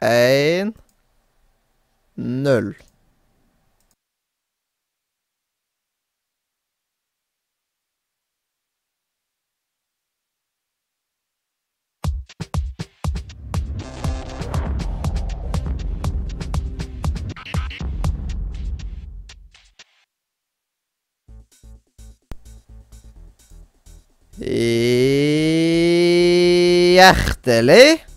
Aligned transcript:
én, 0.00 0.74
null. 2.14 2.76
Hjertelig 27.00 28.09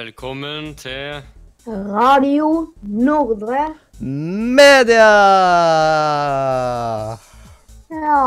Velkommen 0.00 0.70
til 0.80 1.20
Radio 1.68 2.72
Nordre. 2.82 3.74
media! 4.00 5.08
Ja 7.92 8.20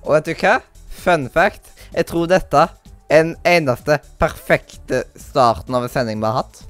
Og 0.00 0.14
vet 0.14 0.30
du 0.30 0.32
hva? 0.40 0.54
Fun 1.02 1.26
fact. 1.34 1.68
Jeg 1.92 2.06
tror 2.08 2.30
dette 2.30 2.62
er 3.10 3.26
den 3.26 3.34
eneste 3.44 3.98
perfekte 4.22 5.02
starten 5.20 5.76
av 5.76 5.84
en 5.84 5.92
sending 5.92 6.22
vi 6.22 6.30
har 6.30 6.38
hatt. 6.38 6.62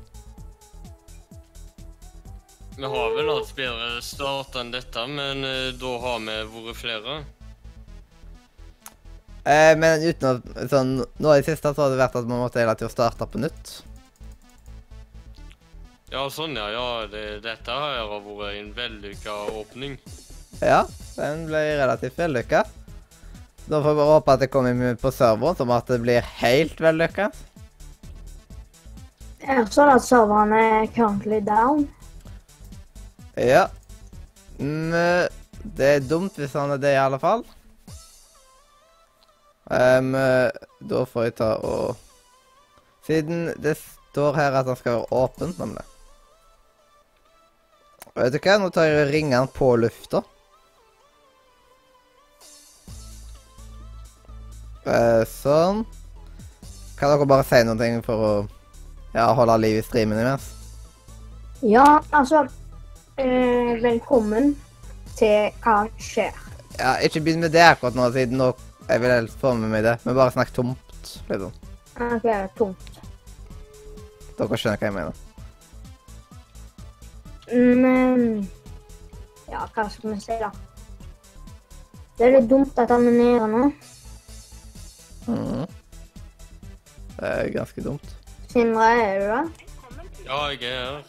Vi 2.74 2.90
har 2.96 3.14
vel 3.14 3.30
hatt 3.36 3.54
bedre 3.60 4.02
start 4.02 4.58
enn 4.58 4.74
dette, 4.74 5.06
men 5.06 5.46
eh, 5.46 5.70
da 5.78 5.94
har 6.08 6.18
vi 6.26 6.40
vært 6.56 6.80
flere. 6.80 7.20
Eh, 9.46 9.78
men 9.78 10.02
uten 10.10 10.28
å 10.32 10.66
sånn, 10.74 10.92
Nå 11.22 11.32
i 11.36 11.40
det 11.44 11.52
siste 11.52 11.70
så 11.70 11.86
har 11.86 11.94
det 11.94 12.02
vært 12.02 12.18
at 12.18 12.26
man 12.26 12.42
måtte 12.48 12.64
hele 12.64 12.74
tida 12.74 12.90
starte 12.90 13.30
på 13.30 13.46
nytt. 13.46 13.78
Ja, 16.12 16.26
sånn, 16.28 16.52
ja. 16.58 16.66
ja 16.68 16.86
det, 17.08 17.40
dette 17.40 17.72
her 17.72 18.02
har 18.04 18.20
vært 18.20 18.58
en 18.58 18.72
vellykka 18.76 19.34
åpning. 19.56 19.94
Ja, 20.60 20.82
den 21.16 21.46
ble 21.48 21.60
relativt 21.80 22.18
vellykka. 22.20 22.66
Nå 23.72 23.78
får 23.80 23.94
vi 23.94 24.00
bare 24.02 24.10
håpe 24.10 24.34
at 24.34 24.42
det 24.42 24.50
kommer 24.52 24.98
på 25.00 25.12
serveren, 25.14 25.56
som 25.56 25.72
at 25.72 25.88
det 25.88 26.02
blir 26.02 26.26
helt 26.42 26.82
vellykka. 26.84 27.30
Jeg 29.42 29.64
sånn 29.72 29.92
at 29.94 30.04
serveren 30.04 30.52
er 30.58 30.90
currently 30.92 31.38
down. 31.46 31.86
Ja. 33.40 33.64
Men 34.58 34.92
det 35.62 35.88
er 35.94 36.04
dumt 36.04 36.36
hvis 36.36 36.52
han 36.58 36.74
er 36.74 36.82
det, 36.82 36.92
i 36.92 37.00
alle 37.00 37.22
fall. 37.22 37.46
Ehm, 39.72 40.12
da 40.12 41.06
får 41.08 41.30
jeg 41.30 41.36
ta 41.40 41.54
og 41.64 41.96
Siden 43.02 43.48
det 43.58 43.72
står 43.80 44.36
her 44.36 44.60
at 44.60 44.68
han 44.68 44.78
skal 44.78 45.00
være 45.00 45.22
åpen, 45.24 45.56
nemlig. 45.58 45.82
Vet 48.12 48.34
du 48.34 48.38
hva, 48.44 48.58
nå 48.60 48.68
tar 48.68 48.90
jeg 48.90 49.06
og 49.06 49.12
ringer 49.12 49.40
han 49.40 49.50
på 49.52 49.70
lufta. 49.80 50.20
Eh, 54.84 55.22
sånn. 55.30 55.84
Kan 56.98 57.14
dere 57.14 57.28
bare 57.30 57.46
si 57.46 57.62
noe 57.64 57.92
for 58.04 58.26
å 58.26 58.32
ja, 59.14 59.30
holde 59.32 59.56
liv 59.62 59.78
i 59.80 59.86
streamen 59.86 60.20
imens? 60.20 60.50
Ja, 61.62 62.02
altså 62.10 62.42
eh, 63.16 63.78
Velkommen 63.82 64.52
til 65.16 65.52
Hva 65.62 65.84
skjer? 66.02 66.36
Ja, 66.78 66.96
ikke 67.04 67.22
begynn 67.22 67.44
med 67.44 67.54
det 67.54 67.64
akkurat 67.64 67.96
nå, 67.96 68.08
siden 68.12 68.40
nå 68.40 68.52
jeg 68.88 69.02
vil 69.02 69.12
helst 69.14 69.40
få 69.40 69.54
med 69.56 69.72
meg 69.72 69.86
det. 69.86 69.96
Men 70.04 70.18
bare 70.18 70.34
snakk 70.34 70.52
tomt, 70.52 71.12
liksom. 71.30 71.52
OK, 71.96 72.30
tomt. 72.58 72.96
Dere 74.36 74.58
skjønner 74.58 74.80
hva 74.80 74.90
jeg 74.90 74.96
mener. 75.00 75.21
Men 77.52 78.48
Ja, 79.50 79.66
hva 79.74 79.88
skal 79.90 80.14
vi 80.14 80.20
si, 80.20 80.36
da? 80.40 80.48
Det 82.16 82.26
er 82.26 82.36
litt 82.38 82.48
dumt 82.48 82.78
at 82.80 82.92
han 82.92 83.04
er 83.08 83.16
nede 83.16 83.48
nå. 83.50 83.64
Mhm. 85.26 85.66
Det 87.18 87.28
er 87.28 87.50
ganske 87.54 87.84
dumt. 87.84 88.16
Sindre, 88.48 88.86
er 89.02 89.20
du 89.20 89.26
der? 89.26 89.50
Ja, 90.24 90.38
jeg 90.48 90.62
er 90.62 90.86
her. 90.86 91.02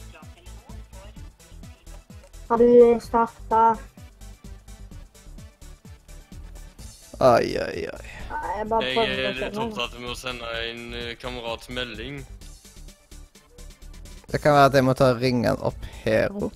Har 2.50 2.58
du 2.58 3.00
starta 3.02 3.64
Ai, 7.20 7.56
ai, 7.56 7.86
ai. 7.88 8.10
Jeg 8.34 8.68
Jeg 8.70 9.26
er 9.26 9.34
litt 9.38 9.58
opptatt 9.58 9.94
med 10.00 10.10
å 10.12 10.16
sende 10.18 10.50
en 10.68 10.94
eh, 10.98 11.14
kamerat 11.22 11.70
melding. 11.70 12.26
Det 14.34 14.42
kan 14.42 14.54
være 14.54 14.66
at 14.66 14.74
jeg 14.74 14.84
må 14.84 14.94
ta 14.98 15.12
og 15.14 15.20
ringe 15.22 15.46
han 15.46 15.60
opp 15.62 15.84
her 16.02 16.32
òg. 16.34 16.54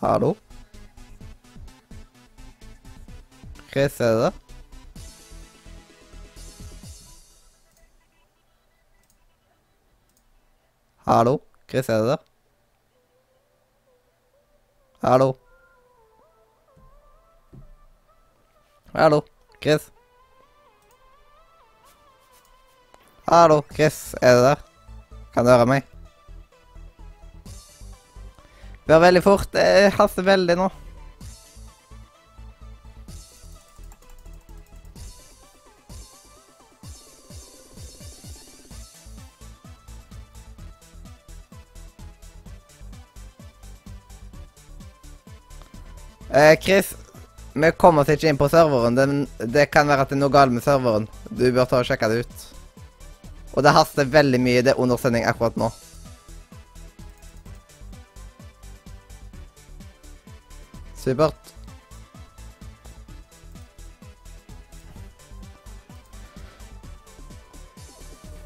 Hallo? 0.00 0.32
Chris, 3.70 4.00
er 4.00 4.10
det 4.10 4.22
der? 4.24 4.32
Hallo? 11.06 11.38
Chris, 11.68 11.88
er 11.88 11.98
det 11.98 12.08
der? 12.08 12.29
Hallo? 15.02 15.34
Hallo? 18.92 19.24
Chris? 19.58 19.90
Hallo? 23.26 23.62
Chris, 23.72 24.14
er 24.20 24.34
du 24.36 24.42
der? 24.44 24.60
Kan 25.32 25.46
du 25.46 25.50
høre 25.54 25.66
meg? 25.70 25.88
Bør 28.84 29.00
veldig 29.06 29.22
fort. 29.24 29.48
Det 29.56 29.88
haster 29.96 30.26
veldig 30.28 30.58
nå. 30.60 30.68
Eh, 46.32 46.56
Chris, 46.60 46.94
vi 47.54 47.72
kommer 47.72 48.02
oss 48.04 48.12
ikke 48.14 48.28
inn 48.30 48.38
på 48.38 48.48
serveren. 48.52 48.94
Det, 48.98 49.06
det 49.56 49.66
kan 49.74 49.88
være 49.90 50.04
at 50.06 50.12
det 50.12 50.18
er 50.18 50.22
noe 50.22 50.34
galt 50.34 50.54
med 50.54 50.64
serveren. 50.64 51.08
Du 51.30 51.46
bør 51.56 51.66
ta 51.70 51.80
og 51.82 51.88
sjekke 51.88 52.10
det 52.12 52.22
ut. 52.24 52.44
Og 53.56 53.64
det 53.66 53.72
haster 53.74 54.06
veldig 54.12 54.40
mye. 54.42 54.62
Det 54.62 54.74
er 54.74 54.82
under 54.82 55.00
sending 55.00 55.26
akkurat 55.26 55.56
nå. 55.58 55.70
Supert. 60.96 61.54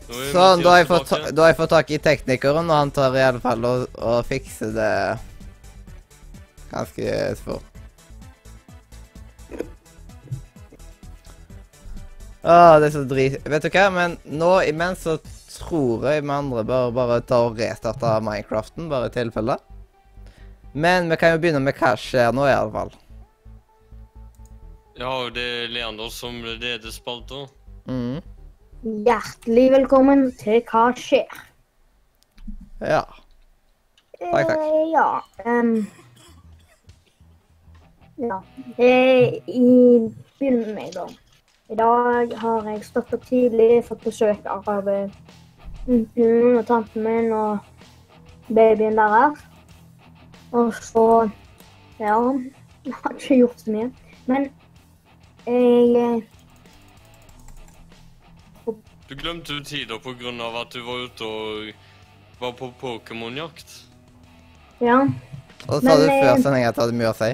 Er 0.09 0.33
Sånn, 0.35 0.63
da 0.63 0.75
har, 0.75 0.81
jeg 0.83 0.89
fått, 0.91 1.07
ta- 1.09 1.31
da 1.33 1.45
har 1.47 1.53
jeg 1.53 1.59
fått 1.59 1.73
tak 1.73 1.91
i 1.97 1.99
teknikeren, 2.07 2.69
og 2.71 2.77
han 2.77 2.91
tar 2.95 3.17
i 3.17 3.23
alle 3.25 3.41
fall 3.43 3.65
og, 3.69 3.87
og 3.97 4.19
fikser 4.29 4.75
det 4.77 4.91
ganske 6.71 7.15
fort. 7.45 7.74
Åh, 12.45 12.75
det 12.81 12.91
er 12.91 12.93
så 12.93 13.05
drit... 13.09 13.39
Vet 13.49 13.65
du 13.65 13.71
hva, 13.73 13.87
men 13.89 14.19
nå 14.29 14.51
imens 14.69 15.07
så 15.07 15.15
tror 15.55 16.05
jeg 16.11 16.27
vi 16.27 16.33
andre 16.35 16.65
bør 16.69 16.91
bare 16.93 17.23
ta 17.25 17.39
og 17.47 17.57
restarte 17.57 18.11
Minecraften, 18.21 18.91
bare 18.91 19.09
i 19.09 19.15
tilfelle. 19.15 19.57
Men 20.75 21.09
vi 21.09 21.17
kan 21.17 21.33
jo 21.33 21.41
begynne 21.41 21.63
med 21.65 21.79
hva 21.79 21.95
skjer 21.97 22.35
nå, 22.37 22.45
i 22.45 22.53
alle 22.53 22.75
fall. 22.75 22.93
Ja, 25.01 25.09
og 25.09 25.33
det 25.39 25.47
er 25.65 25.73
Leander 25.73 26.13
som 26.13 26.37
leder 26.45 26.93
spalta. 26.93 27.47
Mm. 27.89 28.21
Hjertelig 28.85 29.65
velkommen 29.73 30.29
til 30.37 30.61
Hva 30.69 30.91
skjer? 31.01 31.41
Ja. 32.85 33.03
Takk, 34.21 34.53
takk. 34.53 34.59
Eh, 34.61 34.85
ja. 34.93 35.09
ehm, 35.49 35.75
ja. 38.21 38.39
Eh, 38.77 39.41
I 39.49 39.65
begynner 40.37 40.67
med 40.69 40.75
meg, 40.77 40.93
da. 40.93 41.09
I 41.73 41.75
dag 41.75 42.35
har 42.37 42.67
jeg 42.69 42.83
stått 42.85 43.15
opp 43.17 43.23
tidlig, 43.25 43.85
fått 43.87 44.03
besøk 44.05 44.45
av 44.53 44.89
eh, 44.93 45.15
onkelen 45.89 46.59
og 46.59 46.67
tanten 46.69 47.07
min 47.07 47.31
og 47.33 48.53
babyen 48.53 48.99
deres. 49.01 49.41
Og 50.53 50.75
så 50.77 51.31
Ja, 51.99 52.19
jeg 52.85 52.93
har 52.93 53.15
ikke 53.15 53.39
gjort 53.39 53.61
så 53.63 53.71
mye. 53.73 53.89
Men 54.27 54.51
jeg 55.47 55.97
eh, 55.97 56.23
Du 59.09 59.15
glemte 59.17 59.57
jo 59.57 59.65
tider 59.65 59.97
av 59.97 60.61
at 60.61 60.75
du 60.75 60.83
var 60.85 61.07
ute 61.07 61.25
og 61.25 61.73
var 62.41 62.53
på 62.59 62.71
Pokémon-jakt. 62.81 63.87
Ja, 64.81 65.01
Og 65.69 65.81
så 65.81 65.81
sa 65.81 65.97
du 65.97 66.07
før 66.11 66.43
sendinga 66.43 66.69
at 66.69 66.77
du 66.77 66.81
hadde 66.81 66.99
mye 66.99 67.13
å 67.13 67.17
si. 67.17 67.33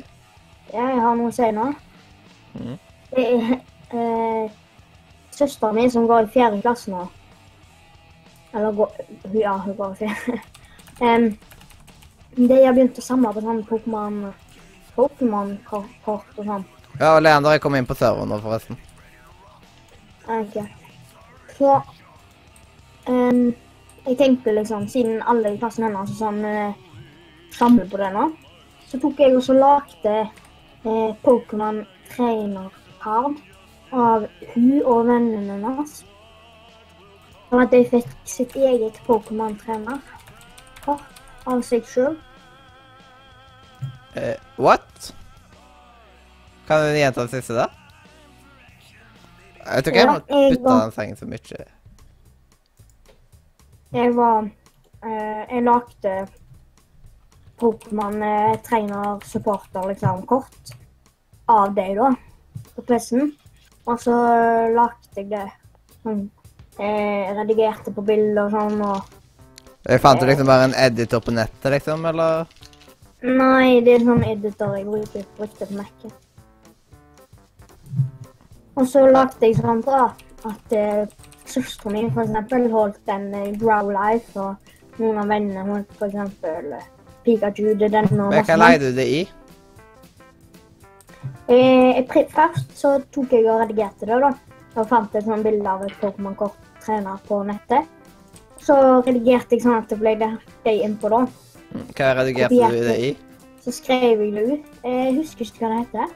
Ja, 0.71 0.87
jeg 0.87 1.03
har 1.03 1.19
noe 1.19 1.33
å 1.33 1.35
si 1.35 1.51
nå. 1.57 1.67
Det 3.11 3.27
er 3.27 3.59
eh, 3.93 4.51
søstera 5.31 5.73
mi 5.73 5.91
som 5.91 6.07
går 6.07 6.27
i 6.27 6.33
fjerde 6.35 6.61
klasse 6.63 6.91
nå. 6.91 7.07
Eller 8.55 8.73
går 8.73 8.91
Ja, 9.35 9.57
hun 9.57 9.77
går 9.77 9.93
i 9.93 9.97
fjerde. 10.05 10.41
um, 11.07 11.31
de 12.37 12.65
har 12.65 12.75
begynt 12.75 12.99
å 12.99 13.05
samle 13.05 13.33
på 13.35 13.43
sånn 13.45 13.65
Pokémon 13.67 14.21
Pokémon-kort 14.95 16.39
og 16.39 16.45
sånn. 16.45 16.65
Ja, 16.99 17.15
og 17.15 17.23
Leander, 17.23 17.55
er 17.55 17.63
kom 17.63 17.77
inn 17.79 17.87
på 17.89 17.97
serveren 17.97 18.31
nå, 18.31 18.41
forresten. 18.43 18.79
Ok. 20.31 20.59
Så 21.57 21.77
ehm, 23.09 23.53
Jeg 24.07 24.17
tenkte 24.17 24.55
liksom, 24.57 24.87
siden 24.89 25.21
alle 25.29 25.55
i 25.55 25.59
klassen 25.61 25.85
hennes 25.85 26.13
sånn, 26.19 26.41
uh, 26.45 26.73
samler 27.53 27.89
på 27.91 27.99
det 28.01 28.09
nå, 28.15 28.31
så 28.89 28.99
tok 28.99 29.21
jeg 29.21 29.37
også 29.37 29.55
lagde 29.59 30.15
uh, 30.87 31.11
Pokémon 31.23 31.83
Trainer 32.09 32.73
Card 33.03 33.37
av 33.93 34.27
hun 34.55 34.83
og 34.85 35.07
vennene 35.09 35.59
hennes. 35.65 36.05
Og 37.51 37.63
at 37.65 37.73
de 37.75 37.85
fikk 37.91 38.11
sitt 38.25 38.55
eget 38.57 39.01
Pokémon-trener. 39.07 39.99
kort 40.85 41.03
av 41.47 41.61
seg 41.63 41.85
sjøl. 41.85 42.17
Eh, 44.17 44.37
what? 44.59 45.11
Kan 46.67 46.81
du 46.87 46.97
gjenta 46.99 47.27
det 47.27 47.31
siste 47.31 47.55
da? 47.55 47.67
Jeg 49.61 49.85
tror 49.85 49.93
ikke 49.93 50.01
Ja, 50.01 50.07
må 50.07 50.15
jeg 50.29 50.53
putte 50.57 50.63
var- 50.65 50.81
den 50.83 50.93
sengen 50.93 51.17
så 51.17 51.27
mye. 51.27 51.65
Jeg 53.93 54.15
var 54.17 54.43
uh, 55.03 55.45
Jeg 55.51 55.63
lagde 55.65 56.29
Pokémon 57.61 58.23
Trainer 58.65 59.19
Supporter, 59.25 59.89
liksom, 59.89 60.27
kort 60.27 60.73
av 61.49 61.75
deg, 61.75 61.97
da, 61.99 62.15
på 62.77 62.83
PC-en. 62.83 63.33
Og 63.89 64.01
så 64.01 64.17
lagde 64.75 65.17
jeg 65.17 65.31
det 65.31 65.47
sånn 66.03 66.27
Jeg 66.81 67.37
Redigerte 67.37 67.93
på 67.93 68.05
bilder 68.05 68.47
og 68.47 68.55
sånn, 68.55 68.83
og 68.85 69.89
Jeg 69.89 70.01
fant 70.05 70.21
du 70.21 70.27
liksom 70.29 70.49
bare 70.49 70.69
en 70.69 70.77
editor 70.77 71.23
på 71.25 71.33
nettet, 71.33 71.71
liksom, 71.75 72.05
eller? 72.09 72.49
Nei, 73.21 73.81
det 73.85 73.97
er 73.97 74.05
sånn 74.05 74.25
editor 74.25 74.77
jeg 74.77 74.87
bruker 74.89 75.25
brukte 75.37 75.69
på 75.69 75.77
Mac-en. 75.77 76.13
Og 78.81 78.87
så 78.89 79.03
lagde 79.09 79.45
jeg 79.45 79.59
sånn 79.59 79.83
bra 79.85 80.07
at 80.49 80.73
eh, 80.77 81.03
søstera 81.49 81.93
mi 81.93 82.07
for 82.15 82.25
eksempel 82.25 82.69
holdt 82.73 83.13
en 83.13 83.27
eh, 83.37 83.51
Grow 83.61 83.91
Life, 83.93 84.33
og 84.41 85.01
noen 85.03 85.21
av 85.21 85.33
vennene 85.33 85.67
holdt 85.69 86.07
eksempel 86.07 86.73
eh, 86.79 86.89
Pikachu, 87.27 87.75
det 87.77 87.91
er 87.91 87.97
den 87.99 88.09
og 88.17 88.33
Men 88.33 88.47
hva 88.49 88.57
leide 88.57 88.89
du 88.89 88.97
det 88.97 89.09
i? 89.09 89.21
Eh, 91.51 92.05
først 92.07 92.77
så 92.79 92.93
tok 93.11 93.33
jeg 93.35 93.49
og 93.51 93.65
redigerte 93.65 94.07
det, 94.07 94.21
da. 94.23 94.31
Og 94.79 94.87
fant 94.87 95.15
et 95.19 95.27
sånt 95.27 95.43
bilde 95.43 95.67
av 95.67 95.83
et 95.83 95.97
Pokémon-kort-trener 95.99 97.19
på 97.27 97.41
nettet. 97.49 97.89
Så 98.63 98.77
redigerte 99.03 99.57
jeg 99.57 99.65
sånn 99.65 99.81
at 99.81 99.91
det 99.91 99.99
ble 99.99 100.15
det 100.21 100.31
det 100.63 100.77
innpå, 100.85 101.11
da. 101.11 101.25
Hva 101.97 102.13
redigerte 102.21 102.71
du 102.71 102.85
det 102.87 102.99
i? 103.03 103.11
Så 103.65 103.75
skrev 103.75 104.23
jeg 104.23 104.35
det 104.37 104.45
ut. 104.53 104.71
Jeg 104.85 105.17
husker 105.19 105.49
ikke 105.49 105.65
hva 105.65 105.73
det 105.73 105.81
heter. 105.83 106.15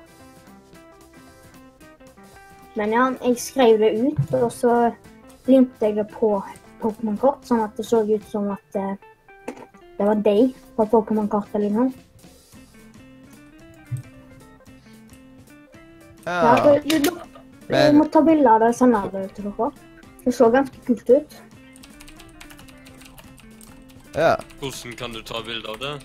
Men 2.79 2.95
ja, 2.95 3.11
jeg 3.23 3.39
skrev 3.39 3.83
det 3.83 3.93
ut, 4.03 4.23
og 4.39 4.49
så 4.53 4.79
limte 5.47 5.87
jeg 5.87 5.99
det 5.99 6.07
på 6.15 6.37
Pokémon-kort, 6.83 7.43
sånn 7.47 7.63
at 7.67 7.75
det 7.79 7.87
så 7.87 8.03
ut 8.07 8.25
som 8.31 8.49
at 8.55 8.79
eh, 8.79 8.95
det 9.99 10.07
var 10.09 10.19
deg 10.27 10.55
på 10.79 10.87
Pokémon-kortet, 10.95 11.63
liksom. 11.67 11.93
Ja, 16.25 16.33
Ja. 16.33 16.81
du, 16.81 16.99
du, 16.99 17.11
du, 17.69 17.93
må 17.93 18.05
ta 18.09 18.23
bilde 18.25 18.49
av 18.49 18.61
det 18.61 18.69
og 18.73 18.77
sende 18.79 19.11
det 19.13 19.35
til 19.37 19.45
dere. 19.51 19.71
Det 20.25 20.35
så 20.35 20.51
ganske 20.51 20.79
kult 20.87 21.11
ut. 21.11 21.43
ja. 24.15 24.37
Hvordan 24.61 24.97
kan 24.97 25.13
du 25.13 25.23
ta 25.23 25.43
bilde 25.45 25.69
av 25.69 25.79
det? 25.83 26.01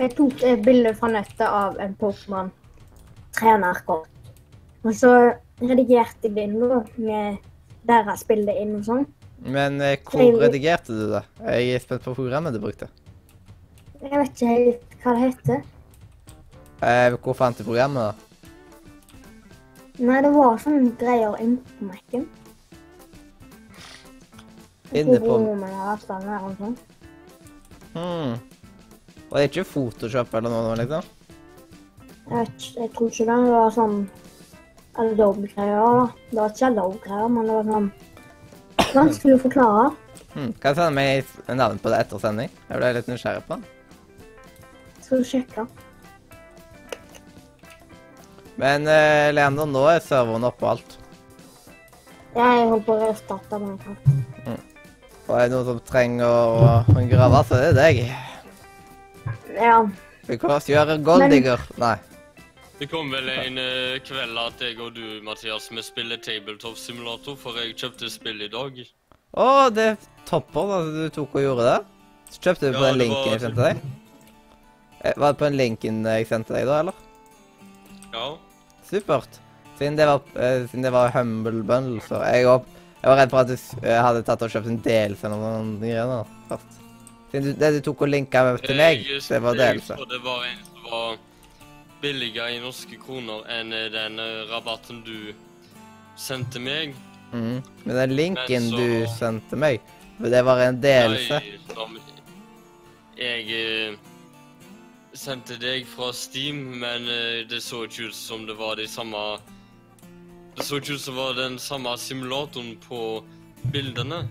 Jeg 0.00 0.10
tok 0.16 0.32
et 0.48 0.62
bilde 0.64 0.94
fra 0.96 1.08
nettet 1.12 1.44
av 1.44 1.76
en 1.84 1.92
Pokémon-trenerkort. 2.00 4.08
Og 4.80 4.94
så 4.96 5.36
redigerte 5.60 6.24
jeg 6.24 6.32
det 6.38 6.44
inn 6.48 6.56
med 6.96 7.36
deres 7.84 8.24
bilde 8.24 8.48
inn 8.56 8.78
og 8.78 8.84
sånn. 8.86 9.04
Men 9.44 9.76
eh, 9.84 9.98
hvor 10.04 10.40
redigerte 10.40 10.92
du 10.96 11.12
det? 11.12 11.20
Jeg 11.44 11.74
er 11.74 11.78
spent 11.84 12.02
på 12.04 12.14
programmet 12.16 12.54
du 12.56 12.60
brukte. 12.62 12.88
Jeg 14.00 14.16
vet 14.16 14.30
ikke 14.32 14.46
helt 14.54 14.80
hva 15.02 15.10
det 15.16 15.22
heter. 15.26 15.58
Eh, 16.80 17.16
hvor 17.20 17.36
fant 17.36 17.58
du 17.58 17.64
programmet, 17.64 18.10
da? 18.10 18.14
Nei, 20.00 20.20
det 20.24 20.30
var 20.32 20.56
sånne 20.62 20.94
greier 21.00 21.34
inn 21.44 21.58
på 21.60 21.88
Mac-en. 21.90 22.22
Inne 24.96 25.18
på 25.20 25.34
sånn. 26.56 26.78
hmm. 27.94 28.38
Var 29.30 29.38
det 29.38 29.50
ikke 29.50 29.66
Photoshop 29.68 30.32
eller 30.34 30.50
noe, 30.50 30.76
liksom? 30.80 31.10
Jeg, 32.30 32.48
jeg 32.78 32.90
tror 32.94 33.10
ikke 33.10 33.26
det 33.26 33.36
Det 33.44 33.52
var 33.52 33.74
sånn 33.74 33.98
Adobe-greier. 35.00 35.84
da. 35.84 36.06
Det 36.30 36.38
var 36.40 36.54
ikke 36.54 36.70
Adobe-greier, 36.70 37.28
men 37.36 37.50
det 37.50 37.58
var 37.58 37.68
sånn 37.74 37.90
Vanskelig 38.90 39.36
å 39.36 39.42
forklare. 39.44 39.84
Hmm. 40.32 40.50
Kan 40.62 40.72
jeg 40.72 40.78
sende 40.80 40.96
meg 40.96 41.58
navn 41.60 41.78
på 41.78 41.92
det 41.92 42.00
etter 42.06 42.22
sending? 42.22 42.50
Jeg 42.70 42.80
ble 42.80 42.90
litt 42.96 43.10
nysgjerrig 43.10 43.44
på 43.46 43.58
den. 43.58 43.68
Skal 45.04 45.22
du 45.22 45.28
sjekke? 45.28 45.66
Men 48.60 48.84
uh, 48.88 49.30
Leander, 49.32 49.68
nå 49.70 49.86
er 49.88 50.02
serveren 50.04 50.44
oppe 50.44 50.66
og 50.66 50.74
alt. 50.74 50.96
Jeg 52.36 52.66
holdt 52.70 52.84
på 52.86 52.94
å 52.94 53.00
restarte 53.06 53.58
Minecraft. 53.58 54.10
Og 55.30 55.36
er 55.38 55.46
det 55.46 55.54
noen 55.54 55.66
som 55.68 55.80
trenger 55.86 56.26
å, 56.26 57.00
grave, 57.10 57.40
så 57.46 57.56
er 57.56 57.66
det 57.70 57.74
deg. 57.78 58.00
Ja. 59.54 59.76
Because 60.26 60.68
you 60.70 60.78
are 60.78 60.94
a 60.94 60.98
gold 60.98 61.24
Men- 61.28 61.58
Nei. 61.78 61.96
Det 62.80 62.88
kom 62.88 63.10
vel 63.12 63.28
en 63.28 63.58
uh, 63.60 63.98
kveld 64.00 64.38
at 64.40 64.62
jeg 64.64 64.78
og 64.80 64.94
du, 64.96 65.20
Mathias, 65.22 65.66
vi 65.70 65.82
spiller 65.84 66.16
tabletop 66.24 66.78
simulator, 66.80 67.36
for 67.36 67.58
jeg 67.60 67.74
kjøpte 67.76 68.08
spill 68.08 68.40
i 68.40 68.48
dag. 68.48 68.78
Å, 69.36 69.68
det 69.70 69.84
er 69.92 69.98
topper 70.26 70.70
da 70.70 70.78
du 70.88 71.02
tok 71.12 71.34
og 71.36 71.44
gjorde 71.44 71.66
det. 71.68 71.78
Så 72.32 72.40
kjøpte 72.46 72.70
du 72.70 72.78
på 72.78 72.84
Ja, 72.84 72.86
den 72.88 72.98
linken 73.02 73.18
var- 73.20 73.32
jeg 73.34 73.40
sendte 73.44 73.66
deg? 73.68 73.82
Eh, 75.04 75.12
Var 75.16 75.32
det 75.32 75.38
på 75.38 75.44
den 75.50 75.58
linken 75.60 76.00
jeg 76.08 76.26
sendte 76.30 76.56
deg, 76.56 76.66
da, 76.66 76.78
eller? 76.80 76.94
Ja. 78.14 78.26
Supert. 78.90 79.38
Siden 79.78 79.96
det 79.96 80.06
var, 80.10 80.20
uh, 80.36 80.66
siden 80.68 80.82
det 80.84 80.92
var 80.92 81.10
Humble 81.14 81.62
Bundle, 81.64 82.00
så 82.04 82.20
jeg, 82.26 82.44
var- 82.46 82.64
jeg 83.00 83.08
var 83.08 83.16
redd 83.22 83.30
for 83.32 83.40
at 83.40 83.48
du 83.48 83.56
eh, 83.86 84.00
hadde 84.04 84.22
tatt 84.26 84.42
og 84.44 84.50
kjøpt 84.52 84.66
en 84.68 84.80
delelse 84.84 85.24
eller 85.24 85.40
noen 85.40 85.70
greier 85.80 86.26
først. 86.50 86.74
Siden 87.30 87.46
du, 87.46 87.52
det 87.62 87.70
du 87.76 87.80
tok 87.86 88.02
og 88.02 88.10
linka 88.12 88.42
med 88.44 88.58
til 88.66 88.76
meg, 88.76 89.06
Jeg- 89.06 89.22
det 89.28 89.40
var 89.42 89.54
Jeg 89.54 89.62
delelse. 89.62 89.96
så 89.96 90.08
det 90.10 90.20
var 90.24 90.44
en 90.44 90.58
som 90.66 90.90
var 90.90 91.16
billigere 92.02 92.50
i 92.56 92.60
norske 92.60 92.98
kroner 93.00 93.46
enn 93.56 93.72
eh, 93.72 93.88
den 93.94 94.18
eh, 94.18 94.44
rabatten 94.50 95.00
du 95.06 95.32
sendte 96.16 96.60
meg. 96.60 96.94
Mm. 97.32 97.62
Men 97.86 97.96
den 97.96 98.16
linken 98.16 98.68
Men 98.68 98.70
så- 98.70 98.76
du 98.76 99.06
sendte 99.16 99.56
meg, 99.56 99.80
det 100.20 100.44
var 100.44 100.60
en 100.66 100.80
delelse. 100.82 101.40
Nei, 101.40 101.58
som 101.72 101.96
jeg 103.16 103.48
eh, 103.48 103.96
sendte 105.12 105.56
deg 105.60 105.86
fra 105.88 106.12
Steam, 106.12 106.78
men 106.80 107.08
eh, 107.08 107.42
det 107.48 107.60
så 107.64 107.84
ikke 107.86 108.10
ut 108.10 108.16
som 108.16 108.46
det 108.46 108.54
var 108.58 108.76
de 108.78 108.86
samme 108.88 109.38
Det 110.56 110.66
så 110.66 110.78
ikke 110.78 110.94
ut 110.94 111.00
som 111.02 111.14
det 111.14 111.22
var 111.22 111.36
den 111.38 111.58
samme 111.58 111.96
simulatoren 111.98 112.76
på 112.88 113.24
bildene. 113.72 114.28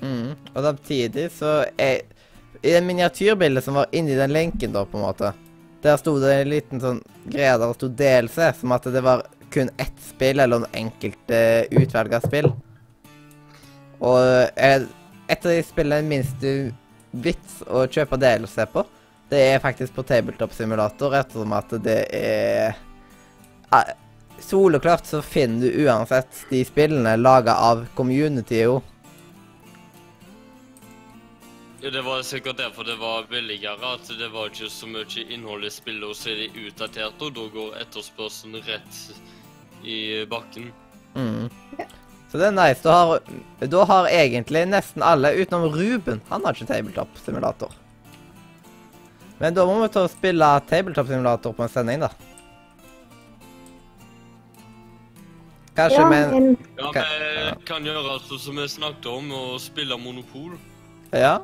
Mhm. 0.00 0.34
Og 0.54 0.62
samtidig 0.64 1.30
så 1.32 1.64
er 1.78 2.02
I 2.62 2.72
det 2.74 2.82
miniatyrbildet 2.84 3.64
som 3.64 3.78
var 3.78 3.86
inni 3.92 4.16
den 4.18 4.32
linken, 4.32 4.72
da, 4.72 4.84
på 4.84 4.98
en 4.98 5.04
måte, 5.06 5.32
der 5.82 5.96
sto 5.96 6.18
det 6.20 6.34
en 6.34 6.50
liten 6.50 6.80
sånn 6.82 6.98
greie 7.24 7.54
der 7.56 7.70
det 7.70 7.76
sto 7.78 7.88
delelse, 7.88 8.50
som 8.60 8.74
at 8.76 8.88
det 8.92 9.00
var 9.00 9.22
kun 9.50 9.70
ett 9.80 10.02
spill, 10.04 10.42
eller 10.42 10.60
noen 10.60 10.76
enkelte 10.76 11.38
utvelga 11.70 12.20
spill. 12.20 12.50
Og 14.00 14.18
eh, 14.60 14.84
et 15.30 15.46
av 15.46 15.54
de 15.54 15.62
spillene 15.64 16.08
minst 16.10 16.36
du 16.42 16.68
vits 17.12 17.62
å 17.64 17.86
kjøpe 17.88 18.20
delelse 18.20 18.66
på, 18.74 18.84
det 19.30 19.40
er 19.54 19.58
faktisk 19.62 19.94
på 19.94 20.02
Tabletop 20.02 20.52
Simulator, 20.52 21.14
ettersom 21.14 21.52
at 21.54 21.74
det 21.84 22.00
er 22.18 22.72
eh, 23.72 23.96
Soleklart 24.40 25.06
så 25.06 25.20
finner 25.22 25.66
du 25.66 25.84
uansett 25.84 26.46
de 26.48 26.64
spillene 26.64 27.12
laga 27.20 27.54
av 27.60 27.84
community, 27.94 28.62
jo. 28.64 28.80
Ja, 31.80 31.90
Det 31.90 32.02
var 32.02 32.22
sikkert 32.22 32.56
derfor 32.56 32.84
det 32.84 32.96
var 32.96 33.28
billigere, 33.30 33.94
at 33.94 34.08
det 34.18 34.28
var 34.32 34.48
ikke 34.50 34.70
så 34.72 34.88
mye 34.88 35.26
innhold 35.28 35.64
i 35.64 35.70
spillet, 35.70 36.08
og 36.08 36.16
så 36.16 36.32
er 36.32 36.42
de 36.42 36.66
utdaterte, 36.66 37.24
og 37.24 37.36
da 37.36 37.46
går 37.54 37.76
etterspørselen 37.84 38.64
rett 38.66 38.98
i 39.84 40.24
bakken. 40.28 40.72
Mm. 41.14 41.46
Så 42.30 42.38
det 42.38 42.48
er 42.50 42.56
nice. 42.56 42.82
Da 42.82 42.96
har, 42.96 43.30
da 43.72 43.84
har 43.92 44.10
egentlig 44.10 44.66
nesten 44.70 45.02
alle, 45.02 45.32
utenom 45.34 45.72
Ruben 45.74 46.20
Han 46.28 46.44
har 46.46 46.54
ikke 46.54 46.68
tabletop-simulator. 46.68 47.79
Men 49.40 49.54
da 49.56 49.64
må 49.64 49.78
vi 49.80 49.88
ta 49.88 50.04
og 50.04 50.12
spille 50.12 50.48
tabletop-simulator 50.68 51.54
på 51.56 51.64
en 51.64 51.72
sending, 51.72 52.02
da. 52.04 52.10
Kanskje 55.78 56.02
Ja, 56.02 56.08
men 56.10 56.34
en 56.34 56.48
en, 56.50 56.58
Ja, 56.78 56.90
vi 57.56 57.64
kan 57.64 57.86
gjøre 57.88 58.18
alt 58.18 58.28
som 58.42 58.60
vi 58.60 58.66
snakket 58.68 59.06
om, 59.08 59.32
å 59.32 59.56
spille 59.58 59.96
Monopol. 59.96 60.58
Ja? 61.16 61.38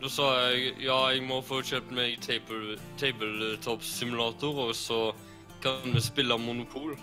Da 0.00 0.08
sa 0.08 0.30
jeg 0.48 0.78
ja, 0.80 0.96
jeg 1.12 1.26
må 1.26 1.42
få 1.44 1.60
kjøpt 1.60 1.92
meg 1.92 2.20
table, 2.24 2.78
tabletop-simulator, 3.00 4.68
og 4.68 4.74
så 4.78 5.12
kan 5.60 5.92
vi 5.92 6.00
spille 6.00 6.38
Monopol. 6.40 6.96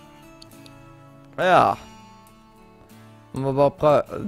Ja. 1.38 1.76
Vi 3.34 3.44
må 3.44 3.54
bare 3.54 3.78
prøve 3.78 4.26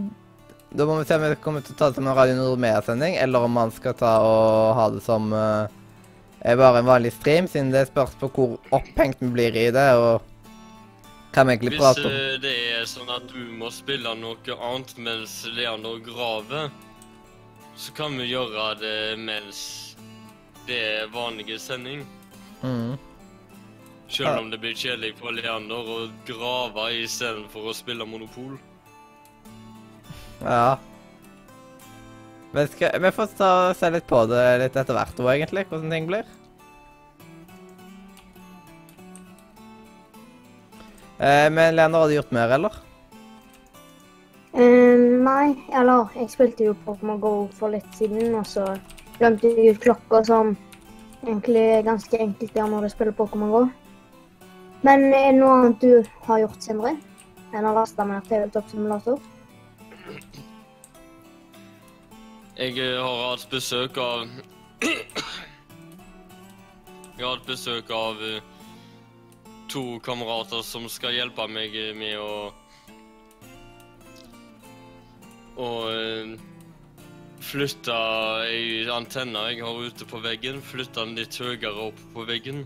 Da 0.70 0.86
må 0.86 0.98
vi 1.00 1.06
se 1.08 1.16
om 1.16 1.24
vi 1.24 1.36
kommer 1.42 1.64
til 1.64 1.76
å 1.76 1.80
ta 1.80 1.90
det 1.90 1.98
som 1.98 2.08
en 2.08 2.16
Radio 2.18 2.36
Nordmedia-sending, 2.36 3.16
eller 3.24 3.46
om 3.48 3.54
man 3.56 3.72
skal 3.72 3.96
ta 3.98 4.18
og 4.20 4.74
ha 4.76 4.88
det 4.92 5.04
som 5.06 5.32
uh, 5.32 5.70
bare 6.44 6.82
en 6.82 6.90
vanlig 6.90 7.14
stream, 7.16 7.48
siden 7.48 7.72
det 7.72 7.88
spørs 7.88 8.18
på 8.20 8.30
hvor 8.36 8.58
opphengt 8.76 9.24
vi 9.24 9.32
blir 9.32 9.56
i 9.56 9.70
det, 9.72 9.88
og 9.96 10.20
hva 11.32 11.46
vi 11.48 11.56
egentlig 11.56 11.76
Hvis 11.78 11.82
prater 11.82 12.10
om. 12.10 12.12
Hvis 12.18 12.44
det 12.44 12.56
er 12.76 12.86
sånn 12.90 13.16
at 13.16 13.32
du 13.32 13.42
må 13.56 13.72
spille 13.72 14.14
noe 14.20 14.60
annet 14.70 14.94
mens 15.00 15.40
Leander 15.56 16.04
graver, 16.04 16.72
så 17.78 17.94
kan 17.96 18.20
vi 18.20 18.32
gjøre 18.32 18.72
det 18.82 19.00
mens 19.22 19.60
det 20.68 20.80
er 20.84 21.12
vanlig 21.14 21.60
sending. 21.64 22.04
Mm. 22.60 22.98
Selv 24.10 24.40
om 24.40 24.50
det 24.52 24.60
blir 24.60 24.76
kjedelig 24.76 25.16
for 25.20 25.36
Leander 25.36 25.94
å 25.94 26.00
grave 26.28 26.90
istedenfor 27.04 27.72
å 27.72 27.76
spille 27.76 28.08
Monopol. 28.08 28.58
Ja. 30.44 30.78
Men 32.52 32.68
skal, 32.68 33.00
vi 33.02 33.12
får 33.12 33.38
ta 33.38 33.52
se 33.78 33.90
litt 33.94 34.08
på 34.08 34.24
det 34.32 34.44
litt 34.64 34.76
etter 34.80 34.96
hvert 34.96 35.20
òg, 35.22 35.32
egentlig, 35.36 35.66
hvordan 35.70 35.94
ting 35.94 36.10
blir. 36.10 36.28
Eh, 41.18 41.48
men 41.50 41.76
Leander, 41.76 42.00
har 42.00 42.08
du 42.08 42.16
gjort 42.16 42.32
mer, 42.32 42.54
eller? 42.58 42.78
Um, 44.58 45.24
nei, 45.26 45.54
eller 45.76 46.14
jeg 46.18 46.32
spilte 46.34 46.70
jo 46.70 46.78
Pokémon 46.86 47.20
Go 47.22 47.34
for 47.58 47.74
litt 47.74 47.90
siden, 47.98 48.34
og 48.38 48.46
så 48.50 48.66
glemte 49.20 49.52
jeg 49.52 49.76
ut 49.76 49.84
klokka, 49.84 50.24
som 50.26 50.56
egentlig 51.26 51.66
er 51.76 51.86
ganske 51.86 52.22
enkelt 52.22 52.56
gjøre 52.56 52.72
når 52.72 52.88
du 52.88 52.94
spiller 52.94 53.18
Pokémon 53.18 53.54
Go. 53.54 53.64
Men 54.86 55.10
er 55.10 55.32
det 55.32 55.40
noe 55.40 55.58
annet 55.58 55.82
du 55.84 55.92
har 56.30 56.46
gjort, 56.46 56.62
Sindre? 56.64 56.96
Enn 57.54 57.66
å 57.66 57.74
laste 57.76 58.06
ned 58.06 58.26
tabletop-simulator? 58.30 59.20
Jeg 62.58 62.74
eh, 62.82 62.98
har 62.98 63.20
hatt 63.22 63.44
besøk 63.52 63.98
av 64.02 64.24
Jeg 64.82 65.06
har 67.22 67.36
hatt 67.36 67.46
besøk 67.46 67.92
av 67.94 68.18
eh, 68.26 68.42
to 69.70 70.00
kamerater 70.02 70.64
som 70.66 70.90
skal 70.90 71.14
hjelpe 71.14 71.46
meg 71.54 71.76
eh, 71.78 71.94
med 71.98 72.18
å 72.18 72.54
Å 75.58 75.90
flytte 77.42 77.94
ei 78.46 78.86
antenne 78.94 79.42
jeg 79.50 79.66
har 79.66 79.88
ute 79.90 80.06
på 80.06 80.22
veggen. 80.22 80.62
Flytte 80.62 81.02
den 81.02 81.18
litt 81.18 81.34
høyere 81.42 81.82
opp 81.88 81.98
på 82.14 82.22
veggen. 82.30 82.62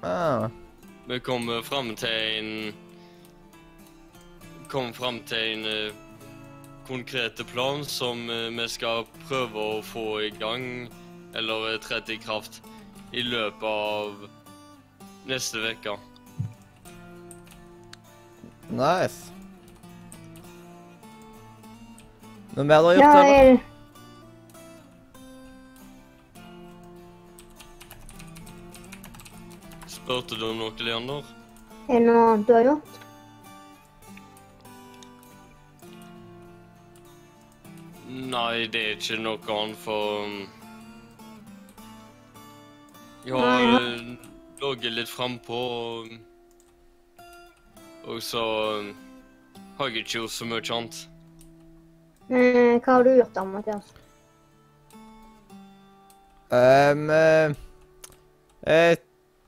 Ah. 0.00 0.48
Vi 1.08 1.20
kom 1.20 1.48
eh, 1.52 1.62
fram 1.64 1.94
til 1.96 2.10
en 2.10 2.74
Kom 4.68 4.92
fram 4.92 5.22
til 5.28 5.66
en 5.66 6.07
konkrete 6.88 7.44
plan 7.44 7.84
som 7.84 8.30
eh, 8.30 8.48
vi 8.48 8.68
skal 8.68 9.04
prøve 9.28 9.60
å 9.60 9.82
få 9.84 10.20
i 10.24 10.30
gang, 10.32 10.88
eller 11.36 11.74
eh, 11.74 12.12
i 12.14 12.16
kraft, 12.16 12.62
i 13.12 13.22
løpet 13.22 13.62
av 13.68 14.28
neste 15.28 15.58
uke. 15.68 15.98
Nice. 18.68 19.32
Noe 22.56 22.64
mer 22.64 22.80
du 22.82 22.88
har 22.88 22.94
gjort, 22.98 23.18
eller? 23.20 23.52
er, 23.52 23.58
Spurte 29.88 30.40
du 30.40 30.48
om 30.48 30.56
noe, 30.64 30.72
Leander? 30.80 31.34
er 31.88 32.00
det 32.00 32.06
noe 32.08 32.24
annet 32.32 32.48
du 32.48 32.52
har 32.56 32.64
gjort? 32.72 32.97
Nei, 38.08 38.64
det 38.72 38.80
er 38.80 38.94
ikke 38.96 39.18
noe 39.20 39.36
annet 39.52 39.76
for 39.82 40.22
um, 40.24 40.36
Jeg 43.26 43.36
har 43.36 43.74
eh, 43.76 44.06
ligget 44.62 44.94
litt 44.96 45.10
frampå, 45.12 45.58
og, 45.76 46.14
og 48.08 48.22
så 48.24 48.44
um, 48.80 48.88
har 49.76 49.90
jeg 49.90 50.06
ikke 50.06 50.14
gjort 50.14 50.32
så 50.32 50.48
mye 50.48 50.62
annet. 50.78 51.00
Mm, 52.28 52.78
hva 52.80 52.94
har 52.94 53.04
du 53.04 53.10
gjort 53.12 53.36
da, 53.36 53.44
Mathias? 53.50 53.90
Um, 56.48 57.10
eh, 57.12 57.52
eh, 58.72 58.94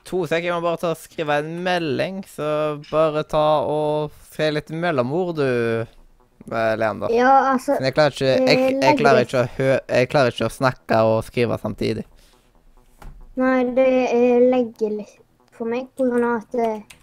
to 0.05 0.27
sek, 0.29 0.45
jeg 0.45 0.53
må 0.53 0.61
bare 0.67 0.83
ta 0.83 0.93
og 0.93 1.01
skrive 1.01 1.41
en 1.41 1.57
melding, 1.65 2.21
så 2.29 2.77
bare 2.91 3.25
ta 3.25 3.47
og 3.65 4.13
se 4.35 4.51
litt 4.53 4.69
mellomord, 4.69 5.41
du, 5.41 6.00
eh, 6.47 6.77
Leander. 6.81 7.13
Ja, 7.15 7.33
altså 7.53 7.77
Men 7.79 7.91
jeg 7.91 7.97
klarer 7.99 8.17
ikke, 8.17 8.31
jeg, 8.51 8.79
jeg, 8.83 8.99
klarer 9.01 9.27
ikke 9.27 9.43
å 9.43 9.51
hø 9.57 9.69
jeg 9.75 10.11
klarer 10.13 10.35
ikke 10.35 10.49
å 10.49 10.55
snakke 10.55 11.03
og 11.11 11.19
skrive 11.27 11.59
samtidig. 11.61 12.07
Nei, 13.41 13.59
det 13.77 13.91
eh, 14.11 14.39
legger 14.51 14.97
litt 15.01 15.19
for 15.57 15.71
meg 15.71 15.91
på 15.97 16.09
grunn 16.09 16.25
av 16.27 16.41
at 16.41 16.57
eh, 16.61 16.99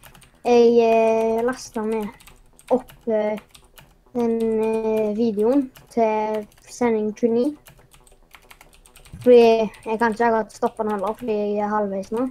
jeg 0.48 0.68
eh, 0.82 1.44
lasta 1.46 1.84
ned 1.86 2.08
opp 2.74 2.92
eh, 3.08 3.40
den 4.18 4.36
eh, 4.64 5.16
videoen 5.18 5.68
til 5.94 6.46
sending 6.68 7.12
29. 7.14 7.56
Fordi 9.24 9.40
jeg 9.40 10.00
kan 10.00 10.14
ikke 10.14 10.30
akkurat 10.30 10.54
stoppe 10.54 10.84
den 10.84 10.94
heller, 10.96 11.18
fordi 11.20 11.36
jeg 11.36 11.66
er 11.66 11.74
halvveis 11.74 12.14
nå. 12.16 12.28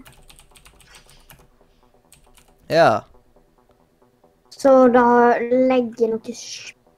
Ja. 2.70 2.90
Så 4.50 4.72
da 4.94 5.06
legger 5.40 6.06
jeg 6.06 6.12
noe 6.14 6.36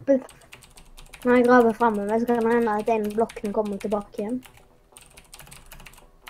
spupp 0.09 1.25
Når 1.25 1.35
jeg 1.35 1.47
graver 1.49 1.75
framover, 1.75 2.21
så 2.21 2.27
kan 2.29 2.45
det 2.47 2.53
hende 2.55 2.77
at 2.79 2.91
en 2.95 3.09
blokken 3.11 3.53
kommer 3.53 3.79
tilbake 3.83 4.23
igjen. 4.23 4.37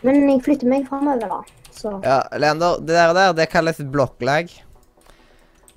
Men 0.03 0.23
jeg 0.31 0.41
flytter 0.47 0.71
meg 0.71 0.87
framover, 0.89 1.29
da. 1.29 1.43
Så 1.77 1.93
Ja, 2.03 2.23
Leander, 2.41 2.81
det 2.81 2.97
der, 2.97 3.13
der 3.13 3.35
det 3.37 3.51
kalles 3.53 3.83
blocklag. 3.93 4.49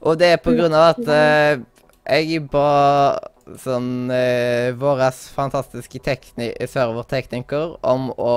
Og 0.02 0.18
det 0.18 0.32
er 0.32 0.40
på 0.42 0.56
grunn 0.56 0.74
av 0.74 0.94
at 0.96 1.12
eh, 1.12 1.60
jeg 2.08 2.48
ba 2.50 3.20
sånn 3.60 4.10
eh, 4.16 4.72
vår 4.80 5.04
fantastiske 5.36 6.00
tekni 6.06 6.54
servertekniker 6.72 7.76
om 7.84 8.10
å 8.16 8.36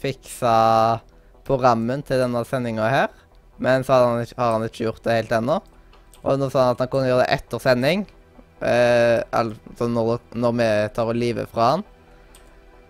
fikse 0.00 0.54
programmen 1.46 2.02
til 2.06 2.24
denne 2.24 2.42
sendinga 2.48 2.88
her. 2.90 3.12
Men 3.60 3.84
så 3.84 3.92
har 3.92 4.06
han, 4.06 4.22
ikke, 4.24 4.38
har 4.40 4.56
han 4.56 4.66
ikke 4.66 4.86
gjort 4.86 5.04
det 5.04 5.18
helt 5.20 5.34
ennå. 5.42 5.58
Og 6.24 6.38
nå 6.40 6.48
sa 6.50 6.68
han 6.68 6.76
at 6.76 6.82
han 6.82 6.90
kunne 6.92 7.10
gjøre 7.10 7.26
det 7.26 7.34
etter 7.38 7.62
sending. 7.62 8.06
Eh, 8.60 9.20
altså 9.30 9.86
når, 9.90 10.18
når 10.34 10.56
vi 10.58 10.68
tar 10.94 11.12
livet 11.14 11.50
fra 11.52 11.70
han. 11.74 11.86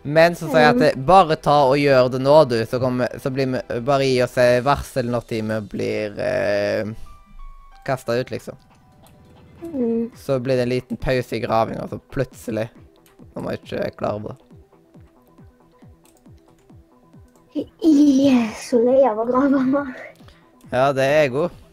Men 0.02 0.36
så 0.38 0.46
sier 0.48 0.62
jeg 0.62 0.74
at 0.76 0.80
det, 0.80 0.92
bare 1.04 1.36
ta 1.42 1.58
og 1.68 1.76
gjør 1.76 2.08
det 2.14 2.22
nå, 2.22 2.36
du. 2.48 2.56
Så, 2.64 2.78
kommer, 2.80 3.12
så 3.20 3.32
blir 3.34 3.50
vi 3.52 3.80
Bare 3.84 4.06
gi 4.06 4.22
oss 4.24 4.38
varsel 4.64 5.10
når 5.12 5.26
vi 5.28 5.60
blir 5.72 6.20
eh, 6.22 6.92
kasta 7.84 8.16
ut, 8.16 8.30
liksom. 8.30 8.56
mm, 9.62 10.10
Så 10.16 10.38
blir 10.40 10.56
det 10.56 10.68
en 10.68 10.72
liten 10.72 10.96
pause 10.96 11.36
i 11.36 11.42
gravinga, 11.42 11.88
så 11.88 11.98
plutselig 11.98 12.68
Når 13.34 13.42
man 13.42 13.58
ikke 13.58 13.82
er 13.84 13.96
klar 13.96 14.20
over 14.20 14.36
det. 14.36 14.44
Jeg 17.58 19.08
av 19.08 19.18
å 19.18 19.24
grave 19.26 19.60
meg. 19.66 19.88
Ja, 20.70 20.92
det 20.94 21.04
er 21.04 21.24
jeg 21.24 21.32
òg. 21.34 21.67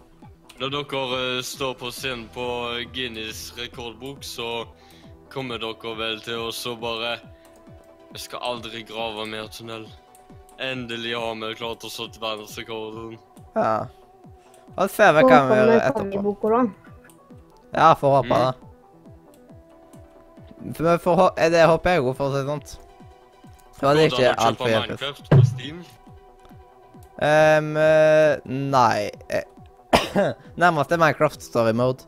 Når 0.55 0.71
dere 0.71 1.19
eh, 1.19 1.41
står 1.43 1.73
på 1.79 1.89
scenen 1.91 2.27
på 2.31 2.45
Guinness 2.95 3.49
rekordbok, 3.57 4.23
så 4.23 4.63
kommer 5.33 5.59
dere 5.59 5.95
vel 5.99 6.21
til 6.23 6.47
å 6.47 6.51
så 6.55 6.77
bare 6.79 7.17
Jeg 8.13 8.21
skal 8.29 8.45
aldri 8.53 8.85
grave 8.87 9.25
mer 9.27 9.49
tunnel. 9.51 9.83
Endelig 10.63 11.11
har 11.19 11.35
vi 11.41 11.49
klart 11.59 11.83
å 11.83 11.89
slå 11.91 12.07
til 12.07 12.21
verdensrekorden. 12.23 13.17
Ja. 13.57 13.87
Og 14.75 14.91
se 14.91 15.09
hva 15.11 15.23
kan 15.27 15.49
vi 15.49 15.57
gjøre 15.59 15.81
etterpå. 15.89 16.61
Ja, 17.75 17.89
får 17.99 18.15
håpe 18.15 18.39
det. 18.39 18.53
For 20.77 20.87
vi 20.87 20.95
får 21.03 21.19
hå 21.19 21.25
eh, 21.35 21.51
Det 21.51 21.65
håper 21.67 21.97
jeg 21.97 22.05
òg, 22.05 22.13
for 22.15 22.29
å 22.29 22.31
si 22.31 22.39
det 22.39 22.47
sånt. 22.47 22.77
Det 23.75 23.83
var 23.83 23.99
det 23.99 24.07
ikke 24.07 24.31
altfor 24.45 24.71
hjelpeløst. 24.71 25.35
Um, 27.15 27.75
eh, 27.79 28.39
nei. 28.47 29.11
Nærmest 30.61 30.91
er 30.91 31.01
Minecraft 31.01 31.43
story 31.43 31.73
mode. 31.77 32.07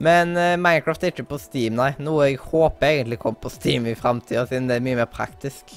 Men 0.00 0.32
uh, 0.36 0.56
Minecraft 0.56 1.04
er 1.04 1.12
ikke 1.12 1.28
på 1.28 1.38
Steam, 1.40 1.76
nei. 1.76 1.90
Noe 2.00 2.30
jeg 2.30 2.40
håper 2.40 3.00
egentlig 3.00 3.20
kommer 3.20 3.42
på 3.42 3.52
Steam 3.52 3.88
i 3.90 3.96
framtida, 3.98 4.46
siden 4.48 4.70
det 4.70 4.78
er 4.78 4.84
mye 4.84 5.00
mer 5.02 5.10
praktisk. 5.12 5.74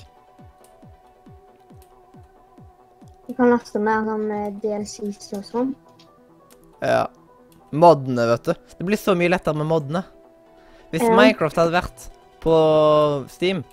Du 3.28 3.34
kan 3.36 3.52
laste 3.52 3.80
mer 3.82 4.04
sånn 4.08 4.26
eh, 4.36 4.50
DLCs 4.64 5.30
og 5.38 5.46
sånn. 5.48 5.70
Ja. 6.84 7.06
Moddene, 7.74 8.28
vet 8.30 8.50
du. 8.50 8.74
Det 8.78 8.88
blir 8.88 9.00
så 9.00 9.16
mye 9.18 9.32
lettere 9.32 9.58
med 9.58 9.70
moddene. 9.72 10.04
Hvis 10.94 11.06
Ja. 11.08 11.14
Minecraft 11.18 11.58
hadde 11.58 11.74
vært 11.74 12.10
på 12.44 12.56
Steam, 13.32 13.64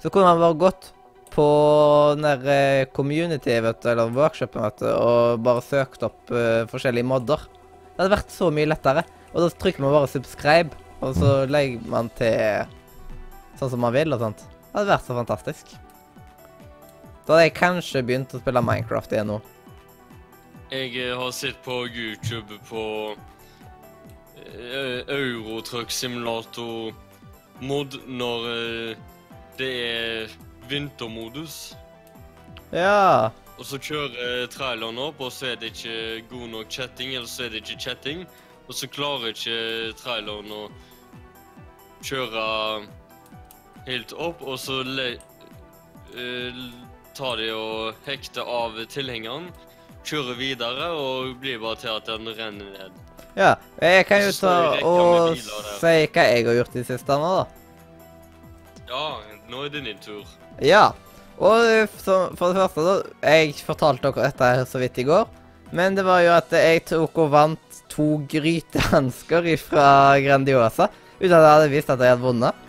så 0.00 0.10
kunne 0.10 0.30
man 0.30 0.40
bare 0.40 0.58
gått 0.58 0.92
på 1.38 2.16
den 2.18 2.48
eh, 2.50 2.88
community, 2.90 3.54
vet 3.62 3.82
du, 3.82 3.88
eller 3.92 4.10
workshopen, 4.10 4.64
vet 4.64 4.80
du, 4.82 4.88
og 4.90 5.42
bare 5.46 5.62
søkt 5.62 6.02
opp 6.06 6.32
uh, 6.34 6.66
forskjellige 6.70 7.06
modder. 7.06 7.44
Det 7.92 8.00
hadde 8.00 8.14
vært 8.16 8.32
så 8.34 8.48
mye 8.54 8.66
lettere. 8.66 9.04
Og 9.30 9.44
da 9.44 9.50
trykker 9.54 9.84
man 9.84 9.94
bare 9.94 10.08
'subscribe', 10.10 10.74
og 10.98 11.14
så 11.14 11.34
legger 11.46 11.84
man 11.86 12.08
til 12.18 12.66
sånn 13.60 13.70
som 13.70 13.84
man 13.84 13.94
vil 13.94 14.16
og 14.16 14.24
sånt. 14.24 14.42
Det 14.48 14.80
hadde 14.80 14.90
vært 14.90 15.06
så 15.06 15.18
fantastisk. 15.18 15.76
Da 17.26 17.36
hadde 17.36 17.44
jeg 17.44 17.54
kanskje 17.60 18.02
begynt 18.08 18.34
å 18.34 18.42
spille 18.42 18.64
Minecraft 18.64 19.14
igjen 19.14 19.30
nå. 19.30 19.38
Jeg 20.72 20.90
eh, 20.98 21.14
har 21.14 21.30
sett 21.36 21.62
på 21.62 21.84
YouTube 21.86 22.58
på 22.66 22.82
Eurotruck 25.06 25.90
Simulator 25.92 26.90
mod 27.60 27.94
når 28.08 28.46
det 29.58 29.72
er 29.86 30.38
vintermodus. 30.68 31.76
Ja. 32.72 33.30
Og 33.58 33.66
så 33.66 33.80
kjører 33.82 34.46
traileren 34.52 35.00
opp, 35.02 35.20
og 35.24 35.32
så 35.34 35.52
er 35.52 35.56
det 35.58 35.72
ikke 35.72 36.26
god 36.30 36.46
nok 36.52 36.70
chatting, 36.70 37.14
eller 37.14 37.26
så 37.30 37.46
er 37.46 37.54
det 37.54 37.64
ikke 37.64 37.80
chatting. 37.88 38.26
Og 38.68 38.76
så 38.76 38.88
klarer 38.92 39.32
ikke 39.32 39.96
traileren 39.98 40.52
å 40.52 40.66
kjøre 42.04 42.44
helt 43.88 44.12
opp, 44.12 44.44
og 44.44 44.60
så 44.60 44.82
le 44.86 45.08
eh, 46.14 46.60
tar 47.18 47.40
de 47.40 47.48
og 47.56 48.06
hekter 48.06 48.46
av 48.46 48.76
tilhengeren, 48.92 49.48
kjører 50.06 50.38
videre, 50.38 50.90
og 50.94 51.38
blir 51.42 51.58
bare 51.62 51.80
til 51.82 51.94
at 51.96 52.06
den 52.06 52.30
renner 52.36 52.70
ned. 52.76 53.04
Ja, 53.38 53.54
jeg 53.82 54.06
kan 54.08 54.22
jo 54.24 54.30
ta 54.34 54.52
og 54.82 55.36
si 55.38 55.94
hva 56.10 56.24
jeg 56.26 56.46
har 56.46 56.56
gjort 56.58 56.74
i 56.74 56.80
det 56.80 56.88
siste 56.88 57.18
nå, 57.18 57.32
da. 57.40 57.44
Ja, 58.88 59.02
nå 59.48 59.64
er 59.64 59.72
det 59.72 59.84
din 59.86 60.00
tur. 60.02 60.24
Ja. 60.64 60.90
Og 61.38 61.64
eh, 61.64 61.90
så, 62.02 62.28
for 62.38 62.50
det 62.50 62.60
første, 62.60 62.84
da 62.84 63.32
Jeg 63.34 63.54
fortalte 63.66 64.10
dere 64.10 64.30
dette 64.30 64.52
her 64.52 64.64
så 64.68 64.80
vidt 64.82 64.98
i 64.98 65.06
går. 65.08 65.28
Men 65.72 65.96
det 65.98 66.04
var 66.06 66.22
jo 66.24 66.32
at 66.32 66.52
jeg 66.54 66.86
tok 66.88 67.18
og 67.24 67.34
vant 67.34 67.82
to 67.92 68.22
grytehansker 68.30 69.50
fra 69.60 69.88
Grandiosa. 70.24 70.88
Uten 71.18 71.34
at 71.34 71.42
jeg 71.42 71.52
hadde 71.52 71.72
visst 71.72 71.92
at 71.92 72.02
jeg 72.02 72.14
hadde 72.14 72.24
vunnet. 72.24 72.64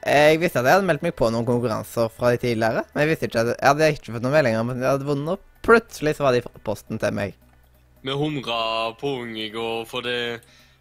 Jeg 0.00 0.40
visste 0.40 0.62
at 0.62 0.66
jeg 0.66 0.78
hadde 0.78 0.88
meldt 0.88 1.04
meg 1.04 1.12
på 1.16 1.28
noen 1.28 1.46
konkurranser 1.46 2.08
fra 2.14 2.32
de 2.32 2.40
tidligere. 2.40 2.86
Men 2.92 3.04
jeg 3.04 3.12
visste 3.12 3.28
ikke 3.28 3.44
at 3.44 3.52
jeg 3.52 3.68
hadde 3.68 3.92
ikke 3.94 4.14
fått 4.16 4.24
noen 4.24 4.36
meldinger 4.38 4.64
om 4.64 4.72
at 4.72 4.80
jeg 4.80 4.94
hadde 4.94 5.10
vunnet. 5.10 5.36
Og 5.36 5.66
plutselig 5.66 6.16
så 6.16 6.26
var 6.26 6.34
de 6.34 6.42
i 6.42 6.64
posten 6.64 7.00
til 7.02 7.16
meg. 7.16 7.36
Vi 8.00 8.16
humra 8.16 8.60
på 8.96 9.12
unge 9.20 9.42
i 9.44 9.50
går, 9.52 9.84
for 9.84 10.06
det 10.06 10.40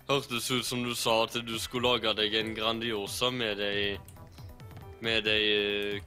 hørtes 0.10 0.50
ut 0.52 0.66
som 0.66 0.82
du 0.84 0.96
sa 0.98 1.24
at 1.26 1.36
du 1.46 1.56
skulle 1.62 1.94
lage 1.94 2.14
deg 2.18 2.34
en 2.40 2.56
Grandiosa 2.58 3.30
med 3.32 3.60
de 3.62 3.98
Med 5.02 5.24
de 5.24 6.02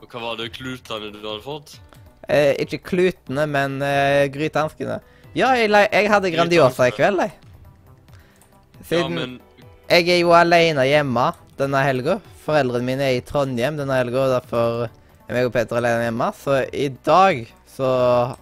Hva 0.00 0.20
var 0.22 0.38
det, 0.38 0.52
klutene 0.56 1.12
du 1.12 1.20
hadde 1.20 1.42
fått? 1.44 1.76
Eh, 2.28 2.54
ikke 2.62 2.78
klutene, 2.84 3.46
men 3.48 3.80
eh, 3.82 4.28
grytehanskene. 4.30 4.98
Ja, 5.34 5.54
jeg, 5.56 5.70
jeg 5.72 6.10
hadde 6.12 6.30
Grandiosa 6.30 6.88
i 6.88 6.94
kveld, 6.94 7.22
jeg. 7.24 7.32
Ja, 7.32 8.84
Siden 8.88 9.16
men 9.16 9.36
jeg 9.88 10.06
er 10.12 10.20
jo 10.20 10.34
alene 10.36 10.84
hjemme 10.86 11.30
denne 11.58 11.80
helga. 11.82 12.18
Foreldrene 12.44 12.86
mine 12.86 13.08
er 13.08 13.18
i 13.18 13.24
Trondheim 13.24 13.78
denne 13.80 13.96
helga, 13.98 14.26
derfor 14.36 14.86
er 14.86 15.34
meg 15.34 15.48
og 15.48 15.54
Peter 15.56 15.80
alene 15.80 16.06
hjemme. 16.06 16.30
Så 16.36 16.60
i 16.70 16.88
dag 17.08 17.42
så 17.72 17.90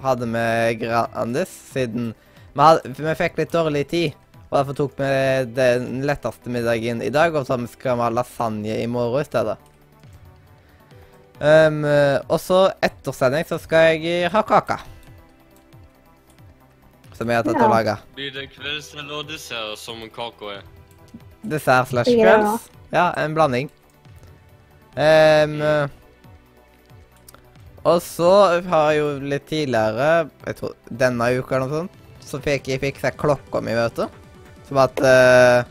hadde 0.04 0.28
vi 0.34 0.76
Grandis, 0.82 1.54
siden 1.72 2.12
vi, 2.12 2.60
hadde, 2.60 2.92
vi 2.98 3.16
fikk 3.22 3.40
litt 3.40 3.54
dårlig 3.54 3.86
tid. 3.94 4.25
Og 4.46 4.58
derfor 4.60 4.76
tok 4.78 4.92
vi 5.00 5.10
den 5.56 6.02
letteste 6.06 6.50
middagen 6.54 7.00
i 7.02 7.10
dag, 7.10 7.34
og 7.34 7.46
så 7.48 7.56
skal 7.72 7.96
vi 7.98 8.04
ha 8.06 8.10
lasagne 8.14 8.76
i 8.82 8.86
morgen 8.90 9.24
i 9.24 9.26
stedet. 9.26 9.56
Um, 11.36 11.82
og 12.32 12.38
så 12.40 12.60
etter 12.80 13.12
sending 13.12 13.44
så 13.44 13.58
skal 13.60 13.98
jeg 13.98 14.30
ha 14.32 14.40
kake. 14.46 14.78
Som 17.16 17.28
jeg 17.32 17.36
har 17.40 17.44
tatt 17.44 17.58
Ja. 17.58 17.64
og 17.66 17.70
laga. 17.74 17.98
blir 18.14 18.30
det 18.32 18.50
kvelds 18.54 18.94
eller 18.94 19.22
dessert 19.24 19.78
som 19.78 20.00
kaka 20.14 20.58
er? 20.58 20.62
Dessert 21.42 21.88
slash 21.88 22.08
kvelds. 22.12 22.68
Ja, 22.92 23.12
en 23.16 23.34
blanding. 23.34 23.70
Ehm, 24.96 25.60
og 27.84 28.00
så 28.02 28.62
har 28.64 28.92
jeg 28.92 29.00
jo 29.00 29.08
litt 29.20 29.46
tidligere, 29.46 30.30
jeg 30.46 30.56
tror 30.56 30.72
denne 30.90 31.28
uka 31.38 31.56
eller 31.56 31.66
noe 31.66 31.80
sånt, 31.82 31.90
så 32.20 32.40
fikk 32.42 32.68
jeg 32.68 32.80
fiksa 32.80 33.10
klokka 33.12 33.60
mi, 33.62 33.74
vet 33.76 33.94
du. 33.96 34.06
Som 34.66 34.80
at 34.82 34.98
uh, 35.02 35.62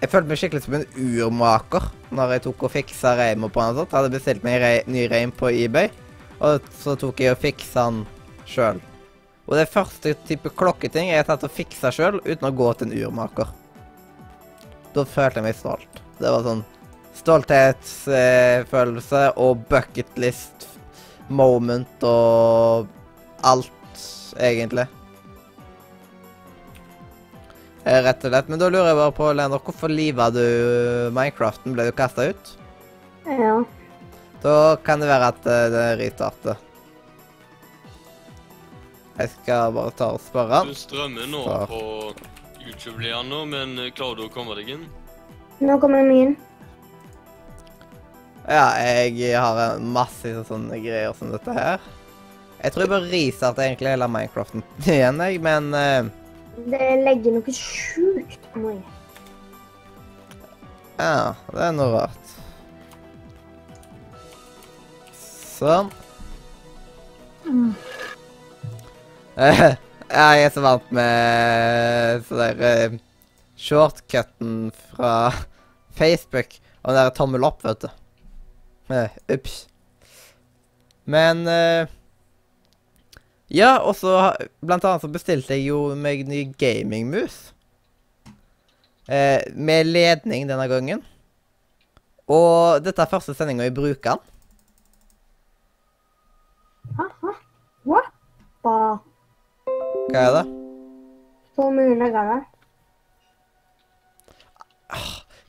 Jeg 0.00 0.12
følte 0.12 0.30
meg 0.30 0.40
skikkelig 0.40 0.64
som 0.64 0.78
en 0.78 0.90
urmaker 0.96 1.88
når 2.14 2.36
jeg 2.36 2.44
tok 2.46 2.62
og 2.64 2.72
fiksa 2.72 3.16
reimen 3.18 3.52
på 3.52 3.60
den. 3.60 3.74
og 3.74 3.82
sånt. 3.82 3.92
Jeg 3.92 3.98
hadde 3.98 4.16
bestilt 4.16 4.46
meg 4.46 4.60
rei, 4.62 4.76
ny 4.86 5.02
reim 5.10 5.32
på 5.34 5.50
eBay, 5.52 5.90
og 6.38 6.62
så 6.80 6.94
tok 6.96 7.20
jeg 7.20 7.34
og 7.34 7.42
fiksa 7.42 7.90
den 7.90 7.98
sjøl. 8.48 8.78
Og 9.48 9.56
det 9.56 9.72
første 9.72 10.14
type 10.28 10.48
klokketing 10.56 11.06
jeg 11.10 11.18
har 11.22 11.28
tatt 11.28 11.44
og 11.44 11.52
fiksa 11.52 11.90
sjøl 11.92 12.16
uten 12.24 12.48
å 12.48 12.56
gå 12.56 12.68
til 12.76 12.86
en 12.88 12.98
urmaker. 13.08 13.48
Da 14.94 15.04
følte 15.04 15.38
jeg 15.40 15.46
meg 15.48 15.56
stolt. 15.56 15.94
Det 16.18 16.28
var 16.32 16.42
sånn 16.46 16.64
stolthetsfølelse 17.18 19.22
og 19.42 19.52
bucketlist 19.70 20.58
moment 21.28 22.02
og 22.06 22.86
alt, 23.46 23.72
egentlig. 24.40 24.86
Eh, 27.84 28.00
Rett 28.04 28.24
og 28.24 28.32
slett. 28.32 28.48
Men 28.50 28.58
da 28.60 28.68
lurer 28.70 28.90
jeg 28.92 28.98
bare 28.98 29.14
på, 29.16 29.28
Leander, 29.36 29.62
hvorfor 29.64 29.92
liva 29.92 30.30
du 30.34 30.42
Minecraften? 31.16 31.74
Ble 31.76 31.88
du 31.88 31.92
kasta 31.96 32.28
ut? 32.32 32.54
Ja. 33.28 33.58
Da 34.42 34.54
kan 34.86 35.00
det 35.02 35.08
være 35.10 35.28
at 35.32 35.40
det 35.46 35.58
det 35.74 35.86
restarter. 36.00 36.58
Jeg 39.18 39.32
skal 39.34 39.72
bare 39.74 39.90
ta 39.98 40.12
og 40.14 40.20
spørre 40.22 40.60
han. 40.60 40.68
Du 40.70 40.78
strømmer 40.78 41.26
nå 41.26 41.40
Ja. 41.46 41.62
på 41.66 41.80
YouTube, 42.62 43.00
Liano, 43.02 43.44
men 43.46 43.78
eh, 43.78 43.90
klarer 43.90 44.16
du 44.20 44.26
å 44.28 44.32
komme 44.32 44.54
deg 44.58 44.68
inn? 44.76 44.84
Nå 45.60 45.78
kommer 45.82 46.04
min. 46.06 46.36
Ja, 48.48 48.70
jeg 48.80 49.34
har 49.36 49.78
masse 49.82 50.30
sånne 50.48 50.78
greier 50.80 51.12
som 51.18 51.32
dette 51.34 51.52
her. 51.52 51.80
Jeg 52.62 52.72
tror 52.72 52.82
jeg 52.86 52.90
bare 52.94 53.10
restarter 53.10 53.66
egentlig 53.66 53.90
hele 53.92 54.08
Minecraften 54.08 54.62
igjen, 54.86 55.18
jeg, 55.20 55.42
men 55.44 55.74
eh, 55.74 56.08
Det 56.66 56.86
legger 57.04 57.36
noe 57.36 57.54
sjukt 57.54 58.48
på 58.52 58.62
meg. 58.64 58.78
Ja, 60.98 61.34
det 61.54 61.62
er 61.68 61.74
noe 61.76 61.90
rart. 61.94 62.34
Sånn. 65.58 65.92
Mm. 67.48 67.70
jeg 69.38 70.42
er 70.42 70.50
så 70.52 70.60
vant 70.60 70.88
med 70.92 72.24
sånn 72.26 72.40
der 72.42 72.58
eh, 72.66 72.96
shortcutten 73.56 74.72
fra 74.90 75.30
Facebook 75.98 76.58
og 76.82 76.90
den 76.92 76.98
der 76.98 77.14
tommel 77.16 77.46
opp, 77.48 77.62
vet 77.64 77.86
du. 77.86 77.88
Eh, 78.92 79.14
Ups. 79.32 79.56
Men 81.08 81.46
eh, 81.48 81.88
Ja, 83.48 83.78
og 83.80 83.94
så 83.96 84.12
blant 84.60 84.84
annet 84.84 85.00
så 85.04 85.08
bestilte 85.08 85.56
jeg 85.56 85.70
jo 85.70 85.94
meg 85.96 86.26
ny 86.28 86.42
gamingmus. 86.60 87.54
Eh, 89.08 89.40
med 89.56 89.88
ledning 89.88 90.44
denne 90.50 90.66
gangen. 90.68 91.00
Og 92.28 92.82
dette 92.84 93.00
er 93.00 93.08
første 93.08 93.32
sendinga 93.32 93.64
jeg 93.64 93.76
bruker 93.78 94.18
den. 94.18 94.20
Hæ? 96.98 97.06
What? 97.88 98.12
Bare 98.64 98.98
Hva 100.12 100.20
er 100.26 100.32
det? 100.36 100.44
så 101.58 101.70
mye 101.74 101.96
lenger. 101.98 102.44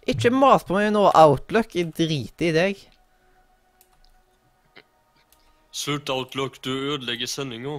Ikke 0.10 0.32
mas 0.34 0.64
på 0.66 0.74
meg 0.74 0.88
nå, 0.96 1.04
Outlook. 1.14 1.76
Jeg 1.78 1.92
driter 1.94 2.48
i 2.48 2.56
deg. 2.56 2.80
Slutt 5.72 6.10
Outlook, 6.10 6.58
du 6.66 6.72
ødelegger 6.72 7.30
sendinga. 7.30 7.76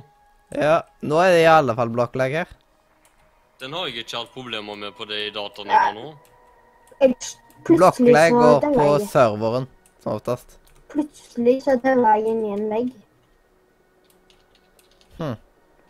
Ja, 0.57 0.81
nå 1.07 1.21
er 1.23 1.35
det 1.35 1.43
i 1.45 1.51
alle 1.51 1.77
fall 1.79 1.93
blokklegg 1.95 2.39
her. 2.41 2.57
Den 3.61 3.77
har 3.77 3.91
jeg 3.91 4.03
ikke 4.05 4.23
hatt 4.23 4.33
problemer 4.35 4.79
med 4.79 4.97
på 4.97 5.07
de 5.07 5.27
dataene 5.35 5.77
jeg 5.77 5.85
har 5.85 5.95
nå. 5.99 6.07
Blokklegg 7.69 8.35
går 8.35 8.67
på 8.73 8.89
serveren, 9.11 9.69
som 10.03 10.17
oftest. 10.17 10.57
plutselig 10.91 11.61
så 11.63 11.77
deler 11.85 12.19
jeg 12.19 12.33
inn 12.33 12.43
i 12.49 12.53
en 12.57 12.67
legg. 12.73 12.91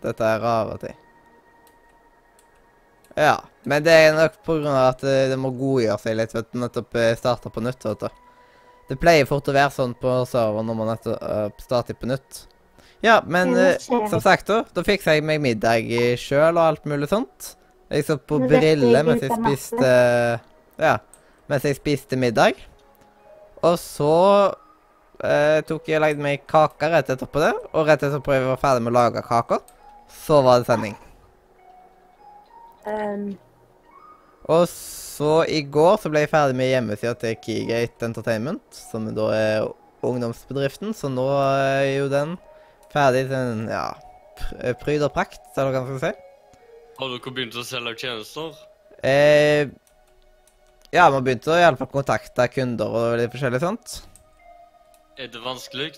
Dette 0.00 0.24
er 0.24 0.40
rare 0.40 0.76
ting. 0.80 0.96
Ja, 3.18 3.36
men 3.68 3.84
det 3.84 3.92
er 3.92 4.14
nok 4.16 4.38
på 4.46 4.56
grunn 4.60 4.72
av 4.72 4.94
at 4.94 5.02
eh, 5.04 5.26
det 5.28 5.36
må 5.40 5.50
godgjøre 5.52 5.98
seg 6.00 6.16
litt, 6.16 6.32
vet 6.34 6.48
du, 6.52 6.60
nettopp 6.62 6.96
eh, 6.96 7.16
starte 7.18 7.52
på 7.52 7.62
nytt, 7.64 7.84
vet 7.84 8.04
du. 8.06 8.22
Det 8.88 8.96
pleier 8.98 9.28
fort 9.28 9.50
å 9.50 9.54
være 9.54 9.74
sånn 9.74 9.92
på 9.98 10.14
server 10.30 10.64
når 10.66 10.78
man 10.78 10.92
nettopp 10.94 11.26
eh, 11.26 11.48
starter 11.60 11.98
på 11.98 12.08
nytt. 12.08 12.44
Ja, 13.04 13.20
men 13.26 13.54
eh, 13.56 13.76
jeg. 13.78 14.08
som 14.12 14.20
sagt, 14.20 14.50
da, 14.50 14.62
da 14.76 14.84
fiksa 14.84 15.14
jeg 15.16 15.24
meg 15.24 15.40
middag 15.40 15.88
sjøl 16.20 16.58
og 16.58 16.64
alt 16.66 16.88
mulig 16.90 17.08
sånt. 17.10 17.54
Jeg 17.90 18.06
så 18.06 18.16
på 18.22 18.38
er 18.44 18.50
briller 18.50 19.06
mens 19.06 19.24
jeg 19.24 19.34
spiste 19.34 19.92
Ja, 20.78 20.98
mens 21.50 21.64
jeg 21.66 21.78
spiste 21.80 22.18
middag. 22.20 22.60
Og 23.66 23.76
så 23.80 24.12
eh, 25.24 25.60
tok 25.68 25.88
jeg 25.88 25.98
og 25.98 26.04
lagde 26.06 26.24
meg 26.24 26.44
kake 26.48 26.90
rett 26.92 27.10
etterpå 27.12 27.42
det. 27.42 27.52
Og 27.74 27.88
rett 27.88 28.04
etterpå 28.06 28.36
jeg 28.36 28.46
var 28.46 28.60
ferdig 28.62 28.84
med 28.86 28.94
å 28.94 28.98
lage 29.00 29.24
kaker, 29.26 29.64
så 30.26 30.40
var 30.46 30.60
det 30.62 30.68
sending. 30.70 30.96
Um, 32.86 33.34
Og 34.48 34.64
så 34.70 35.42
i 35.52 35.60
går 35.68 35.98
så 36.00 36.12
ble 36.12 36.22
jeg 36.24 36.32
ferdig 36.32 36.56
med 36.56 36.70
hjemmesida 36.70 37.12
til 37.20 37.36
Keygate 37.44 38.08
Entertainment, 38.08 38.62
som 38.72 39.10
da 39.16 39.26
er 39.36 39.66
ungdomsbedriften. 40.06 40.94
Så 40.96 41.10
nå 41.12 41.26
er 41.42 41.84
jo 41.98 42.08
den 42.12 42.38
ferdig 42.92 43.26
til 43.29 43.37
en 43.38 43.66
ja, 43.70 43.85
pryd 44.83 45.05
og 45.07 45.14
prakt, 45.14 45.42
eller 45.57 45.74
hva 45.74 45.85
man 45.87 46.00
skal 46.00 46.11
si. 46.11 46.26
Har 47.00 47.14
dere 47.14 47.35
begynt 47.37 47.57
å 47.57 47.64
selge 47.64 47.94
tjenester? 48.03 48.59
Eh, 49.07 49.70
ja, 50.92 51.07
vi 51.07 51.16
har 51.16 51.22
begynt 51.24 51.48
å 51.48 51.57
i 51.57 51.64
alle 51.64 51.81
fall 51.81 51.92
kontakte 51.92 52.48
kunder 52.53 52.98
og 53.00 53.16
litt 53.20 53.33
forskjellig 53.33 53.62
sånt. 53.62 54.00
Er 55.20 55.31
det 55.33 55.40
vanskelig? 55.44 55.94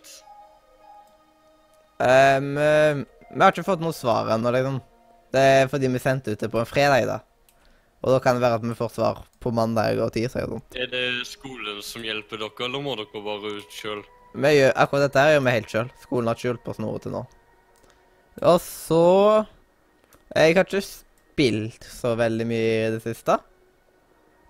Ehm, 2.02 2.56
eh, 2.58 3.02
vi 3.32 3.40
har 3.40 3.52
ikke 3.52 3.66
fått 3.66 3.82
noe 3.82 3.94
svar 3.96 4.30
ennå, 4.34 4.52
liksom. 4.54 4.80
Det 5.32 5.42
er 5.42 5.68
fordi 5.72 5.88
vi 5.88 6.00
sendte 6.02 6.34
ut 6.34 6.40
det 6.40 6.50
på 6.52 6.60
en 6.60 6.68
fredag, 6.68 7.06
da. 7.08 7.20
Og 8.02 8.10
da 8.12 8.18
kan 8.22 8.36
det 8.36 8.42
være 8.42 8.58
at 8.58 8.64
vi 8.66 8.74
får 8.74 8.90
svar 8.96 9.22
på 9.40 9.52
mandag 9.54 10.00
og 10.02 10.10
tirsdag 10.14 10.48
og 10.48 10.56
sånt. 10.56 10.76
Er 10.76 10.90
det 10.90 11.22
skolen 11.28 11.78
som 11.86 12.02
hjelper 12.02 12.42
dere, 12.42 12.66
eller 12.66 12.82
må 12.82 12.96
dere 12.98 13.22
bare 13.22 13.56
ut 13.60 13.76
sjøl? 13.78 14.02
Vi 14.32 14.50
gjør, 14.56 14.72
akkurat 14.80 15.06
dette 15.06 15.22
her 15.22 15.34
gjør 15.34 15.44
vi 15.44 15.54
helt 15.56 15.72
sjøl. 15.72 15.88
Skolen 16.00 16.28
har 16.30 16.38
ikke 16.38 16.48
hjulpet 16.48 16.72
oss 16.72 16.80
noe 16.82 17.00
til 17.02 17.12
nå. 17.12 17.22
Og 18.48 18.58
så 18.64 19.00
Jeg 20.32 20.54
har 20.56 20.64
ikke 20.64 20.80
spilt 20.80 21.84
så 21.84 22.14
veldig 22.16 22.46
mye 22.48 22.70
i 22.86 22.92
det 22.94 23.02
siste. 23.04 23.36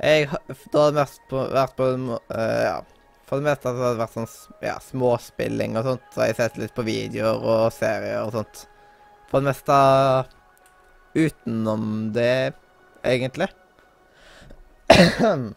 Jeg 0.03 0.29
Da 0.31 0.79
har 0.85 0.90
det 0.92 1.01
mest 1.01 1.21
på, 1.31 1.38
vært 1.51 1.77
på 1.79 1.85
uh, 1.90 2.18
Ja. 2.31 2.79
For 3.27 3.40
det 3.40 3.49
meste 3.49 3.68
har 3.71 3.75
det 3.81 3.97
vært 3.97 4.12
sånn 4.12 4.29
ja, 4.61 4.77
småspilling 4.85 5.77
og 5.81 5.87
sånt. 5.87 6.07
Så 6.12 6.21
har 6.21 6.27
jeg 6.29 6.37
sett 6.37 6.59
litt 6.61 6.75
på 6.77 6.85
videoer 6.85 7.40
og 7.40 7.73
serier 7.73 8.21
og 8.27 8.35
sånt. 8.37 8.66
For 9.31 9.40
det 9.40 9.49
meste 9.49 9.77
utenom 11.16 12.12
det, 12.12 12.53
egentlig. 13.09 13.49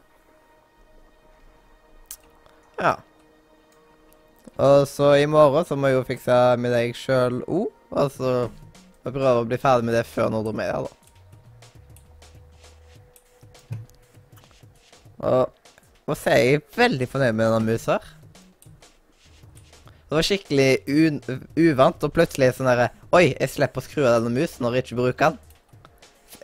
ja. 2.85 2.95
Og 4.55 4.85
så 4.87 5.09
i 5.19 5.25
morgen 5.27 5.65
så 5.67 5.75
må 5.75 5.89
jeg 5.91 5.97
jo 5.97 6.05
fikse 6.07 6.35
middag 6.63 6.95
sjøl 6.95 7.41
òg. 7.43 7.71
Og 7.95 8.11
så 8.11 8.35
må 8.47 9.09
jeg 9.09 9.15
prøve 9.17 9.41
å 9.41 9.47
bli 9.49 9.59
ferdig 9.59 9.87
med 9.87 9.97
det 9.97 10.05
før 10.07 10.31
Nordre 10.31 10.69
da. 10.69 10.93
Og 15.25 15.51
må 16.05 16.15
si 16.19 16.35
jeg 16.35 16.59
er 16.59 16.67
veldig 16.75 17.07
fornøyd 17.09 17.33
med 17.33 17.49
denne 17.49 17.73
musa 17.73 17.97
her. 17.97 18.11
Det 20.05 20.13
var 20.19 20.27
skikkelig 20.27 20.69
uvant, 21.57 22.03
og 22.05 22.13
plutselig 22.13 22.51
sånn 22.55 22.69
derre 22.69 22.91
Oi, 23.15 23.31
jeg 23.33 23.49
slipper 23.49 23.81
å 23.81 23.85
skru 23.85 24.03
av 24.05 24.19
denne 24.19 24.35
musen 24.37 24.61
når 24.63 24.77
jeg 24.77 24.85
ikke 24.85 24.99
bruker 24.99 25.33
den. 25.33 25.39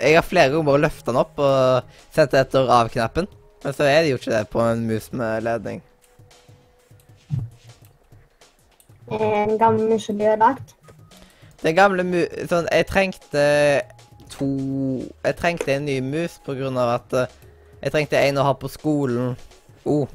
Jeg 0.01 0.17
har 0.17 0.25
flere 0.25 0.49
ganger 0.49 0.67
bare 0.71 0.81
løfta 0.87 1.11
den 1.11 1.21
opp 1.21 1.37
og 1.45 1.93
sett 2.15 2.33
etter 2.35 2.71
av-knappen. 2.73 3.29
Men 3.61 3.77
så 3.77 3.85
er 3.85 4.01
det 4.01 4.11
jo 4.11 4.17
ikke 4.17 4.33
det 4.33 4.47
på 4.49 4.63
en 4.65 4.87
mus 4.89 5.11
med 5.13 5.45
ledning. 5.45 5.83
En 9.19 9.57
gammel 9.59 9.89
mus 9.89 10.05
som 10.05 10.17
blir 10.17 10.33
ødelagt. 10.33 10.75
Den 11.63 11.75
gamle 11.77 12.03
mu... 12.03 12.21
Sånn, 12.49 12.69
jeg 12.71 12.87
trengte 12.89 13.43
to 14.31 14.47
Jeg 15.25 15.37
trengte 15.37 15.75
en 15.75 15.85
ny 15.85 15.99
mus 16.01 16.39
på 16.45 16.55
grunn 16.57 16.79
av 16.79 16.95
at 16.95 17.15
eh, 17.19 17.37
jeg 17.81 17.93
trengte 17.93 18.19
en 18.21 18.37
å 18.37 18.45
ha 18.45 18.53
på 18.57 18.69
skolen. 18.69 19.35
Oh. 19.89 20.09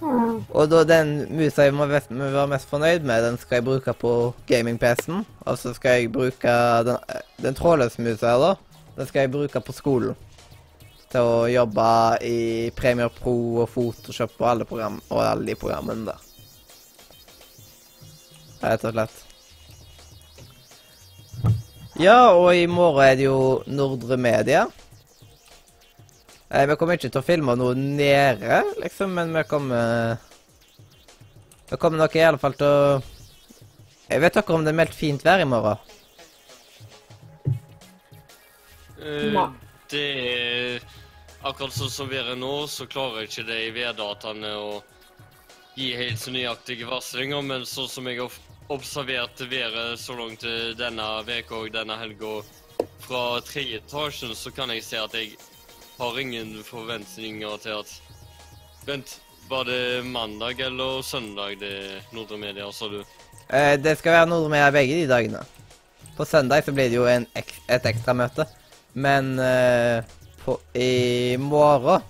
Ja. 0.00 0.14
Og 0.50 0.70
da 0.70 0.82
den 0.86 1.12
musa 1.34 1.66
jeg 1.66 1.74
må 1.78 1.86
mest, 1.90 2.10
være 2.10 2.46
mest 2.50 2.70
fornøyd 2.70 3.06
med, 3.06 3.22
den 3.26 3.38
skal 3.38 3.60
jeg 3.60 3.66
bruke 3.68 3.94
på 3.98 4.14
gaming-PC-en. 4.50 5.22
Og 5.46 5.58
så 5.58 5.74
skal 5.76 6.00
jeg 6.00 6.12
bruke 6.14 6.56
den, 6.86 6.98
eh, 7.08 7.22
den 7.42 7.58
trådløse 7.58 8.02
musa 8.02 8.34
her, 8.34 8.42
da. 8.42 8.82
Den 8.98 9.10
skal 9.10 9.26
jeg 9.26 9.34
bruke 9.36 9.62
på 9.62 9.76
skolen. 9.76 10.18
Til 11.10 11.26
å 11.26 11.46
jobbe 11.50 11.86
i 12.26 12.40
Premiere 12.74 13.10
Pro 13.14 13.62
og 13.64 13.70
Photoshop 13.70 14.36
og 14.38 14.50
alle 14.50 14.66
program, 14.66 15.00
og 15.08 15.22
alle 15.24 15.46
de 15.50 15.58
programmene 15.58 16.10
der. 16.10 16.29
Rett 18.60 18.84
og 18.84 18.92
slett. 18.94 19.26
Ja, 22.00 22.32
og 22.32 22.54
i 22.56 22.64
morgen 22.70 23.04
er 23.04 23.16
det 23.18 23.26
jo 23.26 23.60
Nordre 23.68 24.16
Media. 24.20 24.66
Eh, 26.50 26.66
vi 26.66 26.76
kommer 26.76 26.96
ikke 26.96 27.10
til 27.12 27.20
å 27.20 27.26
filme 27.26 27.54
noe 27.58 27.76
nede, 27.78 28.62
liksom, 28.82 29.12
men 29.14 29.34
vi 29.36 29.44
kommer 29.46 30.16
Vi 31.70 31.76
kommer 31.78 32.00
nok 32.00 32.16
i 32.18 32.22
alle 32.26 32.40
fall 32.42 32.56
til 32.58 32.66
å 32.66 33.02
Jeg 34.10 34.22
vet 34.24 34.34
dere 34.34 34.56
om 34.56 34.64
det 34.66 34.72
er 34.72 34.78
meldt 34.80 34.96
fint 34.96 35.22
vær 35.22 35.44
i 35.44 35.46
morgen? 35.46 35.78
Eh, 38.98 39.44
det 39.92 40.06
er 40.24 40.88
Akkurat 41.40 41.72
sånn 41.72 41.92
som 41.92 42.08
været 42.10 42.34
er 42.34 42.40
nå, 42.40 42.66
så 42.68 42.84
klarer 42.84 43.22
jeg 43.22 43.30
ikke 43.30 43.46
det 43.48 43.60
i 43.64 43.70
værdataene 43.72 44.50
å 44.60 44.72
gi 45.72 45.94
helt 45.96 46.20
så 46.20 46.34
nøyaktige 46.34 46.88
varslinger, 46.88 47.40
men 47.40 47.64
sånn 47.64 47.88
som 47.88 48.08
jeg 48.10 48.18
har 48.20 48.34
observert 48.70 49.40
været 49.50 49.98
så 49.98 50.14
langt 50.14 50.44
eh, 50.44 50.70
denne 50.78 51.02
uka 51.26 51.54
og 51.58 51.72
denne 51.74 51.96
helga 51.98 52.40
fra 53.02 53.40
tredje 53.42 53.80
etasjen, 53.80 54.34
så 54.34 54.52
kan 54.54 54.70
jeg 54.70 54.84
se 54.86 55.00
at 55.00 55.14
jeg 55.14 55.34
har 55.98 56.18
ingen 56.18 56.62
forventninger 56.64 57.56
til 57.62 57.82
at 57.82 57.96
Vent, 58.86 59.18
var 59.50 59.66
det 59.68 60.06
mandag 60.06 60.60
eller 60.60 61.02
søndag 61.02 61.58
det 61.60 62.00
Nordre 62.14 62.38
Media, 62.38 62.70
sa 62.72 62.88
du? 62.88 63.02
Eh, 63.50 63.74
det 63.76 63.98
skal 63.98 64.14
være 64.14 64.30
Nordre 64.30 64.52
Media 64.54 64.70
begge 64.72 65.02
de 65.02 65.08
dagene. 65.10 65.42
På 66.16 66.24
søndag 66.24 66.64
så 66.64 66.72
blir 66.72 66.88
det 66.88 66.96
jo 66.96 67.08
en 67.10 67.26
ek 67.36 67.52
et 67.68 67.90
ekstramøte. 67.90 68.46
Men 68.94 69.34
eh, 69.38 70.00
på, 70.44 70.56
i 70.74 71.36
morgen 71.36 72.00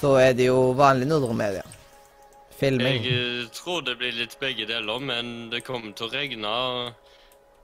så 0.00 0.16
er 0.18 0.34
det 0.34 0.48
jo 0.48 0.72
vanlig 0.76 1.06
Nordre 1.06 1.36
Media. 1.36 1.62
Filming. 2.60 3.04
Jeg 3.04 3.16
eh, 3.16 3.48
tror 3.56 3.82
det 3.86 3.96
blir 4.00 4.12
litt 4.12 4.36
begge 4.40 4.66
deler, 4.68 5.00
men 5.00 5.48
det 5.52 5.62
kommer 5.64 5.94
til 5.96 6.10
å 6.10 6.12
regne 6.12 6.54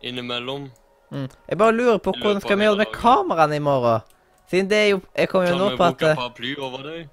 innimellom. 0.05 0.71
Mm. 1.13 1.27
Jeg 1.29 1.59
bare 1.61 1.75
lurer 1.77 1.99
på 2.03 2.15
hvordan 2.17 2.41
skal 2.43 2.59
vi 2.59 2.67
gjøre 2.67 2.81
det 2.81 2.87
med 2.87 2.97
kameraene 2.97 3.59
i 3.59 3.63
morgen? 3.63 4.07
Siden 4.51 4.71
det 4.71 4.79
er 4.79 4.89
jo 4.93 4.99
Jeg 5.15 5.29
kommer 5.31 5.47
jo 5.47 5.53
Kan 5.53 5.61
nå 5.61 5.69
vi 5.69 5.77
på 5.77 5.85
at 5.85 5.95
bruke 5.95 6.11
eh, 6.11 6.19
paraply 6.19 6.51
over 6.63 6.83
deg? 6.87 7.09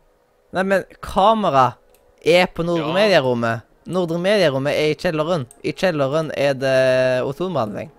Nei, 0.54 0.64
men 0.70 0.86
kamera 1.02 1.66
er 2.24 2.48
på 2.50 2.66
Nordre 2.66 2.90
Ja. 2.90 2.96
Medierommet. 2.98 3.70
Nordre 3.86 4.20
Medierommet 4.22 4.78
er 4.80 4.94
i 4.94 4.98
kjelleren. 4.98 5.48
I 5.62 5.74
kjelleren 5.76 6.32
er 6.38 6.54
det 6.56 6.78
ozonbehandling. 7.28 7.92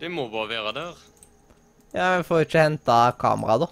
Det 0.00 0.10
må 0.12 0.28
bare 0.32 0.48
være 0.54 0.72
der. 0.76 1.02
Ja, 1.96 2.16
vi 2.18 2.26
får 2.28 2.40
jo 2.40 2.46
ikke 2.48 2.62
henta 2.62 3.00
kamera, 3.20 3.58
da. 3.64 3.68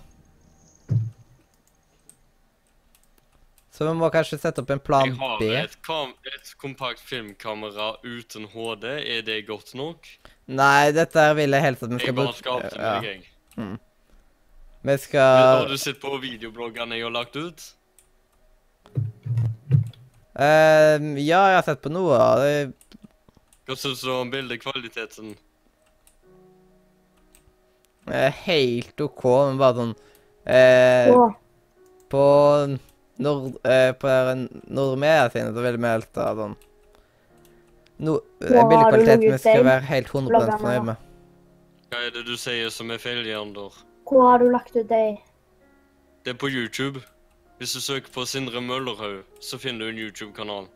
Så 3.75 3.89
vi 3.89 3.93
må 3.99 4.07
kanskje 4.15 4.37
sette 4.39 4.63
opp 4.63 4.71
en 4.71 4.79
plan 4.79 5.09
B. 5.11 5.17
Jeg 5.17 5.19
har 5.19 5.39
B. 5.41 5.47
et, 5.59 5.73
kom, 5.83 6.13
et 6.31 6.51
kompakt 6.63 7.01
filmkamera 7.03 7.97
uten 8.07 8.47
HD. 8.53 8.85
Er 9.17 9.25
det 9.27 9.41
godt 9.49 9.73
nok? 9.75 10.07
Nei, 10.47 10.93
dette 10.95 11.19
her 11.19 11.35
vil 11.35 11.57
jeg 11.57 11.65
helst 11.65 11.83
at 11.83 11.91
vi 11.91 11.99
skal 11.99 12.13
Jeg 12.13 12.17
bare 12.21 12.31
bruke. 12.31 12.39
skal 12.39 12.85
Ja, 12.85 12.93
meg, 13.01 13.09
jeg. 13.09 13.25
vi 13.57 13.67
Men 14.85 14.99
skal 15.03 15.41
Har 15.59 15.67
du 15.73 15.77
sett 15.81 15.99
på 15.99 16.13
videobloggene 16.23 17.01
jeg 17.01 17.09
har 17.09 17.17
lagt 17.17 17.35
ut? 17.41 17.67
Ehm, 20.39 21.17
Ja, 21.19 21.43
jeg 21.51 21.59
har 21.59 21.67
sett 21.67 21.83
på 21.83 21.91
noe 21.91 22.15
av 22.15 22.45
det. 22.45 22.73
Hva 23.67 23.77
syns 23.81 24.03
du 24.05 24.11
om 24.13 24.31
bildekvaliteten? 24.31 25.35
er 28.07 28.31
Helt 28.45 29.01
OK, 29.01 29.23
men 29.49 29.59
bare 29.59 29.79
sånn 29.79 29.95
uh, 30.47 31.31
På 32.13 32.25
Nord... 33.23 33.59
Eh, 33.65 33.93
på 33.95 34.11
Nordre 34.67 34.97
Media 34.99 35.31
sine 35.31 35.55
så 35.55 35.65
vil 35.65 35.79
vi 35.79 35.91
helt 35.91 36.19
ha 36.19 36.29
sånn 36.35 36.55
no, 38.03 38.19
eh, 38.43 38.51
Bildekvaliteten 38.51 39.27
vi 39.29 39.39
skal 39.39 39.67
være 39.67 39.89
helt 39.91 40.11
100 40.11 40.31
Bloggerne, 40.33 40.61
fornøyd 40.61 40.79
da? 40.81 40.87
med. 40.91 41.11
Hva 41.95 42.07
er 42.09 42.15
det 42.17 42.25
du 42.27 42.35
sier 42.41 42.73
som 42.75 42.91
er 42.91 43.03
feil, 43.03 43.23
Jander? 43.29 43.83
hvor 44.05 44.31
har 44.31 44.39
du 44.39 44.51
lagt 44.51 44.77
ut 44.77 44.89
deg? 44.89 45.21
Det 46.25 46.35
er 46.35 46.39
på 46.41 46.49
YouTube. 46.49 47.01
Hvis 47.59 47.73
du 47.73 47.81
søker 47.81 48.11
på 48.13 48.25
Sindre 48.27 48.61
Møllerhaug, 48.61 49.23
så 49.41 49.59
finner 49.59 49.87
du 49.87 49.93
en 49.93 49.99
YouTube-kanal. 49.99 50.67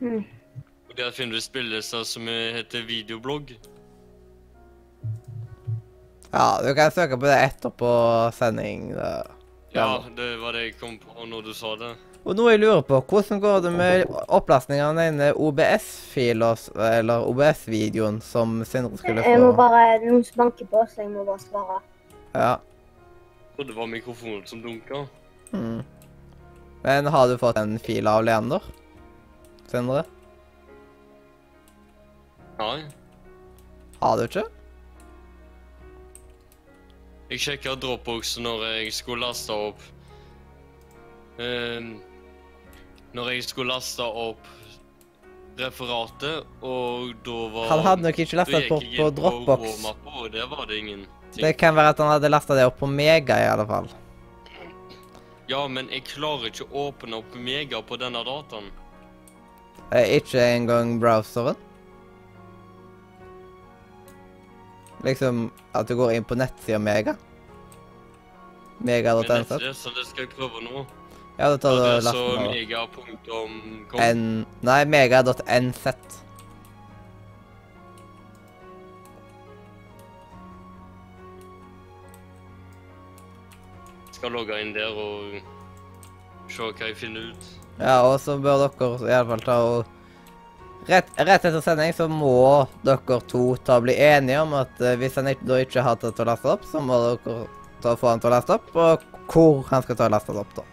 Mm. 0.00 0.24
Og 0.88 0.96
der 0.96 1.10
finner 1.10 1.34
du 1.34 1.40
spillelister 1.40 2.04
som 2.04 2.28
heter 2.28 2.86
videoblogg. 2.86 3.54
Ja, 6.32 6.60
du 6.62 6.74
kan 6.74 6.92
søke 6.94 7.18
på 7.18 7.26
det 7.26 7.38
etterpå 7.48 7.90
sending. 8.36 8.92
Da. 8.94 9.22
Ja, 9.72 10.04
det 10.16 10.36
var 10.40 10.56
det 10.56 10.64
jeg 10.64 10.78
kom 10.80 10.96
på 10.98 11.26
når 11.26 11.44
du 11.46 11.52
sa 11.54 11.76
det. 11.78 11.92
Og 12.20 12.34
nå 12.36 12.48
jeg 12.50 12.60
lurer 12.60 12.82
på, 12.84 12.98
hvordan 13.08 13.40
går 13.40 13.60
det 13.64 13.70
med 13.72 14.02
opplastningen 14.28 14.84
av 14.84 14.98
den 14.98 15.22
OBS-filen, 15.30 16.58
eller 16.84 17.24
OBS-videoen, 17.30 18.18
som 18.20 18.58
Sindre 18.68 18.98
skulle 19.00 19.22
få? 19.22 19.30
Jeg 19.30 19.40
må 19.40 19.54
bare 19.56 20.00
Noen 20.02 20.26
som 20.26 20.42
banker 20.42 20.68
på, 20.68 20.82
så 20.90 21.06
jeg 21.06 21.14
må 21.14 21.24
bare 21.24 21.40
svare. 21.40 21.78
Ja. 22.34 22.52
Trodde 23.56 23.72
det 23.72 23.78
var 23.78 23.88
mikrofonen 23.94 24.44
som 24.46 24.60
dunka. 24.60 25.06
Mm. 25.54 25.80
Men 26.82 27.10
har 27.14 27.28
du 27.28 27.38
fått 27.40 27.56
en 27.60 27.78
fil 27.80 28.08
av 28.10 28.24
Leander? 28.26 28.68
Sindre? 29.70 30.04
Nei. 32.60 32.78
Har 34.00 34.18
du 34.18 34.26
ikke? 34.26 34.44
Jeg 37.30 37.42
sjekka 37.44 37.76
Dropbox 37.78 38.38
når 38.42 38.64
jeg 38.66 38.94
skulle 38.94 39.22
laste 39.22 39.54
opp 39.54 39.82
um, 41.38 41.92
Når 43.14 43.30
jeg 43.36 43.44
skulle 43.46 43.70
laste 43.70 44.02
opp 44.02 44.48
referatet, 45.60 46.46
og 46.64 47.14
da 47.26 47.38
var 47.52 47.70
Han 47.70 47.82
hadde 47.84 48.06
nok 48.08 48.18
ikke 48.24 48.38
lasta 48.38 48.60
opp 48.60 48.70
på, 48.72 48.80
på 48.96 49.08
Dropbox. 49.18 49.82
På 49.84 50.14
og 50.24 50.30
der 50.32 50.46
var 50.50 50.66
det 50.66 50.78
ingen 50.78 51.06
ting. 51.30 51.42
Det 51.44 51.54
kan 51.60 51.76
være 51.76 51.94
at 51.94 52.02
han 52.02 52.12
hadde 52.14 52.30
lasta 52.32 52.56
det 52.58 52.66
opp 52.66 52.78
på 52.80 52.88
Mega, 52.90 53.38
i 53.38 53.48
alle 53.50 53.66
fall. 53.68 53.90
Ja, 55.50 55.64
men 55.68 55.90
jeg 55.90 56.06
klarer 56.06 56.48
ikke 56.50 56.66
å 56.70 56.88
åpne 56.88 57.20
opp 57.20 57.34
Mega 57.34 57.82
på 57.82 57.98
denne 58.00 58.22
dataen. 58.26 58.70
Eh, 59.90 60.16
ikke 60.20 60.42
engang 60.54 60.96
browseren. 61.02 61.58
Liksom 65.04 65.50
at 65.74 65.88
du 65.88 65.96
går 65.96 66.12
inn 66.16 66.24
på 66.28 66.36
nettsida 66.36 66.78
Mega. 66.78 67.16
Mega.nz. 68.80 69.76
så 69.76 69.92
det 69.96 70.06
skal 70.08 70.24
jeg 70.24 70.32
prøve 70.36 70.62
nå. 70.64 70.86
Ja, 71.38 71.50
da 71.50 71.56
tar 71.56 71.70
du 71.76 71.82
den 71.84 72.06
over. 72.06 72.50
mega.com. 72.50 73.52
Nei, 74.60 74.84
mega.nz. 74.84 75.86
Skal 84.12 84.36
logge 84.36 84.58
inn 84.60 84.74
der 84.76 84.92
og 84.92 85.38
se 86.50 86.66
hva 86.66 86.90
jeg 86.90 86.98
finner 87.00 87.30
ut. 87.32 87.48
Ja, 87.80 88.02
og 88.04 88.18
så 88.20 88.36
bør 88.36 88.66
dere 88.66 88.98
iallfall 89.08 89.44
ta 89.46 89.56
og 89.64 89.99
Rett, 90.90 91.10
rett 91.16 91.44
etter 91.44 91.60
sending 91.62 91.92
så 91.94 92.08
må 92.10 92.66
dere 92.82 93.20
to 93.30 93.44
ta 93.62 93.76
bli 93.82 93.94
enige 93.94 94.40
om 94.42 94.56
at 94.58 94.80
eh, 94.82 94.96
hvis 94.98 95.14
han 95.20 95.28
ikke, 95.30 95.46
da 95.46 95.58
ikke 95.62 95.84
har 95.86 95.98
til 96.02 96.10
å 96.10 96.26
laste 96.26 96.50
opp, 96.50 96.64
så 96.66 96.82
må 96.82 96.96
dere 97.04 97.44
ta 97.84 97.92
få 98.00 98.10
han 98.10 98.22
til 98.22 98.30
å 98.30 98.34
laste 98.34 98.56
opp, 98.56 98.72
og 98.74 99.04
hvor 99.30 99.60
han 99.70 99.84
skal 99.86 99.98
ta 100.00 100.08
og 100.08 100.14
laste 100.16 100.34
opp, 100.34 100.56
da. 100.56 100.64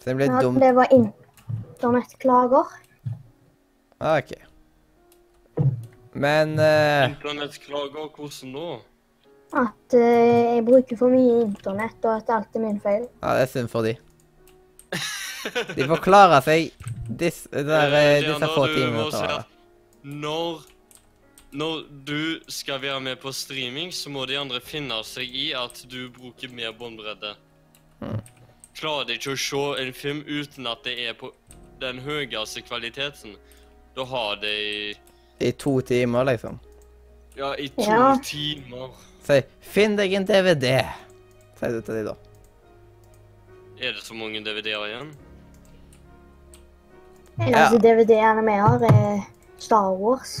Så 0.00 0.08
det 0.10 0.16
blir 0.18 0.32
Ja, 0.32 0.40
dumt. 0.42 0.58
det 0.64 0.72
var 0.74 0.90
internettklager. 0.96 2.74
OK. 4.00 4.34
Men 6.18 6.58
uh, 6.58 7.12
Internettklager, 7.12 8.10
hvordan 8.16 8.58
da? 8.58 8.68
At 9.60 9.94
uh, 9.94 10.02
jeg 10.02 10.66
bruker 10.66 10.98
for 10.98 11.14
mye 11.14 11.44
internett, 11.44 12.02
og 12.02 12.16
at 12.16 12.34
alt 12.40 12.58
er 12.58 12.66
min 12.66 12.82
feil. 12.82 13.06
Ja, 13.22 13.36
det 13.38 13.46
er 13.46 13.54
synd 13.54 13.70
for 13.70 13.86
de. 13.86 13.94
De 15.76 15.86
får 15.88 16.02
klare 16.04 16.40
seg 16.44 16.72
dis, 17.08 17.42
der, 17.52 17.94
eh, 17.94 18.18
Eh, 18.18 18.26
disse 18.26 18.48
få 18.54 18.66
du 18.66 18.74
timene. 18.74 19.44
Når, 20.04 20.62
når 21.52 21.82
du 22.08 22.40
skal 22.48 22.80
være 22.82 23.00
med 23.00 23.16
på 23.20 23.32
streaming, 23.32 23.92
så 23.92 24.10
må 24.10 24.26
de 24.26 24.38
andre 24.38 24.60
finne 24.60 25.00
seg 25.04 25.28
i 25.34 25.50
at 25.56 25.82
du 25.90 26.08
bruker 26.10 26.52
mer 26.52 26.72
båndbredde. 26.72 27.34
Hmm. 28.00 28.20
Klarer 28.76 29.06
de 29.10 29.18
ikke 29.18 29.34
å 29.34 29.40
se 29.40 29.82
en 29.82 29.92
film 29.92 30.22
uten 30.28 30.66
at 30.70 30.84
det 30.84 30.98
er 31.08 31.14
på 31.20 31.32
den 31.80 31.98
høyeste 32.04 32.62
kvaliteten, 32.62 33.36
da 33.96 34.04
har 34.04 34.36
de 34.40 34.94
I 35.40 35.52
to 35.52 35.80
timer, 35.80 36.24
liksom. 36.28 36.58
Ja, 37.36 37.54
i 37.56 37.68
to 37.68 37.82
Ja. 37.88 38.16
timer. 38.22 38.90
Si 39.24 39.42
'finn 39.60 39.96
deg 39.96 40.12
en 40.12 40.24
DVD', 40.26 40.84
sier 41.58 41.72
du 41.72 41.80
til 41.80 41.94
de 41.94 42.04
da. 42.04 42.14
Er 43.80 43.92
det 43.92 44.02
så 44.02 44.14
mange 44.14 44.40
DVD-er 44.44 44.86
igjen? 44.86 45.16
Eneste 47.40 47.78
DVD-ene 47.78 48.42
vi 48.44 48.56
har, 48.60 48.82
er 48.84 49.22
Star 49.58 49.94
Wars. 49.96 50.40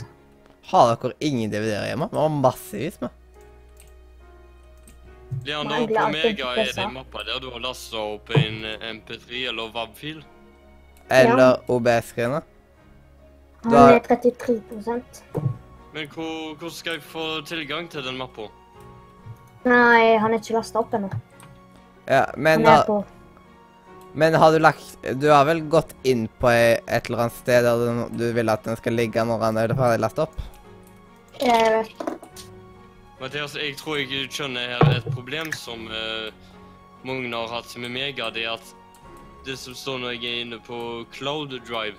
Har 0.70 0.92
dere 0.94 1.16
ingen 1.20 1.50
DVD-er 1.50 1.88
hjemme? 1.88 2.08
Vi 2.12 2.18
har 2.20 2.28
massevis 2.28 3.00
med. 3.00 3.16
Nei, 5.46 5.86
på 5.86 6.06
Mega 6.12 6.52
er 6.58 6.68
det 6.68 6.82
en 6.82 6.94
mappe 6.94 7.22
der 7.24 7.38
du 7.40 7.48
har 7.54 7.62
lasta 7.62 8.02
opp 8.16 8.32
en 8.36 8.64
eh, 8.66 8.88
MP3 8.90 9.44
eller 9.48 9.70
WAV-fil. 9.74 10.24
Eller 11.10 11.62
OBS-greiene. 11.70 12.42
Han 13.64 13.76
er 13.76 13.98
33 13.98 14.60
Men 15.92 16.08
hvor, 16.14 16.54
hvor 16.58 16.68
skal 16.68 16.98
jeg 16.98 17.02
få 17.02 17.40
tilgang 17.46 17.88
til 17.90 18.04
den 18.04 18.18
mappa? 18.18 18.48
Nei, 19.64 20.18
han 20.18 20.32
er 20.32 20.38
ikke 20.40 20.58
lasta 20.58 20.80
opp 20.80 20.94
ennå. 20.96 21.10
Ja, 22.08 22.24
men, 22.36 22.64
Han 22.64 22.66
er 22.66 22.76
da... 22.76 22.84
på 22.86 23.04
men 24.12 24.34
har 24.34 24.52
du 24.52 24.58
lagt 24.58 24.96
Du 25.20 25.28
har 25.30 25.44
vel 25.46 25.60
gått 25.70 25.94
inn 26.02 26.26
på 26.40 26.50
et 26.50 27.06
eller 27.06 27.26
annet 27.26 27.36
sted 27.38 27.64
der 27.64 27.82
du, 27.84 28.00
du 28.18 28.26
vil 28.34 28.50
at 28.50 28.64
den 28.66 28.78
skal 28.80 28.96
ligge 28.98 29.24
når 29.24 29.44
han 29.46 29.60
er 29.60 29.74
ferdig 29.78 30.00
lagt 30.02 30.18
opp? 30.22 30.34
Jeg 31.40 31.70
vet. 31.72 32.04
Mathias, 33.20 33.54
jeg 33.56 33.76
tror 33.76 34.00
jeg 34.00 34.28
skjønner 34.32 34.74
her 34.74 34.94
et 34.96 35.08
problem 35.12 35.50
som 35.56 35.86
uh, 35.92 36.28
mange 37.04 37.28
har 37.34 37.52
hatt 37.52 37.74
med 37.76 37.92
Mega. 37.92 38.30
Det 38.32 38.46
er 38.46 38.54
at 38.56 38.74
det 39.44 39.56
som 39.60 39.76
står 39.76 40.00
når 40.00 40.16
jeg 40.16 40.24
er 40.30 40.44
inne 40.44 40.60
på 40.64 40.78
Cloud 41.12 41.52
Drive, 41.68 41.96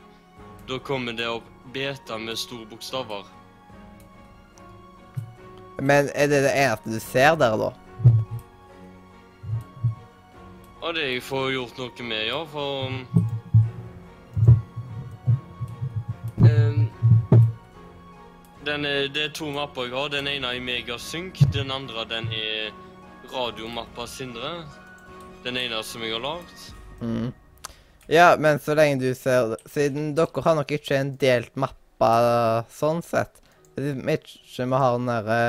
da 0.69 0.77
kommer 0.81 1.13
det 1.17 1.29
opp 1.29 1.47
beta 1.73 2.17
med 2.17 2.37
store 2.37 2.65
bokstaver. 2.69 3.25
Men 5.81 6.09
er 6.13 6.29
det 6.29 6.43
det 6.45 6.53
eneste 6.57 6.93
du 6.93 6.99
ser 7.01 7.37
der, 7.39 7.57
da? 7.57 7.71
Og 10.81 10.95
det 10.97 11.03
jeg 11.05 11.21
får 11.21 11.51
gjort 11.53 11.77
noe 11.77 12.05
med, 12.09 12.23
ja, 12.25 12.39
for 12.49 12.87
um, 12.89 12.95
um, 16.41 16.79
den 18.65 18.85
er, 18.85 19.09
Det 19.13 19.27
er 19.27 19.35
to 19.37 19.51
mapper 19.53 19.89
jeg 19.89 19.93
har. 19.93 20.09
Den 20.13 20.29
ene 20.31 20.55
er 20.55 20.63
Megasync. 20.65 21.37
Den 21.53 21.71
andre 21.73 22.05
den 22.09 22.31
er 22.33 22.71
radiomappa 23.33 24.07
Sindre. 24.09 24.63
Den 25.45 25.57
ene 25.57 25.83
som 25.85 26.01
jeg 26.05 26.15
har 26.15 26.23
lagd. 26.25 26.65
Mm. 27.01 27.29
Ja, 28.11 28.35
men 28.37 28.59
så 28.59 28.75
lenge 28.77 29.01
du 29.01 29.13
ser 29.17 29.55
Siden 29.69 30.11
dere 30.17 30.43
har 30.45 30.57
nok 30.57 30.73
ikke 30.75 30.97
en 30.97 31.13
delt 31.21 31.53
mappe 31.61 32.09
sånn 32.73 33.01
sett. 33.05 33.37
Ikke 33.77 34.65
vi 34.65 34.81
har 34.81 34.97
den 34.97 35.09
derre 35.09 35.41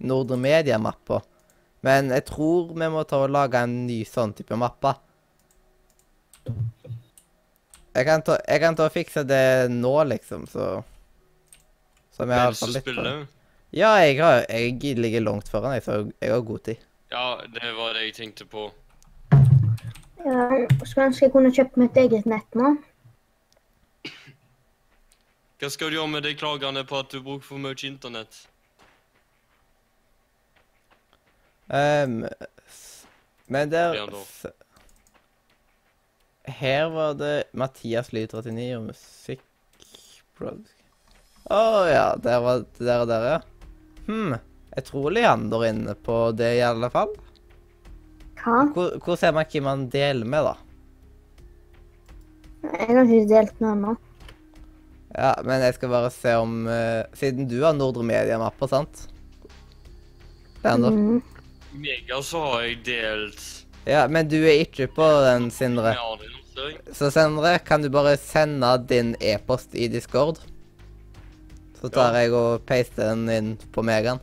Nordre 0.00 0.40
Media-mappa. 0.40 1.20
Men 1.82 2.12
jeg 2.14 2.24
tror 2.30 2.70
vi 2.78 2.88
må 2.94 3.02
ta 3.08 3.24
og 3.24 3.32
lage 3.34 3.62
en 3.62 3.82
ny 3.88 4.02
sånn 4.06 4.34
type 4.38 4.56
mappe. 4.58 4.94
Jeg 7.92 8.08
kan 8.08 8.22
ta, 8.24 8.38
jeg 8.48 8.62
kan 8.62 8.78
ta 8.78 8.86
og 8.88 8.94
fikse 8.94 9.24
det 9.28 9.68
nå, 9.70 9.92
liksom, 10.08 10.46
så 10.50 10.82
Som 12.12 12.30
jeg 12.30 12.38
har 12.38 12.56
fått 12.56 12.74
litt 12.76 12.86
på 12.86 13.02
det. 13.02 13.14
Ja, 13.72 13.94
jeg, 14.04 14.18
har, 14.20 14.44
jeg 14.52 14.96
ligger 15.00 15.24
langt 15.24 15.48
foran, 15.48 15.72
jeg, 15.72 15.84
så 15.86 16.02
jeg 16.20 16.32
har 16.32 16.40
god 16.44 16.64
tid. 16.68 16.80
Ja, 17.12 17.40
det 17.48 17.72
var 17.76 17.94
det 17.96 18.06
jeg 18.06 18.14
tenkte 18.18 18.44
på. 18.48 18.66
Ja, 20.22 20.44
skulle 20.84 21.08
ønske 21.08 21.26
jeg 21.26 21.32
kunne 21.34 21.52
kjøpt 21.52 21.78
mitt 21.80 21.96
eget 21.98 22.28
nett 22.28 22.58
nå. 22.58 22.74
Hva 25.58 25.70
skal 25.70 25.90
du 25.90 25.96
gjøre 25.96 26.10
med 26.10 26.26
de 26.26 26.34
klagene 26.36 26.84
på 26.88 27.00
at 27.00 27.12
du 27.14 27.22
bruker 27.22 27.46
for 27.46 27.62
mye 27.62 27.78
internett? 27.88 28.44
Ehm, 31.68 32.24
men 33.46 33.70
der 33.70 33.94
Her 36.44 36.88
var 36.90 37.14
det 37.14 37.44
Mathias 37.52 38.12
Lyd 38.12 38.34
39 38.34 38.76
og 38.76 38.88
musikk 38.90 39.44
Å 41.52 41.60
ja, 41.86 42.06
der 42.18 42.40
var 42.42 42.64
det 42.64 42.86
der 42.86 43.04
og 43.04 43.10
der, 43.10 43.28
ja. 43.28 43.38
Hm. 44.08 44.34
Jeg 44.72 44.86
tror 44.88 45.12
Leander 45.12 45.62
er 45.62 45.74
inne 45.74 45.94
på 45.94 46.16
det, 46.34 46.54
i 46.58 46.64
alle 46.64 46.88
fall. 46.90 47.12
Hva? 48.42 48.62
Hvor, 48.74 48.94
hvor 49.04 49.18
ser 49.20 49.34
man 49.36 49.46
hvem 49.50 49.66
man 49.68 49.84
deler 49.92 50.26
med, 50.26 50.48
da? 50.48 50.54
Jeg 52.62 52.96
har 52.96 53.04
ikke 53.04 53.28
delt 53.30 53.60
med 53.60 53.70
ennå. 53.74 53.94
Ja, 55.12 55.34
men 55.44 55.60
jeg 55.66 55.76
skal 55.76 55.92
bare 55.92 56.08
se 56.14 56.32
om 56.40 56.62
uh, 56.64 57.02
Siden 57.18 57.44
du 57.50 57.58
har 57.66 57.74
Nordre 57.76 58.04
Media-mapper, 58.06 58.70
sant? 58.70 59.04
Leander? 60.62 60.96
Mm. 60.96 61.31
Mega 61.72 62.20
så 62.22 62.40
har 62.44 62.64
jeg 62.66 62.80
delt 62.84 63.44
Ja, 63.88 64.04
men 64.08 64.28
du 64.28 64.36
er 64.42 64.60
ikke 64.62 64.86
på 64.92 65.06
den, 65.24 65.48
Sindre. 65.50 65.94
Så 66.92 67.08
Sindre, 67.10 67.56
kan 67.64 67.82
du 67.82 67.88
bare 67.90 68.16
sende 68.20 68.70
din 68.88 69.14
e-post 69.20 69.74
i 69.74 69.88
Discord? 69.90 70.38
Så 71.80 71.88
tar 71.90 72.14
jeg 72.20 72.30
og 72.36 72.62
paster 72.68 73.10
den 73.10 73.24
inn 73.32 73.48
på 73.74 73.82
Megan. 73.82 74.20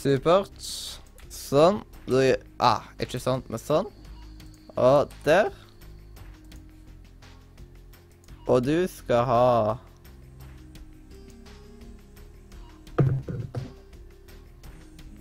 Supert. 0.00 0.62
Sånn. 1.26 1.82
Du, 2.06 2.20
ah, 2.62 2.86
ikke 3.02 3.18
sånn, 3.20 3.42
men 3.50 3.60
sånn. 3.60 3.90
Og 4.78 5.10
der. 5.26 5.50
Og 8.50 8.64
du 8.66 8.88
skal 8.90 9.24
ha 9.28 9.78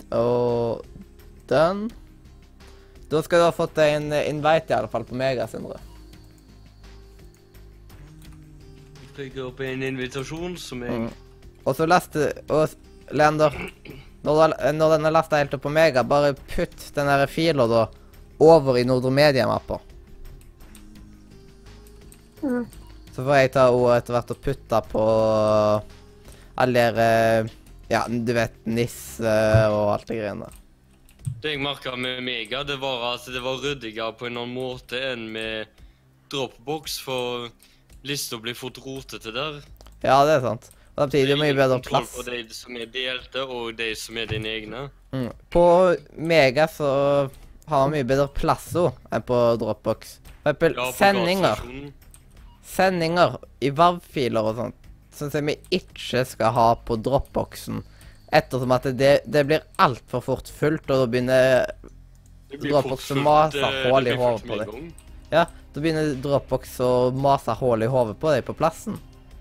Og 0.10 0.82
den 1.50 1.84
Da 3.12 3.22
skal 3.26 3.42
du 3.42 3.46
ha 3.46 3.54
fått 3.54 3.76
deg 3.78 3.94
en 4.00 4.10
invite, 4.18 4.74
i 4.74 4.78
alle 4.78 4.89
fall, 4.89 5.06
på 5.06 5.18
Mega, 5.18 5.46
Sindre. 5.50 5.78
Trykker 9.18 9.48
opp 9.48 9.62
en 9.65 9.86
invitasjon 9.86 10.58
som 10.58 10.86
jeg 10.86 11.00
Mm. 11.06 11.10
Og 11.65 11.76
så 11.76 11.86
leste 11.86 12.32
Og 12.50 12.70
Leander, 13.12 13.54
når, 14.24 14.54
du, 14.54 14.72
når 14.78 14.96
den 14.96 15.06
er 15.06 15.13
lasta 15.13 15.38
helt 15.42 15.54
opp 15.54 15.63
på 15.65 15.74
Mega, 15.74 16.04
bare 16.04 16.34
putt 16.34 16.89
den 16.96 17.10
der 17.10 17.26
fila 17.28 17.65
da 17.68 17.88
over 18.39 18.78
i 18.78 18.86
Nordre 18.86 19.12
Media-mappa. 19.12 19.80
Mm. 22.42 22.79
Så 23.20 23.26
får 23.28 23.36
jeg 23.36 23.50
ta 23.52 23.64
og 23.76 23.90
etter 23.92 24.16
hvert 24.16 24.30
og 24.32 24.38
putte 24.40 24.80
på 24.94 25.02
alle 26.64 26.84
dere 26.96 27.50
Ja, 27.92 28.06
du 28.08 28.32
vet, 28.32 28.56
Nisse 28.64 29.34
og 29.74 29.90
alt 29.92 30.08
det 30.08 30.22
greiene 30.22 30.48
der. 30.48 30.56
Det 31.44 31.52
jeg 31.52 31.60
merka 31.60 31.98
med 32.00 32.22
Mega, 32.24 32.64
det 32.64 32.78
var 32.80 33.04
at 33.10 33.28
det 33.28 33.44
var 33.44 33.60
ryddigere 33.60 34.16
på 34.16 34.30
en 34.30 34.40
annen 34.40 34.56
måte 34.56 35.04
enn 35.10 35.28
med 35.36 35.68
Dropbox, 36.32 36.96
for 37.04 37.50
lista 38.08 38.40
blir 38.40 38.56
fort 38.56 38.80
rotete 38.86 39.36
der. 39.36 39.60
Ja, 40.00 40.22
det 40.24 40.38
er 40.38 40.48
sant. 40.48 40.72
Og 40.96 41.04
samtidig 41.04 41.36
mye 41.44 41.60
bedre 41.60 41.84
plass. 41.84 42.16
på 42.16 42.24
de 42.30 42.46
som 42.56 42.80
er 42.80 42.88
delte, 42.88 43.44
og 43.44 43.76
de 43.76 43.92
som 44.00 44.16
er 44.16 44.32
dine 44.32 44.56
egne. 44.62 44.90
Mm. 45.12 45.32
På 45.52 45.66
Mega 46.16 46.72
så 46.72 46.94
har 47.68 47.90
vi 47.90 47.98
mye 48.00 48.14
bedre 48.16 48.32
plass 48.32 48.72
enn 48.80 49.28
på 49.28 49.48
Dropbox. 49.60 50.22
For 50.40 50.54
eksempel 50.54 50.80
Ja, 50.80 50.86
på 50.88 51.02
sendinger. 51.04 51.68
Sendinger 52.70 53.40
i 53.66 53.72
WAV-filer 53.74 54.52
og 54.52 54.60
sånt 54.60 54.80
syns 55.20 55.36
jeg 55.36 55.48
vi 55.48 55.56
ikke 55.80 56.24
skal 56.28 56.54
ha 56.56 56.68
på 56.86 56.98
Dropboxen. 57.04 57.84
Ettersom 58.32 58.72
at 58.76 58.86
det, 58.96 59.14
det 59.26 59.46
blir 59.50 59.66
altfor 59.82 60.24
fort 60.24 60.52
fullt, 60.54 60.90
og 60.90 61.04
da 61.04 61.08
begynner 61.10 61.66
Dropboxen 62.50 62.70
Dropbox 62.70 63.08
som 63.10 63.22
maser 63.26 63.68
eh, 63.68 63.86
hull 63.90 64.10
i 64.10 64.16
hodet 64.18 64.46
på 64.48 64.60
deg. 64.62 64.76
Ja, 65.34 65.46
da 65.46 65.84
begynner 65.84 66.16
Dropbox 66.24 66.80
å 66.86 66.92
mase 67.14 67.54
hull 67.60 67.86
i 67.86 67.90
hodet 67.90 68.18
på 68.22 68.34
deg 68.34 68.46
på 68.48 68.58
plassen. 68.58 68.98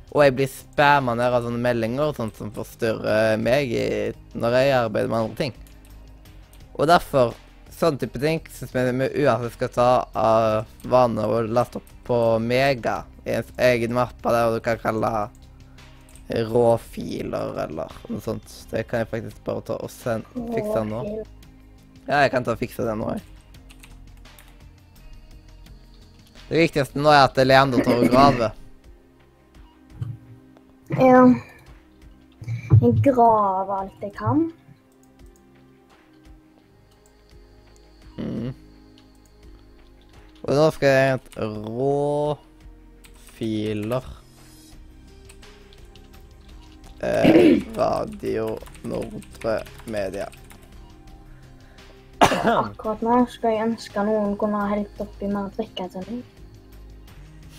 Og 0.09 0.23
jeg 0.25 0.35
blir 0.38 0.49
spamma 0.49 1.14
ned 1.17 1.35
av 1.37 1.45
sånne 1.45 1.61
meldinger 1.61 2.11
og 2.11 2.17
sånt 2.17 2.37
som 2.41 2.53
forstyrrer 2.57 3.37
meg 3.41 3.73
i, 3.77 3.85
når 4.37 4.57
jeg 4.57 4.77
arbeider 4.79 5.12
med 5.12 5.21
andre 5.21 5.41
ting. 5.41 5.55
Og 6.79 6.88
derfor, 6.88 7.35
sånn 7.75 7.99
type 8.01 8.21
ting 8.23 8.41
syns 8.55 8.73
vi 8.73 9.09
uansett 9.25 9.57
skal 9.57 9.73
ta 9.75 9.91
av 10.17 10.88
vane 10.88 11.29
og 11.29 11.53
laste 11.53 11.83
opp 11.83 11.95
på 12.09 12.19
Mega 12.41 13.03
en 13.35 13.53
egen 13.69 13.95
mappe 13.97 14.33
der 14.35 14.55
du 14.55 14.61
kan 14.64 14.81
kalle 14.83 15.12
råfiler 16.29 17.57
eller 17.64 17.93
noe 18.09 18.21
sånt. 18.21 18.53
Det 18.71 18.85
kan 18.88 19.03
jeg 19.03 19.11
faktisk 19.12 19.43
bare 19.47 19.64
ta 19.71 19.79
og 19.81 19.91
send, 19.93 20.29
fikse 20.53 20.85
nå. 20.85 21.03
Ja, 22.09 22.23
jeg 22.25 22.33
kan 22.33 22.45
ta 22.45 22.55
og 22.55 22.61
fikse 22.61 22.85
det 22.85 22.97
nå, 22.99 23.11
jeg. 23.17 23.25
Det 26.49 26.62
viktigste 26.62 27.01
nå 27.01 27.12
er 27.12 27.27
at 27.27 27.41
Leander 27.45 27.85
tar 27.85 28.01
og 28.01 28.09
graver. 28.12 28.55
Ja. 30.97 31.27
Jeg 32.81 32.95
graver 33.05 33.75
alt 33.83 34.05
jeg 34.05 34.14
kan. 34.17 34.47
Mm. 38.19 38.55
Og 40.49 40.55
nå 40.57 40.71
skal 40.75 40.95
jeg 40.95 41.11
hente 41.12 41.51
råfiler. 43.38 44.03
Eh, 47.01 47.62
Radio 47.77 48.59
Nordre 48.83 49.62
Media. 49.85 50.29
Akkurat 52.44 53.01
nå 53.03 53.27
skal 53.31 53.55
jeg 53.55 53.66
ønske 53.68 54.03
noen 54.03 54.35
kunne 54.38 54.59
ha 54.59 54.72
helt 54.74 55.01
oppi 55.01 55.29
mer 55.31 55.51
drikke 55.55 55.87
til 55.92 56.09
meg. 56.09 56.24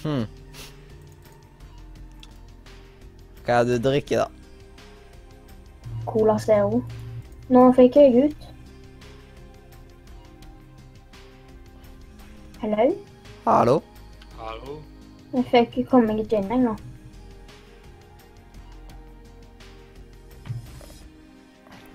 Hmm. 0.04 0.28
Hva 3.46 3.62
er 3.62 3.64
det 3.64 3.80
du 3.80 3.90
drikker, 3.90 4.26
da? 4.26 4.28
Cola 6.06 6.38
Zero. 6.40 6.84
Nå 7.50 7.72
fikk 7.74 7.96
jeg 7.96 8.28
ut. 8.28 8.48
Hello? 12.60 12.92
Hallo? 13.48 13.82
Hallo? 14.38 14.82
Jeg 15.34 15.46
fikk 15.52 15.90
komme 15.92 16.10
meg 16.10 16.24
ikke 16.24 16.40
inn 16.42 16.54
ennå. 16.56 16.76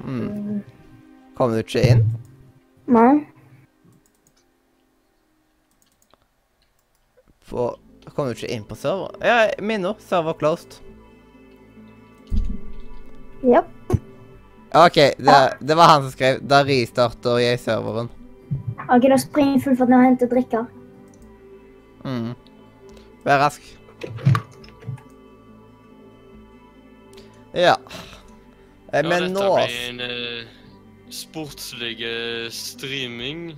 Hmm. 0.05 0.27
Mm. 0.29 0.59
Kom 1.35 1.51
du 1.51 1.59
ikke 1.59 1.83
inn? 1.83 2.05
Nei. 2.87 3.25
På 7.49 7.73
Kom 8.14 8.29
du 8.29 8.37
ikke 8.37 8.53
inn 8.53 8.62
på 8.68 8.77
server? 8.79 9.16
Ja, 9.25 9.49
min. 9.59 9.87
Server 9.99 10.37
closed. 10.38 10.77
Japp. 13.42 13.70
OK, 14.75 14.94
det, 14.94 15.38
det 15.61 15.75
var 15.75 15.90
han 15.90 16.05
som 16.05 16.12
skrev. 16.12 16.38
Da 16.47 16.61
restarter 16.66 17.40
jeg 17.42 17.59
serveren. 17.62 18.12
OK, 18.85 19.09
da 19.09 19.18
springer 19.18 19.57
jeg 19.57 19.64
full 19.64 19.79
fart 19.81 19.90
ned 19.90 19.99
og 19.99 20.07
henter 20.07 20.31
drikker. 20.31 20.68
Mm. 22.05 22.35
Vær 23.25 23.39
rask. 23.41 23.63
Ja. 27.55 27.77
Eh, 28.93 29.01
Ja, 29.01 29.03
Men 29.03 29.33
dette 29.35 29.47
blir 29.55 29.79
en 29.89 30.01
eh, 30.01 30.45
sportslig 31.11 32.03
eh, 32.03 32.51
streaming. 32.51 33.57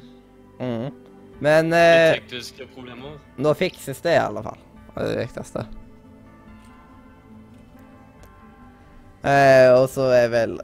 mm. 0.61 1.03
Men 1.41 1.69
eh, 1.77 2.15
tekniske 2.17 2.65
problemer. 2.73 3.19
nå 3.37 3.51
fikses 3.55 3.99
det 4.01 4.15
i 4.15 4.23
alle 4.23 4.41
fall. 4.43 4.57
Det 4.95 5.03
er 5.03 5.11
det 5.11 5.27
viktigste. 5.27 5.67
Eh, 9.27 9.69
og 9.77 9.89
så 9.93 10.07
er 10.17 10.31
vel 10.33 10.55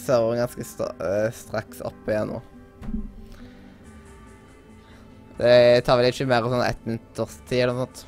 serveren 0.00 0.40
ganske 0.46 0.88
eh, 1.04 1.28
straks 1.36 1.82
oppe 1.84 2.14
igjen 2.14 2.32
nå. 2.32 2.40
Det 5.36 5.84
tar 5.84 5.98
vel 6.00 6.08
ikke 6.08 6.24
mer 6.30 6.46
enn 6.46 6.54
sånn 6.56 6.64
ett 6.64 6.86
minutters 6.88 7.36
tid 7.50 7.66
eller 7.66 7.76
noe 7.76 7.88
sånt. 7.90 8.04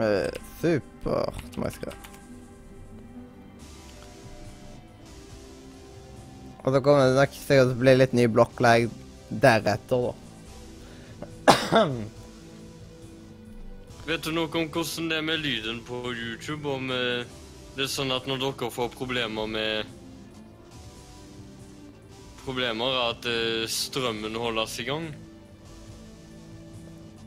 Eh, 0.00 0.30
supert, 0.60 1.34
skrive. 1.74 1.96
Og 6.60 6.72
så 6.74 6.80
kommer 6.84 7.06
det 7.08 7.16
nok 7.16 7.36
sikkert 7.36 7.76
bli 7.80 7.92
litt 7.96 8.12
ny 8.16 8.26
blokklag 8.28 8.88
deretter, 9.30 10.10
da. 10.10 10.12
Vet 14.10 14.24
du 14.24 14.30
noe 14.34 14.48
om 14.48 14.66
hvordan 14.72 15.08
det 15.08 15.16
er 15.20 15.24
med 15.24 15.38
lyden 15.40 15.78
på 15.86 15.96
YouTube? 16.10 16.68
Om 16.68 16.90
det 16.90 17.84
er 17.84 17.88
sånn 17.88 18.12
at 18.12 18.26
når 18.28 18.38
dere 18.42 18.70
får 18.74 18.88
problemer 18.96 19.46
med 19.48 19.96
Problemer 22.40 22.94
at 23.10 23.26
eh, 23.28 23.66
strømmen 23.68 24.36
holdes 24.40 24.78
i 24.80 24.86
gang? 24.88 25.04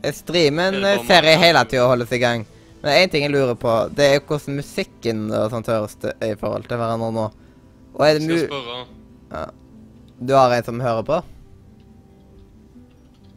Eh, 0.02 0.12
Streamen 0.12 0.80
eh, 0.82 0.98
ser 1.06 1.28
jeg 1.30 1.40
hele 1.40 1.62
tida 1.70 1.86
holdes 1.86 2.12
i 2.12 2.18
gang. 2.20 2.42
Men 2.84 2.98
én 3.00 3.08
ting 3.08 3.22
jeg 3.24 3.32
lurer 3.32 3.56
på, 3.56 3.74
det 3.96 4.06
er 4.12 4.18
hvordan 4.20 4.58
musikken 4.58 5.22
og 5.32 5.46
sånt 5.54 5.70
høres 5.72 5.94
i 6.04 6.34
forhold 6.36 6.66
til 6.68 6.76
hverandre 6.76 7.08
nå. 7.16 7.22
Og 7.94 8.02
er 8.04 8.18
det 8.18 8.26
Skal 8.26 8.42
spørre. 8.50 8.82
Ja. 9.30 9.44
Du 10.20 10.34
har 10.36 10.52
en 10.52 10.66
som 10.66 10.82
hører 10.84 11.06
på? 11.08 11.20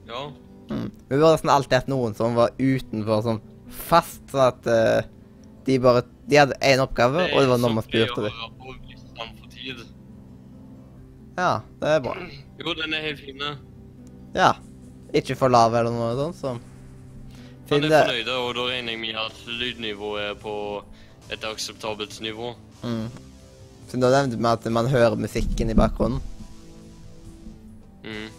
Ja. 0.09 0.25
Mm. 0.67 0.89
Vi 0.91 1.15
burde 1.15 1.31
nesten 1.37 1.53
alltid 1.53 1.77
hatt 1.79 1.87
noen 1.87 2.15
som 2.17 2.35
var 2.35 2.51
utenfor 2.59 3.23
sånn 3.23 3.41
fast, 3.71 4.19
sånn 4.33 4.49
at 4.49 4.67
uh, 4.67 5.07
de 5.67 5.79
bare 5.83 6.03
De 6.27 6.35
hadde 6.35 6.59
én 6.59 6.83
oppgave, 6.83 7.29
og 7.31 7.39
det 7.39 7.47
var 7.47 7.59
når 7.63 7.75
man 7.77 7.85
spurte 7.85 8.27
dem. 8.27 8.39
Ja, 11.37 11.51
det 11.79 11.91
er 11.93 12.01
bra. 12.03 12.15
Jo, 12.59 12.73
den 12.75 12.95
er 12.97 13.05
helt 13.05 13.21
fin. 13.23 13.43
Ja. 14.35 14.57
Ikke 15.15 15.37
for 15.39 15.53
lav 15.53 15.71
eller 15.77 15.93
noe 15.93 16.15
sånt, 16.19 16.35
så 16.35 16.57
Han 17.69 17.83
er 17.83 17.89
fornøyde, 17.89 18.03
fornøyd, 18.03 18.29
og 18.33 18.53
da 18.57 18.67
regner 18.71 18.95
jeg 18.95 19.01
med 19.01 19.21
at 19.21 19.41
lydnivået 19.47 20.23
er 20.29 20.37
på 20.41 20.53
et 21.31 21.43
akseptabelt 21.43 22.21
nivå. 22.23 22.53
mm. 22.83 23.07
Siden 23.87 24.03
da 24.03 24.09
nevnte 24.11 24.35
vi 24.35 24.47
at 24.51 24.65
man 24.75 24.89
hører 24.91 25.15
musikken 25.15 25.69
i 25.71 25.75
bakgrunnen. 25.77 26.19
Mm. 28.03 28.29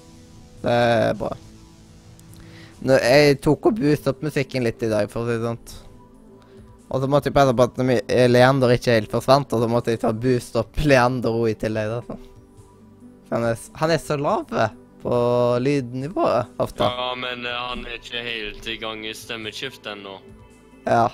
Det 0.62 0.72
er 0.72 1.14
bra. 1.16 1.30
Nå, 2.84 2.94
jeg 3.00 3.38
tok 3.42 3.70
og 3.70 3.78
boost 3.80 4.06
opp 4.10 4.20
musikken 4.22 4.66
litt 4.66 4.82
i 4.84 4.90
dag, 4.92 5.08
for 5.10 5.24
å 5.24 5.28
si 5.28 5.38
det 5.38 5.48
sånn. 5.48 5.84
Og 6.88 7.02
så 7.02 7.08
måtte 7.10 7.28
jeg 7.28 7.36
passe 7.36 7.54
på 7.56 7.64
at 7.64 7.80
Leander 8.30 8.72
ikke 8.76 8.94
helt 8.96 9.12
forsvant, 9.12 9.52
og 9.52 9.64
så 9.64 9.68
måtte 9.72 9.92
jeg 9.92 10.02
ta 10.04 10.12
boost 10.12 10.56
opp 10.60 10.78
Leander 10.88 11.40
i 11.48 11.56
tillegg. 11.58 11.96
da. 11.96 12.18
Han 13.32 13.48
er, 13.50 13.64
han 13.80 13.92
er 13.92 14.04
så 14.04 14.16
lav 14.20 14.52
på 15.03 15.14
lydnivået 15.62 16.46
ofte. 16.59 16.84
Ja, 16.84 17.14
men 17.18 17.46
eh, 17.46 17.61
han 17.68 17.86
er 17.86 17.99
ikke 18.01 18.22
helt 18.24 18.66
i 18.66 18.76
gang 18.80 19.07
i 19.07 19.14
stemmeskift 19.14 19.86
ennå. 19.86 20.18
Ja. 20.86 21.09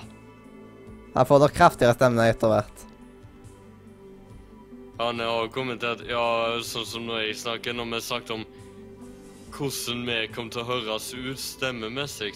Han 1.15 1.25
får 1.25 1.39
nok 1.45 1.55
kraftigere 1.55 1.95
stemme 1.95 2.27
etter 2.27 2.51
hvert. 2.51 2.85
Han 4.99 5.19
har 5.19 5.49
kommentert 5.51 6.05
Ja, 6.07 6.55
sånn 6.63 6.87
som 6.87 7.07
når 7.09 7.25
jeg 7.27 7.39
snakker, 7.41 7.75
når 7.75 7.89
vi 7.93 8.03
snakket 8.03 8.35
om 8.37 8.45
hvordan 9.55 10.05
vi 10.07 10.15
kom 10.35 10.49
til 10.51 10.63
å 10.63 10.69
høres 10.69 11.09
ut 11.15 11.39
stemmemessig. 11.39 12.33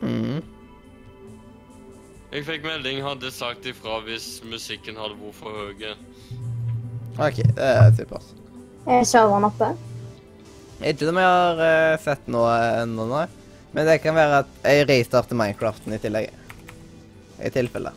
Mhm. 0.00 0.42
Jeg 2.32 2.44
fikk 2.44 2.66
melding, 2.66 3.00
hadde 3.02 3.30
sagt 3.32 3.66
ifra 3.66 4.02
hvis 4.04 4.42
musikken 4.44 4.98
hadde 5.00 5.16
vært 5.16 5.38
for 5.38 5.62
høy. 5.62 5.94
OK, 7.18 7.40
det 7.56 7.64
er 7.64 7.94
supert. 7.96 8.34
Er 8.88 9.04
serveren 9.04 9.44
oppe? 9.44 9.74
Ikke 10.80 11.04
som 11.04 11.18
jeg 11.20 11.28
har 11.28 11.58
uh, 11.60 12.00
sett 12.00 12.28
noe 12.32 12.52
ennå, 12.80 13.04
nei. 13.10 13.26
Men 13.76 13.84
det 13.84 13.98
kan 14.00 14.16
være 14.16 14.42
at 14.44 14.54
jeg 14.64 14.86
restarter 14.88 15.36
Minecraften 15.36 15.92
i 15.92 15.98
tillegg. 16.00 16.30
I 17.44 17.50
tilfelle. 17.52 17.92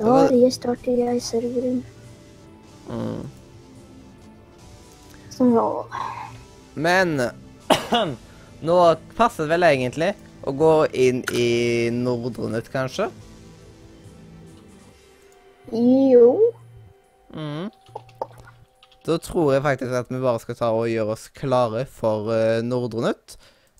Ja, 0.00 0.16
jeg 0.32 0.52
starter 0.56 0.96
jeg 1.04 1.20
serveren. 1.24 1.82
Mm. 2.88 3.28
Så 5.30 5.44
nå 5.52 5.66
Men 6.74 7.18
nå 8.64 8.76
passer 9.16 9.44
det 9.44 9.52
vel 9.52 9.66
egentlig 9.68 10.12
å 10.46 10.52
gå 10.56 10.74
inn 10.94 11.24
i 11.34 11.48
Nordre 11.92 12.48
Nytt, 12.52 12.70
kanskje? 12.72 13.10
Jo. 15.74 16.30
Mhm. 17.36 17.68
Da 19.06 19.18
tror 19.22 19.52
jeg 19.54 19.62
faktisk 19.62 19.92
at 19.94 20.08
vi 20.10 20.18
bare 20.18 20.40
skal 20.42 20.56
ta 20.58 20.72
og 20.74 20.88
gjøre 20.90 21.14
oss 21.14 21.28
klare 21.36 21.84
for 21.86 22.32
uh, 22.32 22.62
Nordre 22.66 23.04
Nytt. 23.04 23.36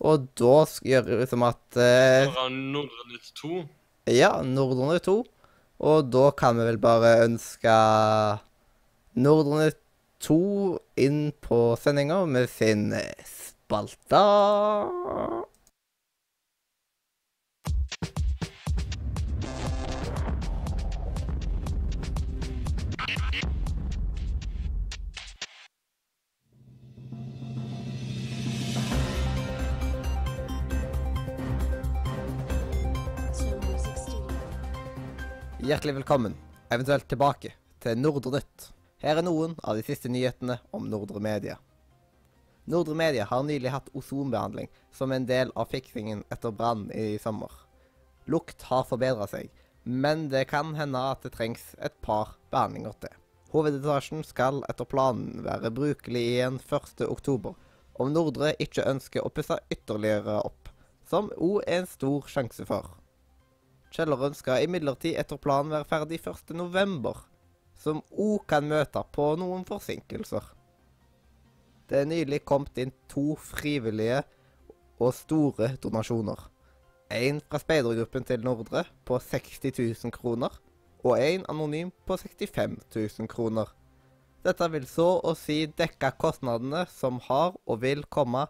Og 0.07 0.29
da 0.39 0.59
gjør 0.87 1.09
vi 1.23 1.27
som 1.27 1.43
at 1.49 1.65
uh, 1.75 2.29
Fra 2.31 2.47
Nordre 2.53 3.09
Nytt 3.11 3.33
2. 3.41 3.65
Ja, 4.15 4.37
Nordre 4.47 4.93
Nytt 4.93 5.09
2. 5.09 5.17
Og 5.87 6.13
da 6.13 6.29
kan 6.39 6.61
vi 6.61 6.69
vel 6.69 6.79
bare 6.79 7.17
ønske 7.25 7.75
Nordre 9.19 9.65
Nytt 9.65 9.83
2 10.29 10.39
inn 11.03 11.21
på 11.43 11.61
sendinga 11.81 12.23
med 12.31 12.47
sin 12.53 12.93
spalta. 13.27 14.23
Hjertelig 35.67 35.95
velkommen, 35.95 36.35
eventuelt 36.71 37.09
tilbake, 37.11 37.49
til 37.83 37.99
Nordre 37.99 38.37
Nytt. 38.37 38.69
Her 39.03 39.19
er 39.19 39.25
noen 39.27 39.57
av 39.67 39.75
de 39.75 39.83
siste 39.83 40.07
nyhetene 40.07 40.61
om 40.77 40.85
Nordre 40.87 41.19
Media. 41.19 41.57
Nordre 42.71 42.95
Media 42.95 43.25
har 43.27 43.43
nylig 43.43 43.73
hatt 43.75 43.89
ozonbehandling 43.99 44.69
som 44.95 45.11
en 45.11 45.25
del 45.27 45.51
av 45.59 45.73
fiksingen 45.73 46.21
etter 46.31 46.55
brannen 46.55 46.93
i 46.95 47.17
sommer. 47.19 47.51
Lukt 48.31 48.63
har 48.69 48.87
forbedra 48.87 49.27
seg, 49.33 49.49
men 49.83 50.29
det 50.31 50.45
kan 50.53 50.71
hende 50.79 51.03
at 51.03 51.27
det 51.27 51.33
trengs 51.35 51.65
et 51.83 51.97
par 51.99 52.37
behandlinger 52.55 52.95
til. 53.03 53.17
Hovedetasjen 53.51 54.23
skal 54.29 54.63
etter 54.71 54.87
planen 54.87 55.43
være 55.49 55.73
brukelig 55.75 56.23
igjen 56.29 56.61
1. 56.63 57.03
oktober, 57.09 57.59
om 57.99 58.15
Nordre 58.15 58.53
ikke 58.63 58.87
ønsker 58.87 59.27
å 59.27 59.35
pusse 59.35 59.59
ytterligere 59.75 60.39
opp, 60.47 60.71
som 61.11 61.33
òg 61.35 61.65
er 61.67 61.81
en 61.81 61.91
stor 61.91 62.31
sjanse 62.31 62.69
for. 62.71 62.95
Kjelleren 63.97 64.35
skal 64.37 64.61
imidlertid 64.67 65.17
etter 65.17 65.39
planen 65.41 65.73
være 65.73 65.89
ferdig 65.89 66.19
1. 66.21 66.53
november, 66.59 67.23
som 67.81 68.03
òg 68.13 68.43
kan 68.51 68.67
møte 68.69 69.01
på 69.17 69.31
noen 69.41 69.65
forsinkelser. 69.65 70.45
Det 71.89 72.03
er 72.03 72.11
nylig 72.11 72.43
kommet 72.45 72.77
inn 72.83 72.93
to 73.09 73.39
frivillige 73.41 74.21
og 75.01 75.15
store 75.17 75.71
donasjoner. 75.81 76.43
En 77.09 77.41
fra 77.41 77.61
speidergruppen 77.63 78.27
til 78.29 78.45
Nordre 78.45 78.83
på 79.09 79.17
60 79.23 79.73
000 79.79 80.13
kroner, 80.13 80.53
og 81.01 81.17
en 81.17 81.47
anonym 81.49 81.95
på 82.05 82.19
65 82.21 82.77
000 82.93 83.31
kroner. 83.33 83.71
Dette 84.45 84.69
vil 84.75 84.85
så 84.91 85.09
å 85.25 85.33
si 85.39 85.63
dekke 85.73 86.13
kostnadene 86.21 86.85
som 86.93 87.23
har 87.31 87.57
og 87.65 87.81
vil 87.81 88.05
komme 88.13 88.45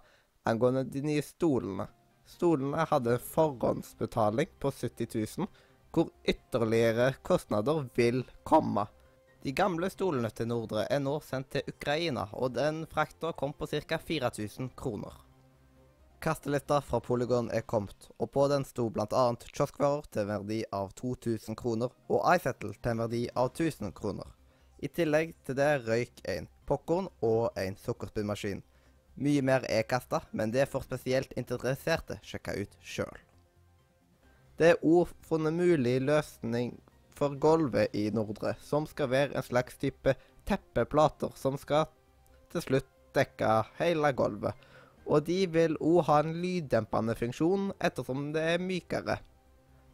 angående 0.48 0.82
de 0.90 1.04
nye 1.06 1.22
stolene. 1.22 1.86
Stolene 2.26 2.86
hadde 2.90 3.18
forhåndsbetaling 3.22 4.50
på 4.58 4.70
70 4.70 5.08
000, 5.38 5.48
hvor 5.94 6.10
ytterligere 6.28 7.12
kostnader 7.22 7.86
vil 7.94 8.24
komme. 8.44 8.86
De 9.42 9.52
gamle 9.54 9.90
stolene 9.90 10.30
til 10.34 10.50
Nordre 10.50 10.88
er 10.90 10.98
nå 11.00 11.20
sendt 11.22 11.52
til 11.54 11.70
Ukraina, 11.70 12.26
og 12.32 12.56
den 12.56 12.82
frakta 12.90 13.30
kom 13.32 13.54
på 13.54 13.68
ca. 13.70 13.98
4000 13.98 14.72
kroner. 14.76 15.14
Kastelista 16.20 16.80
fra 16.80 16.98
Polygon 17.00 17.50
er 17.54 17.62
kommet, 17.62 18.08
og 18.18 18.32
på 18.34 18.48
den 18.50 18.64
sto 18.66 18.88
bl.a. 18.90 19.24
kioskvarer 19.52 20.08
til 20.10 20.24
en 20.24 20.32
verdi 20.32 20.62
av 20.74 20.90
2000 20.98 21.54
kroner 21.60 21.92
og 22.08 22.24
iSettle 22.32 22.72
til 22.74 22.94
en 22.94 23.02
verdi 23.04 23.20
av 23.36 23.52
1000 23.52 23.92
kroner. 23.94 24.26
I 24.82 24.88
tillegg 24.88 25.36
til 25.46 25.58
det 25.60 25.68
røyk 25.84 26.24
en 26.32 26.48
popkorn 26.66 27.06
og 27.22 27.54
en 27.60 27.78
sukkerspinnmaskin. 27.84 28.64
Mye 29.16 29.42
mer 29.42 29.64
er 29.72 29.86
kasta, 29.88 30.20
men 30.32 30.52
det 30.52 30.68
får 30.68 30.84
spesielt 30.84 31.32
interesserte 31.40 32.18
sjekke 32.26 32.56
ut 32.62 32.76
sjøl. 32.84 33.22
Det 34.56 34.72
er 34.72 34.84
òg 34.84 35.12
funnet 35.28 35.56
mulig 35.56 35.98
løsning 36.04 36.74
for 37.16 37.36
gulvet 37.40 37.94
i 37.96 38.10
Nordre, 38.12 38.54
som 38.60 38.86
skal 38.88 39.10
være 39.12 39.36
en 39.36 39.44
slags 39.44 39.76
type 39.80 40.16
teppeplater 40.48 41.32
som 41.36 41.56
skal 41.60 41.88
til 42.52 42.64
slutt 42.64 42.90
dekke 43.16 43.52
hele 43.80 44.12
gulvet. 44.16 44.56
Og 45.06 45.24
de 45.28 45.44
vil 45.48 45.76
òg 45.80 46.02
ha 46.08 46.18
en 46.22 46.34
lyddempende 46.42 47.14
funksjon 47.16 47.70
ettersom 47.84 48.30
det 48.34 48.44
er 48.56 48.62
mykere. 48.62 49.20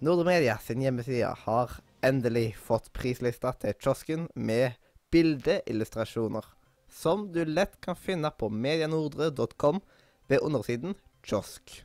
Nordre 0.02 0.26
Media 0.32 0.56
sin 0.58 0.82
hjemmeside 0.82 1.30
har 1.44 1.76
endelig 2.02 2.56
fått 2.58 2.90
prislista 2.96 3.52
til 3.62 3.76
kiosken 3.78 4.26
med 4.34 4.78
bildeillustrasjoner, 5.14 6.46
som 6.92 7.30
du 7.32 7.44
lett 7.48 7.78
kan 7.80 7.96
finne 7.96 8.30
på 8.30 8.50
medianordre.com 8.52 9.80
ved 10.28 10.44
undersiden 10.44 10.94
kiosk. 11.24 11.82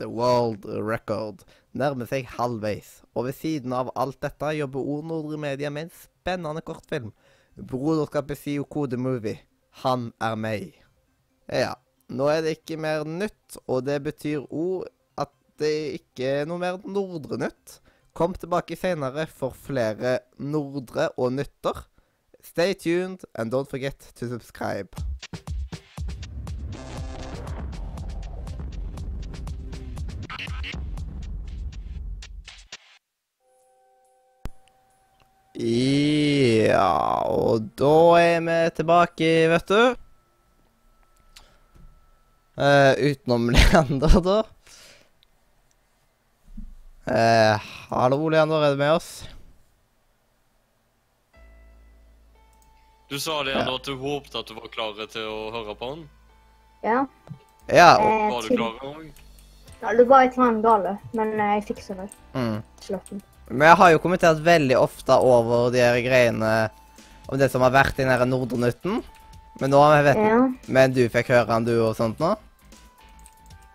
The 0.00 0.08
World 0.08 0.64
Record 0.64 1.44
nærmer 1.76 2.08
seg 2.08 2.28
halvveis, 2.38 3.02
og 3.14 3.28
ved 3.28 3.36
siden 3.36 3.74
av 3.76 3.92
alt 4.00 4.18
dette 4.24 4.54
jobber 4.56 4.86
Ord 4.94 5.06
Nordre 5.10 5.38
Media 5.40 5.70
med 5.70 5.88
en 5.88 5.92
spennende 5.94 6.62
kortfilm. 6.64 7.12
Broderskapet 7.60 8.40
sier 8.40 8.64
Kode 8.64 8.96
Movie. 8.96 9.42
Han 9.84 10.08
er 10.24 10.38
meg. 10.40 10.72
Ja, 11.52 11.74
nå 12.08 12.30
er 12.32 12.42
det 12.46 12.56
ikke 12.56 12.80
mer 12.80 13.04
nytt, 13.04 13.60
og 13.68 13.84
det 13.86 14.00
betyr 14.06 14.46
òg 14.48 14.88
at 15.20 15.34
det 15.60 16.00
ikke 16.00 16.32
er 16.40 16.48
noe 16.48 16.62
mer 16.62 16.80
Nordre 16.88 17.38
nytt. 17.44 17.78
Kom 18.16 18.32
tilbake 18.34 18.78
senere 18.78 19.28
for 19.28 19.54
flere 19.54 20.18
Nordre 20.40 21.10
og 21.20 21.36
nytter. 21.36 21.84
Stay 22.42 22.74
tuned, 22.74 23.20
and 23.34 23.50
don't 23.50 23.68
forget 23.68 23.98
to 24.16 24.28
subscribe. 24.28 24.88
Ja, 35.60 36.86
og 37.28 37.66
da 37.76 37.96
er 38.16 38.40
vi 38.46 38.58
tilbake, 38.76 39.28
vet 39.52 39.68
du. 39.68 39.80
Eh, 42.60 42.92
utenom 43.10 43.50
Leander, 43.54 44.16
da. 44.24 44.38
Eh, 47.10 47.68
hallo, 47.90 48.28
Leander, 48.28 48.64
er 48.64 48.72
du 48.72 48.80
med 48.80 48.96
oss? 48.96 49.12
Du 53.10 53.18
sa 53.18 53.42
det 53.42 53.52
Ja. 53.56 53.64
at 53.74 53.82
du 53.84 53.96
håpte 53.98 54.38
at 54.38 54.46
du 54.46 54.54
var 54.54 54.68
klar 54.70 54.94
til 55.10 55.26
å 55.26 55.50
høre 55.52 55.74
på 55.76 55.88
han. 55.90 56.08
Ja. 56.84 57.06
Ja. 57.68 57.96
Og, 57.98 58.06
eh, 58.06 58.30
Var 58.30 58.42
du 58.42 58.56
klar 58.56 58.78
òg? 58.86 59.10
Ja, 59.82 59.92
det 59.96 60.06
var 60.08 60.22
et 60.24 60.36
eller 60.36 60.48
annet 60.50 60.62
gale, 60.62 60.98
men 61.14 61.32
eh, 61.40 61.54
jeg 61.60 61.66
fikser 61.76 61.96
det. 61.96 62.08
mm. 62.34 62.62
Slutten. 62.80 63.22
Men 63.50 63.66
jeg 63.68 63.76
har 63.76 63.90
jo 63.90 63.98
kommentert 63.98 64.38
veldig 64.46 64.76
ofte 64.78 65.10
over 65.18 65.70
de 65.74 65.78
her 65.82 65.98
greiene 66.04 66.70
om 67.28 67.38
det 67.38 67.50
som 67.50 67.62
har 67.62 67.70
vært 67.74 67.98
i 67.98 68.04
den 68.04 68.12
her 68.12 68.24
Nordnytten. 68.26 69.02
Men 69.60 69.70
nå 69.70 69.80
har 69.82 69.96
vi 70.02 70.12
vet 70.12 70.16
Ja. 70.28 70.48
Men 70.68 70.92
du 70.92 71.08
fikk 71.08 71.26
høre 71.34 71.48
han 71.50 71.64
du, 71.64 71.74
og 71.82 71.96
sånt 71.96 72.18
nå? 72.20 72.36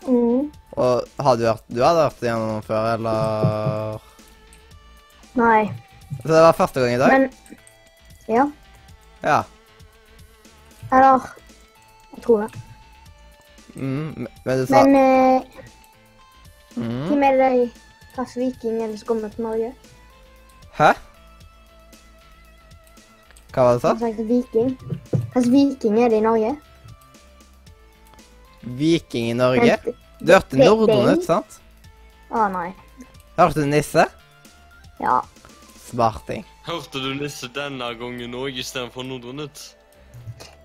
Mm. 0.08 0.52
Og 0.78 1.04
har 1.20 1.36
du 1.36 1.44
hørt 1.46 1.64
Du 1.68 1.82
hadde 1.82 2.04
hørt 2.06 2.20
det 2.22 2.30
gjennom 2.30 2.62
før, 2.64 2.94
eller 2.94 4.02
Nei. 5.36 5.66
Så 6.22 6.28
det 6.30 6.42
var 6.46 6.54
første 6.54 6.80
gang 6.80 6.94
i 6.94 6.98
dag? 6.98 7.10
Men 7.12 7.32
Ja. 8.28 8.46
Ja. 9.26 9.42
Eller 10.94 11.20
Jeg 12.16 12.24
tror 12.24 12.42
det. 12.42 12.62
Mm. 13.76 14.28
Men 14.46 14.60
du 14.60 14.66
sa 14.66 14.84
Men 14.84 14.96
eh, 14.96 15.42
mm. 16.76 17.08
hvem 17.08 17.24
er 17.24 17.32
det 17.42 17.50
Hvilken 18.16 18.42
viking 18.42 18.84
er 18.84 18.88
det 18.88 19.00
som 19.00 19.08
kommer 19.08 19.30
til 19.34 19.44
Norge? 19.44 19.74
Hæ? 20.78 20.94
Hva 23.52 23.64
var 23.64 23.74
det 23.74 23.82
du 23.82 23.88
sa? 23.88 23.98
sagt 24.00 24.22
viking. 24.30 24.72
Hvilken 25.34 25.52
viking 25.52 26.00
er 26.00 26.10
det 26.10 26.22
i 26.22 26.24
Norge? 26.24 26.56
Viking 28.62 29.30
i 29.30 29.34
Norge? 29.34 29.78
Du 30.20 30.32
hørte 30.32 30.58
Norden 30.58 31.12
ut, 31.12 31.26
sant? 31.28 31.60
Å 32.32 32.48
nei. 32.56 32.70
Hørte 33.36 33.66
du 33.66 33.68
Nisse? 33.68 34.08
Ja. 35.04 35.20
Smarting. 35.90 36.48
Hørte 36.66 37.02
du 37.02 37.12
Nisse 37.14 37.48
denne 37.54 37.92
gangen 38.00 38.34
òg 38.34 38.58
istedenfor 38.58 39.06
Nordnytt? 39.06 39.76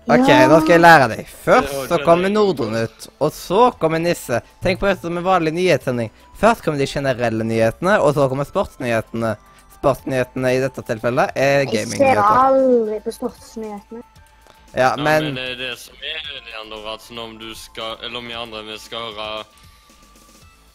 OK, 0.09 0.27
Ja. 0.27 0.47
nå 0.49 0.57
skal 0.63 0.73
jeg 0.73 0.81
lære 0.81 1.07
deg. 1.11 1.27
Først 1.27 1.73
så 1.87 1.99
er 1.99 2.03
kommer 2.05 2.29
det. 2.73 3.07
Og 3.19 3.31
så 3.31 3.71
kommer 3.79 3.99
Nisse. 3.99 4.41
Tenk 4.63 4.79
på 4.79 4.87
dette 4.89 5.01
som 5.01 5.17
en 5.17 5.23
vanlig 5.23 5.53
nyhetssending. 5.53 6.09
Først 6.41 6.63
kommer 6.63 6.79
de 6.79 6.87
generelle 6.87 7.43
nyhetene, 7.45 7.99
og 8.01 8.15
så 8.15 8.27
kommer 8.27 8.43
sportsnyhetene. 8.49 9.35
Sportsnyhetene 9.77 10.55
i 10.55 10.59
dette 10.59 10.81
tilfellet 10.81 11.31
er 11.35 11.65
Jeg 11.69 11.87
ser 11.87 12.17
aldri 12.17 12.99
på 12.99 13.13
sportsnyhetene. 13.13 14.01
Ja, 14.73 14.95
Ja, 14.95 14.95
men 14.95 15.23
men 15.23 15.35
det 15.35 15.51
er 15.51 15.55
det 15.55 15.77
som 15.77 15.93
er 16.01 16.41
Leander, 16.47 16.93
at 16.93 17.01
når 17.11 17.39
du 17.39 17.53
skal, 17.53 17.97
eller 18.01 18.17
om 18.17 18.27
vi 18.27 18.33
andre 18.33 18.63
vi 18.63 18.77
skal 18.79 18.99
høre 18.99 19.43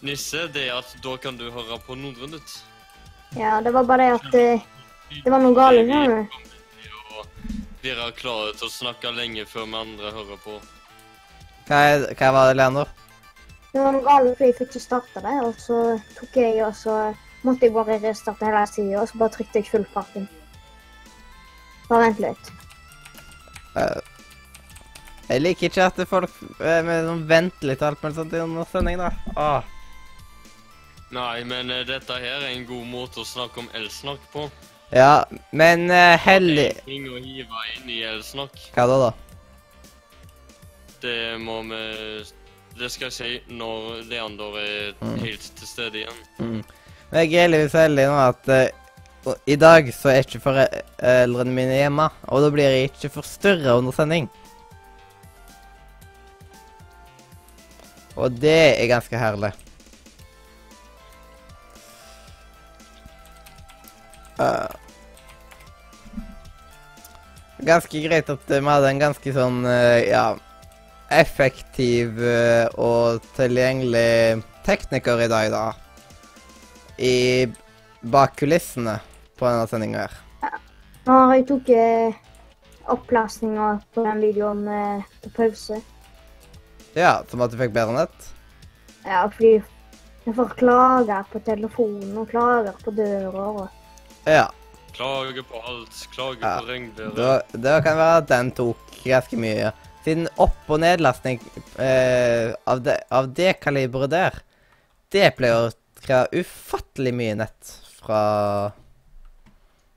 Nisse, 0.02 0.48
det 0.52 0.68
er 0.68 0.78
at 0.78 0.96
da 1.02 1.16
kan 1.16 1.36
du 1.36 1.50
høre 1.50 1.78
på 1.86 1.96
Nordnytt. 1.96 2.60
Ja, 3.36 3.60
det 3.60 3.72
var 3.72 3.82
bare 3.84 3.98
det 3.98 4.20
at 4.20 4.34
eh, 4.34 4.60
Det 5.10 5.32
var 5.32 5.42
noe 5.42 5.54
galt, 5.56 5.82
skjønner 5.86 6.14
du. 6.14 6.42
Dere 7.86 8.08
er 8.08 8.14
klare 8.18 8.54
til 8.58 8.66
å 8.66 8.72
snakke 8.72 9.12
lenge 9.14 9.46
før 9.46 9.68
vi 9.70 9.80
andre 9.80 10.12
hører 10.14 10.38
på. 10.42 10.60
hva, 11.68 11.76
er, 11.76 12.06
hva 12.18 12.32
var 12.34 12.48
det, 12.50 12.56
Leander? 12.58 12.94
det 13.76 13.84
var 13.84 13.92
noe 13.92 14.06
galt 14.06 14.32
fordi 14.38 14.48
jeg 14.48 14.56
fikk 14.56 14.70
ikke 14.70 14.80
starta 14.82 15.22
det, 15.24 15.36
og 15.44 15.56
så 15.60 15.78
tok 16.16 16.36
jeg 16.40 16.60
og 16.64 16.74
så 16.76 16.96
måtte 17.44 17.68
jeg 17.68 17.74
bare 17.76 17.98
restarte 18.02 18.48
hele 18.48 18.64
sida, 18.70 19.00
og 19.02 19.08
så 19.10 19.20
bare 19.20 19.34
trykte 19.36 19.60
jeg 19.60 19.70
full 19.70 19.86
fart 19.92 20.18
inn. 20.18 20.28
Bare 21.90 22.06
vent 22.06 22.22
litt. 22.24 22.52
Uh, 23.76 24.00
jeg 25.28 25.42
liker 25.42 25.68
ikke 25.68 25.88
at 25.90 26.00
folk 26.08 26.38
uh, 26.62 26.80
med 26.86 27.04
sånn 27.10 27.26
venter 27.28 27.70
litt 27.70 27.84
og 27.84 27.90
alt 27.90 28.06
mulig 28.06 28.16
sånt 28.16 28.38
under 28.40 28.70
sending, 28.70 29.02
da. 29.02 29.12
Åh. 29.36 29.72
Nei, 31.14 31.44
men 31.46 31.70
uh, 31.70 31.82
dette 31.86 32.16
her 32.16 32.40
er 32.40 32.54
en 32.54 32.66
god 32.66 32.88
måte 32.90 33.22
å 33.22 33.28
snakke 33.28 33.62
om 33.62 33.70
elsnakk 33.76 34.24
på. 34.32 34.48
Ja, 34.94 35.24
men 35.50 35.88
uh, 35.90 36.14
hellig 36.22 36.68
er 36.70 36.82
ting 36.86 37.08
å 37.10 37.18
hive 37.18 37.62
inn 37.74 37.88
i 37.90 38.00
elsnakk, 38.06 38.54
Hva 38.76 38.84
da, 38.86 38.98
da? 39.08 39.12
det 41.02 41.16
må 41.42 41.58
vi 41.66 41.80
Det 42.78 42.88
skal 42.92 43.08
jeg 43.10 43.16
si 43.16 43.54
når 43.56 44.04
Leander 44.10 44.56
er 44.60 44.94
Mm. 45.00 45.18
helt 45.24 45.46
til 45.58 45.66
stede 45.68 46.02
igjen. 46.02 46.18
Mm. 46.38 46.62
Men 47.10 47.20
jeg 47.22 47.32
er 47.34 47.42
heldigvis 47.46 47.72
heldig 47.78 48.06
nå 48.10 48.16
at 48.28 48.48
uh, 48.52 49.36
i 49.46 49.56
dag 49.58 49.88
så 49.94 50.10
er 50.12 50.22
ikke 50.22 50.40
foreldrene 50.44 51.54
mine 51.56 51.74
hjemme, 51.80 52.08
og 52.28 52.42
da 52.44 52.50
blir 52.54 52.68
jeg 52.70 52.90
ikke 52.92 53.10
forstyrra 53.16 53.74
under 53.80 53.92
sending. 53.96 54.28
Og 58.16 58.32
det 58.40 58.80
er 58.80 58.86
ganske 58.92 59.18
herlig. 59.18 59.50
Eh, 64.36 64.68
ganske 67.64 68.02
greit 68.04 68.28
at 68.32 68.50
vi 68.50 68.60
hadde 68.66 68.90
en 68.90 69.00
ganske 69.00 69.32
sånn, 69.32 69.62
uh, 69.64 70.00
ja 70.04 70.26
Effektiv 71.06 72.18
uh, 72.18 72.66
og 72.82 73.22
tilgjengelig 73.36 74.42
tekniker 74.66 75.22
i 75.22 75.30
dag, 75.30 75.52
da 75.54 75.66
i 76.96 77.46
bak 78.00 78.38
kulissene 78.40 78.94
på 79.36 79.44
denne 79.44 79.66
sendinga 79.68 80.06
her. 80.06 80.14
Nå 81.06 81.16
har 81.20 81.34
jeg 81.36 81.44
tok 81.50 81.68
eh, 81.76 82.16
opplastninga 82.90 83.66
på 83.94 84.04
den 84.06 84.22
videoen 84.24 84.62
til 85.20 85.34
pause. 85.36 85.80
Ja, 86.96 87.20
som 87.28 87.44
at 87.44 87.52
du 87.52 87.58
fikk 87.60 87.74
bedre 87.76 87.98
nett? 87.98 88.30
Ja, 89.04 89.26
fordi 89.28 89.58
jeg 90.26 90.34
får 90.34 90.54
klager 90.58 91.26
på 91.30 91.42
telefonen 91.46 92.16
og 92.18 92.30
klager 92.32 92.78
på 92.82 92.94
døra 92.96 93.44
og 93.52 93.66
Ja. 94.26 94.46
Klage 94.96 95.42
på 95.44 95.60
alt, 95.68 95.98
klage 96.14 96.40
Ja, 96.40 96.54
på 96.60 96.70
regnværet. 96.70 97.16
Da, 97.18 97.32
da 97.52 97.74
kan 97.84 97.92
det 97.96 98.00
være 98.00 98.20
at 98.22 98.30
den 98.30 98.50
tok 98.56 98.96
ganske 99.04 99.38
mye. 99.40 99.72
Siden 100.06 100.28
opp- 100.40 100.70
og 100.70 100.80
nedlastning 100.80 101.40
eh, 101.82 102.54
av, 102.70 102.80
det, 102.86 102.96
av 103.10 103.28
det 103.34 103.56
kaliberet 103.60 104.12
der, 104.12 104.38
det 105.14 105.28
pleier 105.38 105.66
å 105.68 105.74
kreve 106.06 106.42
ufattelig 106.42 107.12
mye 107.18 107.36
nett 107.42 107.72
fra 107.98 108.20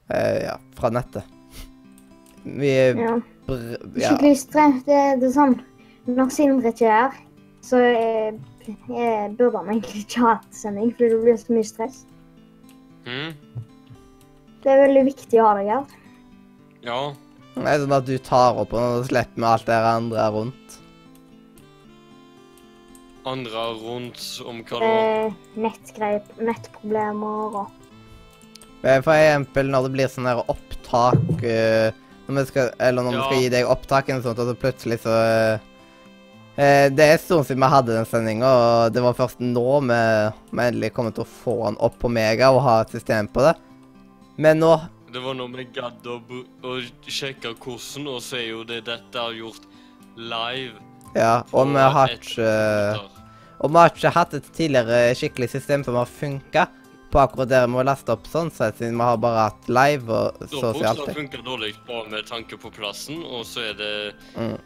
eh, 0.09 0.45
Ja, 0.47 0.55
fra 0.77 0.89
nettet. 0.93 1.23
Mye 2.43 2.85
Ja. 2.97 3.15
br... 3.47 3.63
Ja. 3.99 4.13
Skikkelig 4.13 4.35
stress. 4.43 4.79
Det, 4.87 4.99
det 5.21 5.29
er 5.29 5.35
sånn 5.35 5.57
Når 6.09 6.29
Sindre 6.33 6.71
ikke 6.73 6.87
er 6.89 6.95
her, 7.09 7.17
så 7.65 7.79
eh, 7.85 8.33
eh, 8.65 9.25
burde 9.37 9.59
han 9.59 9.69
egentlig 9.75 10.05
ikke 10.07 10.23
hatt 10.25 10.47
sending, 10.55 10.89
fordi 10.97 11.09
det 11.13 11.19
blir 11.25 11.37
så 11.37 11.53
mye 11.53 11.67
stress. 11.67 11.99
Hm? 13.05 13.35
Det 14.63 14.71
er 14.71 14.81
veldig 14.83 15.03
viktig 15.07 15.39
å 15.39 15.47
ha 15.47 15.55
deg 15.59 15.71
her. 15.71 15.97
Ja. 16.83 16.99
Det 17.55 17.67
er 17.67 17.81
sånn 17.83 17.95
at 17.95 18.07
du 18.07 18.15
tar 18.23 18.59
opp 18.61 18.73
og 18.75 19.05
slipper 19.07 19.39
med 19.39 19.49
alt 19.49 19.67
det 19.67 19.77
andre 19.79 20.27
rundt. 20.35 20.75
Andre 23.29 23.63
rundt 23.79 24.25
om 24.47 24.61
hva 24.67 24.79
da? 24.79 24.89
Eh, 24.89 25.39
nettgreip, 25.59 26.29
nettproblemer 26.39 27.59
og 27.63 27.75
For 28.79 29.11
eksempel 29.11 29.67
når 29.73 29.87
det 29.87 29.91
blir 29.97 30.11
sånn 30.11 30.29
her 30.29 30.39
opptak 30.47 31.43
uh, 31.43 31.89
når 32.29 32.37
vi 32.37 32.45
skal, 32.47 32.69
Eller 32.79 33.03
når 33.03 33.11
vi 33.11 33.17
Ja. 33.17 33.25
skal 33.25 33.41
gi 33.43 33.49
deg 33.49 33.65
opptak 33.67 34.09
eller 34.09 34.21
sånt, 34.23 34.39
og 34.39 34.47
så 34.47 34.55
plutselig 34.55 34.99
så 35.03 35.15
eh, 35.19 35.59
eh, 36.55 36.89
Det 36.89 37.05
er 37.05 37.11
en 37.17 37.23
stund 37.25 37.45
siden 37.45 37.59
vi 37.59 37.73
hadde 37.75 37.97
den 37.97 38.05
sendinga, 38.05 38.45
og 38.47 38.93
det 38.93 39.03
var 39.03 39.17
først 39.17 39.41
nå 39.43 39.81
vi, 39.81 40.01
vi 40.51 40.63
endelig 40.63 40.93
kommer 40.93 41.11
til 41.11 41.25
å 41.25 41.33
få 41.43 41.57
den 41.65 41.79
opp 41.79 41.99
på 41.99 42.11
Mega 42.11 42.51
og 42.53 42.61
ha 42.63 42.81
et 42.81 42.95
system 42.95 43.27
på 43.27 43.41
det. 43.41 43.55
Men 44.39 44.61
nå 44.63 44.71
Det 45.11 45.19
var 45.23 45.35
når 45.35 45.55
vi 45.57 45.65
gadd 45.75 46.05
å, 46.07 46.19
å 46.63 46.73
sjekke 47.09 47.55
hvordan, 47.57 48.07
og 48.11 48.19
så 48.23 48.37
er 48.39 48.47
jo 48.51 48.63
det 48.67 48.83
dette 48.87 49.17
er 49.19 49.39
gjort 49.39 49.63
live. 50.15 50.77
Ja, 51.17 51.39
og 51.51 51.71
vi 51.73 51.85
har 51.95 52.11
ikke. 52.13 52.49
Og 53.59 53.71
vi 53.73 53.79
har 53.81 53.89
ikke 53.91 54.11
hatt 54.15 54.35
et 54.37 54.51
tidligere 54.55 55.15
skikkelig 55.17 55.49
system 55.51 55.83
som 55.83 55.97
har 55.97 56.07
funka 56.07 56.67
på 57.09 57.17
akkurat 57.19 57.49
det 57.49 57.63
med 57.67 57.81
å 57.81 57.87
laste 57.89 58.13
opp 58.13 58.27
sånn 58.29 58.51
sett, 58.53 58.77
siden 58.77 58.99
vi 59.01 59.07
har 59.09 59.17
bare 59.17 59.47
hatt 59.47 59.65
live 59.73 60.13
og 60.13 60.43
så 60.51 60.69
å 60.69 60.75
si 60.77 60.85
alltid. 60.85 61.09
Det 61.09 61.17
funka 61.17 61.41
dårlig 61.47 61.71
bare 61.87 62.11
med 62.13 62.27
tanke 62.29 62.59
på 62.61 62.69
plassen, 62.75 63.23
og 63.25 63.47
så 63.49 63.65
er 63.71 63.73
det 63.79 63.93
Mm. 64.37 64.59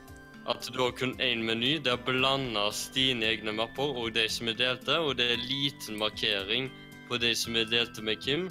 at 0.52 0.68
du 0.74 0.82
har 0.84 0.92
kun 0.92 1.16
én 1.24 1.40
meny. 1.48 1.78
Der 1.82 1.96
blandes 1.98 2.90
dine 2.94 3.24
egne 3.32 3.56
mapper 3.56 3.96
og 3.96 4.12
de 4.14 4.28
som 4.28 4.52
er 4.52 4.60
delte, 4.60 5.00
og 5.00 5.16
det 5.18 5.32
er 5.32 5.38
liten 5.48 5.98
markering 5.98 6.70
på 7.08 7.18
de 7.18 7.32
som 7.34 7.56
er 7.56 7.64
delte 7.72 8.04
med 8.04 8.20
Kim. 8.20 8.50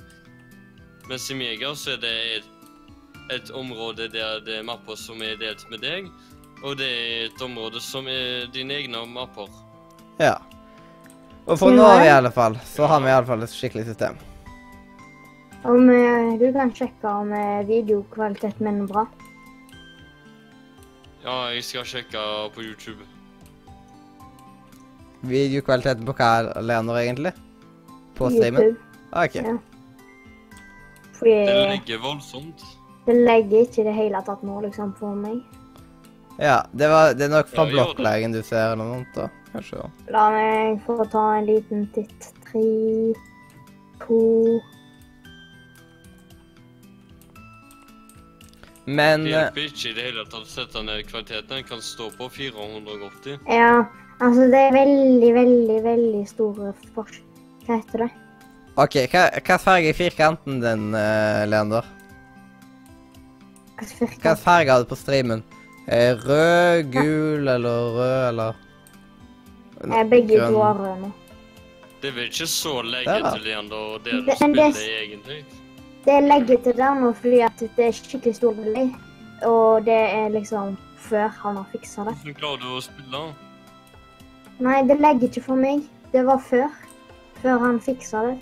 Mens 1.08 1.30
i 1.30 1.34
Mega 1.34 1.72
så 1.74 1.96
er 1.96 2.02
det 2.02 2.14
et, 2.36 2.50
et 3.34 3.50
område 3.58 4.08
der 4.12 4.42
det 4.46 4.60
er 4.60 4.66
mapper 4.66 4.98
som 4.98 5.22
er 5.22 5.38
delt 5.40 5.64
med 5.70 5.82
deg, 5.82 6.08
og 6.62 6.78
det 6.78 6.88
er 6.88 7.24
et 7.26 7.42
område 7.42 7.82
som 7.82 8.06
er 8.10 8.46
dine 8.54 8.78
egne 8.82 9.02
mapper. 9.10 9.50
Ja. 10.20 10.36
Og 11.46 11.58
for 11.58 11.74
nå 11.74 11.86
i 12.04 12.10
alle 12.12 12.30
fall, 12.30 12.54
så 12.70 12.86
har 12.86 13.02
vi 13.02 13.10
i 13.10 13.16
alle 13.16 13.26
fall 13.26 13.42
et 13.42 13.50
skikkelig 13.50 13.88
system. 13.88 14.20
Om 15.62 15.90
eh, 15.90 16.38
du 16.38 16.48
kan 16.54 16.70
sjekke 16.74 17.08
om 17.08 17.32
eh, 17.34 17.66
videokvaliteten 17.66 18.66
min 18.66 18.80
er 18.84 18.88
bra. 18.90 19.06
Ja, 21.22 21.34
jeg 21.54 21.62
skal 21.66 21.86
sjekke 21.86 22.22
på 22.54 22.64
YouTube. 22.66 23.06
Videokvaliteten 25.22 26.06
på 26.06 26.14
hva 26.18 26.62
Leander 26.62 26.98
egentlig? 26.98 27.34
På 28.18 28.30
streamen? 28.30 28.72
YouTube. 28.72 28.88
OK. 29.12 29.38
Ja. 29.38 29.58
Fordi 31.22 31.34
Det 31.46 31.58
legger 31.70 32.00
voldsomt. 32.02 32.62
det 33.06 33.14
legger 33.14 33.62
ikke 33.66 33.80
i 33.82 33.84
det 33.86 33.94
hele 33.94 34.22
tatt 34.26 34.42
nå, 34.42 34.60
liksom, 34.66 34.92
for 34.98 35.14
meg. 35.14 35.38
Ja, 36.40 36.62
det, 36.72 36.88
var, 36.90 37.12
det 37.14 37.28
er 37.28 37.32
nok 37.36 37.48
fra 37.52 37.66
Ja, 37.68 37.70
blokklegen 37.76 38.32
du 38.34 38.40
ser 38.42 38.72
eller 38.72 38.84
noe, 38.88 39.06
da. 39.14 39.28
Kanskje. 39.52 39.78
Ja. 39.84 39.88
La 40.14 40.22
meg 40.32 40.80
få 40.86 41.04
ta 41.12 41.24
en 41.38 41.46
liten 41.46 41.84
titt. 41.94 42.30
Tre, 42.48 42.62
to 44.02 44.18
Men 48.86 49.22
Det 49.24 49.30
eh, 49.30 49.36
hjelper 49.36 49.66
ikke 49.68 49.90
i 49.90 49.94
det 49.94 50.06
hele 50.08 50.24
tatt 50.26 50.42
å 50.42 50.50
sette 50.50 50.82
ned 50.82 51.04
kvaliteten. 51.06 51.50
Den 51.52 51.66
kan 51.68 51.82
stå 51.84 52.08
på 52.18 52.26
480. 52.34 53.36
Ja, 53.46 53.84
altså 54.18 54.48
det 54.50 54.62
er 54.68 54.74
veldig, 54.74 55.30
veldig, 55.36 55.78
veldig 55.84 56.24
store 56.30 56.72
forskjeller. 56.96 57.28
Hva 57.62 57.76
heter 57.78 58.02
det? 58.02 58.10
OK, 58.76 58.94
hva, 59.12 59.26
hva 59.44 59.58
farge 59.60 59.90
er 59.92 59.96
firkanten 59.96 60.60
din, 60.62 60.84
uh, 60.96 61.42
Leander? 61.48 61.84
Hva 64.22 64.36
farge 64.38 64.70
har 64.72 64.84
du 64.84 64.88
på 64.88 64.96
streamen? 64.96 65.42
Eh, 65.90 66.14
rød, 66.14 66.92
gul 66.94 67.48
eller 67.48 67.96
rød 67.96 68.28
eller 68.28 68.60
Eh, 69.82 70.04
Begge 70.06 70.36
to 70.38 70.60
har 70.62 70.76
rød 70.78 71.00
nå. 71.00 71.08
Det 72.00 72.08
er 72.08 72.14
vel 72.14 72.28
ikke 72.28 72.46
så 72.46 72.74
legge 72.86 73.16
til 73.32 73.40
Leander 73.48 73.76
og 73.94 74.04
det 74.04 74.12
du 74.12 74.20
Det- 74.26 74.36
men 74.40 74.52
det- 74.52 74.76
egentlig. 74.76 75.44
Det 76.04 76.12
er 76.14 76.20
legger 76.20 76.56
til 76.62 76.72
der 76.76 76.94
nå 77.00 77.12
fordi 77.14 77.40
at 77.40 77.58
det 77.58 77.84
er 77.86 77.90
skikkelig 77.92 78.34
stor 78.36 78.52
delay. 78.52 78.92
Og 79.42 79.84
det 79.84 79.94
er 79.94 80.28
liksom 80.28 80.76
før 80.98 81.28
han 81.28 81.56
har 81.56 81.66
fiksa 81.72 82.04
det. 82.04 82.14
Hvordan 82.14 82.34
klarer 82.34 82.58
du 82.60 82.76
å 82.76 82.80
spille? 82.80 83.34
Nei, 84.60 84.82
det 84.82 85.00
legger 85.00 85.28
ikke 85.28 85.42
for 85.42 85.56
meg. 85.56 85.82
Det 86.12 86.24
var 86.26 86.38
før. 86.38 86.68
Før 87.42 87.58
han 87.58 87.80
fiksa 87.80 88.22
det. 88.30 88.38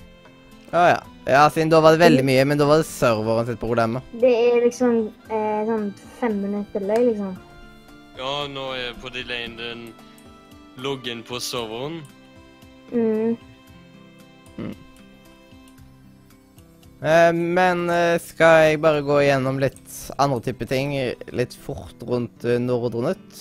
Å 0.71 0.85
ja. 0.93 1.01
Ja, 1.31 1.45
siden 1.53 1.71
da 1.71 1.79
var 1.85 1.95
det 1.95 2.03
veldig 2.03 2.23
mye, 2.27 2.45
men 2.49 2.59
da 2.59 2.67
var 2.67 2.81
det 2.81 2.89
serveren 2.89 3.47
sitt 3.47 3.61
problem. 3.61 3.99
Det 4.23 4.31
er 4.31 4.63
liksom 4.65 5.03
eh, 5.29 5.61
sånn 5.69 5.91
fem 6.19 6.39
minutter 6.43 6.83
delay, 6.83 7.11
liksom. 7.11 7.35
Ja, 8.19 8.33
nå 8.51 8.65
er 8.79 8.97
på 9.03 9.13
delayen 9.15 9.55
din 9.59 9.85
loggen 10.81 11.23
på 11.27 11.39
serveren. 11.45 12.01
Mm. 12.91 13.37
Eh, 17.01 17.33
men 17.33 17.87
eh, 17.93 18.19
skal 18.21 18.65
jeg 18.65 18.81
bare 18.85 19.05
gå 19.07 19.21
igjennom 19.23 19.61
litt 19.63 19.95
andre 20.21 20.43
type 20.51 20.67
ting 20.69 20.93
litt 21.33 21.55
fort 21.57 22.03
rundt 22.05 22.45
uh, 22.45 22.59
Nordre 22.61 23.07
Nytt? 23.07 23.41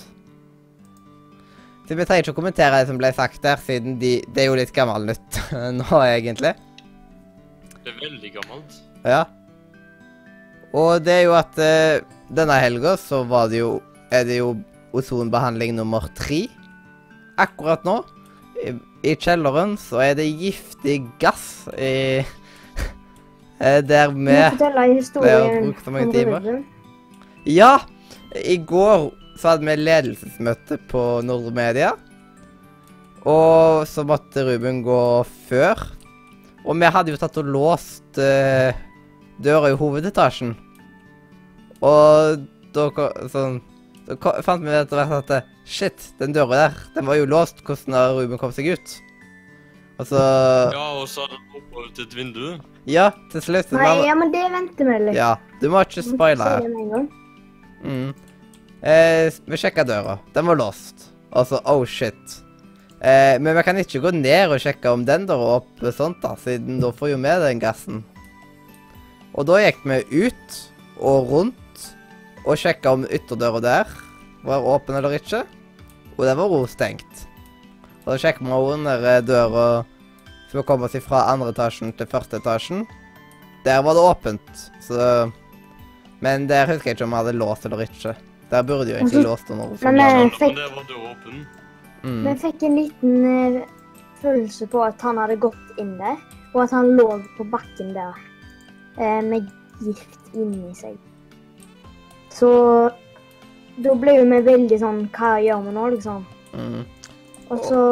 Så 1.90 1.98
Vi 1.98 2.06
trenger 2.06 2.24
ikke 2.24 2.36
å 2.36 2.38
kommentere 2.38 2.80
det 2.80 2.88
som 2.88 3.00
ble 3.02 3.10
sagt 3.18 3.42
der, 3.44 3.60
siden 3.60 3.98
de, 4.00 4.20
det 4.30 4.46
er 4.46 4.52
jo 4.52 4.60
litt 4.60 4.72
gammel 4.76 5.10
nytt 5.10 5.40
nå, 5.82 5.90
egentlig. 6.06 6.54
Det 7.84 7.94
er 7.94 8.00
veldig 8.04 8.32
gammelt. 8.36 8.80
Ja. 9.08 9.24
Og 10.76 11.04
det 11.06 11.14
er 11.16 11.24
jo 11.26 11.36
at 11.38 11.60
eh, 11.64 12.02
denne 12.36 12.58
helga 12.62 12.96
så 13.02 13.24
var 13.26 13.48
det 13.50 13.64
jo 13.64 13.80
Er 14.14 14.26
det 14.26 14.40
jo 14.40 14.56
ozonbehandling 14.94 15.76
nummer 15.78 16.08
tre. 16.18 16.48
Akkurat 17.38 17.84
nå, 17.86 18.00
i, 18.66 18.74
i 19.06 19.14
kjelleren, 19.14 19.76
så 19.78 20.02
er 20.02 20.16
det 20.18 20.26
giftig 20.40 21.04
gass 21.22 21.68
i 21.78 22.26
eh, 23.62 23.80
Der 23.86 24.10
vi 24.16 24.34
har 24.34 24.58
brukt 24.58 25.86
så 25.86 25.94
mange 25.94 26.10
timer. 26.16 26.50
Ja! 27.46 27.78
I 28.34 28.58
går 28.62 29.10
så 29.40 29.54
hadde 29.54 29.66
vi 29.66 29.78
ledelsesmøte 29.80 30.78
på 30.90 31.04
Nordre 31.26 31.54
Media. 31.56 31.94
Og 33.30 33.86
så 33.88 34.04
måtte 34.08 34.44
Ruben 34.48 34.82
gå 34.86 35.00
før. 35.48 35.86
Og 36.70 36.78
vi 36.78 36.92
hadde 36.94 37.14
jo 37.14 37.20
tatt 37.20 37.38
og 37.42 37.50
låst 37.50 38.20
uh, 38.22 38.70
døra 39.42 39.72
i 39.72 39.78
hovedetasjen. 39.80 40.54
Og 41.80 42.46
da 42.76 42.88
sånn 43.32 43.62
Så 44.10 44.18
fant 44.44 44.66
vi 44.66 44.74
etter 44.74 45.00
hvert 45.00 45.30
at 45.32 45.48
shit, 45.70 46.10
den 46.20 46.34
døra 46.36 46.66
der, 46.66 46.80
den 46.96 47.08
var 47.10 47.18
jo 47.18 47.30
låst. 47.30 47.62
Hvordan 47.66 47.96
har 47.98 48.16
Ruben 48.18 48.42
kommet 48.42 48.58
seg 48.58 48.72
ut? 48.74 48.96
Og 50.00 50.08
så 50.10 50.20
Ja, 50.74 50.86
og 50.96 51.06
så 51.12 51.26
hadde 51.26 51.38
han 51.38 51.54
hoppa 51.54 51.86
ut 51.86 52.02
et 52.02 52.16
vindu. 52.16 52.46
Ja, 52.90 53.10
til 53.34 53.44
slutt. 53.44 53.74
Nei, 53.76 53.92
ja, 54.08 54.16
men 54.18 54.32
det 54.34 54.46
venter 54.54 54.88
vi 54.88 54.98
litt. 55.10 55.18
Ja, 55.18 55.36
du 55.62 55.68
må 55.70 55.84
ikke 55.86 56.06
spoile 56.06 56.48
her. 56.56 56.70
Mm. 57.84 58.14
Eh, 58.82 59.40
vi 59.46 59.60
sjekka 59.60 59.86
døra. 59.86 60.18
Den 60.34 60.48
var 60.50 60.58
låst. 60.58 61.10
Altså, 61.36 61.60
oh 61.70 61.84
shit. 61.86 62.40
Eh, 63.02 63.38
men 63.40 63.56
vi 63.56 63.64
kan 63.64 63.78
ikke 63.80 64.02
gå 64.04 64.12
ned 64.12 64.52
og 64.52 64.60
sjekke 64.60 64.92
om 64.92 65.06
den 65.08 65.26
der 65.30 65.40
er 65.40 65.54
opp 65.62 65.84
sånt, 65.96 66.18
da, 66.22 66.34
siden 66.36 66.82
da 66.84 66.90
får 66.92 67.14
jo 67.14 67.18
vi 67.24 67.36
den 67.46 67.62
gassen. 67.62 68.02
Og 69.38 69.46
da 69.48 69.60
gikk 69.64 69.84
vi 69.88 70.26
ut 70.28 70.58
og 71.00 71.30
rundt 71.32 71.86
og 72.46 72.58
sjekka 72.60 72.92
om 72.98 73.06
ytterdøra 73.08 73.62
der 73.64 73.94
var 74.44 74.66
åpen 74.68 74.96
eller 75.00 75.16
ikke. 75.16 75.46
Og 76.18 76.26
den 76.28 76.36
var 76.40 76.52
også 76.52 76.74
stengt. 76.76 77.26
Og 78.04 78.14
da 78.14 78.18
sjekker 78.20 78.44
vi 78.44 78.52
også 78.52 78.74
under 78.76 79.06
eh, 79.14 79.22
døra 79.24 79.68
som 80.52 80.64
kom 80.66 80.82
oss 80.84 80.96
fra 81.06 81.28
andre 81.32 81.52
etasjen 81.54 81.94
til 81.96 82.08
første 82.10 82.40
etasjen. 82.42 82.84
Der 83.64 83.82
var 83.86 83.94
det 83.96 84.02
åpent, 84.08 84.66
så 84.82 85.32
Men 86.22 86.48
der 86.50 86.66
husker 86.68 86.90
jeg 86.90 86.96
ikke 86.98 87.04
om 87.06 87.12
vi 87.14 87.16
hadde 87.22 87.38
låst 87.40 87.66
eller 87.66 87.86
ikke. 87.86 88.16
Der 88.52 88.64
burde 88.64 88.90
jo 88.92 88.98
egentlig 88.98 89.24
låst 89.24 89.50
under. 89.54 89.70
Men, 89.82 90.00
eh, 90.00 90.14
men 90.18 90.30
fikk- 90.32 90.56
det 90.58 90.68
var 90.76 90.84
døra 90.90 91.12
åpen. 91.14 91.46
Mm. 92.04 92.24
Vi 92.28 92.36
fikk 92.44 92.64
en 92.64 92.78
liten 92.80 93.26
eh, 93.30 93.68
følelse 94.22 94.68
på 94.72 94.84
at 94.86 95.02
han 95.06 95.20
hadde 95.22 95.40
gått 95.42 95.82
inn 95.82 95.98
der, 96.00 96.18
og 96.54 96.64
at 96.64 96.74
han 96.76 96.96
lå 96.98 97.08
på 97.38 97.46
bakken 97.52 97.94
der 97.98 98.18
eh, 99.00 99.22
med 99.26 99.50
gift 99.84 100.34
inni 100.34 100.74
seg. 100.76 100.98
Så 102.34 102.50
da 103.80 103.96
ble 103.96 104.20
jo 104.20 104.26
vi 104.30 104.40
veldig 104.46 104.78
sånn 104.80 105.00
Hva 105.16 105.38
gjør 105.42 105.64
vi 105.66 105.76
nå, 105.76 105.86
liksom? 105.96 106.26
Mm. 106.54 106.82
Og 107.50 107.64
så 107.66 107.84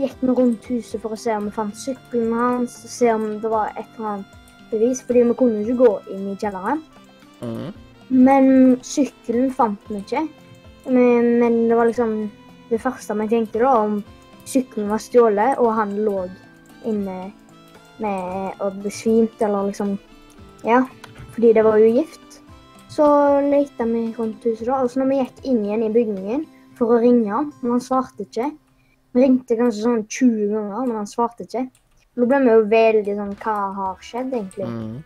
gikk 0.00 0.22
vi 0.22 0.34
rundt 0.34 0.64
huset 0.72 1.02
for 1.02 1.14
å 1.14 1.20
se 1.20 1.34
om 1.36 1.46
vi 1.46 1.54
fant 1.54 1.76
sykkelen 1.78 2.32
hans, 2.34 2.80
og 2.82 2.90
se 2.90 3.12
om 3.14 3.26
det 3.42 3.50
var 3.52 3.70
et 3.76 3.86
eller 3.94 4.08
annet 4.16 4.32
bevis, 4.72 5.02
fordi 5.06 5.22
vi 5.28 5.36
kunne 5.38 5.60
jo 5.60 5.66
ikke 5.66 5.84
gå 5.84 5.92
inn 6.16 6.24
i 6.32 6.38
kjelleren. 6.40 6.82
Mm. 7.44 7.68
Men 8.26 8.48
sykkelen 8.86 9.52
fant 9.54 9.86
vi 9.90 10.00
ikke. 10.00 10.24
Men, 10.86 11.36
men 11.42 11.60
det 11.70 11.78
var 11.78 11.90
liksom 11.90 12.16
det 12.70 12.80
første 12.82 13.14
vi 13.20 13.28
tenkte 13.30 13.62
da, 13.62 13.72
om 13.86 14.00
sykkelen 14.46 14.90
var 14.90 15.02
stjålet, 15.02 15.58
og 15.62 15.74
han 15.76 15.94
lå 16.06 16.26
inne 16.86 17.18
med 18.02 18.60
og 18.62 18.82
besvimte 18.84 19.46
eller 19.46 19.70
liksom 19.70 19.96
Ja, 20.64 20.82
fordi 21.34 21.52
det 21.52 21.64
var 21.64 21.76
jo 21.78 21.94
gift. 21.94 22.40
Så 22.88 23.06
lette 23.44 23.84
vi 23.84 24.14
rundt 24.18 24.44
huset, 24.44 24.66
da. 24.66 24.80
Og 24.82 24.90
så 24.90 25.00
når 25.00 25.10
vi 25.10 25.18
gikk 25.20 25.42
inn 25.44 25.64
igjen 25.64 25.84
i 25.86 25.92
bygningen 25.92 26.46
for 26.78 26.94
å 26.94 27.00
ringe 27.02 27.30
han, 27.30 27.50
men 27.60 27.76
han 27.76 27.84
svarte 27.84 28.24
ikke 28.24 28.50
Vi 29.12 29.22
ringte 29.22 29.56
kanskje 29.56 29.84
sånn 29.84 30.02
20 30.04 30.50
ganger, 30.52 30.86
men 30.86 30.96
han 30.98 31.08
svarte 31.08 31.46
ikke. 31.46 31.66
Da 32.16 32.26
ble 32.28 32.40
vi 32.42 32.52
jo 32.52 32.64
veldig 32.72 33.14
sånn 33.20 33.36
Hva 33.42 33.54
har 33.76 34.02
skjedd, 34.04 34.34
egentlig? 34.34 34.66
Mm. 34.66 34.96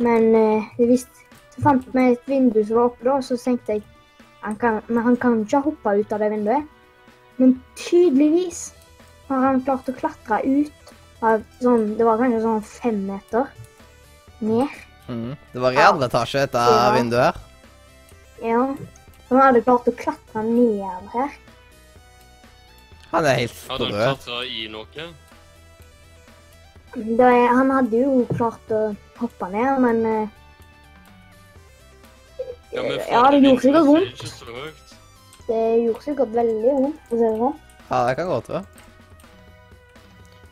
Men 0.00 0.36
eh, 0.38 0.68
visst, 0.88 1.24
så 1.54 1.64
fant 1.64 1.88
vi 1.94 2.04
et 2.12 2.28
vindu 2.30 2.62
som 2.62 2.78
var 2.78 2.90
oppe 2.90 3.06
da, 3.06 3.16
og 3.18 3.26
så 3.26 3.38
tenkte 3.40 3.76
jeg 3.76 3.84
han 4.40 4.56
kan, 4.56 4.80
Men 4.88 5.02
han 5.04 5.16
kan 5.16 5.40
ikke 5.40 5.48
ikke 5.50 5.62
hoppe 5.70 5.94
ut 6.00 6.12
av 6.12 6.18
det 6.22 6.30
vinduet. 6.32 6.68
Men 7.36 7.54
tydeligvis 7.76 8.72
har 9.28 9.44
han 9.46 9.60
klart 9.64 9.88
å 9.88 9.94
klatre 9.96 10.40
ut 10.44 10.94
av 11.22 11.42
sånn 11.60 11.96
Det 11.98 12.04
var 12.04 12.18
kanskje 12.20 12.40
sånn 12.42 12.62
fem 12.64 13.02
meter 13.06 13.46
ned. 14.40 14.68
Mm. 15.08 15.36
Det 15.52 15.60
var 15.60 15.72
i 15.72 15.76
andre 15.84 16.08
etasje, 16.08 16.40
dette 16.46 16.58
Ja. 16.58 16.92
vinduet 16.94 17.24
her. 17.24 17.36
Ja. 18.42 18.62
Så 19.28 19.36
han 19.36 19.42
hadde 19.46 19.62
klart 19.62 19.88
å 19.88 19.96
klatre 19.96 20.42
ned 20.44 21.08
her. 21.12 21.30
Han 23.10 23.24
er 23.26 23.34
helt 23.34 23.58
Hadde 23.68 23.84
han 23.84 23.92
sprø. 23.92 24.04
klatra 24.06 24.44
i 24.46 24.68
noe? 24.70 25.08
Det, 26.94 27.48
han 27.48 27.70
hadde 27.70 28.00
jo 28.02 28.26
klart 28.34 28.72
å 28.74 28.96
hoppe 29.20 29.48
ned, 29.52 29.80
men 29.82 30.06
eh, 30.06 30.28
Ja, 32.72 32.82
men 32.82 32.98
Ja, 33.10 33.22
det 33.30 33.40
gjorde 33.42 33.60
sikkert 33.64 33.86
vondt. 33.86 34.22
det 35.46 35.62
gjorde 35.84 36.02
sikkert 36.04 36.34
veldig 36.34 36.74
vondt. 36.76 37.00
for 37.08 37.16
å 37.16 37.18
si 37.18 37.24
det 37.24 37.38
sånn. 37.40 37.58
Ja, 37.90 38.06
det 38.06 38.16
kan 38.16 38.26
godt 38.30 38.48
være. 38.48 38.64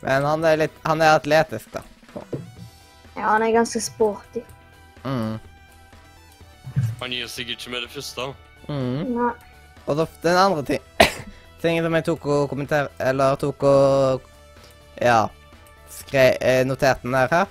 Men 0.01 0.23
han 0.23 0.43
er 0.45 0.57
litt 0.57 0.71
Han 0.85 1.01
er 1.01 1.17
atletisk, 1.19 1.71
da. 1.73 1.81
Ja, 3.15 3.33
han 3.33 3.43
er 3.43 3.51
ganske 3.51 3.81
sporty. 3.83 4.43
Mm. 5.03 5.39
Han 6.99 7.11
gir 7.11 7.27
seg 7.27 7.49
ikke 7.49 7.71
med 7.71 7.83
det 7.83 7.89
første. 7.91 8.29
Mm. 8.67 9.15
Nei. 9.15 9.31
Og 9.87 9.97
da, 9.97 10.05
den 10.23 10.37
andre 10.37 10.63
ting 10.63 10.81
tingen 11.61 11.83
som 11.83 11.95
jeg 11.97 12.05
tok 12.05 12.25
og 12.29 12.49
kommenterte 12.51 12.91
Eller 13.01 13.35
tok 13.35 13.63
og 13.63 14.21
Ja 15.01 15.27
skre, 15.89 16.37
eh, 16.39 16.61
noterte 16.67 17.07
ned 17.09 17.31
her. 17.33 17.47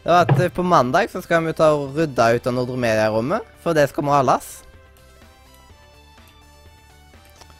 Det 0.00 0.08
var 0.08 0.24
at 0.24 0.40
eh, 0.40 0.52
på 0.52 0.64
mandag 0.64 1.10
så 1.12 1.20
skal 1.24 1.44
vi 1.44 1.52
ta 1.56 1.70
og 1.76 1.96
rydde 1.96 2.28
ut 2.36 2.46
av 2.48 2.56
Nordre 2.56 2.78
Media-rommet, 2.80 3.48
for 3.60 3.76
det 3.76 3.88
skal 3.90 4.06
males. 4.08 4.48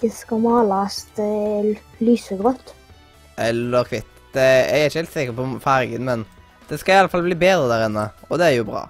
Det 0.01 0.09
skal 0.17 0.41
males 0.41 1.03
lysegrått. 2.01 2.73
Eller 3.41 3.85
hvitt. 3.91 4.17
Jeg 4.33 4.65
er 4.71 4.87
ikke 4.87 5.03
helt 5.03 5.13
sikker 5.13 5.37
på 5.37 5.47
fargen, 5.61 6.07
men 6.07 6.25
det 6.71 6.79
skal 6.81 7.01
iallfall 7.01 7.27
bli 7.27 7.37
bedre 7.37 7.69
der 7.69 7.89
inne, 7.89 8.07
og 8.31 8.41
det 8.41 8.49
er 8.49 8.57
jo 8.61 8.69
bra. 8.69 8.87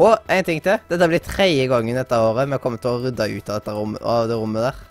Og 0.00 0.30
en 0.32 0.46
ting 0.46 0.62
til. 0.64 0.80
Dette 0.88 1.08
blir 1.10 1.20
tredje 1.20 1.66
gangen 1.68 1.98
dette 1.98 2.16
året 2.16 2.48
vi 2.48 2.58
kommer 2.62 2.80
til 2.80 2.94
å 2.94 3.02
rydde 3.02 3.26
ut 3.34 3.50
av, 3.52 3.66
rom, 3.76 3.98
av 4.00 4.30
det 4.30 4.38
rommet 4.40 4.70
der. 4.70 4.86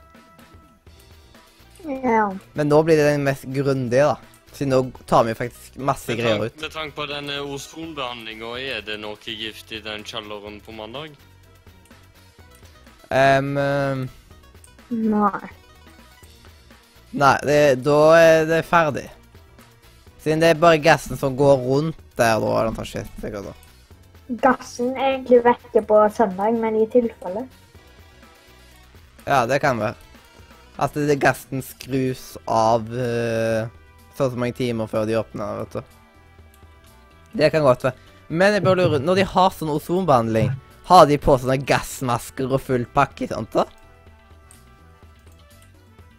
Ja. 2.04 2.26
Men 2.54 2.70
nå 2.70 2.84
blir 2.86 3.00
det 3.00 3.08
den 3.10 3.26
mest 3.26 3.48
grundige, 3.50 4.12
da. 4.12 4.39
Siden 4.54 4.74
nå 4.74 4.80
tar 5.08 5.24
vi 5.24 5.36
faktisk 5.38 5.78
masse 5.78 6.10
tank, 6.10 6.20
greier 6.20 6.46
ut. 6.46 6.62
med 6.62 6.72
tanke 6.74 6.96
på 6.96 7.06
denne 7.10 7.40
ozonbehandlinga, 7.42 8.54
er 8.60 8.82
det 8.86 8.98
noe 9.00 9.18
gift 9.24 9.72
i 9.72 9.80
den 9.86 10.04
kjelleren 10.04 10.60
på 10.66 10.76
mandag? 10.76 11.16
Um, 13.10 13.58
ehm, 13.58 14.10
Nei. 14.90 15.50
nei, 17.12 17.38
det, 17.46 17.62
da 17.86 18.02
er 18.18 18.46
det 18.50 18.66
ferdig. 18.66 19.08
Siden 20.20 20.42
det 20.44 20.52
er 20.52 20.62
bare 20.62 20.82
gassen 20.84 21.18
som 21.18 21.38
går 21.38 21.58
rundt 21.64 22.00
der, 22.18 22.38
da. 22.42 22.52
Eller 22.60 22.74
noe 22.76 22.86
shit, 22.86 23.10
sikkert 23.22 23.50
da. 23.50 23.56
Gassen 24.44 24.92
er 24.98 25.16
egentlig 25.16 25.42
vekke 25.46 25.84
på 25.90 26.04
søndag, 26.14 26.58
men 26.60 26.78
i 26.82 26.86
tilfelle. 26.92 27.48
Ja, 29.26 29.46
det 29.50 29.62
kan 29.62 29.80
være. 29.80 29.96
At 30.80 30.96
det, 30.96 31.18
gassen 31.22 31.64
skrus 31.66 32.38
av 32.48 32.88
eh, 32.94 33.70
så 34.20 34.28
og 34.28 34.36
så 34.36 34.42
mange 34.44 34.58
timer 34.60 34.90
før 34.92 35.08
de 35.08 35.18
åpner, 35.20 35.64
vet 35.64 35.80
du. 35.80 35.98
Det 37.40 37.52
kan 37.54 37.64
godt 37.64 37.88
være. 37.88 38.08
Men 38.30 38.54
jeg 38.54 38.66
bare 38.66 38.84
lurer, 38.84 39.02
når 39.02 39.22
de 39.22 39.26
har 39.32 39.54
sånn 39.56 39.72
ozonbehandling, 39.74 40.52
har 40.90 41.06
de 41.10 41.18
på 41.22 41.38
sånne 41.38 41.58
gassmasker 41.70 42.52
og 42.52 42.62
full 42.62 42.86
pakke, 42.94 43.30
sant 43.32 43.56
da? 43.56 43.66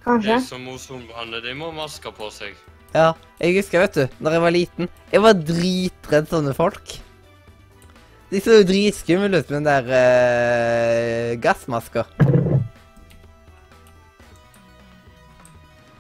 Kanskje. 0.07 0.39
De 0.41 0.47
som 0.49 0.67
ozonbehandler, 0.73 1.45
de 1.45 1.55
må 1.59 1.71
ha 1.71 1.77
masker 1.83 2.15
på 2.17 2.31
seg. 2.35 2.57
Ja, 2.95 3.13
jeg 3.39 3.61
husker, 3.61 3.85
vet 3.85 3.99
du, 3.99 4.19
når 4.19 4.37
jeg 4.37 4.45
var 4.47 4.55
liten, 4.57 4.91
jeg 5.13 5.23
var 5.23 5.39
dritredd 5.39 6.31
sånne 6.33 6.57
folk. 6.57 6.97
De 8.31 8.39
så 8.43 8.61
jo 8.61 8.67
dritskumle 8.67 9.43
ut 9.43 9.51
med 9.51 9.57
den 9.59 9.67
der 9.67 9.95
eh, 9.95 11.39
gassmasker. 11.43 12.11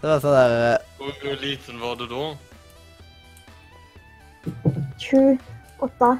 Det 0.01 0.09
var 0.09 0.21
sånn 0.23 0.33
der 0.37 0.53
eh, 0.71 0.87
Hvor 1.01 1.13
hvor 1.21 1.43
liten 1.43 1.81
var 1.83 1.97
du 2.01 2.07
da? 2.09 2.25
28. 5.01 6.19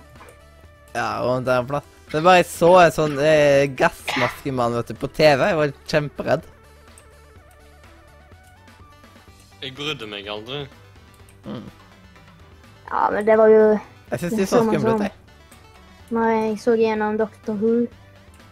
Ja, 0.95 1.07
rundt 1.25 1.47
der 1.47 1.61
en 1.63 1.69
plass. 1.71 1.87
Det 2.11 2.19
er 2.19 2.25
bare 2.27 2.41
jeg 2.41 2.49
så 2.51 2.71
en 2.83 2.95
sånn 2.95 3.19
eh, 3.23 3.69
gassmaskemann 3.79 4.75
vet 4.81 4.91
du, 4.91 4.97
på 4.99 5.09
TV. 5.15 5.45
Jeg 5.53 5.59
var 5.61 5.75
kjemperedd. 5.93 6.49
Jeg 9.61 9.75
brydde 9.77 10.09
meg 10.11 10.29
aldri. 10.33 10.65
Ja, 11.47 13.07
men 13.13 13.25
det 13.29 13.37
var 13.39 13.49
jo 13.53 13.63
Jeg 14.11 14.19
syns 14.25 14.33
de 14.35 14.41
Det 14.43 14.49
så 14.51 14.63
skumle 14.67 14.95
ut. 14.97 15.05
jeg. 15.07 15.13
Når 16.11 16.31
jeg 16.35 16.55
så 16.59 16.75
gjennom 16.81 17.19
Doctor 17.21 17.55
Who, 17.61 17.75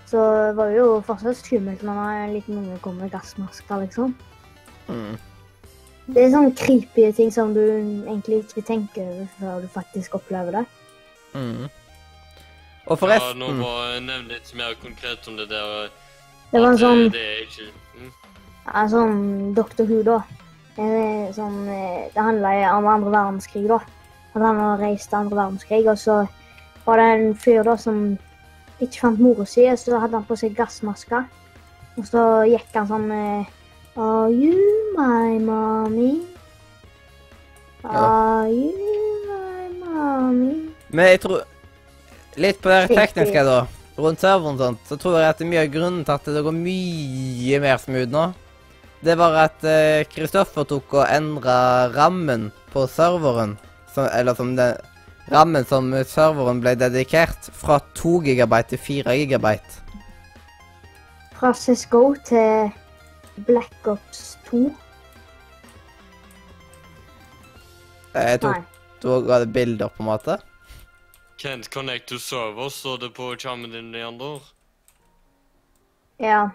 så 0.06 0.20
var 0.54 0.70
det 0.70 0.76
jo 0.78 1.00
fortsatt 1.04 1.40
skummelt 1.40 1.82
når 1.84 1.98
en 2.22 2.34
liten 2.36 2.60
unge 2.62 2.78
kom 2.84 3.00
med 3.02 3.10
gassmasker, 3.10 3.82
liksom. 3.82 4.14
Mm. 4.88 5.16
Det 6.08 6.22
er 6.22 6.30
sånne 6.32 6.54
creepy 6.56 7.10
ting 7.12 7.32
som 7.32 7.52
du 7.52 7.60
egentlig 7.60 8.42
ikke 8.46 8.64
tenker 8.64 9.04
over 9.04 9.26
før 9.38 9.60
du 9.64 9.68
faktisk 9.72 10.16
opplever 10.16 10.60
det. 10.60 10.64
Mm. 11.34 11.68
Og 12.88 13.02
Ja, 13.04 13.32
nå 13.36 13.50
må 13.52 13.68
jeg 13.92 14.04
nevne 14.06 14.32
litt 14.32 14.54
mer 14.56 14.72
konkret 14.80 15.26
om 15.28 15.36
det 15.36 15.50
der. 15.50 15.90
Det 16.48 16.62
var 16.62 16.70
en 16.72 16.78
eh, 16.78 16.80
sånn 16.80 17.02
Det 17.12 17.20
er 17.20 17.42
ikke 17.44 17.66
mm. 17.98 18.12
Ja, 18.64 18.84
sånn 18.88 19.18
Doctor 19.56 19.88
Who, 19.90 20.00
da. 20.06 20.22
Eh, 20.78 21.28
Sånn, 21.36 21.58
eh, 21.68 22.08
det 22.14 22.22
handla 22.22 22.54
om 22.78 22.88
andre 22.88 23.12
verdenskrig, 23.12 23.66
da. 23.68 23.82
At 24.32 24.40
han 24.40 24.60
har 24.62 24.80
reist 24.80 25.10
til 25.10 25.18
andre 25.20 25.36
verdenskrig, 25.42 25.84
og 25.90 26.00
så 26.00 26.22
var 26.86 27.00
det 27.00 27.06
en 27.12 27.34
fyr 27.36 27.64
da 27.66 27.76
som 27.76 28.16
ikke 28.78 29.02
fant 29.02 29.20
mora 29.20 29.44
si, 29.48 29.66
og 29.68 29.76
så 29.80 29.98
hadde 30.00 30.16
han 30.16 30.28
på 30.28 30.36
seg 30.38 30.56
gassmaske. 30.56 31.20
Og 31.98 32.06
så 32.06 32.24
gikk 32.48 32.76
han 32.78 32.88
sånn 32.88 33.08
eh, 33.12 33.54
Are 33.98 34.30
you 34.30 34.94
my 34.94 35.38
mommy? 35.42 36.22
Are 37.82 38.46
you 38.46 39.24
my 39.26 39.66
mommy? 39.74 40.70
Men 40.88 41.08
jeg 41.08 41.20
tror 41.24 41.42
Litt 42.38 42.60
på 42.62 42.70
det 42.70 42.94
tekniske, 42.94 43.42
da. 43.42 43.64
Rundt 43.98 44.22
serveren 44.22 44.54
og 44.54 44.62
sånt, 44.62 44.86
så 44.86 45.00
tror 45.02 45.18
jeg 45.18 45.32
at 45.32 45.40
det 45.40 45.48
er 45.48 45.50
mye 45.50 45.64
av 45.64 45.74
grunnen 45.74 46.06
til 46.06 46.14
at 46.14 46.30
det 46.30 46.44
går 46.46 46.54
mye 46.60 47.60
mer 47.66 47.82
smooth 47.82 48.14
nå. 48.14 48.24
Det 49.02 49.18
var 49.18 49.34
at 49.42 49.58
Kristoffer 49.58 50.06
Kristoffer 50.14 50.70
tok 50.76 50.98
og 51.00 51.06
endra 51.10 51.58
rammen 51.90 52.52
på 52.70 52.86
serveren. 52.94 53.58
Som, 53.96 54.06
eller 54.14 54.38
som 54.38 54.54
den 54.54 54.78
rammen 55.34 55.66
som 55.66 55.90
serveren 56.06 56.62
ble 56.62 56.78
dedikert, 56.78 57.50
fra 57.50 57.82
2 57.98 58.20
gigabyte 58.30 58.76
til 58.76 58.86
4 59.02 59.22
gigabyte. 59.24 59.86
Fra 61.34 61.50
Cisco 61.50 62.12
til 62.22 62.70
Black 63.46 63.86
Ops 63.86 64.38
2. 64.50 64.66
Eh, 68.14 68.30
Jeg 68.30 68.40
tok, 68.40 68.56
Nei. 68.56 68.64
Du 69.02 69.12
ga 69.26 69.38
det 69.44 69.52
bilder, 69.54 69.88
på 69.94 70.02
en 70.02 70.08
måte. 70.10 70.38
Can't 71.38 71.68
connect 71.70 72.08
to 72.08 72.18
server, 72.18 72.68
står 72.68 72.98
det 73.04 73.12
på 73.14 73.30
skjermen 73.38 73.70
din, 73.70 73.92
Leander. 73.94 74.42
Ja. 76.18 76.48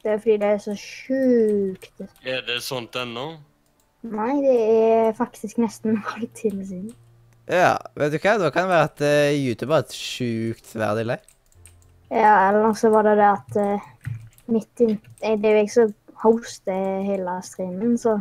Det 0.00 0.14
er 0.14 0.18
fordi 0.22 0.36
det 0.40 0.48
er 0.48 0.60
så 0.64 0.74
sjukt. 0.80 2.00
Er 2.24 2.40
det 2.46 2.62
sånt 2.64 2.96
ennå? 2.96 3.34
Nei, 4.08 4.32
det 4.40 4.54
er 4.56 5.10
faktisk 5.18 5.58
nesten 5.60 5.92
en 5.92 6.04
halvtime 6.06 6.64
siden. 6.64 6.94
Ja, 7.50 7.74
vet 8.00 8.14
du 8.14 8.16
hva? 8.22 8.38
Da 8.40 8.48
kan 8.54 8.64
det 8.64 8.72
være 8.72 8.88
at 8.88 9.02
uh, 9.04 9.36
YouTube 9.36 9.74
har 9.74 9.84
et 9.84 9.92
sjukt 9.92 10.70
svær 10.72 10.94
delay. 10.96 11.20
Ja, 12.08 12.48
eller 12.48 12.72
så 12.78 12.88
var 12.94 13.04
det 13.10 13.18
det 13.20 13.28
at 13.28 13.58
uh, 13.60 14.14
midt 14.50 14.82
inn 14.82 14.96
Det 15.20 15.34
er 15.36 15.36
jo 15.36 15.60
jeg 15.60 15.70
som 15.74 15.92
hoster 16.22 17.00
hele 17.06 17.38
streamen, 17.46 17.96
så 17.98 18.18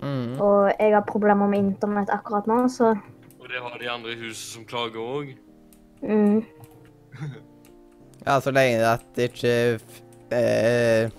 Mm. 0.00 0.38
Og 0.40 0.70
jeg 0.80 0.94
har 0.94 1.04
problemer 1.04 1.48
med 1.50 1.60
internett 1.60 2.08
akkurat 2.12 2.46
nå, 2.48 2.62
så 2.72 2.94
Og 3.40 3.48
det 3.48 3.60
har 3.60 3.76
de 3.80 3.88
andre 3.90 4.14
i 4.14 4.20
huset 4.22 4.54
som 4.54 4.64
klager 4.64 5.00
òg. 5.00 5.34
mm, 6.02 6.44
Ja, 8.26 8.40
så 8.40 8.52
lenge 8.52 8.84
at 8.84 9.04
det 9.16 9.30
ikke 9.30 9.80
eh, 10.32 11.04
eh, 11.04 11.10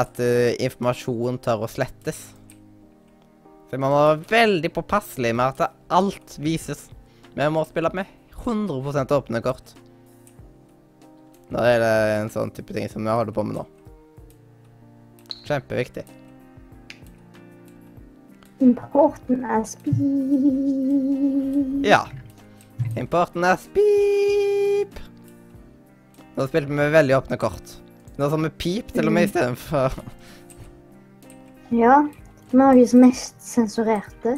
At 0.00 0.20
eh, 0.20 0.56
informasjon 0.60 1.38
tør 1.38 1.64
å 1.64 1.68
slettes. 1.68 2.34
Så 3.70 3.78
man 3.80 3.90
må 3.90 4.00
være 4.00 4.28
veldig 4.30 4.72
påpasselig 4.72 5.34
med 5.34 5.62
at 5.62 5.72
alt 5.90 6.36
vises. 6.38 6.90
Vi 7.34 7.48
må 7.50 7.64
spille 7.64 7.90
med 7.94 8.06
100% 8.44 9.12
åpne 9.16 9.40
kort. 9.42 9.74
Når 11.54 11.68
er 11.70 11.78
det 11.78 11.94
en 12.18 12.30
sånn 12.34 12.50
type 12.50 12.74
ting 12.74 12.88
som 12.90 13.04
vi 13.06 13.14
holder 13.14 13.34
på 13.36 13.44
med 13.46 13.54
nå. 13.60 13.64
Kjempeviktig. 15.44 16.02
Importen 18.64 19.44
er 19.46 19.62
speed. 19.68 19.94
Ja. 21.86 22.00
Importen 22.98 23.46
er 23.46 23.56
spip. 23.62 24.98
Nå 26.34 26.46
spilte 26.50 26.70
vi 26.72 26.74
med 26.80 26.90
veldig 26.94 27.16
åpne 27.20 27.38
kort. 27.38 27.76
Nå 28.18 28.22
sa 28.30 28.36
vi 28.42 28.50
pip 28.58 28.90
til 28.94 29.06
og 29.10 29.14
med 29.14 29.28
istedenfor 29.28 29.90
Ja. 31.74 32.02
Norges 32.54 32.94
mest 32.98 33.34
sensurerte. 33.42 34.36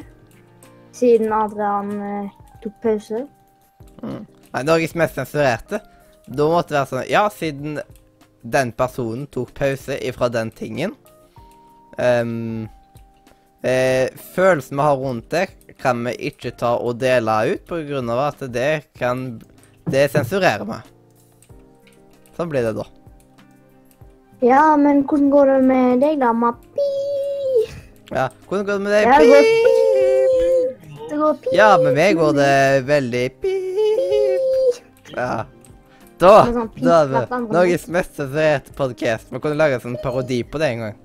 Siden 0.96 1.32
Adrian 1.32 1.90
eh, 2.00 2.28
tok 2.62 2.72
pause. 2.84 3.26
Nei, 4.04 4.62
Norges 4.64 4.94
mest 4.96 5.14
sensurerte. 5.16 5.80
Da 6.27 6.49
måtte 6.51 6.74
det 6.74 6.81
være 6.81 6.91
sånn 6.91 7.11
Ja, 7.11 7.27
siden 7.31 7.79
den 8.47 8.72
personen 8.77 9.27
tok 9.31 9.53
pause 9.55 9.97
ifra 10.07 10.29
den 10.31 10.51
tingen 10.55 10.95
ehm, 11.99 12.66
eh, 13.62 14.11
Følelsen 14.35 14.79
vi 14.79 14.87
har 14.87 14.99
rundt 15.01 15.31
det, 15.31 15.47
kan 15.83 16.03
vi 16.07 16.14
ikke 16.31 16.55
ta 16.59 16.77
og 16.79 16.99
dele 17.03 17.39
ut 17.55 17.72
av 17.72 18.20
at 18.27 18.45
det 18.53 18.93
kan 18.99 19.41
Det 19.87 20.09
sensurerer 20.11 20.66
vi. 20.66 20.79
Sånn 22.37 22.49
blir 22.51 22.66
det 22.66 22.74
da. 22.77 22.85
Ja, 24.43 24.77
men 24.77 25.05
hvordan 25.07 25.31
går 25.31 25.47
det 25.47 25.61
med 25.64 26.01
deg, 26.03 26.18
da, 26.20 26.33
Mappi? 26.35 26.91
Ja, 28.11 28.29
Hvordan 28.49 28.66
går 28.66 28.72
det 28.72 28.83
med 28.83 28.93
deg? 28.93 29.07
Ja, 29.07 29.18
det 29.18 29.29
går 29.31 29.43
Pip! 29.47 29.77
Det 31.07 31.16
går 31.16 31.39
pip. 31.41 31.53
Ja, 31.55 31.68
med 31.81 31.95
meg 31.97 32.18
går 32.18 32.35
det 32.37 32.83
veldig 32.91 33.27
pip. 33.41 34.83
Ja. 35.14 35.47
Da, 36.16 36.46
sånn 36.48 36.70
da 36.80 37.00
hvert 37.10 37.32
Norges 37.52 37.82
mest 37.92 38.14
sensurerte 38.16 38.72
podkast. 38.76 39.28
Man 39.34 39.42
kunne 39.44 39.58
lage 39.58 39.76
en 39.76 39.82
sånn 39.82 39.98
parodi 40.00 40.40
på 40.48 40.60
det 40.62 40.70
en 40.72 40.84
gang. 40.86 40.96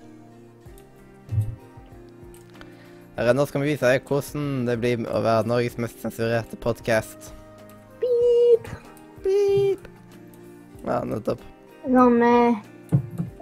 Her, 3.17 3.33
nå 3.35 3.43
skal 3.49 3.65
vi 3.65 3.73
vise 3.73 3.91
deg 3.91 4.07
hvordan 4.07 4.63
det 4.69 4.77
blir 4.79 5.03
å 5.11 5.19
være 5.25 5.51
Norges 5.51 5.75
mest 5.83 5.99
sensurerte 5.99 6.55
podkast. 6.63 7.33
Beep. 7.99 8.71
Beep. 9.25 9.91
Ja, 10.87 11.01
nettopp. 11.03 11.43
Sånn 11.83 12.19
eh, 12.23 12.63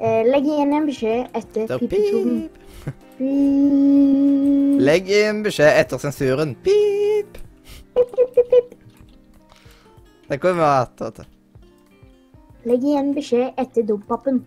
eh, 0.01 0.25
Legg 0.25 0.49
igjen 0.49 0.73
en 0.73 0.89
beskjed 0.89 1.37
etter 1.37 1.69
er 1.69 1.85
pipetonen. 1.85 2.45
pip. 2.49 2.93
Pip. 3.19 4.85
Legg 4.89 5.09
inn 5.21 5.45
beskjed 5.45 5.83
etter 5.83 6.01
sensuren. 6.01 6.57
Pip. 6.65 7.37
Pip, 7.93 8.15
pip, 8.15 8.33
pip, 8.33 8.55
pip. 8.55 8.79
Det 10.29 10.41
kunne 10.41 10.63
vi 10.63 11.11
du. 11.19 11.29
Legg 12.67 12.83
igjen 12.83 13.13
beskjed 13.15 13.53
etter 13.57 13.83
dopapen. 13.87 14.41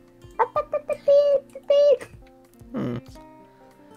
Mm. 2.75 3.01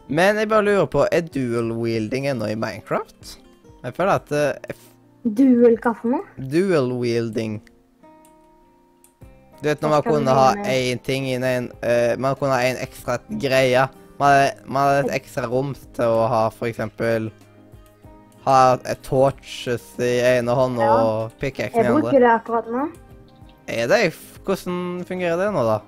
Men 0.07 0.37
jeg 0.37 0.49
bare 0.51 0.65
lurer 0.67 0.87
på, 0.91 1.05
er 1.11 1.23
dual 1.33 1.71
wielding 1.79 2.27
ennå 2.29 2.49
i 2.51 2.57
Minecraft? 2.59 3.37
Jeg 3.85 3.95
føler 3.95 4.19
at 4.19 4.31
eh, 4.35 4.75
Dual 5.25 5.77
hva 5.81 5.93
for 5.97 6.11
noe? 6.13 6.25
dual 6.51 6.91
wielding 6.99 7.55
Du 9.61 9.69
vet 9.69 9.81
når 9.81 9.93
man 9.95 10.03
kunne 10.05 10.35
ha 10.37 10.47
én 10.69 10.99
ting 11.05 11.25
i 11.29 11.35
en 11.37 11.69
uh, 11.71 12.13
Man 12.21 12.35
kunne 12.37 12.53
ha 12.57 12.65
en 12.67 12.77
ekstra 12.83 13.15
greie. 13.41 13.87
Man 14.19 14.29
hadde, 14.35 14.51
man 14.67 14.89
hadde 14.89 15.05
et 15.07 15.15
ekstra 15.21 15.47
rom 15.49 15.73
til 15.95 16.05
å 16.19 16.27
ha 16.29 16.43
for 16.53 16.69
eksempel 16.69 17.31
Ha 18.45 18.59
et 18.85 19.01
torches 19.07 19.87
i 19.97 20.11
ene 20.35 20.53
hånda 20.53 20.85
Ja. 20.85 20.99
og 21.01 21.39
pickaxe 21.41 21.73
i 21.79 21.81
Jeg 21.81 21.89
andre. 21.89 22.01
bruker 22.03 22.19
det 22.27 22.33
akkurat 22.35 22.69
nå. 22.69 22.85
Er 23.67 23.87
det 23.89 24.13
Hvordan 24.45 25.03
fungerer 25.07 25.37
det 25.41 25.47
nå, 25.55 25.63
da? 25.65 25.79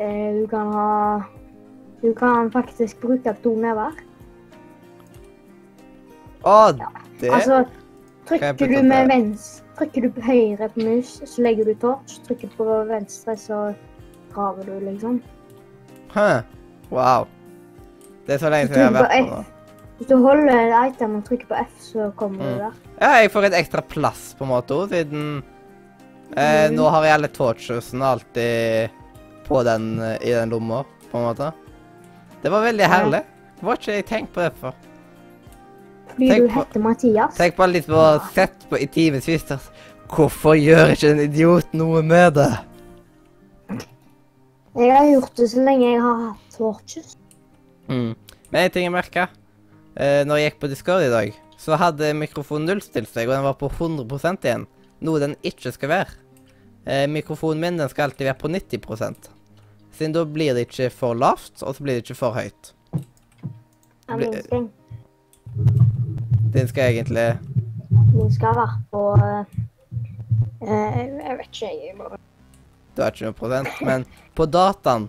Eh, 0.00 0.34
Du 0.42 0.46
kan 0.50 0.72
ha 0.72 1.20
Du 2.02 2.12
kan 2.14 2.50
faktisk 2.52 3.00
bruke 3.00 3.32
to 3.42 3.54
never. 3.56 3.92
Å, 6.46 6.72
det 7.20 7.30
Altså, 7.32 7.64
trykker 8.28 8.68
du 8.70 8.82
med 8.86 9.08
venstre 9.10 9.64
Trykker 9.76 10.06
du 10.06 10.12
på 10.16 10.22
høyre 10.24 10.68
på 10.72 10.84
mus, 10.86 11.08
så 11.28 11.42
legger 11.44 11.66
du 11.68 11.74
torch. 11.82 12.14
Trykker 12.24 12.48
du 12.48 12.54
på 12.56 12.76
venstre, 12.88 13.34
så 13.36 13.58
graver 14.32 14.64
du, 14.64 14.78
liksom. 14.86 15.18
Hæ. 16.14 16.38
Wow. 16.88 17.26
Det 18.24 18.38
er 18.38 18.40
så 18.40 18.48
lenge 18.54 18.70
siden 18.70 18.80
jeg 18.80 18.94
har 18.94 19.04
vært 19.04 19.28
på 19.28 19.34
nå. 19.34 19.42
Hvis 19.98 20.08
du 20.08 20.14
holder 20.24 20.62
et 20.62 20.94
item 20.94 21.18
og 21.18 21.26
trykker 21.28 21.50
på 21.50 21.58
F, 21.60 21.74
så 21.90 22.06
kommer 22.16 22.40
Mm. 22.40 22.46
du 22.54 22.62
der. 22.62 22.72
Ja, 23.02 23.10
jeg 23.20 23.30
får 23.36 23.44
et 23.50 23.58
ekstra 23.60 23.84
plass 23.84 24.22
på 24.38 24.44
en 24.48 24.50
måte 24.54 24.80
siden 24.88 25.42
eh. 26.34 26.66
Nå 26.72 26.88
har 26.90 27.04
jeg 27.06 27.14
alle 27.18 27.28
torchesene 27.28 28.04
alltid 28.04 28.90
på 29.46 29.62
den, 29.62 29.92
i 30.20 30.32
den 30.34 30.50
lomma, 30.50 30.82
på 31.10 31.18
en 31.20 31.28
måte. 31.28 31.52
Det 32.42 32.50
var 32.50 32.64
veldig 32.66 32.88
herlig. 32.90 33.22
Var 33.62 33.78
ikke 33.78 33.94
jeg 33.94 34.06
tenkt 34.08 34.32
på 34.34 34.42
det 34.42 34.52
før. 34.60 34.74
Fordi 36.10 36.28
Tenk 36.30 36.42
du 36.42 36.48
på- 36.48 36.58
heter 36.60 36.80
Mathias. 36.80 37.36
Tenk 37.36 37.56
bare 37.56 37.72
litt 37.72 37.86
på 37.86 37.94
å 38.00 38.08
sette 38.20 38.34
sett 38.34 38.66
på 38.70 38.78
i 38.80 38.86
timevis. 38.86 39.46
Hvorfor 40.08 40.54
gjør 40.58 40.92
ikke 40.94 41.10
en 41.10 41.20
idiot 41.20 41.72
noe 41.74 42.02
med 42.02 42.34
det? 42.34 42.50
Jeg 44.76 44.92
har 44.92 45.06
gjort 45.08 45.34
det 45.40 45.48
så 45.50 45.62
lenge 45.64 45.88
jeg 45.88 46.00
har 46.04 46.16
hatt 46.26 46.56
torches. 46.56 47.16
Mm. 47.88 48.14
Men 48.50 48.62
en 48.66 48.70
ting 48.74 48.84
jeg 48.84 48.92
merka 48.92 49.28
eh, 49.96 50.22
når 50.28 50.36
jeg 50.40 50.50
gikk 50.50 50.60
på 50.60 50.68
Discord 50.72 51.06
i 51.06 51.12
dag, 51.12 51.32
så 51.58 51.78
hadde 51.80 52.10
mikrofonen 52.18 52.68
nullstilt 52.68 53.08
seg, 53.08 53.28
og 53.28 53.34
den 53.38 53.46
var 53.46 53.56
på 53.60 53.70
100% 53.72 54.44
igjen. 54.44 54.66
Noe 55.04 55.20
den 55.20 55.34
ikke 55.44 55.72
skal 55.74 55.88
være. 55.92 56.14
Eh, 56.86 57.06
mikrofonen 57.10 57.60
min 57.60 57.76
den 57.80 57.88
skal 57.90 58.08
alltid 58.10 58.26
være 58.28 58.38
på 58.40 58.48
90% 58.52 59.28
Siden 59.96 60.12
da 60.14 60.22
blir 60.28 60.54
det 60.54 60.66
ikke 60.68 60.90
for 60.92 61.14
lavt, 61.18 61.62
og 61.64 61.74
så 61.74 61.82
blir 61.82 61.96
det 61.98 62.04
ikke 62.04 62.18
for 62.18 62.36
høyt. 62.36 62.72
Bli- 64.06 64.68
Den 66.52 66.68
skal 66.68 66.92
egentlig 66.92 67.38
Den 68.12 68.32
skal 68.32 68.54
være 68.56 68.76
på 68.92 69.02
eh, 69.16 69.44
eh, 70.62 70.98
Jeg 71.26 71.38
vet 71.40 71.48
ikke, 71.50 71.70
jeg 71.72 71.96
bare 71.98 72.18
Du 72.96 73.02
har 73.02 73.10
ikke 73.12 73.26
noe 73.28 73.36
prosent, 73.36 73.80
men 73.84 74.06
på 74.36 74.46
dataen 74.48 75.08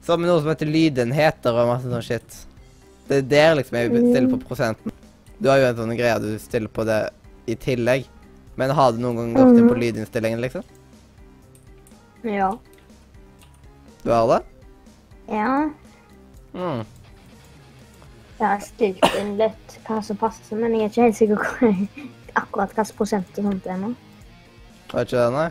så 0.00 0.14
har 0.14 0.18
vi 0.22 0.28
noe 0.30 0.40
som 0.40 0.48
heter 0.48 0.68
lydenheter 0.68 1.52
og 1.60 1.66
masse 1.68 1.88
sånn 1.92 2.02
shit. 2.04 2.36
Det 3.08 3.18
er 3.18 3.26
der 3.28 3.50
liksom 3.58 3.76
jeg 3.76 3.90
stiller 3.92 4.30
på 4.32 4.38
prosenten. 4.48 4.92
Du 5.40 5.48
har 5.50 5.58
jo 5.60 5.66
en 5.68 5.76
sånn 5.76 5.92
greie 5.98 6.14
du 6.24 6.30
stiller 6.40 6.72
på 6.72 6.86
det 6.88 6.96
i 7.52 7.56
tillegg. 7.60 8.06
Men 8.60 8.70
har 8.76 8.92
du 8.92 8.98
noen 9.00 9.16
gang 9.16 9.30
gått 9.38 9.56
inn 9.58 9.68
på 9.68 9.74
Mhm. 9.74 9.80
lydinnstillingen, 9.80 10.40
liksom? 10.44 10.62
Ja. 12.28 12.50
Du 14.02 14.10
har 14.12 14.26
det? 14.28 14.40
Ja. 15.32 15.70
Mm. 16.54 16.84
Jeg 18.40 18.48
har 18.48 18.60
stilt 18.64 19.04
inn 19.20 19.36
litt 19.38 19.78
hva 19.86 20.00
som 20.04 20.16
passer, 20.16 20.56
men 20.56 20.72
jeg 20.74 20.82
er 20.82 20.88
ikke 20.90 21.06
helt 21.06 21.16
sikker 21.16 21.36
på 21.36 21.70
akkurat 22.40 22.72
hvilken 22.74 22.96
prosent 22.96 23.38
og 23.38 23.44
sånt 23.48 23.64
det 23.64 23.72
er 23.74 23.80
nå. 23.82 23.94
Har 24.92 25.04
ikke 25.04 25.20
det, 25.20 25.32
nei? 25.36 25.48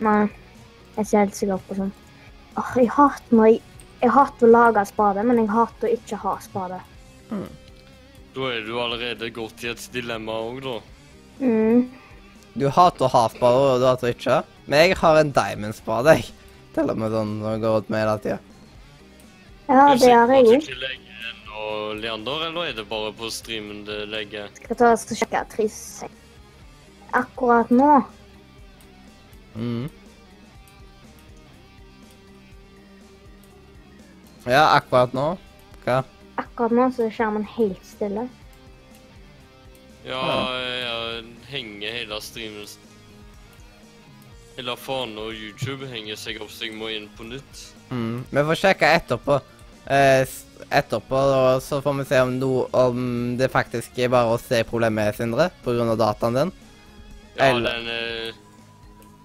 Nei, 0.00 0.20
jeg 0.26 0.98
er 0.98 1.02
ikke 1.06 1.18
helt 1.24 1.34
sikker 1.38 1.62
på 1.68 1.78
sånt. 1.80 1.94
Åh, 2.60 2.72
jeg 2.76 2.90
hater 2.94 3.36
når 3.36 3.46
jeg, 3.50 3.60
jeg 4.02 4.10
hater 4.10 4.46
å 4.46 4.50
lage 4.50 4.86
spade, 4.90 5.24
men 5.26 5.36
jeg 5.42 5.48
hater 5.54 5.88
å 5.88 5.92
ikke 5.98 6.16
ha 6.24 6.36
spade. 6.44 6.80
Da 7.30 8.40
er 8.50 8.62
du 8.66 8.74
allerede 8.78 9.30
gått 9.34 9.64
i 9.64 9.70
et 9.72 9.88
dilemma 9.94 10.32
òg, 10.46 10.62
da. 10.66 10.76
Mm. 11.40 11.88
Du 12.60 12.68
hater 12.68 13.06
å 13.06 13.24
og 13.50 13.80
du 13.80 13.86
hater 13.88 14.12
ikke. 14.14 14.42
Men 14.66 14.84
jeg 14.84 14.98
har 15.00 15.20
en 15.20 15.32
diamond-spade, 15.34 16.16
jeg. 16.20 16.32
Til 16.74 16.90
og 16.92 16.98
med 17.00 17.14
sånn 17.14 17.36
som 17.42 17.62
går 17.62 17.76
rundt 17.76 17.90
med 17.90 18.04
hele 18.04 18.18
tida. 18.22 18.38
Ja, 19.70 19.94
det 19.94 20.12
har 20.12 20.34
jeg 20.34 20.60
òg. 20.60 21.06
Leander, 22.00 22.46
eller 22.46 22.70
er 22.70 22.72
det 22.72 22.86
bare 22.88 23.10
på 23.12 23.28
streamen 23.30 23.82
det 23.84 24.04
legger? 24.08 24.48
Skal 24.56 24.78
ta 24.78 24.92
og 24.94 25.18
sjekke 25.18 25.42
tris. 25.52 25.78
Akkurat 27.12 27.70
nå 27.74 28.04
Mm. 29.50 29.88
Ja, 34.46 34.76
akkurat 34.76 35.12
nå. 35.12 35.24
Hva? 35.84 36.04
Akkurat 36.38 36.72
nå 36.72 36.86
så 36.94 37.08
er 37.08 37.10
skjermen 37.16 37.44
helt 37.56 37.82
stille. 37.84 38.28
Ja, 40.06 40.20
jeg 40.56 41.24
henger 41.50 41.92
hele 41.92 42.20
streamen 42.24 42.68
Hele 44.56 44.74
faen 44.76 45.12
og 45.20 45.32
YouTube 45.36 45.88
henger 45.88 46.18
seg 46.20 46.40
opp, 46.42 46.50
så 46.52 46.66
jeg 46.66 46.74
må 46.76 46.90
inn 46.92 47.06
på 47.16 47.24
nytt. 47.24 47.60
Mm. 47.90 48.24
Vi 48.28 48.42
får 48.50 48.58
sjekke 48.60 48.88
etterpå. 48.98 49.38
Eh, 49.88 50.26
etterpå, 50.68 51.16
og 51.16 51.62
så 51.64 51.78
får 51.80 51.96
vi 52.00 52.04
se 52.10 52.18
om, 52.20 52.34
no, 52.38 52.50
om 52.76 53.36
det 53.40 53.48
faktisk 53.52 53.96
er 54.04 54.10
bare 54.12 54.34
oss 54.34 54.44
det 54.50 54.58
er 54.60 54.68
problemet, 54.68 55.16
Sindre, 55.16 55.48
pga. 55.64 55.94
dataen 55.96 56.36
din. 56.36 56.52
Ja, 57.36 57.44
Eller- 57.50 57.70
den 57.78 57.88
er 57.88 58.32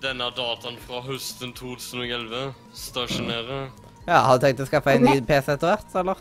Denne 0.01 0.29
dataen 0.37 0.77
fra 0.85 1.01
høsten 1.01 1.51
2011 1.53 2.53
stasjonerer. 2.73 3.69
Ja, 4.07 4.21
Har 4.21 4.37
du 4.37 4.45
tenkt 4.45 4.59
å 4.59 4.67
skaffe 4.67 4.93
en 4.93 5.01
ny 5.01 5.19
PC 5.21 5.53
etter 5.55 5.71
hvert, 5.75 5.95
eller? 5.95 6.15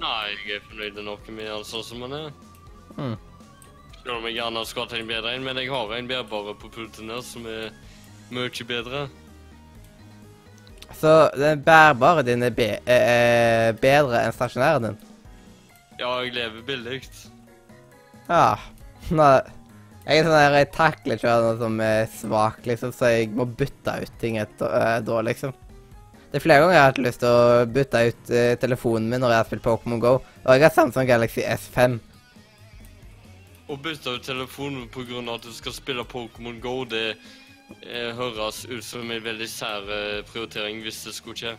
Nei, 0.00 0.30
jeg 0.46 0.56
er 0.56 0.60
fornøyd 0.68 1.04
nok 1.04 1.28
med 1.28 1.46
den 1.46 1.64
sånn 1.64 1.84
som 1.84 2.00
den 2.00 2.12
er. 2.12 2.32
Mm. 2.98 3.16
Selv 4.00 4.16
om 4.16 4.24
jeg 4.28 4.38
gjerne 4.38 4.64
skulle 4.64 4.88
hatt 4.88 4.96
en 4.96 5.10
bedre 5.10 5.34
en, 5.36 5.44
men 5.44 5.60
jeg 5.60 5.70
har 5.70 5.92
en 5.92 6.08
bærbare 6.08 6.54
på 6.56 6.70
pulten 6.72 7.12
her 7.12 7.20
som 7.24 7.44
er 7.48 7.68
mye 8.32 8.66
bedre. 8.66 9.04
Så 11.00 11.12
den 11.36 11.62
bærbare 11.64 12.24
din 12.26 12.42
er, 12.42 12.54
be 12.54 12.72
er 12.88 13.76
bedre 13.80 14.24
enn 14.24 14.34
stasjonæren 14.36 14.88
din? 14.88 14.98
Ja, 16.00 16.16
jeg 16.24 16.32
lever 16.34 16.64
billig. 16.66 17.02
Ja. 18.28 18.56
Nå, 19.10 19.30
Jeg 20.06 20.22
er 20.22 20.26
sånn 20.26 20.34
der, 20.34 20.54
jeg 20.56 20.68
takler 20.74 21.18
ikke 21.18 21.32
noe 21.44 21.56
som 21.60 21.80
er 21.84 22.06
svak, 22.08 22.62
liksom, 22.66 22.92
så 22.96 23.10
jeg 23.12 23.28
må 23.36 23.44
bytte 23.44 23.98
ut 24.00 24.14
ting 24.18 24.38
etter, 24.40 24.72
eh, 24.74 24.96
da, 25.06 25.18
liksom. 25.22 25.52
Det 26.30 26.38
er 26.38 26.44
flere 26.44 26.62
ganger 26.62 26.74
jeg 26.74 26.80
har 26.80 26.92
hatt 26.92 27.02
lyst 27.04 27.20
til 27.20 27.28
å 27.30 27.66
bytte 27.74 28.00
ut 28.08 28.32
uh, 28.32 28.54
telefonen 28.62 29.10
min 29.10 29.20
når 29.22 29.34
jeg 29.34 29.42
har 29.42 29.48
spilt 29.50 29.64
Pokémon 29.66 30.00
GO, 30.02 30.12
og 30.22 30.50
jeg 30.54 30.64
har 30.64 30.72
Samsung 30.74 31.06
Galaxy 31.06 31.42
S5. 31.42 31.98
Å 33.70 33.76
bytte 33.78 34.16
ut 34.16 34.24
telefonen 34.26 34.88
pga. 34.90 35.20
at 35.34 35.46
du 35.46 35.52
skal 35.54 35.72
spille 35.72 36.02
Pokémon 36.04 36.58
GO, 36.60 36.84
det 36.84 37.14
eh, 37.86 38.10
høres 38.18 38.64
ut 38.66 38.82
som 38.84 39.10
en 39.10 39.22
veldig 39.22 39.46
sær 39.48 39.86
eh, 39.86 40.22
prioritering 40.26 40.80
hvis 40.82 41.04
det 41.06 41.14
skulle 41.14 41.36
skje. 41.38 41.52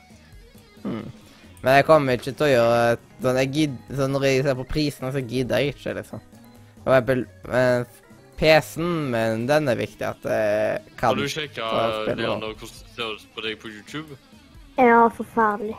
Men 0.84 1.78
jeg 1.78 1.86
kommer 1.88 2.18
ikke 2.18 2.34
til 2.34 2.47
å 2.47 2.51
gjøre 2.51 2.80
sånn, 3.22 3.38
jeg 3.38 3.51
gidder, 3.53 3.97
sånn 3.99 4.16
Når 4.16 4.24
jeg 4.26 4.45
ser 4.47 4.55
på 4.57 4.66
prisene, 4.72 5.12
så 5.14 5.22
gidder 5.22 5.62
jeg 5.62 5.76
ikke, 5.76 5.93
liksom. 5.99 6.24
For 6.82 6.95
eksempel 6.95 7.22
eh, 7.59 7.99
PC-en, 8.41 8.89
men 9.14 9.45
den 9.47 9.70
er 9.70 9.80
viktig 9.80 10.07
at 10.07 10.26
jeg 10.26 10.97
kan 10.97 11.14
Har 11.14 11.22
du 11.22 11.30
sjekka 11.30 11.70
hvordan 12.09 12.43
det 12.43 12.72
ser 12.72 13.14
ut 13.14 13.28
på 13.36 13.45
deg 13.45 13.62
på 13.62 13.72
YouTube? 13.72 14.18
Ja, 14.82 15.05
forferdelig. 15.14 15.78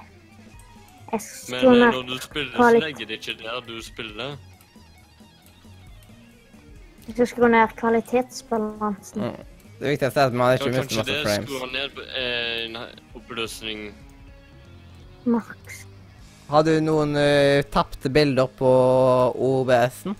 Jeg 1.12 1.20
Men 1.20 1.60
skulle 1.60 1.72
Men 1.72 1.94
når 1.98 2.08
du 2.08 2.16
spiller, 2.22 2.56
så 2.56 2.70
legger 2.78 3.10
det 3.10 3.20
ikke 3.20 3.36
der 3.42 3.60
du 3.66 3.76
spiller. 3.84 4.38
Jeg 7.06 7.14
skal 7.14 7.26
skru 7.26 7.48
ned 7.50 7.74
kvalitetsbalansen. 7.76 9.22
Mm. 9.22 9.48
Det 9.82 9.90
viktigste 9.90 10.20
er 10.20 10.26
at 10.30 10.34
man 10.38 10.52
Ja, 10.52 10.58
ikke 10.58 10.70
mister 10.70 10.82
kanskje 10.82 10.98
masse 10.98 11.12
det 11.12 11.22
frames. 11.26 11.48
skrur 11.50 11.72
ned 11.72 11.90
eh, 12.22 13.16
oppløsning 13.18 13.80
Maks. 15.24 15.86
Har 16.50 16.62
du 16.66 16.72
noen 16.82 17.14
uh, 17.16 17.62
tapte 17.72 18.10
bilder 18.12 18.46
på 18.58 18.68
OBS-en? 19.38 20.16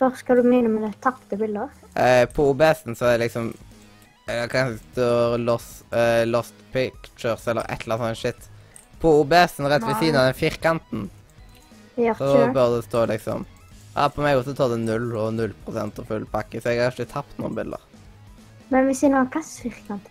Hva 0.00 0.08
skal 0.16 0.40
du 0.40 0.48
mene 0.48 0.68
med 0.72 0.86
det 0.88 0.94
tapte 1.04 1.36
bilder? 1.36 1.68
Eh, 1.94 2.24
på 2.32 2.50
OBS-en 2.50 2.96
så 2.96 3.10
er 3.10 3.18
det 3.18 3.26
liksom 3.26 3.50
eh, 4.26 4.46
Kanskje 4.48 4.72
det 4.72 4.82
står 4.92 5.38
lost, 5.44 5.84
eh, 5.92 6.24
lost 6.28 6.54
Pictures 6.72 7.46
eller 7.50 7.66
et 7.68 7.84
eller 7.84 8.00
annet 8.00 8.18
sånt 8.18 8.22
shit. 8.22 8.50
På 9.00 9.14
OBS-en 9.20 9.68
rett 9.70 9.84
ved 9.86 9.96
siden 10.00 10.20
av 10.20 10.28
den 10.30 10.38
firkanten, 10.38 11.08
Det 11.96 12.14
så 12.18 12.46
bør 12.54 12.76
det 12.76 12.84
stå 12.88 13.06
liksom 13.10 13.46
Ja, 13.94 14.06
på 14.06 14.22
meg 14.22 14.38
også 14.38 14.54
tar 14.54 14.70
det 14.70 14.80
null 14.84 15.10
og 15.18 15.34
0% 15.34 15.98
og 15.98 16.06
full 16.06 16.26
pakke, 16.30 16.62
så 16.62 16.74
jeg 16.74 16.84
har 16.84 16.94
ikke 16.94 17.10
tapt 17.10 17.38
noen 17.42 17.56
bilder. 17.58 17.82
Men 18.70 18.86
hvis 18.86 19.02
jeg 19.02 19.14
av 19.18 19.26
hvilken 19.34 19.50
firkant? 19.66 20.06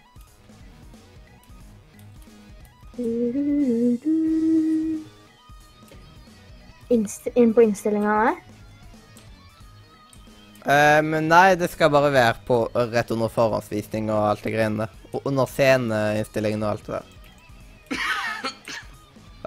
Inst 6.91 7.29
inn 7.39 7.53
på 7.55 7.63
innstillingene? 7.63 8.35
Eh, 10.65 10.99
men 11.05 11.29
nei, 11.31 11.55
det 11.55 11.71
skal 11.71 11.93
bare 11.93 12.11
være 12.11 12.43
på 12.47 12.57
rett 12.91 13.13
under 13.15 13.31
forhåndsvisning 13.31 14.11
og 14.11 14.33
alt 14.33 14.43
det 14.43 14.53
greiene 14.57 14.83
der. 14.83 14.97
Og 15.15 15.23
under 15.31 15.47
sceneinnstillingen 15.49 16.65
og 16.65 16.73
alt 16.73 16.89
det 16.89 16.99
der. 16.99 17.15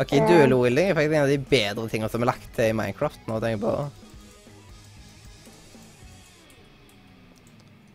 OK, 0.00 0.14
um, 0.16 0.24
dual 0.24 0.54
wielding 0.56 0.88
er 0.88 0.96
faktisk 0.96 1.18
en 1.18 1.26
av 1.26 1.30
de 1.34 1.42
bedre 1.50 1.84
tingene 1.92 2.08
som 2.08 2.24
er 2.24 2.32
lagt 2.32 2.48
til 2.56 2.72
i 2.72 2.76
Minecraft 2.76 3.28
nå, 3.28 3.36
tenker 3.36 3.58
jeg 3.58 3.60
på. 3.66 4.01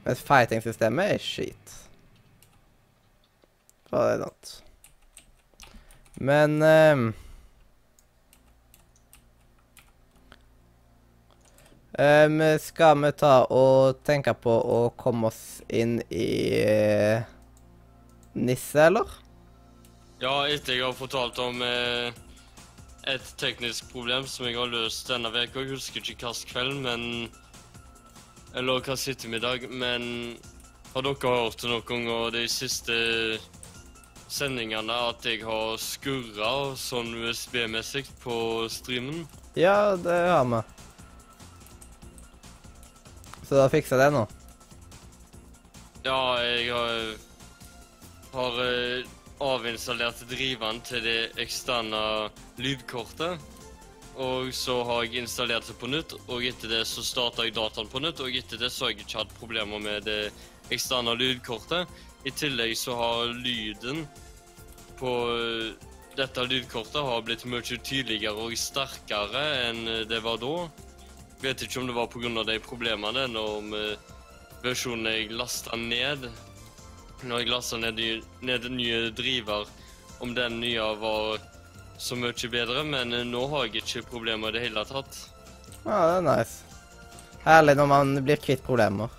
Mens 0.08 0.22
fighting-systemet 0.24 1.18
er 1.18 1.20
skit. 1.20 1.72
For 3.90 4.16
det 4.16 4.24
er. 4.24 4.52
Men 6.16 6.62
ehm, 6.64 7.02
um, 12.00 12.44
Skal 12.64 13.02
vi 13.04 13.12
ta 13.20 13.34
og 13.52 14.00
tenke 14.08 14.32
på 14.32 14.54
å 14.54 14.78
komme 14.96 15.28
oss 15.28 15.42
inn 15.68 15.98
i 16.08 16.30
uh, 16.64 17.28
Nisse, 18.40 18.86
eller? 18.88 19.12
Ja, 20.24 20.48
etter 20.48 20.78
jeg 20.78 20.86
har 20.86 20.96
fortalt 20.96 21.42
om 21.44 21.60
uh, 21.60 22.16
et 23.04 23.28
teknisk 23.44 23.92
problem 23.92 24.24
som 24.30 24.48
jeg 24.48 24.56
har 24.56 24.72
løst 24.72 25.12
denne 25.12 25.36
uka. 25.36 25.60
Jeg 25.60 25.76
husker 25.76 26.00
ikke 26.00 26.32
hvilken 26.32 26.54
kveld, 26.54 26.80
men 26.88 27.04
Eller 28.56 28.80
hva 28.86 28.96
sittemiddag, 28.98 29.68
men 29.70 30.38
har 30.94 31.04
dere 31.06 31.34
hørt 31.44 31.64
noen 31.68 31.84
ganger 31.88 32.32
de 32.34 32.46
siste 32.50 32.96
sendingene 34.28 34.96
at 35.10 35.26
jeg 35.28 35.44
har 35.48 35.76
skurra 35.82 36.54
sånn 36.80 37.14
USB-messig 37.16 38.06
på 38.24 38.68
streamen? 38.72 39.26
Ja, 39.58 39.96
det 39.96 40.18
har 40.30 40.48
vi. 40.52 40.64
Så 43.48 43.56
da 43.56 43.68
fikser 43.72 44.02
det 44.02 44.10
nå? 44.12 44.26
Ja, 46.04 46.20
jeg 46.44 46.68
har, 46.72 47.14
har 48.34 48.60
eh, 48.64 49.08
avinstallert 49.44 50.24
driveren 50.30 50.82
til 50.88 51.04
det 51.04 51.20
eksterne 51.42 52.02
lydkortet. 52.60 53.40
Og 54.18 54.50
så 54.56 54.80
har 54.84 55.04
jeg 55.06 55.22
installert 55.22 55.68
det 55.70 55.76
på 55.78 55.90
nytt, 55.92 56.16
og 56.26 56.46
etter 56.46 56.72
det 56.72 56.86
så 56.90 57.04
starta 57.06 57.46
jeg 57.46 57.54
dataen 57.54 57.90
på 57.92 58.02
nytt. 58.02 58.22
Og 58.26 58.34
etter 58.34 58.58
det 58.58 58.72
så 58.74 58.88
har 58.88 58.96
jeg 58.96 59.06
ikke 59.06 59.20
hatt 59.22 59.36
problemer 59.38 59.82
med 59.84 60.08
det 60.10 60.32
eksterne 60.74 61.14
lydkortet. 61.18 61.86
I 62.26 62.34
tillegg 62.34 62.74
så 62.78 62.96
har 62.98 63.36
lyden 63.38 64.08
på 64.98 65.14
eh, 65.38 65.88
dette 66.18 66.48
lydkortet 66.50 66.98
har 67.06 67.22
blitt 67.22 67.46
mye 67.46 67.62
tydeligere 67.62 68.48
og 68.48 68.58
sterkere 68.58 69.44
enn 69.68 69.84
det 70.10 70.22
var 70.26 70.40
da. 70.42 70.56
Vet 71.44 71.62
ikke 71.62 71.84
om 71.84 71.90
det 71.90 71.94
var 71.94 72.10
pga. 72.10 72.44
de 72.44 72.58
problemene 72.66 73.28
når 73.30 73.62
med 73.62 74.14
versjonen 74.64 75.12
jeg 75.14 75.36
lasta 75.38 75.78
ned. 75.78 76.26
Når 77.22 77.40
jeg 77.40 77.52
lasta 77.52 77.78
ned, 77.78 78.02
ned 78.42 78.66
nye 78.72 79.12
driver, 79.14 79.70
om 80.20 80.34
den 80.34 80.60
nye 80.60 80.90
var 80.98 81.38
så 81.98 82.16
mye 82.16 82.50
bedre, 82.52 82.84
men 82.84 83.14
eh, 83.14 83.26
nå 83.26 83.48
har 83.52 83.68
jeg 83.68 83.82
ikke 83.84 84.06
problemer 84.12 84.50
i 84.50 84.58
det 84.58 84.66
hele 84.68 84.84
tatt. 84.86 85.18
Ja, 85.84 85.98
det 86.08 86.18
er 86.20 86.26
nice. 86.28 86.64
Herlig 87.46 87.78
når 87.80 87.88
man 87.90 88.18
blir 88.26 88.42
kvitt 88.44 88.64
problemer. 88.66 89.10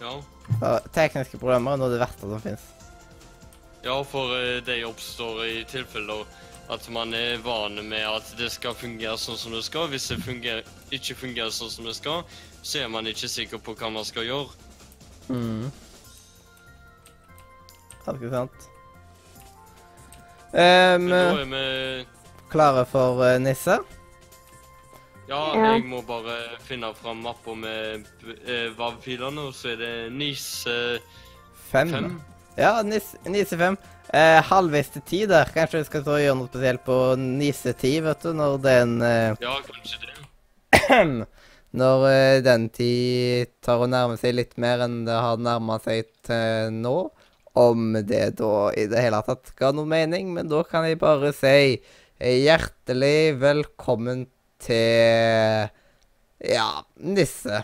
Ja, 0.00 0.20
Så, 0.60 0.70
tekniske 0.94 1.38
problemer 1.40 1.72
er 1.74 1.80
noe 1.80 1.88
av 1.88 1.94
det 1.94 2.00
verste 2.02 2.28
som 2.28 2.40
fins. 2.44 2.64
ja 3.84 3.94
for 4.04 4.32
de 4.32 4.60
det 4.64 4.84
oppstår 4.84 5.44
i 5.44 5.64
tilfeller 5.68 6.24
at 6.72 6.88
man 6.88 7.12
er 7.14 7.40
vane 7.44 7.82
med 7.82 8.04
at 8.08 8.30
det 8.38 8.50
skal 8.52 8.74
fungere 8.74 9.18
sånn 9.20 9.36
som 9.36 9.52
det 9.52 9.64
skal. 9.64 9.88
Hvis 9.92 10.08
det 10.08 10.22
fungerer, 10.24 10.64
ikke 10.90 11.14
fungerer 11.14 11.50
sånn 11.52 11.70
som 11.70 11.84
det 11.84 11.96
skal, 11.96 12.22
så 12.62 12.84
er 12.84 12.88
man 12.88 13.06
ikke 13.06 13.28
sikker 13.28 13.60
på 13.60 13.74
hva 13.76 13.90
man 13.92 14.04
skal 14.08 14.24
gjøre. 14.24 14.48
Mm. 15.28 15.68
Ganske 18.06 18.30
sant. 18.32 18.70
Um, 20.54 21.08
Men 21.08 21.10
nå 21.10 21.38
er 21.42 21.48
vi 21.50 21.64
klare 22.52 22.84
for 22.86 23.24
eh, 23.26 23.40
Nisse? 23.42 23.80
Ja, 25.26 25.40
jeg 25.56 25.86
må 25.88 26.02
bare 26.06 26.36
finne 26.62 26.92
fram 26.94 27.24
mappa 27.24 27.56
med 27.58 28.04
uh, 28.22 28.68
VAV-filene, 28.76 29.48
og 29.48 29.56
så 29.56 29.72
er 29.72 29.80
det 29.80 29.94
Nise 30.14 30.76
Fem. 31.72 31.90
5. 31.90 32.20
Ja, 32.60 32.76
Nis 32.86 33.14
Nise 33.26 33.58
fem. 33.58 33.76
Eh, 34.14 34.38
halvveis 34.46 34.92
til 34.94 35.02
ti 35.08 35.22
der. 35.26 35.48
Kanskje 35.50 35.80
vi 35.80 35.88
skal 35.88 36.04
så 36.06 36.18
gjøre 36.22 36.36
noe 36.38 36.50
spesielt 36.52 36.84
på 36.86 36.98
Nise 37.18 37.72
ti, 37.78 37.96
vet 38.04 38.22
du, 38.22 38.30
når 38.36 38.60
den 38.62 38.92
eh, 39.02 39.32
Ja, 39.42 39.56
kanskje 39.66 40.04
det. 40.04 40.12
Når 41.74 42.04
eh, 42.06 42.40
den 42.46 42.68
tid 42.70 43.50
tar 43.64 43.80
å 43.82 43.88
nærme 43.90 44.14
seg 44.20 44.36
litt 44.36 44.52
mer 44.62 44.84
enn 44.84 45.00
det 45.08 45.16
har 45.18 45.40
nærma 45.42 45.80
seg 45.82 46.06
til 46.22 46.76
nå. 46.76 46.98
Om 47.54 47.92
det 48.02 48.34
da 48.40 48.54
i 48.74 48.88
det 48.90 49.02
hele 49.04 49.20
tatt 49.26 49.52
ga 49.58 49.70
noe 49.74 49.86
mening, 49.86 50.32
men 50.34 50.50
da 50.50 50.64
kan 50.66 50.86
jeg 50.88 50.98
bare 51.02 51.30
si 51.36 51.78
eh, 51.78 52.38
hjertelig 52.42 53.36
velkommen 53.42 54.26
til 54.64 55.70
ja, 56.44 56.68
Nisse. 56.98 57.62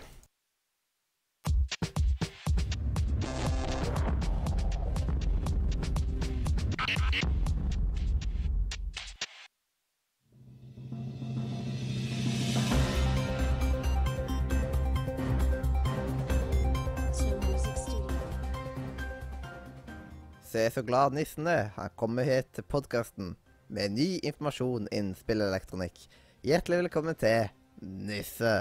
Se 20.51 20.71
så 20.71 20.83
glad 20.83 21.15
nissen 21.15 21.47
er. 21.47 21.69
Han 21.77 21.93
kommer 21.95 22.27
hit 22.27 22.49
til 22.57 22.65
podkasten 22.67 23.37
med 23.71 23.93
ny 23.95 24.07
informasjon 24.27 24.89
innen 24.91 25.13
spillelektronikk. 25.15 26.01
Hjertelig 26.43 26.81
velkommen 26.81 27.15
til 27.21 27.53
Nisse. 28.09 28.57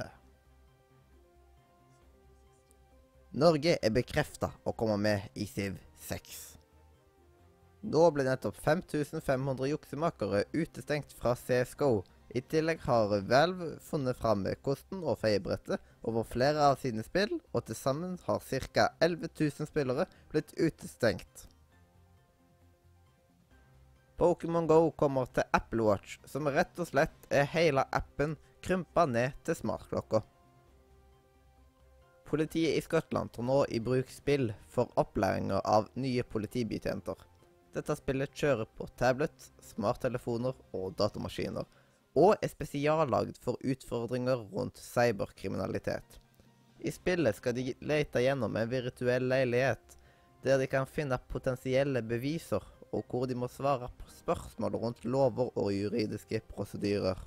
Norge 3.42 3.74
er 3.82 3.96
bekrefta 3.96 4.52
å 4.70 4.76
komme 4.78 5.00
med 5.02 5.34
i 5.34 5.50
Siv 5.50 5.82
6. 6.06 6.38
Nå 7.90 8.06
ble 8.14 8.30
nettopp 8.30 8.62
5500 8.62 9.74
juksemakere 9.74 10.46
utestengt 10.54 11.18
fra 11.18 11.34
CSGO. 11.42 12.04
I 12.38 12.46
tillegg 12.46 12.86
har 12.86 13.18
Valve 13.34 13.80
funnet 13.82 14.22
fram 14.22 14.46
kosten 14.62 15.02
og 15.02 15.24
feiebrettet 15.26 15.82
over 16.06 16.22
flere 16.38 16.70
av 16.70 16.78
sine 16.86 17.02
spill, 17.02 17.40
og 17.50 17.66
til 17.66 17.82
sammen 17.82 18.20
har 18.30 18.46
ca. 18.46 18.92
11 19.02 19.32
000 19.34 19.74
spillere 19.74 20.06
blitt 20.30 20.54
utestengt. 20.54 21.49
Pokémon 24.20 24.68
GO 24.68 24.92
kommer 24.92 25.26
til 25.26 25.44
Apple 25.52 25.84
Watch, 25.88 26.18
som 26.28 26.48
rett 26.52 26.76
og 26.76 26.90
slett 26.90 27.30
er 27.32 27.46
hele 27.54 27.86
appen 27.96 28.34
krympa 28.60 29.06
ned 29.08 29.38
til 29.48 29.56
smartklokka. 29.56 30.20
Politiet 32.28 32.76
i 32.76 32.82
Skottland 32.84 33.32
tar 33.32 33.46
nå 33.48 33.62
i 33.72 33.80
bruk 33.80 34.12
spill 34.12 34.50
for 34.68 34.92
opplæringa 35.00 35.62
av 35.64 35.88
nye 35.96 36.26
politibetjenter. 36.28 37.16
Dette 37.72 37.96
spillet 37.96 38.36
kjører 38.36 38.68
på 38.76 38.90
tablet, 39.00 39.46
smarttelefoner 39.64 40.58
og 40.76 40.98
datamaskiner, 41.00 41.64
og 42.20 42.44
er 42.44 42.52
spesiallagd 42.52 43.40
for 43.40 43.56
utfordringer 43.64 44.44
rundt 44.52 44.82
cyberkriminalitet. 44.84 46.20
I 46.84 46.92
spillet 46.92 47.40
skal 47.40 47.56
de 47.56 47.72
lete 47.80 48.26
gjennom 48.26 48.60
en 48.60 48.68
virtuell 48.76 49.32
leilighet, 49.32 49.96
der 50.44 50.60
de 50.60 50.68
kan 50.68 50.92
finne 50.92 51.16
potensielle 51.32 52.04
beviser, 52.04 52.68
og 52.92 53.04
hvor 53.10 53.26
de 53.30 53.36
må 53.38 53.48
svare 53.52 53.90
på 54.00 54.12
spørsmål 54.20 54.78
rundt 54.82 55.06
lover 55.06 55.52
og 55.58 55.74
juridiske 55.74 56.42
prosedyrer. 56.54 57.20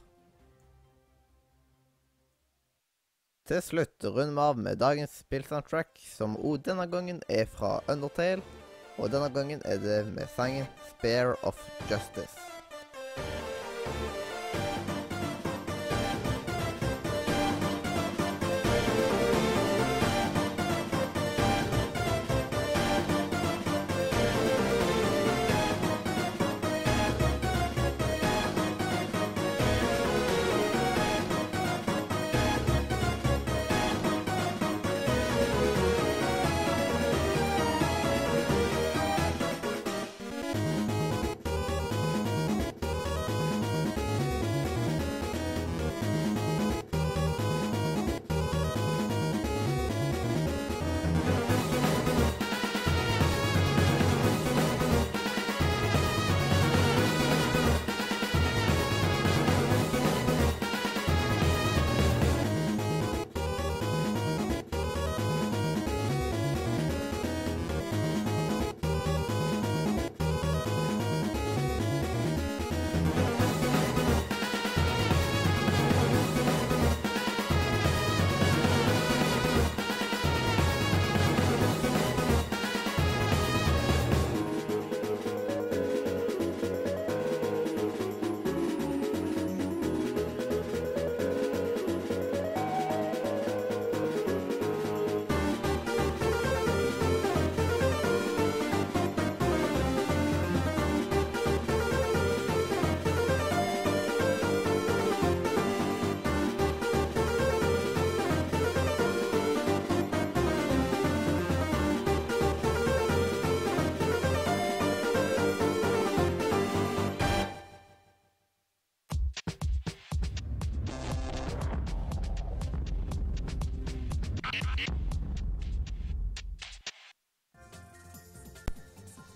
Til 3.50 3.58
slutt 3.66 4.04
runder 4.06 4.36
vi 4.36 4.42
av 4.46 4.60
med 4.68 4.78
dagens 4.78 5.18
spillsoundtrack, 5.24 5.98
som 6.14 6.38
òg 6.38 6.62
denne 6.68 6.86
gangen 6.86 7.18
er 7.28 7.50
fra 7.50 7.80
Undertale. 7.90 8.42
Og 9.00 9.10
denne 9.10 9.32
gangen 9.34 9.62
er 9.64 9.82
det 9.82 10.06
med 10.14 10.30
sangen 10.36 10.66
'Spare 10.86 11.34
of 11.42 11.58
Justice'. 11.90 12.51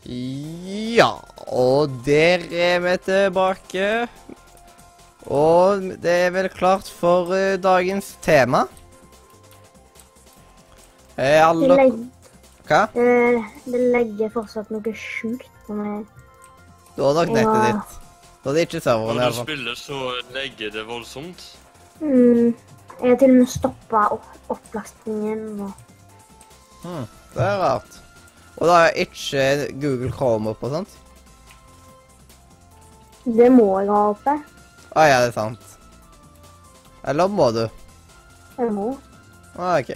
Ja, 0.06 1.10
og 1.50 1.90
der 2.06 2.44
er 2.54 2.78
vi 2.84 2.96
tilbake. 3.02 3.86
Og 5.26 5.82
det 6.02 6.12
er 6.26 6.30
vel 6.30 6.48
klart 6.54 6.86
for 6.86 7.32
uh, 7.34 7.56
dagens 7.58 8.12
tema. 8.22 8.64
Er 11.16 11.42
alle 11.48 11.68
dere 11.72 11.88
Hva? 12.66 12.80
Uh, 12.94 13.42
det 13.66 13.80
legger 13.94 14.30
fortsatt 14.34 14.70
noe 14.74 14.94
sjukt 14.94 15.50
på 15.66 15.74
meg. 15.74 16.06
Du 16.96 17.02
har 17.02 17.14
nok 17.18 17.34
nettet 17.34 17.58
Ja. 17.58 17.72
ditt. 17.72 17.98
Da 18.44 18.50
er 18.50 18.54
det 18.54 18.62
ikke 18.68 18.80
serveren, 18.80 19.16
Når 19.18 19.34
du 19.34 19.42
spiller, 19.42 19.74
så 19.74 19.98
legger 20.34 20.70
det 20.70 20.86
voldsomt. 20.86 21.42
Mm, 21.98 22.54
jeg 23.02 23.08
har 23.10 23.16
til 23.18 23.30
og 23.30 23.36
med 23.40 23.46
stoppa 23.50 24.06
opp, 24.14 24.26
opplastningen. 24.48 25.60
og 25.60 25.72
Hmm, 26.84 27.06
det 27.34 27.42
er 27.42 27.58
rart. 27.58 28.05
Og 28.56 28.68
da 28.70 28.76
er 28.86 29.00
ikke 29.04 29.42
Google 29.76 30.12
Chrome 30.14 30.52
opp 30.54 30.62
og 30.64 30.72
sånt? 30.78 30.94
Det 33.26 33.48
må 33.52 33.66
jeg 33.80 33.90
ha 33.90 34.02
oppe. 34.12 34.36
Å 34.96 35.04
ja, 35.04 35.18
det 35.24 35.32
er 35.32 35.34
sant. 35.36 35.72
Eller 37.06 37.28
må 37.30 37.50
du? 37.54 37.64
Jeg 38.56 38.72
må. 38.72 38.92
Ah, 39.58 39.76
OK. 39.80 39.92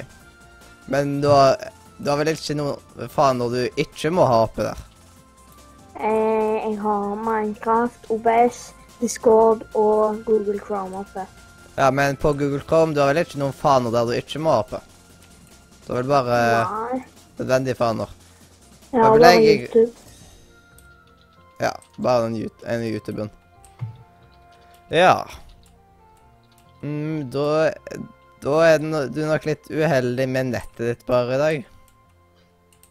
Men 0.90 1.20
du 1.22 1.28
har, 1.30 1.56
du 1.98 2.10
har 2.10 2.18
vel 2.20 2.32
ikke 2.34 2.56
noe 2.58 3.08
faen 3.12 3.40
når 3.40 3.54
du 3.54 3.80
ikke 3.84 4.12
må 4.12 4.26
ha 4.28 4.42
oppe 4.44 4.66
der? 4.66 4.84
Eh, 6.00 6.56
jeg 6.66 6.76
har 6.82 7.16
Minecraft, 7.20 8.10
OBS, 8.12 8.60
Discord 9.00 9.64
og 9.78 10.20
Google 10.26 10.60
Chrome 10.60 11.00
oppe. 11.04 11.24
Ja, 11.78 11.90
men 11.94 12.18
på 12.20 12.32
Google 12.36 12.60
Chrome 12.66 12.92
du 12.92 13.00
har 13.00 13.12
vel 13.12 13.22
ikke 13.22 13.40
noen 13.40 13.56
faner 13.56 13.94
der 13.94 14.08
du 14.10 14.16
ikke 14.18 14.42
må 14.42 14.52
ha 14.52 14.62
oppe? 14.66 14.82
Du 15.86 15.92
har 15.94 16.02
vel 16.02 16.10
bare 16.10 16.40
Nei. 16.66 17.02
nødvendige 17.38 17.78
faner? 17.78 18.10
Jeg 18.92 19.20
det 19.20 19.32
jeg- 19.44 19.60
YouTube. 19.60 19.92
Ja, 21.60 21.70
bare 22.02 22.22
den 22.24 22.50
ene 22.66 22.88
YouTuben. 22.90 23.30
Ja. 24.90 25.24
Mm, 26.82 27.30
da, 27.30 27.70
da 28.42 28.54
er 28.64 28.78
no, 28.80 29.02
du 29.12 29.20
nok 29.28 29.44
litt 29.44 29.68
uheldig 29.70 30.26
med 30.28 30.46
nettet 30.54 30.78
ditt 30.88 31.04
bare 31.06 31.34
i 31.34 31.38
dag. 31.38 31.66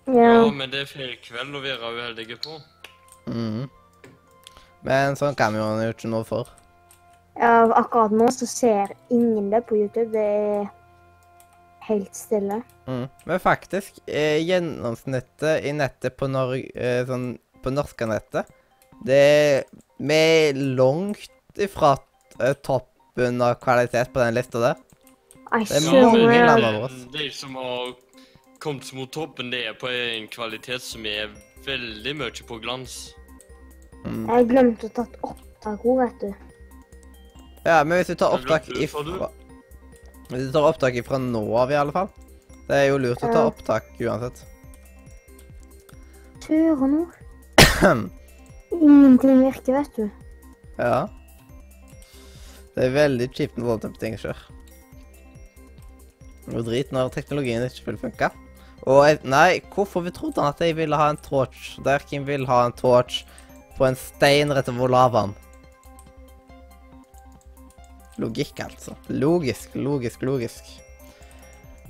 Ja, 0.07 0.45
Ja. 0.45 0.51
men 0.51 0.69
det 0.69 0.81
er 0.81 0.85
feil 0.85 1.17
kveld 1.25 1.55
å 1.55 1.61
være 1.61 1.91
uheldige 1.97 2.37
på. 2.41 2.59
Mhm. 3.27 3.69
Men 4.83 5.15
sånn 5.15 5.35
kan 5.35 5.53
vi 5.53 5.59
jo 5.59 5.91
ikke 5.93 6.07
noe 6.09 6.23
for. 6.23 6.47
ja. 7.37 7.65
Akkurat 7.73 8.11
nå 8.11 8.27
så 8.31 8.47
ser 8.47 8.87
ingen 9.09 9.49
det 9.49 9.65
på 9.67 9.75
YouTube. 9.75 10.11
Det 10.11 10.21
er 10.21 10.69
helt 11.89 12.15
stille. 12.15 12.61
Mm. 12.87 13.05
Men 13.25 13.41
faktisk, 13.43 13.99
eh, 14.07 14.39
gjennomsnittet 14.45 15.65
i 15.65 15.73
nettet 15.75 16.17
på, 16.17 16.29
nor 16.31 16.55
eh, 16.55 17.01
sånn, 17.09 17.33
på 17.63 17.73
norske 17.73 18.07
nettet, 18.09 18.49
det 19.05 19.19
er 19.19 19.63
Vi 19.99 20.15
er 20.15 20.55
langt 20.55 21.59
ifra 21.59 21.97
eh, 22.39 22.53
toppen 22.63 23.41
av 23.43 23.57
kvalitet 23.59 24.13
på 24.13 24.21
den 24.21 24.37
lista 24.37 24.61
der. 24.63 24.77
Det 25.49 25.75
er 25.75 25.87
mange 25.91 26.37
land 26.45 26.63
over 26.63 26.85
oss. 26.85 27.01
de 27.11 27.29
som 27.35 27.55
har 27.59 27.91
kommet 28.63 28.93
mot 28.93 29.11
toppen, 29.11 29.51
det 29.51 29.65
er 29.67 29.75
på 29.75 29.89
en 29.91 30.27
kvalitet 30.31 30.79
som 30.79 31.05
er 31.05 31.33
veldig 31.65 32.15
mye 32.15 32.45
på 32.47 32.59
glans. 32.63 33.09
Mm. 34.05 34.23
Jeg 34.29 34.47
glemte 34.53 34.87
å 34.87 34.95
ta 35.01 35.05
opptak 35.27 35.83
òg, 35.83 35.99
vet 36.05 36.23
du. 36.23 36.29
Ja, 37.65 37.83
men 37.83 37.99
hvis 37.99 38.13
du 38.13 38.15
tar 38.15 38.37
opptak 38.37 38.69
ifra 38.79 39.27
Hvis 40.29 40.47
du 40.47 40.53
tar 40.53 40.67
opptak 40.69 40.97
ifra 40.99 41.17
nå 41.21 41.41
av, 41.57 41.71
i 41.73 41.77
alle 41.79 41.93
fall. 41.95 42.09
Det 42.69 42.77
er 42.77 42.91
jo 42.91 42.99
lurt 43.01 43.23
å 43.25 43.31
ta 43.33 43.45
opptak 43.49 43.87
uansett. 43.97 44.43
Søren 46.45 46.95
nå. 46.95 47.03
Ingenting 48.73 49.41
virker, 49.43 49.79
vet 49.79 49.97
du. 49.97 50.05
Ja. 50.77 51.07
Det 52.75 52.85
er 52.87 52.95
veldig 52.95 53.27
kjipt 53.35 53.57
når 53.57 53.71
sånne 53.71 53.81
type 53.83 54.01
ting 54.01 54.17
skjer. 54.21 54.45
Noe 56.49 56.65
drit 56.65 56.93
når 56.93 57.11
teknologien 57.13 57.65
ikke 57.65 57.91
vil 57.91 57.99
funke. 58.05 58.29
Og 58.89 59.01
jeg, 59.05 59.19
nei, 59.27 59.59
hvorfor 59.73 60.05
vi 60.05 60.13
trodde 60.15 60.41
han 60.41 60.53
at 60.53 60.61
jeg 60.63 60.77
ville 60.77 60.97
ha 60.97 61.09
en 61.11 61.19
torch? 61.21 61.75
Der 61.85 62.01
Kim 62.05 62.25
vil 62.29 62.47
ha 62.49 62.63
en 62.65 62.73
torch 62.77 63.23
på 63.77 63.85
en 63.85 63.97
stein 63.99 64.53
rett 64.55 64.71
over 64.71 64.89
lavaen. 64.93 65.35
Logikk, 68.19 68.59
altså. 68.65 68.95
Logisk, 69.07 69.75
logisk, 69.79 70.21
logisk. 70.27 70.67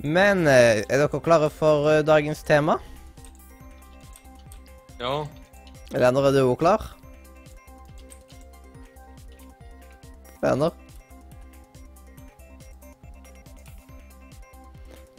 Men 0.00 0.46
eh, 0.46 0.84
er 0.86 1.02
dere 1.02 1.20
klare 1.20 1.50
for 1.52 1.90
eh, 1.90 2.04
dagens 2.06 2.44
tema? 2.46 2.78
Ja. 5.00 5.26
Leander, 5.90 6.28
er 6.28 6.36
du 6.36 6.44
òg 6.44 6.60
klar? 6.60 6.86
Leander? 10.40 10.76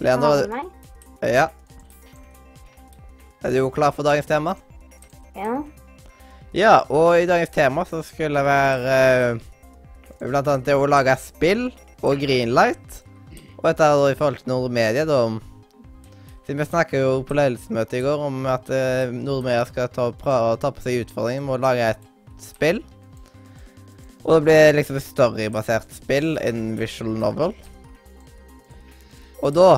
Leander, 0.01 0.41
er 0.41 0.47
du? 0.47 0.71
Ja. 1.27 1.45
Er 3.43 3.53
du 3.53 3.69
klar 3.73 3.93
for 3.93 4.07
dagens 4.07 4.29
tema? 4.29 4.55
Ja. 5.35 5.59
Ja, 6.55 6.73
og 6.89 7.19
i 7.19 7.27
dagens 7.29 7.53
tema 7.53 7.85
så 7.85 8.01
skulle 8.05 8.39
det 8.39 8.47
være 8.47 8.95
eh, 8.95 9.50
blant 10.29 10.49
annet 10.51 10.67
det 10.67 10.77
å 10.77 10.89
lage 10.89 11.15
spill 11.21 11.69
og 12.01 12.21
greenlight. 12.21 13.01
Og 13.59 13.67
dette 13.69 13.85
er 13.85 13.97
da 13.97 14.11
i 14.11 14.17
forhold 14.17 14.41
til 14.41 14.51
Nordmedia, 14.51 15.05
da. 15.09 15.21
Siden 16.45 16.61
vi 16.61 16.67
snakket 16.67 17.03
jo 17.03 17.11
på 17.25 17.37
ledelsesmøtet 17.37 17.99
i 17.99 18.03
går 18.05 18.23
om 18.25 18.41
at 18.49 18.69
eh, 18.73 19.13
Nordmedia 19.13 19.65
skal 19.69 19.91
ta, 19.93 20.09
prøve 20.17 20.55
å 20.55 20.59
ta 20.61 20.71
på 20.73 20.83
seg 20.83 21.03
utfordringen 21.05 21.45
med 21.45 21.59
å 21.59 21.63
lage 21.67 21.91
et 21.93 22.07
spill. 22.41 22.81
Og 24.21 24.35
det 24.35 24.41
blir 24.45 24.75
liksom 24.77 24.97
et 24.97 25.05
storybasert 25.05 25.93
spill, 25.95 26.35
en 26.41 26.73
visual 26.77 27.13
novel. 27.21 27.55
Og 29.41 29.53
da 29.57 29.69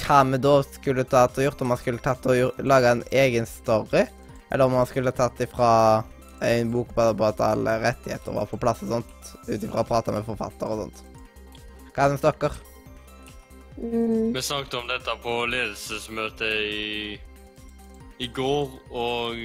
hva 0.00 0.22
vi 0.28 0.40
da 0.40 0.54
skulle 0.64 1.04
tatt 1.08 1.36
og 1.36 1.44
gjort, 1.44 1.60
om 1.60 1.72
man 1.72 1.80
skulle 1.80 2.02
tatt 2.04 2.26
og 2.28 2.64
lage 2.64 2.94
en 2.94 3.04
egen 3.12 3.46
story, 3.48 4.06
eller 4.50 4.64
om 4.64 4.78
man 4.78 4.88
skulle 4.88 5.12
tatt 5.16 5.40
ifra 5.44 5.70
en 6.40 6.72
bok 6.72 6.94
bare 6.96 7.14
på 7.16 7.26
at 7.28 7.40
alle 7.44 7.76
rettigheter 7.82 8.36
var 8.36 8.48
på 8.50 8.58
plass 8.60 8.82
og 8.86 8.94
sånt, 8.94 9.32
ut 9.48 9.62
ifra 9.62 9.84
å 9.84 9.88
prate 9.88 10.14
med 10.14 10.26
forfatter 10.26 10.72
og 10.72 10.84
sånt. 10.84 11.02
Hva 11.94 12.08
syns 12.10 12.24
dere? 12.24 12.52
Mm. 13.80 14.32
Vi 14.34 14.42
snakket 14.44 14.78
om 14.80 14.88
dette 14.90 15.16
på 15.22 15.34
ledelsesmøtet 15.48 16.56
i, 16.68 17.18
i 18.20 18.28
går, 18.36 18.72
og 18.92 19.42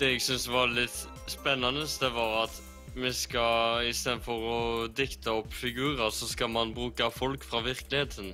det 0.00 0.12
jeg 0.14 0.24
syns 0.24 0.48
var 0.50 0.70
litt 0.74 1.04
spennende, 1.30 1.86
det 2.00 2.10
var 2.14 2.44
at 2.44 2.60
vi 2.94 3.10
skal 3.14 3.86
istedenfor 3.86 4.46
å 4.50 4.60
dikte 4.94 5.32
opp 5.42 5.52
figurer, 5.54 6.10
så 6.10 6.26
skal 6.30 6.50
man 6.50 6.74
bruke 6.74 7.10
folk 7.14 7.44
fra 7.46 7.62
virkeligheten. 7.62 8.32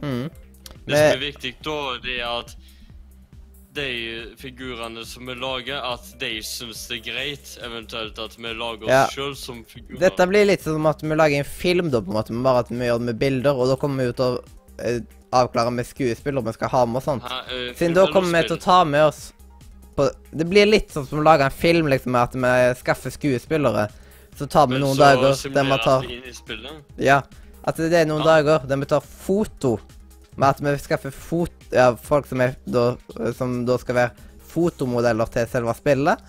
Mm. 0.00 0.30
Det 0.86 0.96
som 0.96 1.08
er 1.12 1.20
viktig 1.20 1.56
da, 1.62 1.78
det 2.02 2.18
er 2.20 2.30
at 2.42 2.54
de 3.74 4.34
figurene 4.36 5.04
som 5.08 5.26
vi 5.26 5.34
lager, 5.34 5.78
at 5.94 6.10
de 6.20 6.42
syns 6.44 6.82
det 6.90 6.98
er 6.98 7.04
greit, 7.12 7.52
eventuelt 7.64 8.18
at 8.20 8.34
vi 8.36 8.52
lager 8.52 8.84
oss 8.84 8.90
Ja. 8.92 9.06
sjøl 9.08 9.34
som 9.36 9.64
figurer. 9.64 9.98
Dette 10.00 10.26
blir 10.28 10.44
litt 10.46 10.62
som 10.62 10.86
at 10.86 11.00
vi 11.02 11.08
lager 11.16 11.38
en 11.38 11.44
film, 11.48 11.90
da, 11.90 12.00
på 12.00 12.12
en 12.12 12.18
måte, 12.18 12.32
men 12.36 12.42
bare 12.44 12.64
at 12.66 12.68
vi 12.70 12.76
gjør 12.84 12.98
det 13.00 13.08
med 13.08 13.18
bilder, 13.18 13.54
og 13.56 13.68
da 13.72 13.76
kommer 13.80 14.04
vi 14.04 14.10
ut 14.10 14.20
og 14.20 14.44
uh, 14.82 15.00
avklarer 15.32 15.72
med 15.72 15.86
skuespill 15.88 16.38
om 16.38 16.44
vi 16.44 16.52
skal 16.52 16.68
ha 16.68 16.84
med 16.84 16.96
og 17.00 17.02
sånt. 17.06 17.24
Hæ, 17.24 17.40
eh, 17.48 17.74
Siden 17.78 17.94
da 17.96 18.06
kommer 18.12 18.42
vi 18.42 18.48
til 18.48 18.58
å 18.58 18.60
ta 18.60 18.84
med 18.84 19.06
oss 19.06 19.32
på, 19.96 20.10
Det 20.36 20.44
blir 20.48 20.66
litt 20.68 20.90
sånn 20.92 21.06
som 21.08 21.20
å 21.20 21.24
lage 21.24 21.44
en 21.44 21.50
film, 21.50 21.86
liksom, 21.88 22.12
med 22.12 22.22
at 22.22 22.34
vi 22.34 22.80
skaffer 22.80 23.10
skuespillere. 23.12 23.88
Så 24.36 24.46
tar 24.48 24.66
vi 24.66 24.78
noen 24.80 24.96
så 24.96 25.00
dager 25.04 25.52
der 25.52 25.64
vi 25.64 25.78
tar. 25.84 26.04
Ja. 26.98 27.22
At 27.64 27.76
det 27.76 27.92
er 27.92 28.06
noen 28.06 28.24
Ja. 28.24 28.42
dager 28.42 28.66
der 28.66 28.76
vi 28.76 28.84
tar 28.86 29.00
foto. 29.00 29.78
Med 30.36 30.48
at 30.48 30.62
vi 30.64 30.76
skaffer 30.80 31.12
fot... 31.14 31.52
Ja, 31.72 31.90
folk 31.96 32.28
som, 32.28 32.40
er, 32.44 32.54
da, 32.68 32.92
som 33.36 33.62
da 33.68 33.78
skal 33.80 33.98
være 33.98 34.28
fotomodeller 34.52 35.28
til 35.32 35.48
selve 35.48 35.74
spillet. 35.76 36.20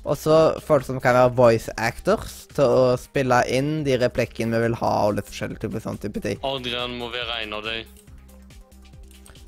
Og 0.00 0.16
så 0.16 0.36
folk 0.64 0.86
som 0.86 1.00
kan 1.02 1.16
være 1.16 1.34
voice 1.36 1.72
actors 1.76 2.46
til 2.54 2.64
å 2.64 2.84
spille 2.98 3.42
inn 3.52 3.82
de 3.84 3.98
replikkene 4.00 4.56
vi 4.56 4.68
vil 4.68 4.78
ha, 4.80 4.92
og 5.06 5.18
litt 5.18 5.28
forskjellige 5.28 5.66
type 5.66 5.82
sånn 5.84 6.00
type 6.00 6.22
ting. 6.24 6.40
Adrian 6.46 6.96
må 6.98 7.10
være 7.12 7.42
en 7.44 7.58
av 7.58 7.66
dem. 7.66 7.84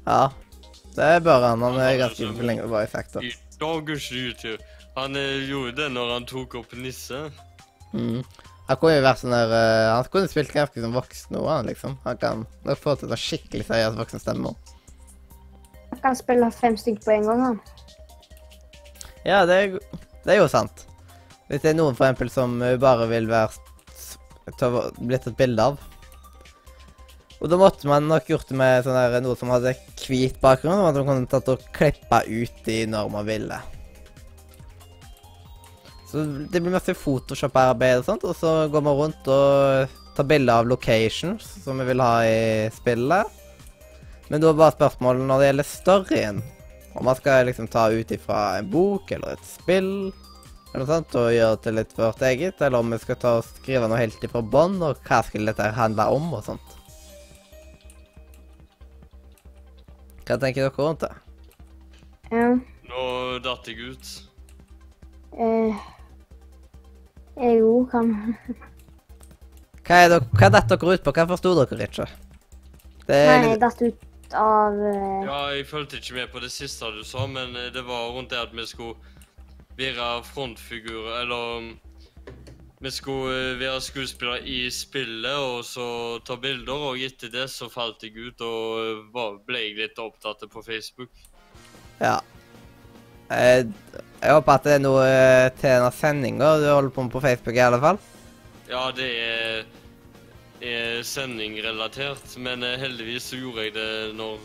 Ja. 0.05 0.23
Det 0.93 1.23
bør 1.25 1.47
han. 1.49 1.65
Han 1.65 1.79
er 1.81 1.95
er 1.95 1.99
ganske 2.03 2.27
sånn- 2.27 2.45
lenge 2.45 2.69
voice 2.69 2.95
actor. 2.99 3.25
I 3.25 3.33
dagens 3.59 4.11
YouTube. 4.13 4.61
Han 4.97 5.17
gjorde 5.17 5.77
det 5.79 5.91
når 5.95 6.13
han 6.19 6.27
tok 6.29 6.59
opp 6.61 6.75
Nisse. 6.77 7.31
Mm. 7.95 8.21
Han 8.73 8.79
kunne 8.81 8.95
jo 8.97 9.05
vært 9.05 9.21
sånn 9.21 9.35
der 9.35 9.51
uh, 9.53 9.89
Han 9.99 10.07
kunne 10.13 10.31
spilt 10.33 10.55
ganske 10.55 10.81
som 10.81 10.95
voksen 10.97 11.37
òg, 11.37 11.49
han 11.51 11.69
liksom. 11.69 11.99
Han 12.07 12.21
kan 12.21 12.47
nok 12.65 12.81
få 12.81 12.95
til 12.97 13.13
en 13.13 13.21
skikkelig 13.21 13.67
seriøs 13.69 13.99
voksen 13.99 14.23
stemme 14.23 14.53
òg. 14.53 14.73
Jeg 15.93 16.01
kan 16.01 16.17
spille 16.17 16.49
fem 16.57 16.79
stykker 16.81 17.05
på 17.05 17.13
en 17.19 17.29
gang, 17.29 17.43
han. 17.45 17.59
Ja, 19.29 19.43
det 19.47 19.59
er, 19.59 19.77
det 20.25 20.35
er 20.35 20.41
jo 20.41 20.49
sant. 20.49 20.87
Hvis 21.51 21.61
det 21.61 21.75
er 21.75 21.77
noen 21.77 21.99
for 21.99 22.09
eksempel 22.09 22.33
som 22.33 22.57
bare 22.81 23.11
vil 23.11 23.29
være 23.29 23.53
blitt 24.49 25.27
tatt 25.27 25.37
bilde 25.37 25.69
av. 25.69 25.77
Og 27.43 27.51
da 27.51 27.59
måtte 27.59 27.91
man 27.91 28.09
nok 28.09 28.31
gjort 28.31 28.49
det 28.49 28.57
med 28.57 28.87
sånn 28.87 28.97
der, 28.97 29.19
noe 29.21 29.37
som 29.37 29.51
hadde 29.53 29.75
hvit 30.07 30.41
bakgrunn, 30.41 30.81
og 30.81 30.89
at 30.89 30.99
man 31.01 31.09
kunne 31.11 31.31
tatt 31.31 31.53
og 31.53 31.69
klippa 31.77 32.23
ut 32.25 32.65
de 32.65 32.81
når 32.89 33.13
man 33.13 33.29
ville. 33.29 33.59
Så 36.13 36.23
det 36.53 36.61
blir 36.61 36.75
masse 36.75 36.93
Photoshop-arbeid 36.93 38.03
og 38.03 38.05
sånt, 38.05 38.25
og 38.29 38.37
så 38.37 38.67
går 38.69 38.83
vi 38.85 38.97
rundt 38.99 39.29
og 39.33 39.95
tar 40.13 40.27
bilder 40.29 40.61
av 40.61 40.69
locations 40.69 41.47
som 41.65 41.79
vi 41.81 41.87
vil 41.89 42.03
ha 42.05 42.17
i 42.29 42.43
spillet. 42.77 43.39
Men 44.29 44.43
da 44.43 44.51
er 44.51 44.59
bare 44.59 44.75
spørsmålet 44.77 45.25
når 45.25 45.41
det 45.41 45.47
gjelder 45.49 45.69
storyen. 45.71 46.43
Om 46.93 47.09
man 47.09 47.17
skal 47.17 47.47
liksom 47.49 47.71
ta 47.73 47.87
ut 47.89 48.13
ifra 48.13 48.43
en 48.59 48.69
bok 48.69 49.09
eller 49.17 49.39
et 49.39 49.49
spill 49.49 50.13
eller 50.73 50.87
noe 50.87 50.89
sånt, 50.89 51.17
og 51.21 51.33
gjøre 51.33 51.57
det 51.57 51.63
til 51.65 51.77
litt 51.77 51.91
vårt 51.99 52.23
eget, 52.25 52.61
eller 52.65 52.81
om 52.81 52.93
vi 52.95 52.99
skal 53.01 53.19
ta 53.21 53.33
og 53.41 53.45
skrive 53.45 53.89
noe 53.89 54.01
helt 54.01 54.23
ifra 54.25 54.41
bånn, 54.41 54.79
og 54.81 55.01
hva 55.05 55.19
skulle 55.27 55.53
dette 55.53 55.67
handle 55.77 56.07
om 56.17 56.31
og 56.33 56.47
sånt. 56.47 56.79
Hva 60.25 60.39
tenker 60.41 60.65
dere 60.65 60.73
rundt 60.77 61.05
det? 61.05 61.13
Ja. 62.33 62.53
Nå 62.89 63.03
datt 63.45 63.69
jeg 63.69 63.93
ut. 63.93 64.13
Eh, 65.37 65.73
jeg 65.73 66.02
òg 67.37 67.91
kan 67.91 68.13
Hva 69.83 69.99
er, 69.99 70.09
dere, 70.13 70.25
hva 70.39 70.51
dette 70.53 70.77
dere 70.77 70.97
ut 70.97 71.05
på? 71.05 71.15
Hva 71.17 71.29
forsto 71.31 71.55
dere 71.59 71.89
ikke? 71.89 72.09
Det 73.07 73.17
er 73.19 73.29
Nei, 73.29 73.37
jeg 73.37 73.49
litt, 73.51 73.63
datt 73.63 73.83
ut 73.83 74.37
av 74.39 74.77
uh... 74.79 75.23
Ja, 75.27 75.39
jeg 75.57 75.67
fulgte 75.71 75.99
ikke 75.99 76.19
med 76.21 76.33
på 76.33 76.43
det 76.43 76.53
siste 76.55 76.91
du 76.95 77.03
sa, 77.07 77.27
men 77.27 77.57
eh, 77.59 77.73
det 77.75 77.85
var 77.87 78.13
rundt 78.15 78.33
det 78.33 78.41
at 78.41 78.55
vi 78.57 78.67
skulle 78.69 78.95
være 79.79 80.23
frontfigurer, 80.29 81.23
eller 81.23 81.57
um, 81.59 81.73
Vi 82.83 82.91
skulle 82.91 83.53
eh, 83.53 83.59
være 83.61 83.81
skuespillere 83.81 84.43
i 84.49 84.71
spillet 84.71 85.39
og 85.39 85.65
så 85.65 86.19
ta 86.27 86.37
bilder, 86.37 86.89
og 86.93 87.03
etter 87.03 87.31
det 87.33 87.49
så 87.51 87.69
falt 87.71 88.03
jeg 88.03 88.17
ut 88.19 88.47
og 88.47 89.13
ble 89.47 89.67
jeg 89.67 89.77
litt 89.79 89.99
opptatt 89.99 90.47
på 90.51 90.63
Facebook. 90.63 91.11
ja. 92.01 92.21
Eh, 93.33 93.65
Jeg 94.23 94.37
håper 94.37 94.55
at 94.55 94.67
det 94.69 94.75
er 94.77 94.83
noe 94.85 95.03
eh, 95.03 95.49
til 95.59 95.67
denne 95.67 95.93
sendinga 95.97 96.51
du 96.63 96.69
holder 96.71 96.93
på 96.95 97.03
med 97.03 97.11
på 97.15 97.23
Facebook 97.25 97.57
i 97.59 97.63
alle 97.65 97.81
fall. 97.83 97.97
Ja, 98.71 98.85
det 98.95 99.09
er, 99.19 99.65
er 100.63 101.01
sendingrelatert, 101.07 102.37
men 102.39 102.63
eh, 102.63 102.77
heldigvis 102.79 103.33
så 103.33 103.41
gjorde 103.41 103.65
jeg 103.67 103.75
det 103.75 103.89
når 104.19 104.37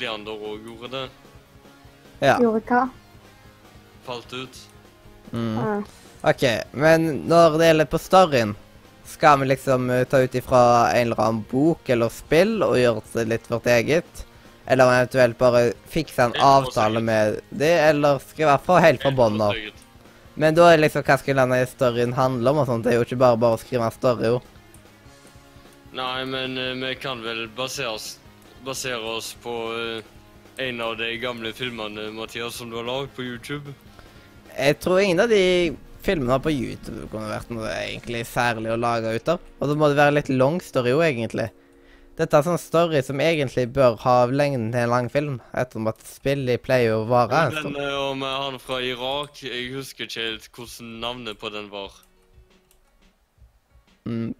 Leander 0.00 0.36
òg 0.36 0.66
gjorde 0.68 0.90
det. 0.92 1.06
Ja. 2.20 2.36
Gjorde 2.40 2.60
hva? 2.68 2.82
Falt 4.04 4.34
ut. 4.36 4.60
Mm. 5.32 5.56
Ja. 5.56 5.72
OK, 6.28 6.44
men 6.76 7.08
når 7.26 7.56
det 7.58 7.70
gjelder 7.70 7.88
på 7.90 8.02
storyen, 8.04 8.52
skal 9.08 9.40
vi 9.40 9.48
liksom 9.48 9.88
ta 10.12 10.20
ut 10.22 10.36
ifra 10.38 10.60
en 10.92 11.08
eller 11.08 11.24
annen 11.24 11.40
bok 11.50 11.88
eller 11.90 12.12
spill 12.14 12.60
og 12.62 12.76
gjøre 12.78 13.02
det 13.14 13.24
litt 13.32 13.48
vårt 13.50 13.66
eget? 13.72 14.22
Eller 14.66 14.92
eventuelt 14.92 15.38
bare 15.38 15.62
fikse 15.90 16.22
en 16.22 16.36
avtale 16.38 17.00
med 17.02 17.40
dem, 17.50 17.78
eller 17.88 18.20
skrive 18.22 18.46
i 18.46 18.50
hvert 18.52 18.66
fall 18.66 18.82
helt 18.84 19.02
fra 19.02 19.14
bånn 19.16 19.40
av? 19.42 19.58
Men 20.34 20.56
da 20.56 20.70
er 20.70 20.80
liksom 20.80 21.04
hva 21.04 21.18
skulle 21.20 21.42
denne 21.42 21.66
storyen 21.68 22.14
handle 22.16 22.52
om 22.52 22.62
og 22.62 22.68
sånt? 22.70 22.86
Det 22.86 22.94
er 22.94 23.00
jo 23.00 23.06
ikke 23.06 23.20
bare 23.20 23.40
bare 23.42 23.58
å 23.58 23.60
skrive 23.60 23.88
en 23.88 23.94
story, 23.94 24.30
jo. 24.32 24.40
Nei, 25.92 26.24
men 26.24 26.56
uh, 26.56 26.72
vi 26.80 26.94
kan 26.96 27.20
vel 27.20 27.44
basere 27.52 27.92
oss, 27.92 28.14
basere 28.64 29.02
oss 29.16 29.34
på 29.42 29.56
uh, 29.76 30.12
en 30.62 30.80
av 30.80 30.96
de 30.96 31.10
gamle 31.20 31.52
filmene, 31.52 32.08
Mathias, 32.16 32.56
som 32.56 32.70
du 32.70 32.78
har 32.78 32.86
lagd 32.88 33.12
på 33.16 33.26
YouTube. 33.26 33.74
Jeg 34.52 34.78
tror 34.80 35.00
ingen 35.00 35.20
av 35.20 35.28
de 35.32 35.74
filmene 36.04 36.38
på 36.42 36.52
YouTube 36.52 37.08
kunne 37.12 37.30
vært 37.30 37.52
noe 37.52 37.68
egentlig 37.72 38.24
særlig 38.28 38.72
å 38.72 38.80
lage 38.80 39.12
ut 39.12 39.34
av. 39.34 39.42
Og 39.60 39.68
så 39.68 39.76
må 39.76 39.90
det 39.90 40.00
være 40.00 40.16
litt 40.16 40.32
long 40.32 40.60
story 40.64 40.94
jo, 40.94 41.02
egentlig. 41.04 41.50
Dette 42.18 42.36
er 42.36 42.44
sånn 42.44 42.60
story 42.60 43.00
som 43.02 43.20
egentlig 43.24 43.64
bør 43.72 43.94
ha 44.02 44.14
lengden 44.28 44.68
til 44.74 44.82
en 44.84 44.90
lang 44.92 45.08
film, 45.12 45.38
ettersom 45.56 45.88
at 45.88 46.02
spillet 46.04 46.60
pleier 46.60 46.98
å 46.98 47.06
vare 47.08 47.46
en 47.46 47.54
Den 47.54 47.62
stund. 47.62 47.76
eh, 47.80 47.94
om 48.10 48.22
han 48.26 48.58
fra 48.60 48.80
Irak, 48.84 49.40
jeg 49.42 49.70
husker 49.72 50.04
ikke 50.04 50.20
helt 50.26 50.48
hvordan 50.52 50.90
navnet 51.00 51.38
på 51.40 51.48
den 51.54 51.70
var. 51.72 51.94
Mm. 54.04 54.34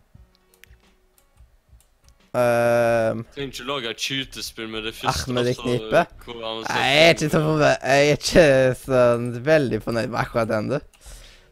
Uh, 2.33 3.21
Trenger 3.35 3.51
ikke 3.53 3.65
lage 3.69 3.91
et 3.93 4.01
skytespill 4.01 4.69
med 4.73 4.87
det 4.89 4.95
første. 4.97 5.33
Ahmed 5.33 5.51
så, 5.55 5.63
knipe? 5.63 5.99
eh, 6.01 6.45
nei, 6.69 6.79
jeg 6.81 7.03
er 7.03 7.11
ikke 7.13 7.29
så 7.29 7.43
fornøyd. 7.45 7.83
Jeg 7.83 8.07
er 8.13 8.17
ikke 8.17 8.47
sånn 8.85 9.27
veldig 9.45 9.81
fornøyd 9.85 10.13
med 10.15 10.21
akkurat 10.23 10.49
den, 10.49 10.71
du. 10.73 10.79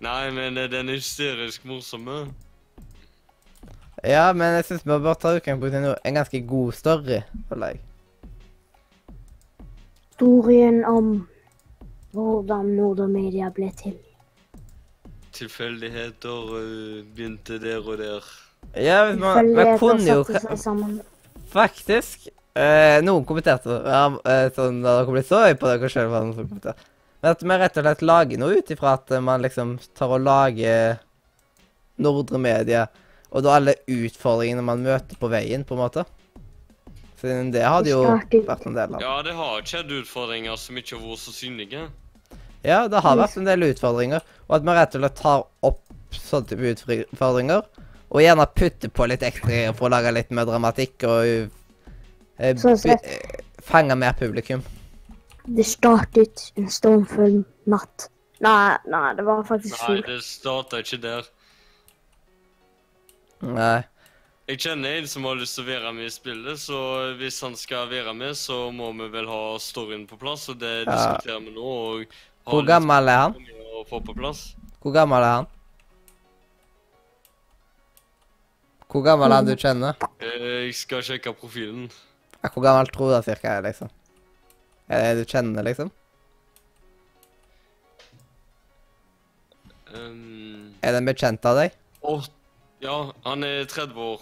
Nei, 0.01 0.31
men 0.37 0.57
eh, 0.57 0.71
den 0.73 0.89
er 0.89 0.97
hysterisk 0.97 1.65
morsom. 1.69 2.09
Ja, 4.06 4.31
men 4.32 4.56
jeg 4.56 4.64
syns 4.68 4.86
vi 4.86 4.97
bør 4.97 5.16
ta 5.20 5.35
utgangspunkt 5.36 5.77
i 5.77 5.81
en 6.09 6.16
ganske 6.16 6.40
god 6.48 6.72
story, 6.72 7.20
føler 7.48 7.74
jeg. 7.74 7.82
Historien 10.09 10.85
om 10.85 11.10
hvordan 12.12 12.72
Nordermedia 12.77 13.51
ble 13.55 13.70
til. 13.77 13.97
Tilfeldigheter 15.36 16.55
eh, 16.59 17.02
begynte 17.14 17.60
der 17.62 17.81
og 17.81 18.01
der. 18.01 18.27
Ja, 18.77 19.05
hvis 19.06 19.20
man, 19.20 19.52
man 19.56 19.78
kunne 19.78 20.05
jo. 20.05 20.24
Faktisk. 21.52 22.28
Eh, 22.52 22.98
noen 23.06 23.24
kommenterte 23.24 23.78
ja, 23.86 24.02
eh, 24.27 24.48
sånn 24.55 24.81
da 24.82 24.98
dere 24.98 25.14
ble 25.14 25.22
så 25.24 25.44
høye 25.44 25.56
på 25.59 25.70
dere 25.70 25.90
sjøl. 25.93 26.10
Men 26.10 27.32
at 27.32 27.44
vi 27.44 27.59
rett 27.62 27.78
og 27.78 27.86
slett 27.86 28.02
lager 28.05 28.40
noe 28.43 28.59
ut 28.59 28.72
ifra 28.74 28.97
at 28.98 29.12
man 29.22 29.44
liksom 29.44 29.77
tar 29.97 30.16
og 30.16 30.24
lager 30.24 30.98
Nordre 32.01 32.40
Media, 32.43 32.86
og 33.31 33.44
da 33.47 33.57
alle 33.59 33.77
utfordringene 33.86 34.65
man 34.66 34.82
møter 34.85 35.19
på 35.20 35.31
veien, 35.31 35.65
på 35.66 35.77
en 35.77 35.82
måte. 35.85 36.05
Siden 37.20 37.51
det 37.52 37.66
hadde 37.66 37.93
jo 37.93 38.01
vært 38.02 38.66
en 38.66 38.77
del 38.77 38.97
av. 38.97 39.02
Ja, 39.02 39.16
det 39.23 39.35
har 39.36 39.61
skjedd 39.69 39.93
utfordringer 40.01 40.57
som 40.59 40.78
ikke 40.81 40.97
har 40.97 41.05
vært 41.05 41.23
så 41.23 41.35
synlige. 41.36 41.85
Ja, 42.65 42.86
det 42.93 43.02
har 43.05 43.16
vært 43.20 43.36
en 43.40 43.48
del 43.48 43.69
utfordringer, 43.70 44.24
og 44.48 44.59
at 44.59 44.66
vi 44.66 44.74
rett 44.77 44.97
og 44.97 45.05
slett 45.05 45.20
tar 45.20 45.47
opp 45.69 45.81
sånne 46.16 46.51
type 46.51 46.74
utfordringer, 46.74 47.65
og 48.11 48.24
gjerne 48.24 48.47
putter 48.57 48.93
på 48.93 49.07
litt 49.09 49.24
ekstra 49.27 49.70
for 49.78 49.89
å 49.89 49.93
lage 49.94 50.12
litt 50.16 50.32
mer 50.35 50.48
dramatikk 50.48 51.07
og 51.09 51.51
eh, 52.40 52.57
fange 53.62 53.97
mer 54.01 54.16
publikum. 54.19 54.65
Det 55.44 55.66
startet 55.66 56.51
en 56.59 56.69
stormfull 56.73 57.43
natt. 57.70 58.09
Nei, 58.40 58.77
nei, 58.89 59.07
det 59.16 59.24
var 59.27 59.44
faktisk 59.44 59.77
Nei, 59.89 60.01
det 60.07 60.20
starta 60.24 60.81
ikke 60.81 61.01
der. 61.05 61.28
Nei. 63.43 63.83
Jeg 64.51 64.59
kjenner 64.65 64.99
en 64.99 65.07
som 65.07 65.25
har 65.29 65.37
lyst 65.39 65.55
til 65.57 65.65
å 65.65 65.69
være 65.71 65.93
med 65.95 66.09
i 66.09 66.11
spillet, 66.12 66.59
så 66.59 66.81
hvis 67.21 67.39
han 67.45 67.55
skal 67.57 67.87
være 67.89 68.12
med, 68.19 68.35
så 68.37 68.73
må 68.75 68.91
vi 68.99 69.07
vel 69.12 69.29
ha 69.31 69.43
storyen 69.62 70.07
på 70.11 70.19
plass, 70.19 70.49
og 70.51 70.59
det 70.59 70.87
Ja. 70.87 70.91
diskuterer 70.91 71.41
vi 71.45 71.51
nå. 71.55 71.62
og 71.62 72.07
Hvor 72.51 72.67
gammel 72.67 73.09
er 73.09 73.19
han? 73.19 73.35
Å 73.81 73.87
få 73.89 74.01
på 74.05 74.15
plass. 74.17 74.55
Hvor 74.83 74.93
gammel 74.93 75.23
er 75.23 75.35
han? 75.37 75.47
Hvor 78.91 79.05
gammel 79.07 79.31
er 79.31 79.35
han 79.37 79.47
du 79.47 79.55
kjenner? 79.57 79.95
Eh, 80.21 80.67
Jeg 80.67 80.75
skal 80.75 81.01
sjekke 81.03 81.33
profilen. 81.39 81.91
Ja, 82.43 82.49
hvor 82.51 82.62
gammel 82.62 82.87
tror 82.91 83.15
du 83.15 83.23
cirka 83.23 83.57
er, 83.59 83.62
liksom? 83.62 83.89
Er 84.89 85.15
det 85.15 85.25
du 85.27 85.31
kjenner, 85.33 85.62
liksom? 85.62 85.91
Um, 89.95 90.75
Er 90.83 90.93
det 90.93 90.97
en 91.01 91.07
bekjent 91.07 91.45
av 91.47 91.57
deg? 91.57 91.73
åt- 92.03 92.31
ja, 92.81 92.97
han 93.24 93.44
er 93.44 93.65
30 93.70 94.01
år. 94.15 94.20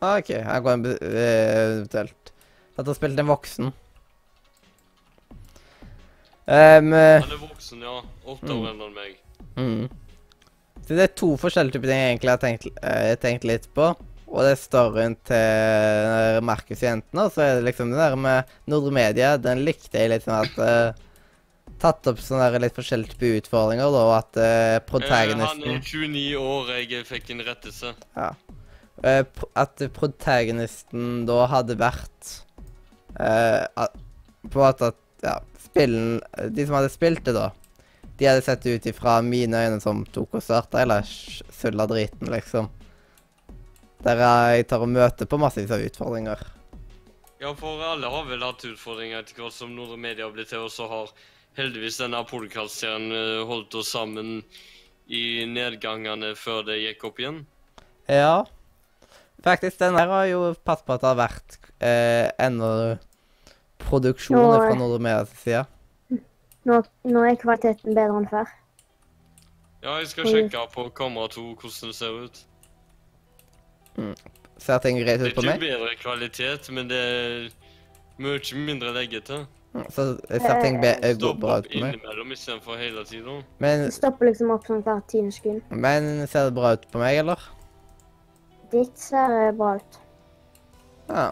Ah, 0.00 0.18
OK. 0.18 0.30
Her 0.44 0.60
går 0.64 0.72
en 0.76 0.86
eh, 0.92 1.58
eventuelt 1.64 2.32
du 2.84 2.90
har 2.92 2.98
spilt 2.98 3.18
en 3.22 3.30
voksen. 3.30 3.70
Um, 6.46 6.90
Han 6.92 7.32
er 7.32 7.40
voksen, 7.40 7.80
ja. 7.82 8.02
Åtte 8.26 8.46
Mm. 8.46 8.58
år 8.60 8.68
eldre 8.70 8.86
enn 8.86 8.94
meg. 8.94 9.16
mm. 9.56 9.88
Så 10.86 10.94
det 10.94 11.02
er 11.02 11.14
to 11.18 11.32
forskjellige 11.36 11.72
typer 11.74 11.88
ting 11.90 11.98
jeg 11.98 12.10
egentlig 12.12 12.30
har 12.30 12.38
tenkt, 12.38 12.66
eh, 12.82 13.14
tenkt 13.16 13.44
litt 13.44 13.66
på. 13.74 13.88
Og 14.28 14.42
det 14.44 14.52
er 14.52 14.60
storyen 14.60 15.16
til 15.24 16.42
Markus 16.46 16.82
og 17.24 17.32
så 17.32 17.40
er 17.42 17.54
det 17.56 17.64
liksom 17.64 17.90
det 17.90 17.98
der 17.98 18.14
med 18.16 18.44
Nordre 18.68 18.92
Media. 18.92 19.36
Den 19.36 19.64
likte 19.64 19.98
jeg 19.98 20.10
litt 20.10 20.22
sånn 20.24 20.44
at 20.44 20.58
eh, 20.58 20.92
Tatt 21.82 22.08
opp 22.08 22.20
sånne 22.24 22.46
der 22.54 22.62
litt 22.64 22.76
forskjellige 22.76 23.12
typer 23.12 23.34
utfordringer, 23.42 23.90
da, 23.92 24.04
og 24.08 24.14
at 24.16 24.38
uh, 24.40 24.76
protagonisten 24.88 25.66
han 25.66 25.74
er 25.76 25.82
29 25.84 26.22
år, 26.40 26.70
jeg 26.80 27.04
fikk 27.08 27.34
en 27.34 27.42
rettelse. 27.44 27.92
Ja. 28.16 28.30
Uh, 29.04 29.22
At 29.60 29.82
protagonisten 29.92 31.26
da 31.28 31.42
hadde 31.52 31.74
vært 31.76 32.30
uh, 33.20 33.66
På 34.48 34.62
en 34.62 34.62
måte 34.62 34.88
at 34.88 35.02
ja, 35.20 35.34
spillen 35.60 36.22
De 36.56 36.64
som 36.64 36.78
hadde 36.78 36.88
spilt 36.94 37.26
det, 37.28 37.34
da, 37.36 37.50
de 38.16 38.30
hadde 38.30 38.44
sett 38.46 38.64
det 38.64 38.78
ut 38.78 38.88
ifra 38.88 39.18
mine 39.20 39.60
øyne 39.66 39.80
som 39.84 40.00
tok 40.16 40.38
og 40.38 40.44
starta, 40.44 40.80
eller 40.80 41.04
sulla 41.04 41.84
driten, 41.90 42.32
liksom. 42.32 42.70
Der 44.06 44.22
jeg 44.22 44.68
tar 44.70 44.84
og 44.84 44.92
møter 44.92 45.28
på 45.28 45.38
massevis 45.40 45.74
av 45.74 45.84
utfordringer. 45.84 46.40
Ja, 47.42 47.52
for 47.52 47.82
alle 47.84 48.08
har 48.08 48.24
vel 48.30 48.44
hatt 48.44 48.64
utfordringer 48.64 49.20
etter 49.20 49.36
hvert 49.42 49.52
som 49.52 49.74
Nordre 49.76 49.98
Media 50.00 50.24
har 50.24 50.32
blitt 50.32 50.48
til, 50.54 50.64
og 50.64 50.72
så 50.72 50.88
har 50.88 51.12
heldigvis 51.56 52.00
denne 52.00 52.20
podkast-serien 52.28 53.10
eh, 53.14 53.44
holdt 53.48 53.74
oss 53.80 53.92
sammen 53.94 54.40
i 55.06 55.46
nedgangene 55.48 56.34
før 56.38 56.64
det 56.66 56.80
gikk 56.82 57.06
opp 57.10 57.22
igjen. 57.22 57.40
Ja. 58.10 58.44
Faktisk, 59.44 59.78
den 59.78 59.96
her 59.98 60.10
har 60.10 60.26
jo 60.30 60.40
passet 60.66 60.86
på 60.86 60.96
at 60.96 61.04
det 61.04 61.10
har 61.12 61.18
vært 61.20 61.58
eh, 61.78 62.28
enda 62.42 62.70
produksjon 63.82 64.40
fra 64.40 64.74
Nordmedias 64.76 65.32
side. 65.38 65.64
Nå, 66.66 66.80
nå 67.06 67.26
er 67.28 67.36
kvaliteten 67.38 67.94
bedre 67.94 68.20
enn 68.20 68.30
før. 68.30 68.54
Ja, 69.84 69.98
jeg 70.00 70.08
skal 70.10 70.26
sjekke 70.32 70.64
på 70.72 70.88
kamera 70.98 71.30
2 71.30 71.44
hvordan 71.54 71.92
det 71.92 71.94
ser 71.94 72.16
ut. 72.24 72.40
Ser 74.58 74.80
ting 74.82 74.98
greit 74.98 75.22
ut 75.22 75.36
på 75.36 75.44
meg? 75.46 75.60
Det 75.62 75.70
er 75.70 75.78
meg? 75.78 75.78
ikke 75.78 75.78
bedre 75.78 76.00
kvalitet, 76.02 76.70
men 76.74 76.90
det 76.90 76.98
er 76.98 77.46
mye 78.18 78.64
mindre 78.66 78.94
leggete. 78.96 79.44
Så 79.92 80.04
ser 80.28 80.60
ting 80.62 80.78
er 80.84 80.96
ut 81.14 81.20
på 81.40 81.48
meg. 81.50 81.66
innimellom 81.70 82.32
istedenfor 82.32 82.76
hele 82.80 83.04
tiden. 83.08 83.42
Men, 83.62 83.90
stopper 83.92 84.30
liksom 84.30 84.50
opp 84.54 84.66
sånn 84.66 84.82
hvert 84.86 85.06
tiende 85.12 85.32
sekund. 85.36 85.62
men 85.70 86.26
ser 86.26 86.48
det 86.50 86.54
bra 86.54 86.72
ut 86.76 86.86
på 86.92 86.98
meg, 87.02 87.18
eller? 87.24 87.38
Ditt 88.72 88.98
ser 88.98 89.34
eh, 89.48 89.52
bra 89.56 89.76
ut. 89.76 89.98
Ja. 91.08 91.26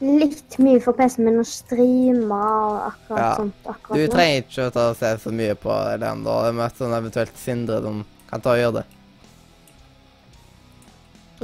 Litt 0.00 0.58
mye 0.60 0.80
for 0.84 0.92
PC-en 0.92 1.24
min 1.24 1.38
å 1.40 1.44
streame 1.48 2.36
og 2.36 2.80
akkurat 2.90 3.18
Ja. 3.22 3.30
sånt. 3.38 3.54
Du 3.64 3.70
akkurat 3.70 3.98
nå. 4.02 4.12
trenger 4.12 4.42
ikke 4.42 4.66
å 4.66 4.72
ta 4.74 4.90
og 4.90 4.96
se 4.96 5.12
så 5.22 5.32
mye 5.32 5.54
på 5.54 5.72
den, 6.00 6.24
da. 6.24 6.42
Det 6.42 6.48
er 6.48 6.52
mest 6.62 6.76
sånn 6.82 6.92
eventuelt 6.98 7.36
Sindre 7.36 7.80
som 7.82 8.04
kan 8.28 8.40
ta 8.40 8.50
og 8.52 8.58
gjøre 8.60 8.74
det. 8.82 8.84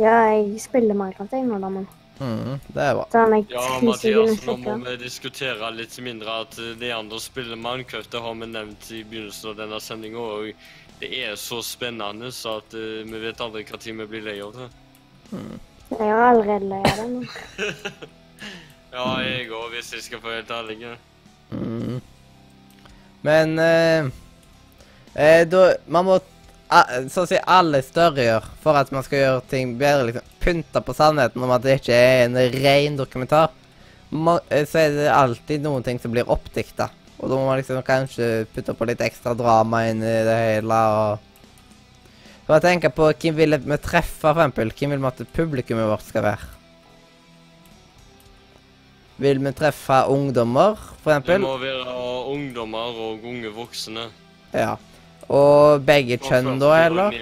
Ja, 0.00 0.32
jeg 0.32 0.60
spiller 0.60 0.94
Minecraft 0.96 1.32
jeg 1.32 1.44
nå, 1.46 1.58
da, 1.60 1.68
men 1.68 1.86
Mm, 2.22 2.60
det 2.66 2.82
er 2.82 2.94
bra. 2.94 3.06
Ja, 3.50 3.62
Mathias, 3.82 4.44
nå 4.46 4.54
må 4.62 4.76
vi 4.84 4.94
diskutere 5.00 5.70
litt 5.74 5.96
mindre 6.04 6.36
at 6.44 6.54
de 6.78 6.92
andre 6.94 7.18
spiller 7.20 7.58
Minecraft. 7.58 8.10
Det 8.12 8.22
har 8.22 8.36
vi 8.38 8.48
nevnt 8.52 8.90
i 8.94 9.02
begynnelsen 9.02 9.50
av 9.50 9.58
denne 9.58 9.80
sendinga. 9.82 10.22
Og 10.22 11.00
det 11.02 11.10
er 11.24 11.34
så 11.40 11.58
spennende 11.66 12.30
så 12.34 12.60
at 12.60 12.76
uh, 12.78 13.02
vi 13.08 13.22
vet 13.24 13.42
aldri 13.42 13.64
hva 13.66 13.80
tid 13.82 13.98
vi 13.98 14.08
blir 14.14 14.26
lei 14.28 14.38
av 14.44 14.54
det. 14.54 14.68
Jeg 15.90 16.08
er 16.08 16.24
allerede 16.28 16.68
lei 16.70 16.82
av 16.92 17.00
det. 17.00 17.12
nå. 17.16 18.10
Ja, 18.92 19.06
jeg 19.24 19.46
òg, 19.48 19.70
hvis 19.72 19.86
jeg 19.94 20.02
skal 20.04 20.20
få 20.20 20.34
helt 20.34 20.50
ærlig. 20.52 20.90
Mm. 21.48 22.02
Men 23.24 23.54
uh, 23.56 24.10
eh, 25.14 25.46
da 25.48 25.62
Man 25.86 26.04
må 26.10 26.18
så 27.12 27.24
å 27.24 27.28
si 27.28 27.38
alle 27.48 27.80
større 27.84 28.24
gjør 28.26 28.46
for 28.62 28.78
at 28.80 28.92
man 28.94 29.04
skal 29.06 29.18
gjøre 29.22 29.42
ting 29.50 29.74
bedre. 29.80 30.06
liksom 30.10 30.28
Pynte 30.42 30.80
på 30.82 30.94
sannheten 30.96 31.42
om 31.44 31.52
at 31.54 31.62
det 31.64 31.78
ikke 31.80 31.94
er 31.96 32.24
en 32.26 32.38
ren 32.54 32.96
dokumentar. 32.98 33.52
Ma 34.12 34.38
eh, 34.50 34.64
så 34.68 34.80
er 34.82 34.96
det 34.96 35.10
alltid 35.14 35.62
noen 35.64 35.84
ting 35.86 36.00
som 36.02 36.12
blir 36.14 36.28
oppdikta. 36.30 36.90
Og 37.22 37.30
da 37.30 37.36
må 37.38 37.46
man 37.46 37.60
liksom 37.60 37.82
kanskje 37.86 38.46
putte 38.54 38.74
på 38.74 38.88
litt 38.88 39.02
ekstra 39.04 39.34
drama 39.38 39.84
inn 39.88 40.02
i 40.02 40.16
det 40.26 40.38
hele. 40.40 40.78
og 40.98 42.46
Så 42.46 42.56
jeg 42.56 42.64
tenker 42.66 42.90
på 42.96 43.12
hvem 43.12 43.36
vil 43.38 43.58
vi 43.62 43.78
treffe, 43.78 44.18
for 44.24 44.40
eksempel. 44.42 44.72
Hvem 44.74 44.96
vil 44.96 45.04
vi 45.04 45.10
at 45.12 45.22
publikummet 45.36 45.86
vårt 45.92 46.08
skal 46.08 46.26
være? 46.26 46.48
Vil 49.22 49.38
vi 49.44 49.52
treffe 49.54 50.00
ungdommer, 50.10 50.74
for 51.02 51.12
Det 51.12 51.20
eksempel? 51.20 51.44
må 51.46 51.54
være 51.60 51.94
ungdommer 52.32 52.98
og 53.06 53.22
unge 53.28 53.52
voksne. 53.54 54.08
Ja. 54.52 54.74
Og 55.28 55.82
begge 55.86 56.18
kjønn, 56.18 56.58
da, 56.60 56.72
eller? 56.86 57.16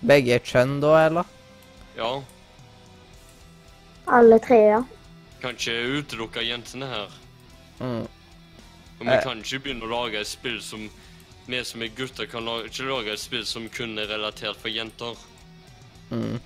Begge 0.00 0.38
kjønn, 0.44 0.78
da, 0.82 0.94
eller? 1.06 1.24
Ja. 1.98 2.12
Alle 4.08 4.38
tre, 4.40 4.58
ja. 4.72 4.82
Kan 5.42 5.54
ikke 5.58 5.74
utelukke 6.00 6.42
jentene 6.46 6.88
her. 6.90 7.10
Mm. 7.80 8.06
Og 8.98 9.04
vi 9.06 9.12
Eh. 9.14 9.22
kan 9.22 9.38
ikke 9.38 9.60
begynne 9.62 9.84
å 9.86 9.90
lage 9.92 10.20
et 10.20 10.26
spill 10.26 10.60
som 10.60 10.88
Vi 11.48 11.64
som 11.64 11.80
er 11.80 11.88
gutter, 11.96 12.26
kan 12.26 12.44
la 12.44 12.58
ikke 12.66 12.84
lage 12.84 13.12
et 13.14 13.18
spill 13.18 13.44
som 13.46 13.68
kun 13.72 13.98
er 13.98 14.04
relatert 14.06 14.58
for 14.60 14.68
jenter. 14.68 15.14
Mm. 16.10 16.38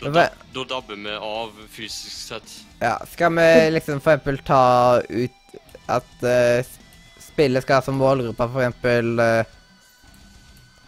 Da, 0.00 0.10
da, 0.10 0.24
da 0.52 0.64
dabber 0.64 0.96
vi 0.96 1.12
av 1.14 1.52
fysisk 1.70 2.10
sett. 2.10 2.56
Ja, 2.80 2.96
skal 3.06 3.30
vi 3.36 3.70
liksom 3.70 4.00
for 4.02 4.16
eksempel 4.16 4.40
ta 4.42 4.98
ut 4.98 5.30
at 5.86 6.24
uh, 6.26 6.66
spillet 7.22 7.62
skal 7.62 7.76
ha 7.78 7.82
som 7.86 8.00
målgruppe 8.02 8.48
for 8.50 8.64
eksempel 8.64 9.20
eh, 9.22 9.44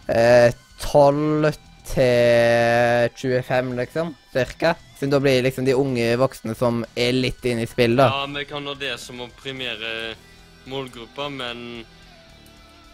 eh, 0.07 0.51
12 0.79 1.51
til 1.85 3.09
25, 3.15 3.73
liksom? 3.77 4.13
Cirka? 4.33 4.75
Siden 4.99 5.11
da 5.11 5.19
blir 5.19 5.43
liksom 5.45 5.65
de 5.67 5.75
unge 5.77 6.07
voksne 6.19 6.55
som 6.57 6.83
er 6.97 7.11
litt 7.13 7.43
inne 7.45 7.65
i 7.65 7.69
spillet, 7.69 7.97
da. 7.99 8.07
Ja, 8.09 8.25
vi 8.39 8.45
kan 8.49 8.65
ha 8.67 8.73
det 8.79 8.95
som 8.99 9.19
å 9.21 9.29
premiere 9.41 10.15
målgruppa, 10.65 11.29
men 11.29 11.85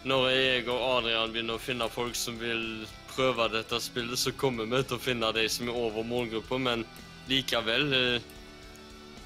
når 0.04 0.28
jeg 0.34 0.68
og 0.68 0.82
Adrian 0.98 1.32
begynner 1.32 1.60
å 1.60 1.62
finne 1.62 1.88
folk 1.94 2.16
som 2.18 2.38
vil 2.42 2.86
prøve 3.16 3.48
dette 3.54 3.80
spillet, 3.84 4.18
så 4.20 4.32
kommer 4.34 4.66
vi 4.66 4.82
til 4.84 4.98
å 4.98 5.04
finne 5.04 5.30
de 5.36 5.48
som 5.52 5.70
er 5.70 5.78
over 5.78 6.04
målgruppa, 6.08 6.58
men 6.60 6.86
likevel 7.30 7.94
eh, 7.94 8.30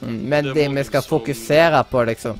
Mm. 0.04 0.18
Men 0.28 0.44
det 0.44 0.54
det 0.58 0.64
vi 0.76 0.84
skal 0.84 1.02
som- 1.02 1.10
fokusere 1.20 1.80
på, 1.90 2.02
liksom. 2.06 2.36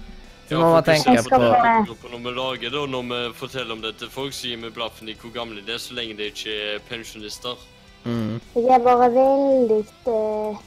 Så 0.46 0.54
ja, 0.54 0.60
må 0.62 0.74
man 0.76 0.84
tenke 0.86 1.24
på 1.26 2.10
når 2.12 2.20
vi 2.22 2.32
lager 2.36 2.70
det, 2.70 2.78
og 2.78 2.90
når 2.94 3.06
vi 3.10 3.20
forteller 3.40 3.74
om 3.74 3.82
det 3.82 3.96
til 3.98 4.12
folk, 4.14 4.34
så 4.38 4.52
gir 4.52 4.60
vi 4.62 4.70
blaffen 4.76 5.10
i 5.10 5.16
hvor 5.18 5.32
gamle 5.34 5.64
de 5.66 5.74
er, 5.74 5.80
så 5.82 5.96
lenge 5.98 6.14
de 6.20 6.28
ikke 6.30 6.54
er 6.54 6.84
pensjonister. 6.86 7.58
mm. 8.04 8.36
Jeg 8.54 8.70
er 8.76 8.84
bare 8.86 9.08
veldig 9.16 9.80
uh, 10.06 10.60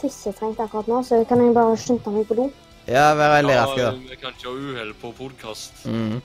tissetrengt 0.00 0.58
akkurat 0.64 0.90
nå, 0.90 1.02
så 1.06 1.20
kan 1.28 1.42
jeg 1.44 1.54
bare 1.54 1.76
skynde 1.78 2.14
meg 2.16 2.26
på 2.26 2.38
do. 2.40 2.48
Ja, 2.90 3.12
vær 3.16 3.36
veldig 3.38 3.54
raske, 3.56 3.82
da. 3.84 3.92
vi 4.10 4.18
kan 4.20 4.34
ikke 4.34 4.48
ha 4.50 4.54
uhell 4.58 4.90
på 5.00 5.12
podkast. 5.20 5.84
Mm. 5.86 6.16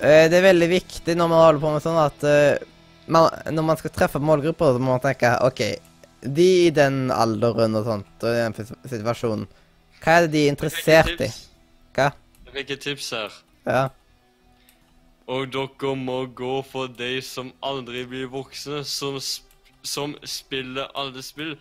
Eh, 0.00 0.24
Det 0.28 0.36
er 0.40 0.48
veldig 0.50 0.68
viktig 0.68 1.14
når 1.16 1.30
man 1.30 1.44
holder 1.44 1.62
på 1.62 1.70
med 1.76 1.84
sånn 1.84 2.00
at 2.02 2.26
uh, 2.26 2.56
man, 3.06 3.30
når 3.54 3.68
man 3.70 3.78
skal 3.80 3.94
treffe 3.94 4.18
målgrupper, 4.18 4.74
så 4.74 4.82
må 4.82 4.96
man 4.96 5.04
tenke 5.04 5.30
OK, 5.46 5.62
de 6.26 6.48
i 6.66 6.74
den 6.74 7.06
alderen 7.14 7.78
og 7.78 7.86
sånt, 7.86 8.12
og 8.26 8.34
i 8.34 8.42
den 8.42 8.58
situasjonen, 8.90 9.46
hva 10.06 10.20
er 10.20 10.26
det 10.28 10.36
de 10.36 10.40
er 10.44 10.52
interessert 10.52 11.22
i? 11.24 11.26
Hva? 11.96 12.12
Jeg 12.46 12.52
fikk 12.54 12.68
et 12.70 12.84
tips 12.84 13.06
her. 13.10 13.32
Ja. 13.66 13.80
Og 15.26 15.48
dere 15.50 15.94
må 15.98 16.20
gå 16.30 16.60
for 16.62 16.86
de 16.86 17.16
som 17.26 17.48
aldri 17.66 18.04
blir 18.06 18.28
voksne, 18.30 18.84
som, 18.86 19.18
sp 19.18 19.42
som 19.82 20.14
spiller 20.22 20.92
alle 20.94 21.24
spill. 21.26 21.56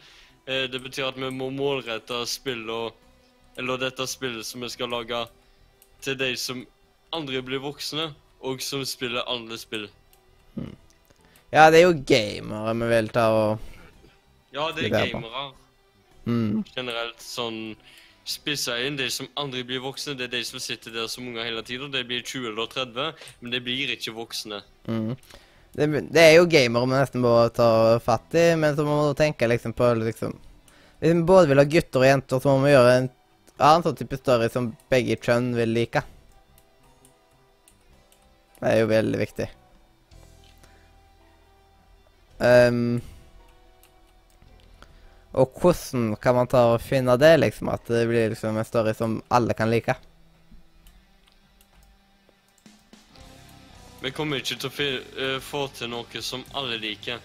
Eh, 0.45 0.67
det 0.69 0.77
betyr 0.83 1.07
at 1.07 1.17
vi 1.17 1.31
må 1.33 1.49
målrette 1.49 2.21
spillet, 2.29 2.93
Eller 3.57 3.77
dette 3.79 4.05
spillet 4.05 4.45
som 4.45 4.61
vi 4.61 4.69
skal 4.69 4.89
lage, 4.93 5.25
til 6.01 6.17
de 6.19 6.35
som 6.37 6.61
aldri 7.13 7.41
blir 7.41 7.63
voksne, 7.63 8.11
og 8.41 8.61
som 8.61 8.85
spiller 8.85 9.25
alle 9.25 9.57
spill. 9.57 9.89
ja, 11.51 11.71
det 11.71 11.79
er 11.81 11.87
jo 11.87 11.97
gamere 12.05 12.73
vi 12.75 12.93
vil 12.93 13.09
ta 13.09 13.27
og 13.33 13.59
Ja, 14.53 14.71
det 14.75 14.85
er 14.85 15.09
gamere 15.09 15.53
mm. 16.25 16.63
generelt 16.75 17.21
sånn 17.21 17.75
spissa 18.25 18.77
inn. 18.81 18.97
De 18.99 19.07
som 19.13 19.29
aldri 19.39 19.63
blir 19.67 19.83
voksne, 19.83 20.15
det 20.17 20.27
er 20.27 20.37
de 20.37 20.43
som 20.47 20.61
sitter 20.61 20.93
der 20.95 21.09
som 21.11 21.27
unger 21.29 21.45
hele 21.47 21.63
tida. 21.65 21.89
De 21.91 22.03
blir 22.07 22.23
20 22.25 22.51
eller 22.51 22.71
30, 22.71 23.27
men 23.41 23.53
de 23.53 23.61
blir 23.63 23.93
ikke 23.95 24.15
voksne. 24.15 24.61
Mm. 24.89 25.13
Det, 25.75 25.87
det 26.15 26.23
er 26.23 26.33
jo 26.37 26.47
gamere 26.47 26.87
vi 26.87 26.95
nesten 26.95 27.23
må 27.23 27.35
ta 27.55 27.69
fatt 28.03 28.35
i, 28.39 28.47
men 28.59 28.77
så 28.77 28.85
må 28.87 28.95
man 29.01 29.17
tenke 29.19 29.49
liksom 29.49 29.73
på 29.75 29.89
liksom 29.99 30.37
Hvis 31.01 31.11
vi 31.11 31.25
både 31.27 31.49
vil 31.51 31.59
ha 31.59 31.65
gutter 31.67 32.01
og 32.01 32.07
jenter, 32.07 32.39
så 32.39 32.53
må 32.53 32.63
vi 32.63 32.71
gjøre 32.71 32.93
en 33.01 33.09
annen 33.57 33.83
sånn 33.83 33.97
type 33.99 34.17
story 34.19 34.47
som 34.51 34.71
begge 34.91 35.17
kjønn 35.21 35.51
vil 35.57 35.75
like. 35.75 36.01
Det 38.61 38.71
er 38.71 38.79
jo 38.79 38.87
veldig 38.89 39.19
viktig. 39.19 39.47
Ehm, 42.43 43.01
og 45.35 45.51
hvordan 45.59 46.15
kan 46.21 46.35
man 46.35 46.47
ta 46.47 46.61
og 46.71 46.81
finne 46.81 47.17
det, 47.19 47.33
liksom? 47.41 47.69
At 47.73 47.87
det 47.91 48.05
blir 48.07 48.29
liksom 48.31 48.55
en 48.57 48.67
story 48.67 48.93
som 48.95 49.17
alle 49.27 49.53
kan 49.53 49.71
like? 49.71 49.95
Vi 54.05 54.11
kommer 54.15 54.39
ikke 54.39 54.55
til 54.61 54.69
å 54.69 54.87
eh, 55.25 55.39
få 55.43 55.65
til 55.75 55.91
noe 55.91 56.21
som 56.23 56.45
alle 56.55 56.77
liker. 56.79 57.19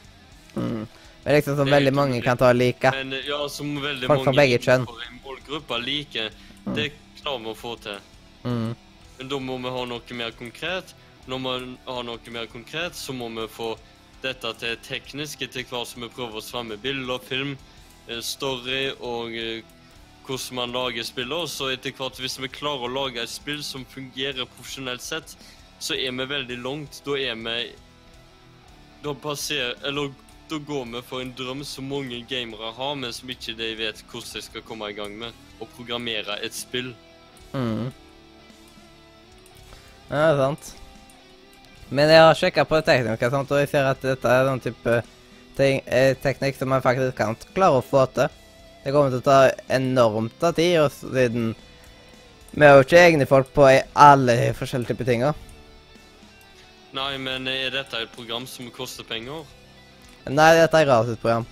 Mm. 0.57 0.87
Men 1.23 1.35
liksom 1.37 1.59
som 1.61 1.71
veldig 1.71 1.93
mange 1.95 2.23
kan 2.25 2.39
ta 2.41 2.49
og 2.51 2.59
like. 2.59 2.91
Men 2.97 3.13
eh, 3.13 3.29
ja, 3.29 3.45
som 3.53 3.75
veldig 3.79 4.09
Folk 4.11 4.27
fra 4.27 4.35
begge 4.35 4.59
kjønn. 4.65 4.89
målgruppe 5.23 5.79
liker, 5.85 6.33
det 6.75 6.91
klarer 7.21 7.45
vi 7.45 7.53
å 7.53 7.59
få 7.59 7.77
til. 7.85 8.01
Mm. 8.43 8.71
Men 9.19 9.31
da 9.31 9.39
må 9.45 9.59
vi 9.61 9.75
ha 9.77 9.85
noe 9.87 10.17
mer 10.19 10.35
konkret. 10.39 10.95
Når 11.29 11.43
vi 11.45 11.75
har 11.87 12.07
noe 12.09 12.33
mer 12.35 12.49
konkret, 12.51 12.97
så 12.97 13.13
må 13.15 13.29
vi 13.37 13.47
få 13.53 13.75
dette 14.25 14.51
til 14.59 14.81
teknisk 14.83 15.45
etter 15.45 15.69
hvert 15.69 15.89
som 15.89 16.03
vi 16.03 16.11
prøver 16.11 16.41
oss 16.41 16.51
fram 16.51 16.73
med 16.73 16.81
bilder, 16.83 17.21
film, 17.23 17.55
story 18.23 18.91
og 18.99 19.37
eh, 19.37 19.63
hvordan 20.27 20.57
man 20.59 20.75
lager 20.75 21.07
spiller. 21.07 21.47
Så 21.47 21.71
etter 21.75 21.95
hvert, 21.97 22.19
hvis 22.21 22.39
vi 22.41 22.51
klarer 22.53 22.87
å 22.87 22.93
lage 22.93 23.23
et 23.23 23.33
spill 23.33 23.63
som 23.67 23.87
fungerer 23.89 24.49
profesjonelt 24.57 25.05
sett, 25.05 25.37
så 25.81 25.97
er 25.97 26.13
vi 26.13 26.27
veldig 26.33 26.59
langt. 26.65 27.03
Da 27.07 27.17
er 27.19 27.39
vi 27.41 27.61
Da 29.01 29.15
passer 29.15 29.75
Eller 29.87 30.11
da 30.51 30.59
går 30.59 30.85
vi 30.93 31.01
for 31.07 31.23
en 31.23 31.33
drøm 31.33 31.63
som 31.65 31.87
mange 31.89 32.19
gamere 32.29 32.73
har, 32.77 32.95
men 32.95 33.13
som 33.13 33.31
ikke 33.31 33.55
de 33.55 33.69
vet 33.79 34.03
hvordan 34.11 34.35
de 34.35 34.43
skal 34.43 34.65
komme 34.67 34.91
i 34.91 34.97
gang 34.97 35.15
med. 35.17 35.33
Å 35.63 35.69
programmere 35.77 36.41
et 36.43 36.55
spill. 36.55 36.91
Mm. 37.55 37.93
Ja, 40.11 40.17
det 40.17 40.27
er 40.27 40.41
sant. 40.41 40.73
Men 41.91 42.11
jeg 42.11 42.23
har 42.23 42.35
sjekka 42.39 42.65
på 42.67 42.81
sant? 42.83 43.51
og 43.51 43.59
jeg 43.59 43.71
ser 43.71 43.87
at 43.87 44.03
dette 44.03 44.29
er 44.29 44.45
den 44.47 44.61
type 44.63 45.01
ting, 45.61 45.83
eh, 45.87 46.15
teknikk 46.19 46.57
som 46.59 46.73
man 46.73 46.83
faktisk 46.85 47.17
kan 47.19 47.37
klare 47.55 47.81
å 47.81 47.85
få 47.85 48.07
til. 48.17 48.33
Det 48.81 48.95
kommer 48.95 49.13
til 49.13 49.21
å 49.21 49.27
ta 49.29 49.41
enormt 49.69 50.43
av 50.43 50.57
tid, 50.57 50.79
og 50.81 50.91
siden 50.95 51.53
vi 52.51 52.67
har 52.67 52.79
jo 52.79 52.85
ikke 52.87 53.05
egne 53.05 53.29
folk 53.29 53.53
på 53.55 53.69
i 53.71 53.83
alle 53.95 54.35
forskjellige 54.59 54.95
typer 54.95 55.07
ting. 55.07 55.23
Nei, 56.97 57.13
men 57.23 57.47
er 57.47 57.71
dette 57.71 58.01
et 58.03 58.11
program 58.11 58.49
som 58.51 58.71
koster 58.75 59.07
penger? 59.07 59.45
Nei, 60.27 60.49
dette 60.59 60.81
er 60.81 60.89
gratisprogram. 60.89 61.47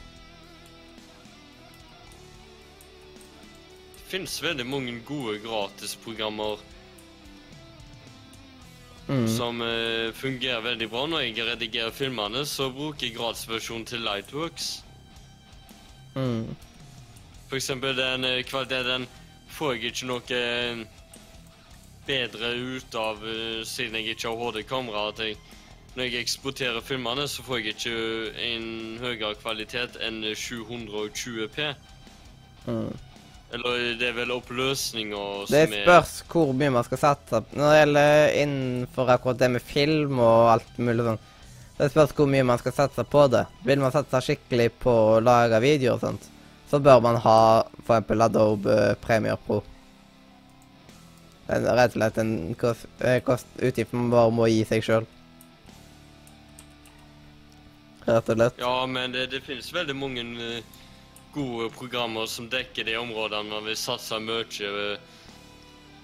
Det 3.99 4.09
finnes 4.11 4.41
veldig 4.43 4.67
mange 4.67 4.97
gode 5.07 5.37
gratisprogrammer 5.45 6.65
Mm. 9.09 9.25
som 9.29 9.61
uh, 9.65 10.13
fungerer 10.13 10.61
veldig 10.61 10.89
bra. 10.93 11.07
Når 11.09 11.21
jeg 11.25 11.47
redigerer 11.47 11.91
filmene, 11.97 12.43
så 12.47 12.67
bruker 12.71 13.07
jeg 13.07 13.15
gradsversjonen 13.17 13.87
til 13.89 14.03
Lightworks. 14.05 14.83
Mm. 16.15 16.51
For 17.49 17.57
eksempel 17.57 17.97
den 17.97 18.25
eh, 18.29 18.43
kvaliteten 18.45 19.07
får 19.49 19.73
jeg 19.79 19.85
ikke 19.95 20.09
noe 20.11 20.37
eh, 20.37 20.83
bedre 22.09 22.51
ut 22.77 22.95
av 23.01 23.23
siden 23.65 23.97
jeg 24.03 24.13
ikke 24.17 24.29
har 24.29 24.43
HD-kamera. 24.53 25.07
at 25.09 25.19
jeg- 25.25 25.37
Når 25.97 26.05
jeg 26.05 26.21
eksporterer 26.21 26.81
filmene, 26.85 27.25
så 27.29 27.43
får 27.43 27.57
jeg 27.59 27.67
ikke 27.75 28.33
en 28.45 28.99
høyere 29.01 29.35
kvalitet 29.41 29.97
enn 30.05 30.21
720P. 30.35 31.75
Mm. 32.67 32.93
Eller 33.53 33.95
det 33.97 34.11
er 34.11 34.17
vel 34.17 34.33
oppløsninger 34.35 35.47
som 35.49 35.57
er 35.57 35.71
Det 35.71 35.81
spørs 35.87 36.11
hvor 36.29 36.51
mye 36.53 36.73
man 36.75 36.85
skal 36.85 37.01
satse 37.01 37.41
på. 37.41 37.57
Når 37.57 37.71
det 37.71 37.79
gjelder 37.79 38.35
innenfor 38.43 39.13
akkurat 39.15 39.41
det 39.41 39.51
med 39.55 39.65
film 39.65 40.21
og 40.21 40.51
alt 40.53 40.81
mulig 40.83 41.07
sånn. 41.07 41.23
Det 41.79 41.89
spørs 41.95 42.13
hvor 42.19 42.29
mye 42.29 42.45
man 42.45 42.61
skal 42.61 42.75
satse 42.77 43.05
på 43.09 43.25
det. 43.33 43.47
Vil 43.65 43.81
man 43.81 43.95
satse 43.95 44.21
skikkelig 44.27 44.69
på 44.83 44.93
å 45.15 45.21
lage 45.25 45.63
videoer 45.65 45.97
og 45.97 46.05
sånt, 46.05 46.29
så 46.69 46.81
bør 46.85 47.01
man 47.07 47.21
ha 47.25 47.41
eksempel 47.79 48.27
Adobe 48.27 48.79
Premiere 49.01 49.41
Pro. 49.47 49.63
Det 51.49 51.63
er 51.63 51.79
rett 51.79 51.95
og 51.95 52.03
slett 52.03 52.19
en 52.21 52.33
kost, 52.61 52.89
eh, 53.01 53.23
kost 53.25 53.47
utgift 53.65 53.95
man 53.97 54.11
bare 54.13 54.35
må 54.37 54.51
gi 54.53 54.67
seg 54.69 54.85
sjøl. 54.85 55.07
Rett 58.05 58.29
og 58.29 58.37
slett. 58.37 58.61
Ja, 58.61 58.75
men 58.85 59.17
det, 59.17 59.31
det 59.33 59.41
finnes 59.47 59.71
veldig 59.73 59.97
mange 59.97 60.27
eh, 60.45 60.77
gode 61.39 61.71
programmer 61.77 62.27
som 62.27 62.51
dekker 62.51 62.89
de 62.89 62.99
områdene 62.99 63.51
man 63.53 63.67
vil 63.69 63.79
satse 63.79 64.19
mye 64.23 64.45
eh, 64.69 65.17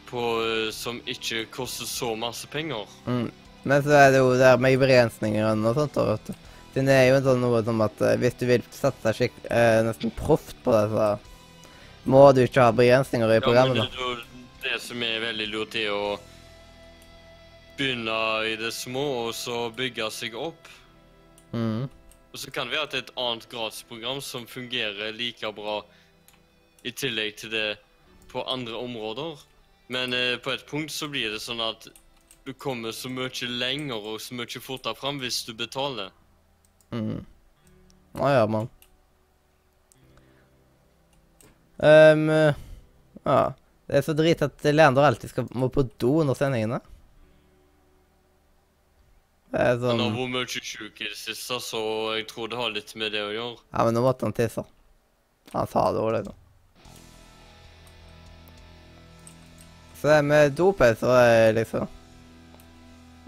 på, 0.09 0.23
eh, 0.45 0.71
som 0.73 1.01
ikke 1.11 1.47
koster 1.55 1.91
så 1.91 2.15
masse 2.19 2.49
penger. 2.51 2.87
Mm. 3.07 3.31
Men 3.65 3.85
så 3.85 3.95
er 3.97 4.11
det 4.13 4.21
jo 4.21 4.35
der 4.39 4.61
med 4.61 4.79
begrensninger 4.79 5.47
og 5.49 5.79
sånt. 5.79 5.97
vet 5.97 6.29
du. 6.29 6.35
Siden 6.75 6.91
det 6.91 6.99
er 6.99 7.09
jo 7.13 7.23
sånn 7.25 7.43
noe 7.43 7.63
som 7.65 7.81
at 7.87 8.05
eh, 8.05 8.19
hvis 8.21 8.37
du 8.41 8.47
vil 8.51 8.65
satse 8.75 9.15
skikk, 9.17 9.41
eh, 9.47 9.81
nesten 9.87 10.13
proft 10.15 10.57
på 10.65 10.75
det, 10.75 10.85
så 10.93 12.11
må 12.11 12.27
du 12.37 12.45
ikke 12.45 12.69
ha 12.69 12.75
begrensninger 12.77 13.31
i 13.31 13.41
Ja, 13.41 13.67
men 13.71 13.79
det, 13.79 13.89
det, 13.95 14.47
det 14.67 14.81
som 14.83 15.03
er 15.03 15.21
veldig 15.23 15.51
lurt, 15.53 15.77
er 15.81 15.95
å 15.95 16.17
begynne 17.79 18.19
i 18.51 18.57
det 18.61 18.73
små, 18.75 19.05
og 19.29 19.35
så 19.39 19.69
bygge 19.75 20.11
seg 20.15 20.37
opp. 20.39 20.69
Mm. 21.55 21.89
Og 22.35 22.41
så 22.43 22.51
kan 22.51 22.67
det 22.67 22.75
være 22.75 22.89
at 22.89 22.95
det 22.95 22.99
er 22.99 23.05
et 23.07 23.19
annet 23.23 23.45
gradsprogram 23.47 24.19
som 24.19 24.49
fungerer 24.51 25.15
like 25.15 25.51
bra 25.55 25.77
i 26.83 26.91
tillegg 26.91 27.37
til 27.39 27.53
det 27.55 27.69
på 28.33 28.43
andre 28.51 28.75
områder. 28.75 29.39
Men 29.95 30.13
eh, 30.13 30.35
på 30.43 30.51
et 30.51 30.67
punkt 30.67 30.91
så 30.91 31.07
blir 31.13 31.31
det 31.31 31.39
sånn 31.45 31.63
at 31.63 31.87
du 32.45 32.51
kommer 32.59 32.91
så 32.93 33.09
mye 33.09 33.49
lenger 33.49 34.03
og 34.03 34.19
så 34.21 34.35
mye 34.35 34.61
fortere 34.61 34.99
fram 34.99 35.23
hvis 35.23 35.45
du 35.47 35.55
betaler. 35.55 36.11
Mm. 36.91 37.23
Nå 38.19 38.33
ja, 38.35 38.43
man. 38.51 38.67
Ehm, 41.79 42.27
ja. 43.23 43.39
Det 43.87 44.01
er 44.01 44.05
så 44.07 44.15
drit 44.17 44.43
at 44.43 44.67
Leander 44.73 45.07
alltid 45.07 45.31
skal, 45.31 45.49
må 45.55 45.69
på 45.71 45.87
do 46.01 46.17
under 46.23 46.35
sendingene. 46.39 46.81
Det 49.55 49.61
er 49.63 49.77
Han 49.79 49.83
sånn 49.85 50.01
har 50.03 50.15
vært 50.17 50.33
mye 50.35 50.61
sjuk 50.67 50.97
i 50.99 51.07
det 51.07 51.15
siste, 51.15 51.61
så 51.63 51.81
jeg 52.17 52.25
tror 52.27 52.49
det 52.51 52.57
har 52.59 52.73
litt 52.75 52.89
med 52.99 53.13
det 53.15 53.21
å 53.23 53.29
gjøre. 53.31 53.61
Ja, 53.71 53.85
men 53.87 53.95
nå 53.95 54.01
måtte 54.03 54.27
han 54.27 54.35
tisse. 54.35 54.65
Han 55.53 55.69
sa 55.71 55.85
det 55.95 56.01
òg, 56.03 56.09
liksom. 56.17 56.41
Så 60.01 60.11
det 60.11 60.17
med 60.27 60.57
dopauser 60.59 61.13
er 61.21 61.55
liksom 61.55 61.87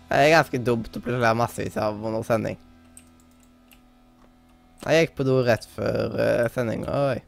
Det 0.08 0.18
er 0.18 0.32
ganske 0.34 0.58
dumt 0.66 0.90
å 0.98 1.00
plutselig 1.04 1.28
ha 1.28 1.38
massevis 1.38 1.78
av 1.78 2.02
under 2.02 2.26
sending. 2.26 2.58
Jeg 4.82 5.06
gikk 5.06 5.14
på 5.18 5.26
do 5.26 5.38
rett 5.46 5.66
før 5.76 6.18
uh, 6.18 6.48
sendinga, 6.54 6.90
oi. 7.12 7.22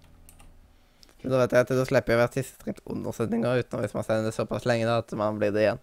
Så 1.22 1.30
da 1.30 1.44
vet 1.44 1.54
jeg 1.54 1.68
at 1.68 1.72
da 1.74 1.86
slipper 1.86 2.14
jeg 2.14 2.18
å 2.18 2.24
være 2.24 2.34
tissetrengt 2.34 2.82
under 2.90 3.14
sendinga, 3.14 3.54
utenom 3.62 3.86
hvis 3.86 3.94
man 3.94 4.06
sender 4.06 4.26
det 4.32 4.34
såpass 4.34 4.66
lenge 4.66 4.90
da, 4.90 4.98
at 5.06 5.14
man 5.18 5.38
blir 5.38 5.54
det 5.54 5.68
igjen. 5.68 5.82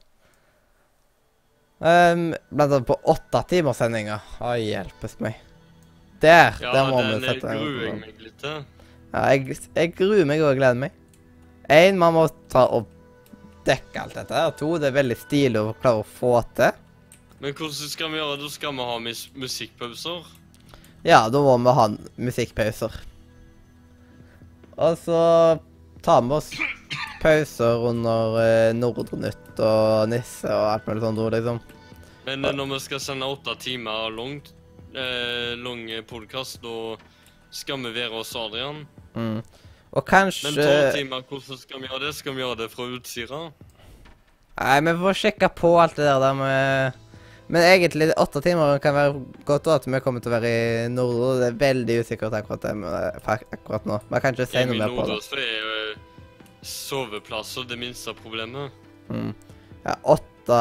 Um, 1.79 2.29
blant 2.49 2.71
annet 2.71 2.87
på 2.87 2.95
åtte 3.11 3.41
timers 3.49 3.81
sendinger. 3.81 4.23
Å, 4.39 4.53
hjelpes 4.59 5.17
meg. 5.23 5.41
Der! 6.23 6.55
Ja, 6.61 6.71
der 6.71 6.87
må 6.89 7.01
den 7.03 7.19
vi 7.19 7.27
sette 7.27 7.51
en 7.51 7.59
gruer 7.61 7.87
jeg 7.89 7.97
meg 7.99 8.23
litt 8.23 8.37
til. 8.41 8.61
Ja, 9.11 9.23
jeg, 9.33 9.57
jeg 9.75 9.91
gruer 9.97 10.29
meg 10.29 10.43
og 10.43 10.55
gleder 10.59 10.79
meg. 10.85 10.95
Én, 11.71 11.99
man 11.99 12.15
må 12.15 12.25
ta 12.51 12.65
og 12.77 12.87
dekke 13.67 14.05
alt 14.05 14.15
dette. 14.15 14.37
her. 14.37 14.55
To, 14.59 14.71
det 14.79 14.91
er 14.91 14.97
veldig 15.01 15.17
stilig 15.19 15.61
å 15.61 15.75
klare 15.81 16.03
å 16.03 16.07
få 16.07 16.37
til. 16.55 16.81
Men 17.43 17.55
hvordan 17.57 17.91
skal 17.91 18.11
vi 18.13 18.21
gjøre 18.21 18.37
det? 18.37 18.45
Da 18.45 18.53
skal 18.53 18.75
vi 18.77 18.87
ha 18.87 18.97
mus 19.03 19.25
musikkpauser? 19.35 20.31
Ja, 21.05 21.25
da 21.29 21.41
må 21.43 21.57
vi 21.61 21.75
ha 21.77 21.89
musikkpauser. 22.29 22.95
Og 24.75 24.97
så 25.03 25.19
tar 26.05 26.23
vi 26.23 26.35
oss 26.35 26.49
pauser 27.25 27.81
under 27.89 28.37
eh, 28.43 28.71
Nordnytt 28.77 29.61
og 29.63 30.09
Nisse 30.11 30.51
og 30.51 30.67
alt 30.75 30.89
mulig 30.89 31.01
sånt, 31.01 31.21
liksom. 31.33 31.61
Men 32.27 32.45
eh, 32.45 32.53
når 32.57 32.73
vi 32.75 32.81
skal 32.83 33.01
sende 33.01 33.29
åtte 33.29 33.55
timer 33.63 34.13
langt, 34.13 34.51
eh, 34.93 35.55
lang 35.57 35.87
podkast, 36.09 36.61
da 36.61 36.97
skal 37.49 37.81
vi 37.87 37.93
være 37.95 38.13
hos 38.13 38.35
Adrian. 38.37 38.83
Mm. 39.15 39.39
Og 39.95 40.05
kanskje 40.05 40.51
Men 40.51 40.59
tolv 40.59 40.91
timer, 40.99 41.25
hvordan 41.29 41.61
skal 41.63 41.81
vi 41.81 41.89
gjøre 41.89 42.03
det? 42.03 42.13
Skal 42.17 42.35
vi 42.35 42.43
gjøre 42.43 42.59
det 42.61 42.69
fra 42.73 42.89
Utsira? 42.93 43.41
Nei, 44.55 44.77
vi 44.85 44.95
får 45.01 45.19
sjekke 45.23 45.49
på 45.55 45.75
alt 45.81 45.97
det 45.97 46.05
der, 46.05 46.21
der 46.21 46.35
med 46.39 47.01
Men 47.47 47.61
egentlig, 47.61 48.09
åtte 48.17 48.41
timer 48.41 48.79
kan 48.81 48.95
være 48.95 49.19
godt 49.45 49.67
at 49.73 49.85
vi 49.85 49.99
kommer 50.01 50.21
til 50.21 50.33
å 50.33 50.37
være 50.37 50.49
i 50.49 50.89
Nordre. 50.89 51.35
Det 51.41 51.49
er 51.51 51.61
veldig 51.61 52.01
usikkert 52.01 52.37
akkurat 52.37 52.63
det 52.65 52.73
med, 52.79 53.21
akkurat 53.25 53.85
nå. 53.85 54.01
Man 54.09 54.21
kan 54.21 54.33
ikke 54.33 54.49
si 54.49 54.65
noe 54.65 54.77
mer 54.77 54.93
på 54.93 55.05
det. 55.05 55.13
Nordre 55.13 55.25
så 55.25 55.37
er 55.37 55.53
jo 55.53 55.73
eh, 55.75 56.03
soveplasser 56.65 57.67
det 57.69 57.77
minste 57.79 58.13
problemet. 58.17 58.71
Mm. 59.09 59.33
Ja, 59.85 59.95
åtte 60.15 60.59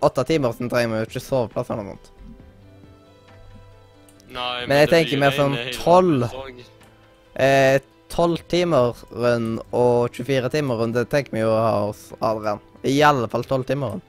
Åtte 0.00 0.24
timer 0.24 0.54
så 0.56 0.64
trenger 0.70 0.94
vi 0.94 1.00
jo 1.02 1.06
ikke 1.10 1.20
soveplass 1.20 1.68
eller 1.70 1.84
noe 1.84 1.96
sånt. 1.98 2.06
Nei, 4.30 4.66
Men 4.66 4.78
jeg 4.78 4.88
det 4.88 4.94
tenker 4.94 5.20
mer 5.20 5.34
sånn 5.36 5.56
tolv. 5.76 6.24
tolv. 6.32 6.62
Eh, 7.34 7.80
12 8.10 8.38
timer 8.50 8.96
rundt 9.12 9.62
og 9.76 10.10
24 10.16 10.50
timer 10.50 10.80
rundt, 10.80 10.96
det 10.96 11.10
tenker 11.12 11.36
vi 11.36 11.42
jo 11.44 11.50
å 11.52 11.60
ha 11.60 11.74
hos 11.86 12.06
Adrian. 12.20 12.62
I 12.82 12.96
alle 13.06 13.28
fall 13.30 13.44
12 13.44 13.66
timer 13.68 13.94
rundt. 13.96 14.06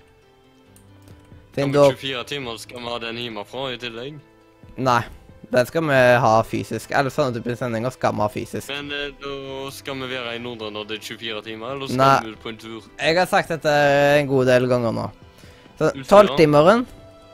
Ja, 1.57 1.65
men 1.67 1.73
24 1.75 2.23
timer 2.29 2.57
skal 2.57 2.79
vi 2.79 2.87
ha 2.87 2.99
den 3.03 3.19
hjemmefra 3.19 3.65
i 3.73 3.77
tillegg. 3.81 4.19
Nei. 4.77 5.01
Den 5.51 5.67
skal 5.67 5.83
vi 5.83 5.99
ha 6.23 6.35
fysisk. 6.47 6.93
Alle 6.95 7.11
sånne 7.11 7.35
typer 7.35 7.57
sendinger 7.59 7.91
skal 7.91 8.15
vi 8.15 8.23
ha 8.23 8.27
fysisk. 8.31 8.69
Men 8.71 8.91
eh, 8.95 9.09
da 9.19 9.71
skal 9.75 9.97
vi 9.99 10.07
være 10.13 10.37
i 10.37 10.39
Nordre 10.39 10.69
når 10.71 10.87
det 10.87 10.99
er 10.99 11.09
24 11.09 11.41
timer, 11.49 11.73
eller 11.75 11.91
skal 11.91 11.99
Nei. 11.99 12.13
vi 12.23 12.31
ut 12.31 12.43
på 12.45 12.51
en 12.53 12.59
tur? 12.61 12.85
Jeg 12.95 13.17
har 13.17 13.27
sagt 13.27 13.51
dette 13.51 13.73
en 14.21 14.29
god 14.29 14.47
del 14.47 14.67
ganger 14.71 14.95
nå. 14.95 15.09
Så 15.81 15.91
tolvtimeren 16.07 16.85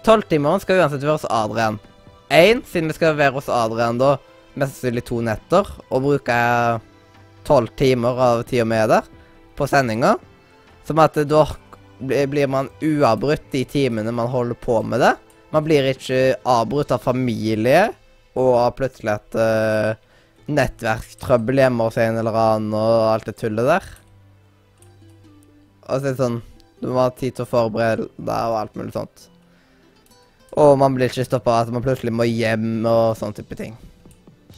Tolvtimeren 0.07 0.61
skal 0.63 0.79
uansett 0.79 1.03
være 1.03 1.17
hos 1.17 1.27
Adrian. 1.27 1.77
Én, 2.31 2.61
siden 2.63 2.87
vi 2.87 2.95
skal 2.95 3.17
være 3.17 3.35
hos 3.35 3.49
Adrian 3.51 3.99
da 3.99 4.13
mest 4.55 4.77
sannsynlig 4.77 5.03
to 5.05 5.19
netter, 5.25 5.67
og 5.91 6.05
bruke 6.05 6.37
tolv 7.47 7.73
timer 7.79 8.21
av 8.23 8.43
tida 8.47 8.65
er 8.77 8.89
der 8.89 9.09
på 9.57 9.67
sendinga. 9.67 10.15
Som 10.87 11.03
at 11.03 11.19
da 11.27 11.43
blir 11.99 12.49
man 12.49 12.71
uavbrutt 12.81 13.51
de 13.51 13.65
timene 13.67 14.13
man 14.15 14.31
holder 14.31 14.57
på 14.63 14.79
med 14.81 15.03
det. 15.03 15.13
Man 15.51 15.65
blir 15.67 15.91
ikke 15.91 16.37
avbrutt 16.47 16.93
av 16.95 17.03
familie 17.03 17.89
og 18.37 18.51
har 18.59 18.75
plutselig 18.77 19.15
et 19.15 19.37
uh, 19.39 19.95
nettverkstrøbbel 20.47 21.63
hjemme 21.63 21.87
hos 21.87 21.97
en 22.01 22.19
eller 22.21 22.37
annen 22.41 22.75
og 22.77 23.07
alt 23.11 23.27
det 23.27 23.37
tullet 23.41 23.67
der. 23.67 23.87
Og 25.87 25.97
så 25.97 26.03
er 26.03 26.11
det 26.11 26.19
sånn 26.19 26.41
Du 26.81 26.89
må 26.91 26.99
ha 26.99 27.09
tid 27.15 27.33
til 27.33 27.45
å 27.45 27.49
forberede 27.49 28.09
deg 28.17 28.51
og 28.51 28.57
alt 28.59 28.75
mulig 28.77 28.93
sånt. 28.93 29.27
Og 30.57 30.75
man 30.81 30.95
blir 30.95 31.09
ikke 31.09 31.25
stoppa 31.25 31.61
at 31.63 31.71
man 31.73 31.85
plutselig 31.85 32.13
må 32.13 32.27
hjem 32.27 32.85
og 32.85 33.17
sånn 33.17 33.35
type 33.37 33.57
ting. 33.57 33.75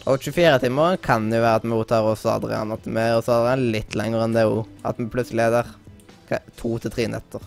Og 0.08 0.20
24 0.24 0.62
timer 0.64 0.98
kan 1.04 1.28
jo 1.32 1.42
være 1.44 1.60
at 1.60 1.68
vi 1.68 1.80
tar 1.88 2.08
oss 2.08 2.26
Adrian. 2.28 2.72
At 2.76 2.88
vi 2.88 3.00
er 3.00 3.18
hos 3.18 3.32
Adrian 3.32 3.70
litt 3.74 3.96
lenger 4.00 4.24
enn 4.26 4.36
det 4.36 4.46
òg. 4.48 4.62
At 4.88 5.00
vi 5.00 5.08
plutselig 5.12 5.48
er 5.48 5.56
der 5.58 6.44
to 6.60 6.76
til 6.80 6.94
tre 6.94 7.08
netter. 7.12 7.44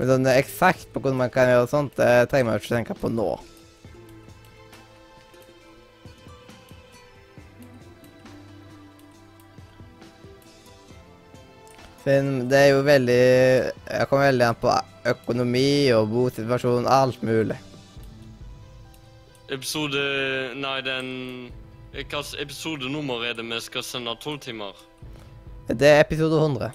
Men 0.00 0.08
sånn 0.08 0.28
eksakt 0.32 0.86
på 0.94 1.00
hvordan 1.02 1.18
man 1.20 1.32
kan 1.32 1.50
gjøre 1.50 1.66
sånt, 1.68 1.98
det 1.98 2.30
trenger 2.30 2.46
man 2.48 2.54
jo 2.56 2.62
ikke 2.62 2.72
tenke 2.72 2.94
på 2.96 3.10
nå. 3.12 3.34
Finn, 12.00 12.48
det 12.48 12.56
er 12.56 12.70
jo 12.70 12.78
veldig 12.86 13.18
Jeg 13.20 14.06
kommer 14.08 14.30
veldig 14.30 14.46
an 14.46 14.56
på 14.56 14.72
økonomi 15.12 15.92
og 15.92 16.08
bosituasjon, 16.08 16.88
alt 16.88 17.20
mulig. 17.20 17.58
Episode 19.52 20.00
Nei, 20.56 20.78
den 20.86 21.10
Hvilket 21.92 22.38
episodenummer 22.40 23.28
er 23.28 23.36
det 23.36 23.44
vi 23.44 23.60
skal 23.60 23.84
sende 23.84 24.16
tolv 24.22 24.40
timer? 24.40 24.72
Det 25.68 25.92
er 25.92 26.00
episode 26.06 26.40
100. 26.40 26.70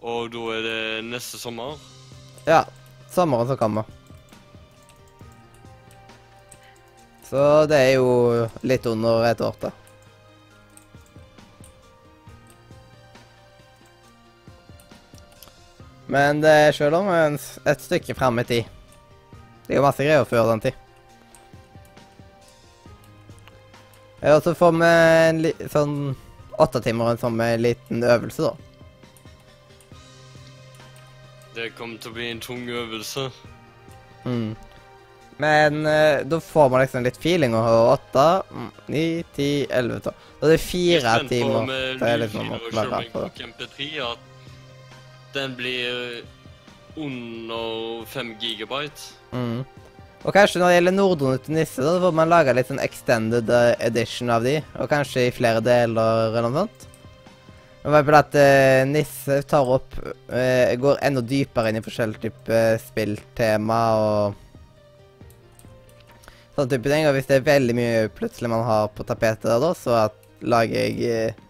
Og 0.00 0.30
da 0.32 0.44
er 0.56 0.62
det 0.64 0.82
neste 1.04 1.38
sommer? 1.40 1.76
Ja. 2.46 2.64
Sommeren 3.10 3.48
som 3.48 3.58
kommer. 3.58 3.84
Så 7.26 7.66
det 7.70 7.78
er 7.78 7.92
jo 7.98 8.48
litt 8.66 8.86
under 8.86 9.24
et 9.28 9.40
år 9.44 9.56
til. 9.62 9.74
Men 16.10 16.40
det 16.42 16.50
er 16.50 16.74
selv 16.74 16.98
om 16.98 17.10
en 17.14 17.36
et 17.38 17.82
stykke 17.84 18.16
fram 18.18 18.40
i 18.42 18.46
tid. 18.48 18.64
Det 19.66 19.76
er 19.76 19.78
jo 19.78 19.84
masse 19.84 20.02
greier 20.02 20.26
før 20.26 20.48
den 20.50 20.64
tid. 20.64 20.78
Og 24.22 24.42
så 24.42 24.54
får 24.58 24.74
vi 24.80 24.88
en 24.88 25.68
sånn 25.70 25.94
åttetimer 26.60 27.14
som 27.20 27.38
en 27.40 27.62
liten 27.62 28.02
øvelse, 28.02 28.50
da. 28.50 28.69
Det 31.54 31.70
kommer 31.78 32.00
til 32.00 32.12
å 32.12 32.16
bli 32.16 32.28
en 32.30 32.42
tung 32.42 32.66
øvelse. 32.68 33.28
Mm. 34.24 34.50
Men 35.40 35.86
uh, 35.86 36.20
da 36.28 36.40
får 36.44 36.68
man 36.70 36.82
liksom 36.84 37.06
litt 37.06 37.18
feeling 37.20 37.54
og 37.56 37.94
åtte, 37.94 38.26
mm, 38.52 38.66
ni, 38.92 39.04
ti, 39.36 39.48
elleve, 39.72 40.02
tolv. 40.04 40.26
Da 40.40 40.48
er 40.48 40.52
det 40.52 40.60
fire 40.64 41.14
timer. 41.30 41.70
Det 42.00 42.10
litt 42.20 42.34
sånn 42.34 42.52
å 42.52 42.60
klare 42.68 43.00
på. 43.12 43.24
på 43.24 43.46
MP3 43.48 43.88
at 44.04 44.26
den 45.34 45.54
blir 45.56 46.20
under 47.00 48.04
5 48.10 48.34
gigabyte. 48.40 49.14
Mm. 49.32 49.62
Og 50.20 50.36
kanskje 50.36 50.60
når 50.60 50.68
det 50.68 50.76
gjelder 50.76 50.96
Nordre 50.98 51.32
til 51.40 51.56
Nisse, 51.56 51.80
da 51.84 51.96
får 52.02 52.16
man 52.18 52.28
lage 52.28 52.52
litt 52.56 52.68
sånn 52.68 52.82
extended 52.82 53.48
eh, 53.56 53.72
edition 53.86 54.32
av 54.34 54.44
de. 54.44 54.58
Og 54.76 54.90
kanskje 54.90 55.28
i 55.28 55.32
flere 55.32 55.62
deler 55.64 56.26
eller 56.26 56.44
noe 56.44 56.64
sånt. 56.66 56.89
Bare 57.80 58.18
at 58.20 58.34
uh, 58.36 58.82
Nisse 58.84 59.40
tar 59.48 59.68
opp 59.72 59.94
uh, 59.96 60.72
Går 60.76 60.98
enda 61.06 61.22
dypere 61.24 61.70
inn 61.70 61.78
i 61.80 61.84
forskjellige 61.84 62.26
typer 62.26 62.76
spilltema 62.82 63.80
og 63.96 64.34
sånn 66.60 66.70
type 66.70 66.90
ting. 66.90 67.06
Og 67.08 67.16
hvis 67.16 67.28
det 67.30 67.38
er 67.40 67.46
veldig 67.48 67.76
mye 67.76 68.08
plutselig 68.16 68.50
man 68.52 68.66
har 68.66 68.90
på 68.94 69.06
tapetet 69.08 69.48
der, 69.48 69.60
da, 69.62 69.72
så 69.76 69.96
at, 70.06 70.16
lager 70.40 70.86
jeg 70.86 71.04
eh, 71.04 71.40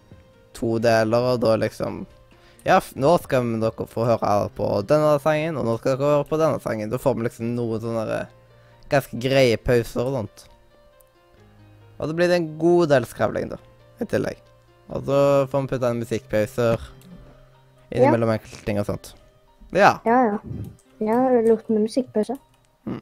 to 0.57 0.75
deler, 0.83 1.33
og 1.33 1.43
da 1.43 1.55
liksom 1.59 2.03
Ja, 2.61 2.77
nå 2.93 3.15
skal 3.23 3.55
dere 3.57 3.87
få 3.89 4.05
høre 4.05 4.35
på 4.53 4.67
denne 4.85 5.15
sangen, 5.23 5.57
og 5.57 5.65
nå 5.65 5.79
skal 5.79 5.95
dere 5.95 6.11
høre 6.17 6.27
på 6.29 6.37
denne 6.37 6.61
sangen. 6.61 6.91
Da 6.91 6.99
får 7.01 7.17
vi 7.17 7.25
liksom 7.25 7.55
noen 7.57 7.81
sånne 7.81 8.19
ganske 8.91 9.17
greie 9.23 9.57
pauser 9.57 10.05
og 10.05 10.19
sånt. 10.19 10.45
Og 11.97 12.11
da 12.11 12.17
blir 12.17 12.29
det 12.29 12.37
en 12.37 12.51
god 12.61 12.93
del 12.93 13.09
skravling, 13.09 13.49
da, 13.55 13.57
i 13.97 14.05
tillegg. 14.13 14.50
Og 14.91 15.05
så 15.07 15.19
får 15.51 15.63
vi 15.63 15.71
putte 15.71 15.91
inn 15.91 16.03
musikkpauser 16.03 16.85
innimellom 17.91 18.33
enkelte 18.35 18.63
ting 18.67 18.79
og 18.81 18.87
sånt. 18.87 19.13
Ja. 19.75 19.97
Ja, 20.07 20.19
ja. 20.33 20.37
Ja, 21.01 21.17
det 21.33 21.47
lukter 21.47 21.73
med 21.73 21.87
musikkpause. 21.87 22.35
Hmm. 22.85 23.01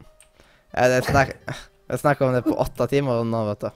jeg, 0.73 1.03
snak, 1.03 1.33
jeg 1.89 1.99
snakker 1.99 2.27
om 2.27 2.35
det 2.35 2.45
på 2.45 2.55
åtte 2.55 2.87
timer 2.91 3.23
nå, 3.27 3.41
vet 3.49 3.65
du. 3.65 3.69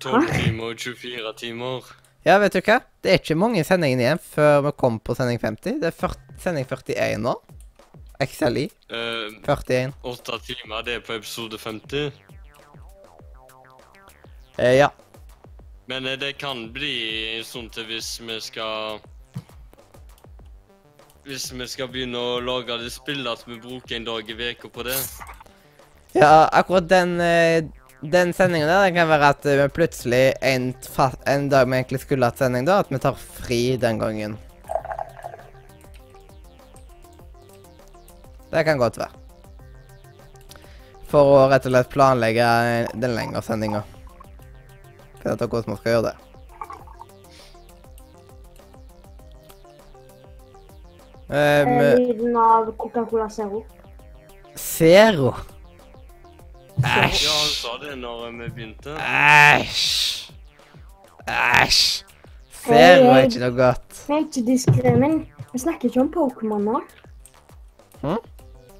12 0.00 0.28
timer, 0.32 0.72
og 0.72 0.80
24 0.80 1.32
timer. 1.40 1.88
Ja, 2.24 2.36
vet 2.40 2.56
du 2.56 2.60
hva? 2.60 2.80
Det 3.00 3.12
er 3.12 3.20
ikke 3.22 3.38
mange 3.40 3.64
sendinger 3.64 4.02
igjen 4.02 4.20
før 4.20 4.66
vi 4.66 4.74
kommer 4.76 5.00
på 5.04 5.16
sending 5.16 5.40
50. 5.40 5.78
Det 5.80 5.88
er 5.88 5.96
40, 5.96 6.36
sending 6.42 6.68
41 6.68 7.22
nå. 7.24 7.38
XLI 8.20 8.66
Uh, 8.90 9.30
41. 9.46 9.94
Åtte 10.04 10.36
timer, 10.44 10.82
det 10.84 10.96
er 10.98 11.04
på 11.06 11.14
episode 11.14 11.56
50. 11.56 12.10
Eh, 14.58 14.74
ja. 14.76 14.88
Men 15.90 16.06
eh, 16.06 16.12
det 16.12 16.36
kan 16.38 16.68
bli 16.70 17.40
sånn 17.42 17.66
til 17.74 17.88
hvis 17.88 18.12
vi 18.22 18.36
skal 18.44 19.00
Hvis 21.26 21.48
vi 21.50 21.66
skal 21.66 21.90
begynne 21.90 22.20
å 22.20 22.38
lage 22.42 22.76
det 22.78 22.92
spillet 22.94 23.26
at 23.26 23.42
vi 23.48 23.58
bruker 23.58 23.96
en 23.98 24.06
dag 24.06 24.30
i 24.30 24.36
uka 24.38 24.70
på 24.70 24.86
det. 24.86 24.96
Ja, 26.14 26.46
akkurat 26.46 26.88
den, 26.88 27.18
eh, 27.20 27.66
den 28.00 28.32
sendingen 28.32 28.70
der, 28.70 28.86
den 28.86 28.96
kan 28.96 29.10
være 29.10 29.34
at 29.34 29.46
eh, 29.46 29.58
vi 29.60 29.68
plutselig 29.68 30.22
en, 30.40 30.72
en 31.26 31.50
dag 31.50 31.66
vi 31.66 31.76
egentlig 31.80 32.02
skulle 32.06 32.30
hatt 32.30 32.38
sending 32.40 32.70
da, 32.70 32.80
at 32.80 32.90
vi 32.90 33.02
tar 33.02 33.18
fri 33.18 33.76
den 33.76 33.98
gangen. 33.98 34.38
Det 38.50 38.66
kan 38.66 38.78
godt 38.78 38.98
være. 38.98 39.14
For 41.10 41.36
å 41.36 41.46
rett 41.50 41.66
og 41.66 41.74
slett 41.74 41.94
planlegge 41.94 42.50
den 42.94 43.18
lengre 43.18 43.42
sendinga. 43.42 43.84
Finn 45.20 45.32
ut 45.32 45.42
av 45.42 45.48
hvordan 45.52 45.72
man 45.72 45.80
skal 45.80 45.92
gjøre 45.92 46.10
det. 46.10 46.16
Eh, 51.30 51.62
Um, 51.62 51.78
Lyden 52.00 52.36
av 52.36 52.72
Coca-Cola 52.76 53.28
Zero. 53.30 53.64
Zero. 54.56 55.34
Ja, 56.82 56.88
han 56.88 57.12
sa 57.12 57.76
det 57.82 57.96
når 58.00 58.30
vi 58.30 58.48
begynte. 58.48 58.96
Æsj. 58.98 60.32
Æsj. 61.28 62.04
Zero 62.64 63.12
er 63.12 63.28
ikke 63.28 63.42
noe 63.44 63.54
godt. 63.56 64.00
Jeg 64.08 64.16
er 64.16 64.24
ikke 64.24 64.42
diskrimin. 64.46 65.20
vi 65.52 65.58
snakker 65.58 65.88
ikke 65.88 66.00
om 66.00 66.10
Pokémon 66.16 66.64
nå. 66.66 66.80
Hm? 68.02 68.18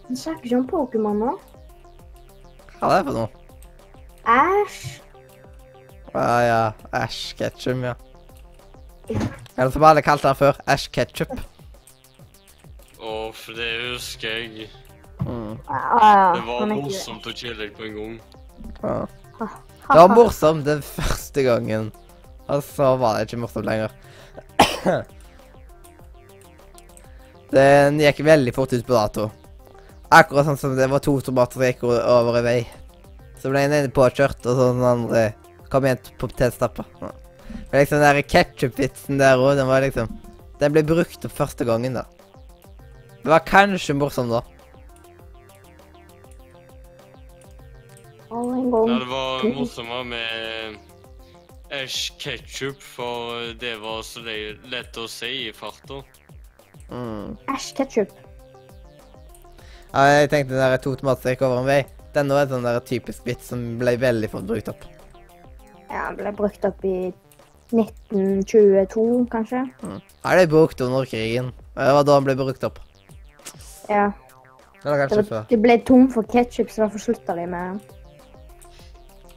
Vi 0.09 0.17
snakker 0.17 0.45
ikke 0.45 0.59
om 0.59 0.67
Pokémon 0.73 1.23
nå. 1.23 1.37
Hva 2.81 2.91
er 2.91 2.97
det 2.97 3.07
for 3.07 3.21
noe? 3.21 3.29
Æsj. 4.27 5.10
Ja, 6.15 6.41
ja. 6.43 6.61
Æsj 7.03 7.35
ketchup, 7.39 7.85
ja. 7.85 7.95
Eller 9.57 9.70
som 9.70 9.85
alle 9.85 10.03
kalte 10.03 10.28
den 10.28 10.39
før, 10.39 10.59
æsj 10.70 10.91
ketchup. 10.95 11.32
Å, 13.01 13.15
for 13.35 13.57
det 13.57 13.70
husker 13.85 14.28
jeg. 14.28 14.69
Mm. 15.24 15.57
Ah, 15.69 16.35
Det 16.37 16.45
var 16.47 16.66
morsomt 16.70 17.27
å 17.27 17.32
og 17.32 17.37
kjedelig 17.37 17.73
på 17.77 17.87
en 17.89 17.97
gang. 17.99 18.15
Ja. 18.82 18.95
Det 19.91 19.99
var 19.99 20.12
morsomt 20.15 20.65
den 20.69 20.82
første 20.85 21.43
gangen, 21.45 21.91
og 22.49 22.62
så 22.65 22.95
var 23.01 23.19
det 23.19 23.28
ikke 23.28 23.43
morsomt 23.45 23.69
lenger. 23.69 23.91
Den 27.51 27.99
gikk 27.99 28.20
veldig 28.23 28.53
fort 28.55 28.73
ut 28.77 28.87
på 28.87 28.95
dato. 28.95 29.24
Akkurat 30.15 30.47
sånn 30.47 30.59
som 30.59 30.77
det 30.78 30.87
var 30.91 31.03
to 31.03 31.16
tomater 31.23 31.59
som 31.59 31.65
gikk 31.66 31.82
over 31.89 32.39
i 32.39 32.45
vei. 32.47 32.61
Så 33.43 33.51
ble 33.51 33.65
den 33.65 33.74
ene 33.74 33.91
påkjørt, 33.95 34.45
og 34.47 34.55
så 34.55 34.69
den 34.70 34.87
andre 34.87 35.24
kom 35.71 35.87
igjen 35.87 36.01
på 36.05 36.27
potetstappa. 36.27 36.85
Ja. 37.01 37.13
Men 37.71 37.81
liksom 37.81 38.01
den 38.01 38.07
der 38.07 38.23
ketchup-vitsen 38.23 39.21
der 39.21 39.41
òg, 39.41 39.57
den 39.59 39.71
var 39.71 39.83
liksom 39.85 40.11
Den 40.61 40.75
ble 40.75 40.83
brukt 40.85 41.25
opp 41.25 41.33
første 41.33 41.65
gangen, 41.65 41.95
da. 41.97 42.05
Det 43.23 43.31
var 43.33 43.41
kanskje 43.49 43.97
morsomt 43.97 44.33
da. 44.33 44.43
Ja, 48.29 48.43
det 48.45 49.09
var 49.09 49.47
morsommere 49.57 50.05
med 50.05 50.77
Ash 51.73 52.13
ketchup, 52.19 52.83
for 52.83 53.55
det 53.61 53.77
var 53.81 54.03
så 54.05 54.21
lett 54.21 55.01
å 55.01 55.09
si 55.09 55.33
i 55.49 55.53
farta. 55.57 56.03
Mm. 56.91 57.39
Æsj 57.49 57.73
ketchup. 57.79 58.13
Ja, 59.95 60.05
jeg 60.07 60.31
tenkte 60.31 60.55
den 60.55 60.63
der 60.63 60.83
to 60.83 60.95
tomater 60.99 61.33
gikk 61.33 61.45
over 61.47 61.63
en 61.63 61.69
vei. 61.71 61.83
Den 62.15 62.31
var 62.31 62.45
en 62.45 62.57
sånn 62.57 62.67
der 62.67 62.81
typisk 62.87 63.27
vits 63.27 63.51
som 63.53 63.63
ble 63.81 63.97
veldig 64.03 64.31
fort 64.33 64.49
brukt 64.51 64.71
opp. 64.73 64.85
Ja, 65.91 66.07
den 66.09 66.17
ble 66.21 66.33
brukt 66.39 66.65
opp 66.65 66.85
i 66.87 67.12
1922, 67.75 69.27
kanskje. 69.31 69.65
Ja, 69.83 69.99
det 70.37 70.49
ble 70.49 70.51
brukt 70.53 70.81
under 70.85 71.07
krigen. 71.09 71.53
Det 71.77 71.93
var 71.97 72.05
da 72.07 72.17
den 72.19 72.27
ble 72.29 72.37
brukt 72.39 72.65
opp. 72.67 72.79
Ja. 73.91 74.11
Eller 74.85 74.97
Det 74.97 75.09
kanskje 75.09 75.25
før. 75.29 75.47
de 75.51 75.57
ble 75.61 75.79
tom 75.85 76.09
for 76.11 76.23
ketchup, 76.23 76.71
så 76.71 76.85
derfor 76.87 76.99
slutta 77.03 77.35
de 77.37 77.47
med. 77.47 77.81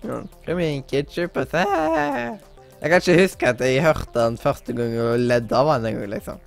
Kom 0.04 0.60
igjen, 0.60 0.84
ketsjup 0.88 1.38
og 1.40 1.48
se. 1.52 1.64
Jeg 1.64 2.92
kan 2.92 3.00
ikke 3.00 3.22
huske 3.22 3.48
at 3.48 3.62
jeg 3.64 3.84
hørte 3.84 4.20
den 4.20 4.38
første 4.38 4.74
gang 4.76 4.96
og 5.00 5.20
ledde 5.20 5.56
av 5.56 5.70
den 5.80 5.86
en 5.94 6.00
gang, 6.00 6.10
liksom. 6.12 6.40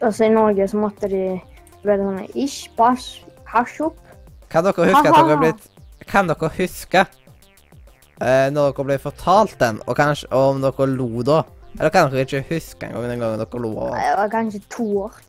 Altså, 0.00 0.24
i 0.24 0.28
Norge 0.32 0.68
så 0.68 0.78
måtte 0.80 1.08
de 1.12 1.22
være 1.84 1.98
sånn 2.04 2.20
Ish, 2.34 2.70
bash, 2.78 3.24
opp. 3.84 3.98
Kan 4.48 4.64
dere 4.64 4.86
huske 4.88 5.08
at 5.08 5.14
dere 5.14 5.34
er 5.34 5.40
blitt 5.42 5.66
Kan 6.08 6.28
dere 6.30 6.48
huske 6.56 7.02
eh, 8.20 8.48
når 8.54 8.72
dere 8.72 8.86
ble 8.90 8.98
fortalt 9.02 9.56
den, 9.60 9.80
og 9.86 9.96
kanskje 9.98 10.30
og 10.32 10.54
om 10.54 10.62
dere 10.64 10.88
lo 10.92 11.24
da? 11.26 11.42
Eller 11.78 11.92
kan 11.94 12.12
dere 12.12 12.26
ikke 12.26 12.44
huske 12.48 12.88
engang 12.88 13.10
den 13.10 13.24
gangen 13.24 13.42
dere 13.42 13.62
lo 13.62 13.74
av? 13.86 13.98
Jeg 13.98 14.16
var 14.20 14.32
kanskje 14.32 14.62
to 14.72 14.88
år. 15.06 15.20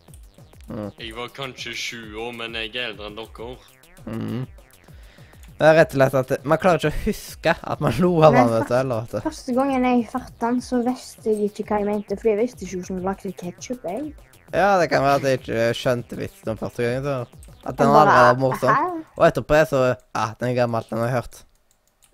Jeg 0.70 1.12
var 1.18 1.34
kanskje 1.34 1.74
sju 1.74 2.02
år, 2.22 2.32
men 2.38 2.56
jeg 2.58 2.74
er 2.76 2.92
eldre 2.92 3.10
enn 3.10 3.20
dere. 3.20 3.52
Mm. 4.06 4.48
Det 5.60 5.68
er 5.68 5.76
rett 5.76 5.92
og 5.92 6.00
slett 6.00 6.14
at 6.16 6.46
man 6.48 6.60
klarer 6.62 6.80
ikke 6.80 6.94
å 6.94 7.02
huske 7.04 7.54
at 7.74 7.82
man 7.84 7.98
lo 8.00 8.14
av 8.24 8.38
den. 8.38 8.48
vet 8.54 8.70
du. 8.70 8.76
Eller, 8.78 9.02
vet 9.02 9.12
du. 9.18 9.24
Første 9.26 9.56
gangen 9.58 9.88
jeg 9.90 10.06
hørte 10.14 10.38
den, 10.46 10.62
så 10.64 10.80
visste 10.86 11.34
jeg 11.34 11.50
ikke 11.50 11.66
hva 11.68 11.82
jeg 11.82 11.88
mente, 11.90 12.18
for 12.22 12.32
jeg 12.32 12.40
visste 12.40 12.64
ikke 12.64 12.80
hvordan 12.80 13.02
du 13.02 13.08
lagde 13.10 13.34
ketsjup. 13.42 13.90
Ja, 14.54 14.70
det 14.80 14.88
kan 14.94 15.04
være 15.04 15.18
at 15.20 15.28
jeg 15.28 15.42
ikke 15.42 15.68
skjønte 15.78 16.22
vitsen 16.22 16.62
første 16.62 16.86
gangen. 16.86 17.10
Så. 17.10 17.52
At 17.68 17.76
den 17.76 17.92
allerede 17.92 18.24
var 18.30 18.40
morsom. 18.40 19.04
Og 19.18 19.28
etterpå 19.28 19.58
er 19.60 19.68
så 19.68 19.84
Ja, 19.90 20.30
den 20.40 20.54
er 20.54 20.56
gammel, 20.62 20.88
den 20.90 21.04
har 21.04 21.12
jeg 21.12 21.18
hørt. 21.18 21.44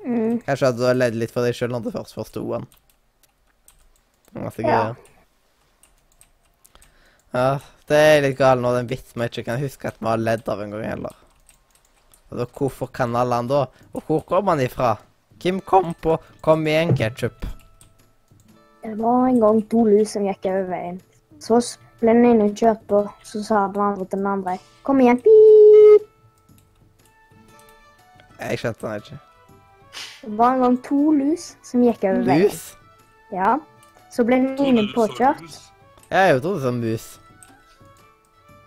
Mm. 0.05 0.39
Kanskje 0.45 0.69
at 0.69 0.77
du 0.77 0.83
har 0.85 0.97
ledd 0.97 1.15
litt 1.17 1.33
for 1.33 1.45
deg 1.45 1.55
sjøl 1.57 1.73
når 1.73 1.87
du 1.87 1.91
først 1.95 2.13
forsto 2.13 2.43
den. 2.51 2.67
Masse 4.35 4.61
Ja. 4.61 4.67
greier. 4.67 4.95
Ja, 7.33 7.59
det 7.87 7.97
er 7.97 8.21
litt 8.21 8.37
galt 8.37 8.61
når 8.61 8.77
den 8.79 8.87
vitsen 8.87 9.21
vi 9.21 9.27
ikke 9.27 9.45
kan 9.49 9.59
huske 9.59 9.89
at 9.89 9.97
vi 9.99 10.07
har 10.07 10.21
ledd 10.21 10.47
av 10.47 10.61
en 10.61 10.71
gang 10.71 10.83
heller. 10.83 11.15
Altså, 12.31 12.45
hvorfor 12.53 12.91
kan 12.93 13.15
alle 13.15 13.35
han 13.35 13.47
da? 13.47 13.65
Og 13.93 14.03
hvor 14.07 14.23
kom 14.25 14.47
han 14.47 14.59
ifra? 14.59 14.97
Hvem 15.41 15.59
kom 15.61 15.93
på 16.01 16.17
'kom 16.41 16.67
igjen, 16.67 16.95
ketsjup'? 16.95 17.45
Det 18.83 18.97
var 18.97 19.27
en 19.27 19.39
gang 19.39 19.69
to 19.69 19.83
lus 19.85 20.11
som 20.11 20.23
gikk 20.23 20.45
over 20.45 20.63
veien. 20.69 21.01
Så 21.39 21.77
ble 21.99 22.13
den 22.13 22.25
ene 22.25 22.53
kjørt 22.53 22.87
på, 22.87 23.03
så 23.23 23.43
sa 23.43 23.67
den 23.67 23.81
andre 23.81 24.05
til 24.05 24.19
den 24.19 24.27
andre 24.27 24.59
'Kom 24.83 24.99
igjen, 24.99 25.17
pip'. 25.17 26.07
Jeg 28.39 28.59
skjønte 28.59 28.81
den 28.81 29.01
ikke. 29.01 29.19
Det 30.21 30.37
var 30.37 30.53
en 30.53 30.59
gang 30.65 30.77
to 30.83 31.11
lus 31.11 31.55
som 31.63 31.83
gikk 31.83 32.03
over 32.03 32.23
veien. 32.27 32.47
Lus? 32.49 32.75
Ja. 33.31 33.57
Så 34.11 34.23
ble 34.25 34.39
den 34.41 34.57
ene 34.65 34.87
påkjørt. 34.95 35.43
Jeg 36.09 36.41
trodde 36.41 36.59
det 36.59 36.65
var 36.65 36.77
mus. 36.79 37.07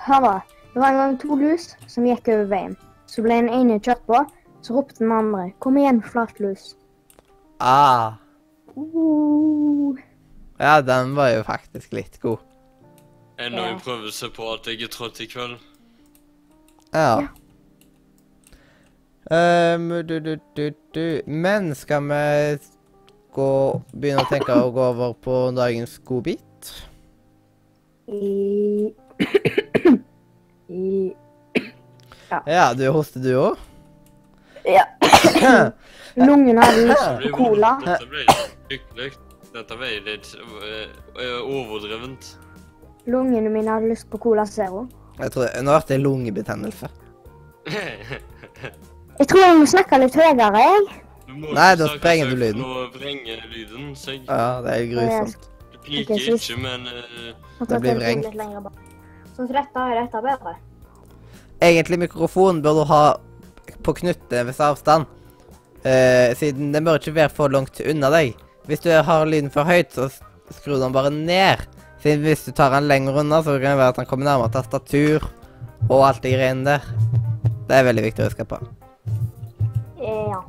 Hør 0.06 0.20
da. 0.26 0.34
Det 0.74 0.82
var 0.82 0.88
en 0.88 1.00
gang 1.02 1.16
to 1.22 1.36
lus 1.40 1.70
som 1.86 2.06
gikk 2.06 2.28
over 2.28 2.44
veien. 2.50 2.76
Så 3.09 3.22
ble 3.24 3.40
den 3.40 3.48
ene 3.48 3.80
kjørt 3.80 4.05
på, 4.06 4.20
så 4.62 4.74
ropte 4.76 4.98
den 5.05 5.12
andre 5.12 5.52
'Kom 5.60 5.76
igjen, 5.76 6.02
flatlus'. 6.02 6.74
Ah. 7.60 8.12
Uh. 8.76 9.96
Ja, 10.60 10.80
den 10.80 11.16
var 11.16 11.28
jo 11.30 11.42
faktisk 11.42 11.92
litt 11.92 12.20
god. 12.20 12.38
Enda 13.38 13.59
Ja. 13.59 13.72
en 13.72 13.80
prøvelse 13.80 14.30
på 14.34 14.52
at 14.52 14.66
jeg 14.66 14.82
er 14.82 14.88
trøtt 14.88 15.20
i 15.20 15.26
kveld. 15.26 15.59
Ja. 16.92 17.20
Ja. 17.20 17.26
Ehm, 19.30 19.88
du, 20.06 20.20
du, 20.20 20.38
du, 20.55 20.74
du. 20.92 21.22
Men 21.26 21.74
skal 21.74 22.02
vi 22.09 22.59
gå 23.36 23.50
Begynne 23.92 24.24
å 24.24 24.30
tenke 24.30 24.55
å 24.56 24.70
gå 24.72 24.86
over 24.94 25.12
på 25.20 25.36
dagens 25.56 25.98
godbit? 26.09 26.72
I... 28.09 28.88
I... 30.72 31.12
Ja, 32.48 32.72
du 32.76 32.88
hoster 32.92 33.20
du 33.24 33.30
òg? 33.36 33.60
Ja. 34.68 34.84
Lungen 36.18 36.59
hadde 36.60 36.88
lyst 36.88 37.09
på 37.22 37.36
cola. 37.36 37.76
Dette 37.84 38.09
ble 38.10 38.24
fryktelig. 38.32 39.12
Dette 39.52 39.78
ble 39.80 39.94
litt 40.05 40.34
øh, 40.40 40.90
øh, 41.20 41.38
overdrevent. 41.44 42.34
Lungene 43.09 43.52
mine 43.52 43.72
hadde 43.76 43.88
lyst 43.92 44.09
på 44.12 44.20
Cola 44.20 44.44
Zero. 44.48 44.84
Jeg 45.18 45.32
tror, 45.32 45.48
Nå 45.64 45.72
ble 45.72 45.88
det 45.88 46.00
lungebetennelse. 46.02 46.90
Jeg 49.18 49.26
tror 49.26 49.40
jeg 49.42 49.58
må 49.58 49.66
snakke 49.66 49.98
litt 49.98 50.14
høyere, 50.14 50.48
jeg. 50.62 50.82
Du 51.28 51.34
må 51.40 51.52
Nei, 51.56 51.72
da 51.78 51.88
sprenger 51.90 52.30
du 52.30 52.36
lyden. 52.38 52.62
Nå 52.62 52.84
vrenger 52.94 53.40
lyden 53.50 53.90
seg. 53.98 54.20
Ja, 54.28 54.60
det 54.62 54.76
er 54.76 54.84
grusomt. 54.92 55.48
Det 55.72 55.80
piker 55.84 56.14
okay, 56.14 56.24
så- 56.24 56.38
ikke, 56.38 56.60
men 56.62 56.86
uh, 56.86 57.66
Det 57.66 57.80
blir 57.82 57.98
vrengt. 57.98 58.28
Sånn 59.36 59.50
dette 59.50 59.84
er 59.84 60.00
dette 60.02 60.22
bedre. 60.22 60.54
Egentlig 61.62 61.98
mikrofonen 62.06 62.62
bør 62.62 62.80
du 62.80 62.84
ha 62.92 63.02
på 63.82 63.94
knuttet 64.00 64.46
ved 64.46 64.62
avstand. 64.68 65.10
Uh, 65.82 66.34
siden 66.38 66.72
den 66.74 66.86
bør 66.86 67.02
ikke 67.02 67.16
være 67.18 67.34
for 67.34 67.50
langt 67.50 67.82
unna 67.82 68.10
deg. 68.14 68.38
Hvis 68.70 68.86
du 68.86 68.90
har 68.92 69.26
lyden 69.26 69.50
for 69.50 69.66
høyt, 69.66 69.94
så 69.94 70.08
skru 70.54 70.78
den 70.78 70.94
bare 70.94 71.10
ned. 71.10 71.66
Siden 72.02 72.22
hvis 72.22 72.46
du 72.46 72.52
tar 72.54 72.70
den 72.70 72.86
lenger 72.86 73.18
unna, 73.18 73.42
så 73.42 73.58
kan 73.58 73.74
det 73.74 73.78
være 73.82 73.94
at 73.96 74.02
den 74.02 74.06
kommer 74.06 74.30
nærmere 74.30 74.54
tastatur 74.54 75.26
og 75.88 76.02
alt 76.06 76.22
de 76.22 76.36
greiene 76.36 76.66
der. 76.66 76.92
Det 77.68 77.76
er 77.78 77.88
veldig 77.90 78.10
viktig 78.10 78.22
å 78.22 78.28
huske 78.30 78.46
på. 78.48 78.60
Ja. 79.98 80.42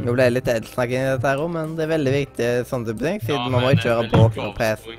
Nå 0.00 0.14
ble 0.16 0.24
det 0.24 0.32
litt 0.32 0.46
edelsnakking 0.48 0.96
i 0.96 1.08
dette 1.12 1.28
her 1.28 1.40
òg, 1.42 1.50
men 1.52 1.74
det 1.76 1.84
er 1.84 1.90
veldig 1.90 2.12
viktig 2.14 2.46
sånn 2.70 2.86
type 2.86 3.02
ting, 3.04 3.18
siden 3.20 3.36
ja, 3.36 3.48
man 3.52 3.66
må 3.66 3.72
ikke 3.74 3.90
gjøre 3.90 4.06
bråk 4.08 4.38
fra 4.38 4.46
PC. 4.56 4.94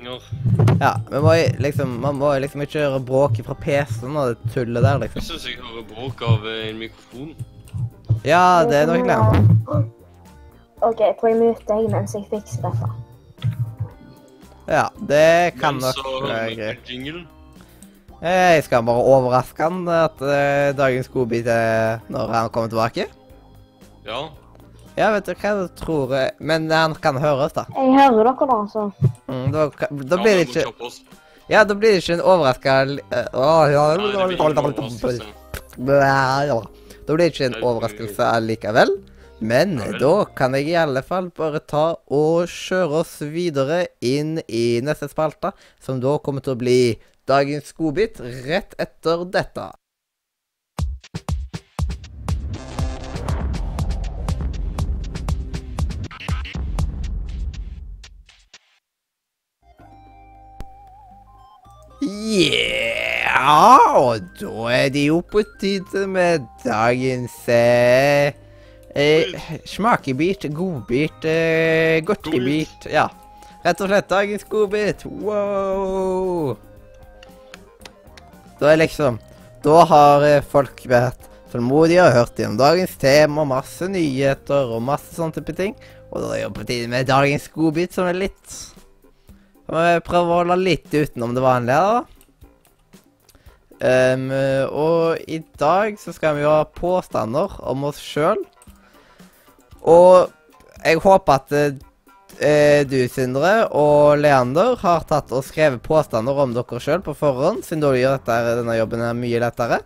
Ja, 0.78 0.92
man 1.10 1.24
må 1.24 1.32
liksom, 1.64 1.96
man 2.04 2.20
må 2.20 2.30
liksom 2.44 2.62
ikke 2.62 2.78
gjøre 2.84 3.00
bråk 3.08 3.40
fra 3.48 3.56
PC-en 3.64 4.20
og 4.20 4.30
det 4.36 4.52
tullet 4.54 4.86
der, 4.86 5.00
liksom. 5.02 5.24
Jeg 5.24 5.28
syns 5.32 5.48
jeg 5.48 5.58
hører 5.58 5.88
bråk 5.90 6.22
av 6.28 6.46
øh, 6.46 6.60
en 6.68 6.78
mikrofon. 6.84 7.32
Ja, 8.22 8.62
det 8.68 8.84
er 8.84 8.92
nok 8.92 9.10
det. 9.10 9.18
OK, 10.82 11.00
jeg 11.02 11.16
tror 11.18 11.30
jeg 11.32 11.38
muter 11.40 11.80
jeg 11.82 11.90
mens 11.90 12.14
jeg 12.14 12.28
fikser 12.30 12.68
dette. 12.68 12.90
Ja, 14.70 14.84
det 15.08 15.54
kan 15.58 15.80
Men 15.80 15.88
nok 15.88 16.28
være 16.28 16.54
greit. 16.54 16.90
en. 16.90 17.26
Eh, 18.22 18.54
Jeg 18.54 18.64
skal 18.64 18.84
bare 18.86 19.02
overraske 19.02 19.62
han 19.66 19.88
at 19.90 20.22
uh, 20.22 20.70
dagens 20.78 21.08
godbit 21.10 21.46
er 21.50 21.98
når 22.08 22.30
han 22.36 22.50
kommer 22.54 22.70
tilbake. 22.70 23.08
Ja. 24.06 24.28
Ja, 24.96 25.10
vet 25.14 25.24
du 25.24 25.32
hva, 25.32 25.52
jeg 25.62 25.70
tror 25.80 26.10
Men 26.38 26.70
han 26.70 26.94
kan 27.00 27.16
høres, 27.16 27.54
da. 27.56 27.64
Jeg 27.72 27.94
hører 27.96 28.28
dere 28.28 28.46
da, 28.50 28.56
altså. 28.58 28.82
Mm, 29.28 29.46
da, 29.54 29.68
da 29.90 30.16
blir 30.20 30.36
det 30.36 30.48
ikke. 30.50 30.64
Ja, 31.50 31.64
da 31.64 31.74
blir 31.74 31.96
det 31.96 32.02
ikke 32.02 32.18
en 32.18 32.24
overraska 32.24 32.74
overraskelse. 32.82 32.98
Da 37.06 37.16
blir 37.16 37.24
det 37.24 37.32
ikke 37.32 37.48
en 37.50 37.62
overraskelse 37.62 38.28
allikevel. 38.36 38.92
Men 39.42 39.74
da 39.98 40.12
kan 40.38 40.54
jeg 40.54 40.68
i 40.70 40.76
alle 40.78 41.00
fall 41.02 41.32
bare 41.34 41.58
ta 41.66 41.96
og 42.14 42.44
kjøre 42.46 43.00
oss 43.00 43.16
videre 43.26 43.80
inn 43.98 44.36
i 44.46 44.78
neste 44.86 45.08
spalte, 45.10 45.50
som 45.82 45.98
da 46.04 46.12
kommer 46.22 46.44
til 46.44 46.54
å 46.54 46.60
bli 46.60 46.94
dagens 47.26 47.74
godbit 47.74 48.20
rett 48.46 48.76
etter 48.78 49.24
dette. 49.34 49.66
Yeah! 62.02 63.92
Og 63.94 64.24
da 64.40 64.70
er 64.74 64.88
det 64.90 65.04
jo 65.06 65.20
på 65.22 65.44
tide 65.60 66.02
med 66.10 66.48
dagens 66.64 67.34
eh, 67.50 68.34
eh, 68.90 69.44
smakebit, 69.70 70.48
godbit, 70.54 71.26
eh, 71.30 72.00
godteribit. 72.02 72.88
Ja. 72.90 73.06
Rett 73.62 73.84
og 73.84 73.92
slett 73.92 74.10
dagens 74.10 74.46
godbit. 74.50 75.06
Wow! 75.06 76.56
Da 78.58 78.72
er 78.72 78.82
liksom 78.82 79.20
Da 79.62 79.84
har 79.86 80.26
eh, 80.26 80.42
folk 80.42 80.82
vært 80.90 81.30
tålmodige 81.52 82.02
og 82.02 82.16
hørt 82.16 82.38
gjennom 82.40 82.58
dagens 82.58 82.98
tema, 82.98 83.44
masse 83.46 83.86
nyheter 83.86 84.74
og 84.74 84.82
masse 84.82 85.14
sånne 85.14 85.38
type 85.38 85.54
ting. 85.54 85.78
Og 86.10 86.18
da 86.18 86.32
er 86.32 86.40
det 86.40 86.46
jo 86.48 86.54
på 86.58 86.66
tide 86.66 86.90
med 86.90 87.06
dagens 87.06 87.46
godbit, 87.54 87.94
som 87.94 88.10
er 88.10 88.18
litt 88.24 88.56
Prøve 89.68 90.26
å 90.26 90.40
holde 90.42 90.58
litt 90.60 90.90
utenom 90.90 91.36
det 91.36 91.44
vanlige, 91.44 91.78
da. 91.78 92.22
Ehm, 93.82 94.28
og 94.70 95.22
i 95.26 95.40
dag 95.58 95.96
så 95.98 96.14
skal 96.14 96.36
vi 96.36 96.44
jo 96.44 96.52
ha 96.52 96.66
påstander 96.66 97.56
om 97.70 97.88
oss 97.88 97.98
sjøl. 98.02 98.42
Og 99.82 100.30
jeg 100.82 101.00
håper 101.02 101.38
at 101.38 101.54
uh, 101.54 102.82
du, 102.90 102.98
Sindre, 103.10 103.52
og 103.74 104.18
Leander 104.22 104.76
har 104.82 105.06
tatt 105.08 105.32
og 105.34 105.44
skrevet 105.46 105.82
påstander 105.84 106.38
om 106.44 106.54
dere 106.54 106.82
sjøl 106.82 107.02
på 107.04 107.14
forhånd, 107.18 107.62
siden 107.66 107.82
da 107.84 107.92
gjør 107.96 108.18
dette, 108.18 108.38
denne 108.62 108.78
jobben 108.78 109.04
er 109.06 109.18
mye 109.18 109.42
lettere. 109.42 109.82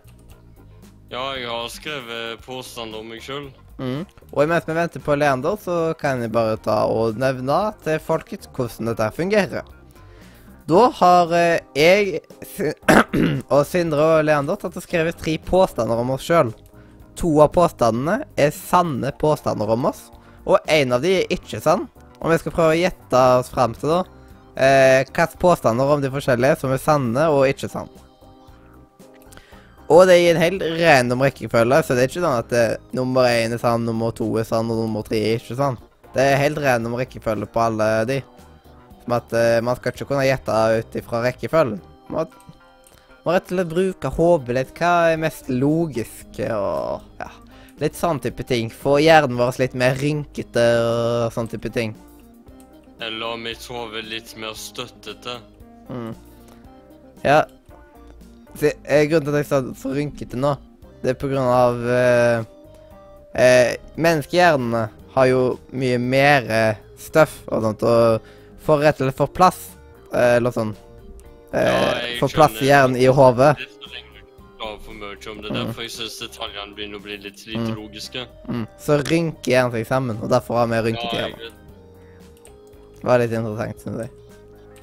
Ja, 1.09 1.31
jeg 1.37 1.47
har 1.49 1.69
skrevet 1.71 2.43
påstander 2.45 3.01
om 3.01 3.13
meg 3.13 3.23
sjøl. 3.25 3.49
Mm. 3.77 4.03
Og 4.33 4.43
imens 4.43 4.65
vi 4.67 4.75
venter 4.77 5.03
på 5.03 5.15
Leander, 5.17 5.57
så 5.61 5.93
kan 5.99 6.21
jeg 6.23 6.33
bare 6.33 6.57
ta 6.61 6.83
og 6.89 7.19
nevne 7.21 7.59
til 7.85 7.99
folket 8.03 8.49
hvordan 8.55 8.91
dette 8.91 9.09
fungerer. 9.15 9.73
Da 10.67 10.87
har 10.97 11.31
eh, 11.37 11.59
jeg 11.77 12.19
og 13.53 13.61
Sindre 13.69 14.07
og 14.17 14.25
Leander 14.27 14.59
tatt 14.59 14.75
og 14.75 14.83
skrevet 14.83 15.19
tre 15.21 15.37
påstander 15.39 16.01
om 16.01 16.11
oss 16.17 16.25
sjøl. 16.27 16.51
To 17.17 17.31
av 17.45 17.53
påstandene 17.55 18.19
er 18.37 18.51
sanne 18.53 19.13
påstander 19.21 19.69
om 19.73 19.87
oss, 19.89 20.09
og 20.45 20.59
en 20.69 20.97
av 20.97 21.05
de 21.05 21.15
er 21.21 21.31
ikke 21.33 21.61
sann. 21.63 21.87
Og 22.19 22.33
vi 22.33 22.41
skal 22.41 22.53
prøve 22.55 22.75
å 22.75 22.81
gjette 22.81 23.23
oss 23.39 23.53
fram 23.53 23.77
til 23.77 23.93
da 23.93 24.01
eh, 24.57 25.05
hvilke 25.05 25.39
påstander 25.39 25.95
om 25.95 26.03
de 26.03 26.11
forskjellige 26.13 26.59
som 26.61 26.73
er 26.73 26.81
sanne 26.81 27.29
og 27.31 27.47
ikke 27.49 27.69
sanne. 27.71 28.06
Og 29.87 30.03
det 30.07 30.17
er 30.17 30.23
i 30.25 30.31
en 30.33 30.41
helt 30.41 30.63
random 30.81 31.21
rekkefølge, 31.23 31.77
så 31.85 31.95
det 31.95 32.03
er 32.03 32.09
ikke 32.09 32.23
sånn 32.23 32.41
at 32.41 32.49
det, 32.51 32.63
nummer 32.97 33.29
én 33.29 33.55
er 33.55 33.61
sann, 33.61 33.85
nummer 33.87 34.11
to 34.15 34.27
er 34.39 34.47
sann, 34.47 34.67
og 34.73 34.81
nummer 34.81 35.05
tre 35.07 35.21
er 35.29 35.39
ikke 35.39 35.55
sann. 35.55 35.77
Det 36.11 36.25
er 36.25 36.41
helt 36.41 36.59
random 36.59 36.97
rekkefølge 36.99 37.47
på 37.53 37.61
alle 37.63 37.87
de. 38.09 38.17
Som 39.03 39.15
at 39.15 39.31
uh, 39.37 39.59
man 39.63 39.79
skal 39.79 39.95
ikke 39.95 40.09
kunne 40.09 40.27
gjette 40.27 40.59
ut 40.79 40.99
ifra 40.99 41.21
rekkefølgen. 41.23 41.79
Man 42.11 42.31
må 43.23 43.35
rett 43.35 43.47
og 43.47 43.55
slett 43.55 43.71
bruke 43.71 44.11
hodet 44.17 44.55
litt. 44.57 44.73
Hva 44.75 44.91
er 45.13 45.21
mest 45.23 45.47
logisk 45.51 46.41
og 46.47 47.21
ja, 47.21 47.31
litt 47.79 47.95
sånn 47.95 48.19
type 48.23 48.43
ting. 48.47 48.71
Få 48.71 48.97
hjernen 49.03 49.39
vår 49.39 49.61
litt 49.61 49.77
mer 49.79 49.95
rynkete 49.99 50.67
og 50.83 51.35
sånn 51.35 51.51
type 51.51 51.71
ting. 51.75 51.95
Eller 53.03 53.37
mitt 53.39 53.63
hode 53.69 54.01
litt 54.03 54.33
mer 54.41 54.55
støttete. 54.57 55.37
Mm. 55.87 56.11
Ja. 57.23 57.43
Se, 58.57 58.71
grunnen 59.09 59.27
til 59.27 59.35
at 59.35 59.41
jeg 59.43 59.49
sa 59.51 59.59
så 59.77 59.91
rynkete 59.93 60.37
nå, 60.39 60.55
det 61.03 61.11
er 61.13 61.17
på 61.21 61.29
grunn 61.29 61.45
av 61.45 61.83
eh, 61.93 62.45
eh, 63.37 63.75
Menneskehjernene 64.01 64.87
har 65.13 65.29
jo 65.29 65.41
mye 65.77 65.99
mer 66.01 66.47
eh, 66.49 66.79
støff 66.97 67.39
og 67.53 67.61
sånt, 67.67 67.83
og 67.85 68.31
får 68.65 68.81
rett 68.85 69.01
og 69.01 69.07
slett 69.07 69.19
for 69.19 69.33
plass, 69.37 69.59
eh, 70.11 70.37
eller 70.39 70.53
sånn 70.55 70.73
eh, 71.53 71.69
Ja, 71.69 71.91
Får 72.19 72.33
plass 72.33 72.57
i 72.61 72.71
hjernen 72.71 72.97
i 72.99 73.05
hodet. 73.13 73.53
For 74.57 74.93
mye 74.93 75.29
om 75.31 75.41
det. 75.43 75.51
Mm. 75.53 75.57
Derfor 75.59 75.85
jeg 75.85 75.91
synes 75.93 76.17
detaljene 76.19 76.73
begynner 76.75 76.97
å 76.99 77.03
bli 77.05 77.17
litt 77.21 77.43
lite 77.45 77.61
Mm. 77.69 77.75
logiske. 77.77 78.25
Mm. 78.49 78.65
Så 78.81 78.97
rynker 79.05 79.51
hjernen 79.53 79.71
seg 79.77 79.85
sammen, 79.87 80.17
og 80.21 80.29
derfor 80.33 80.57
har 80.57 80.67
vi 80.67 80.75
Ja, 80.75 80.81
rynkete 80.87 81.13
jeg 81.15 81.29
hjerne. 81.31 81.37
vet. 81.45 81.53
Det 82.97 83.05
var 83.05 83.19
litt 83.21 83.31
interessant, 83.37 83.79
syns 83.85 83.99
jeg. 84.01 84.09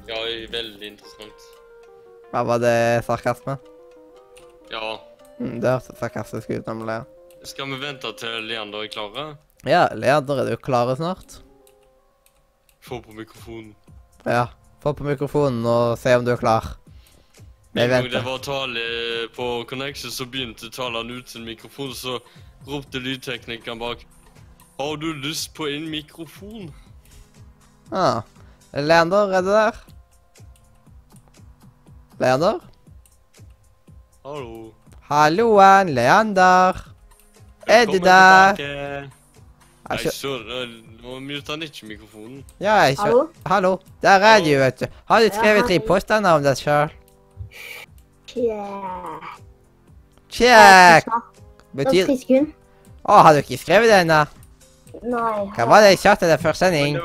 ja, 0.08 0.20
veldig 0.54 0.86
interessant. 0.92 1.43
Hva 2.34 2.40
var 2.42 2.58
det 2.58 3.04
sarkasme? 3.06 3.54
Ja. 4.66 4.96
Mm, 5.38 5.60
det 5.62 5.70
hørtes 5.70 6.00
sarkastisk 6.00 6.48
ut, 6.50 6.64
nemlig. 6.66 6.96
Skal 7.46 7.68
vi 7.70 7.78
vente 7.78 8.10
til 8.18 8.48
Leander 8.48 8.82
er 8.82 8.90
klare? 8.90 9.26
Ja, 9.62 9.84
Leander, 9.94 10.40
er 10.42 10.50
du 10.50 10.58
klare 10.58 10.96
snart? 10.98 11.36
Få 12.82 12.98
på 13.04 13.14
mikrofonen. 13.14 13.70
Ja. 14.26 14.48
Få 14.82 14.96
på 14.98 15.06
mikrofonen 15.06 15.62
og 15.62 15.94
se 16.02 16.16
om 16.18 16.26
du 16.26 16.32
er 16.34 16.42
klar. 16.42 16.72
Vi 17.70 17.86
En 17.86 17.94
gang 17.94 18.10
det 18.10 18.26
var 18.26 18.42
tale 18.42 18.82
på 19.36 19.48
Connection, 19.70 20.10
så 20.10 20.26
begynte 20.26 20.74
taleren 20.74 21.14
ut 21.14 21.30
sin 21.30 21.46
mikrofon, 21.46 21.94
så 21.94 22.18
ropte 22.66 22.98
lydteknikeren 22.98 23.78
bak. 23.78 24.02
Har 24.78 24.96
du 24.96 25.12
lyst 25.22 25.54
på 25.54 25.70
en 25.70 25.86
mikrofon? 25.86 26.74
Ah. 27.92 28.22
Leander, 28.72 29.30
er 29.30 29.40
du 29.40 29.54
der? 29.54 29.84
Leander? 32.18 32.60
Hallo. 34.24 34.72
Halloen, 35.10 35.88
Leander. 35.88 36.94
Er 37.66 37.86
du 37.86 37.98
der? 37.98 39.08
Nei, 39.88 39.98
søren, 39.98 40.76
nå 41.02 41.18
mutet 41.20 41.48
han 41.48 41.62
ikke 41.62 41.86
mikrofonen. 41.90 42.44
Ja, 42.60 42.76
jeg. 42.86 42.96
Hallo? 42.98 43.26
Hallo. 43.46 43.72
Der 44.02 44.24
er 44.30 44.38
du, 44.40 44.52
vet 44.58 44.80
du. 44.80 44.86
Har 45.04 45.20
du 45.20 45.28
skrevet 45.34 45.66
tre 45.68 45.80
påstander 45.80 46.38
om 46.38 46.44
deg 46.44 46.56
sjøl? 46.56 46.94
Yeah. 48.36 49.34
Check! 50.30 51.10
Betyr... 51.76 52.08
Å, 53.04 53.18
har 53.26 53.34
du 53.34 53.42
ikke 53.42 53.60
skrevet 53.60 53.90
det 53.90 54.00
ennå? 54.06 54.22
Nei. 55.02 55.50
Hva 55.56 55.66
var 55.68 55.82
det 55.82 55.90
jeg 55.94 56.00
sa 56.04 56.14
til 56.18 56.30
deg 56.30 56.40
før 56.40 56.56
sending? 56.56 56.96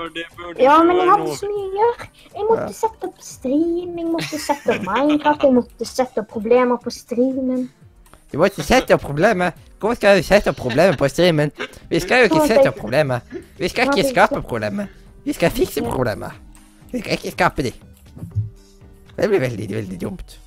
Ja, 0.61 0.77
men 0.85 0.99
jeg 0.99 1.09
hadde 1.09 1.35
så 1.39 1.49
mye 1.49 1.65
å 1.65 1.79
gjøre. 1.79 2.07
Jeg 2.35 2.45
måtte 2.49 2.69
sette 2.77 3.09
opp 3.09 3.23
stream, 3.25 3.97
jeg 3.97 4.07
måtte 4.07 4.39
sette 4.39 4.75
opp 4.75 4.85
Minecraft, 4.85 5.45
jeg 5.47 5.55
måtte 5.57 5.87
sette 5.89 6.23
opp 6.23 6.29
problemer 6.31 6.79
på 6.83 6.93
streamen. 6.93 7.65
Du 8.29 8.37
må 8.37 8.49
ikke 8.49 8.63
sette 8.63 8.93
opp 8.93 9.03
problemet. 9.03 9.57
Hvorfor 9.79 9.97
skal 9.97 10.19
du 10.19 10.27
sette 10.27 10.51
opp 10.51 10.59
problemet 10.59 10.99
på 10.99 11.09
streamen? 11.09 11.51
Vi 11.89 12.01
skal 12.03 12.23
jo 12.23 12.29
ikke 12.29 12.45
sette 12.47 12.67
opp 12.69 12.77
problemet. 12.77 13.37
Vi 13.57 13.71
skal 13.71 13.89
ikke 13.89 14.09
skape 14.11 14.41
problemet. 14.43 14.91
Vi 15.25 15.33
skal 15.33 15.55
fikse 15.55 15.83
problemet. 15.87 16.37
Vi 16.91 17.01
skal 17.01 17.17
ikke 17.17 17.33
skape 17.33 17.65
de. 17.65 17.73
Det 19.17 19.27
blir 19.27 19.41
veldig, 19.43 19.69
veldig 19.75 19.99
dumt. 20.01 20.37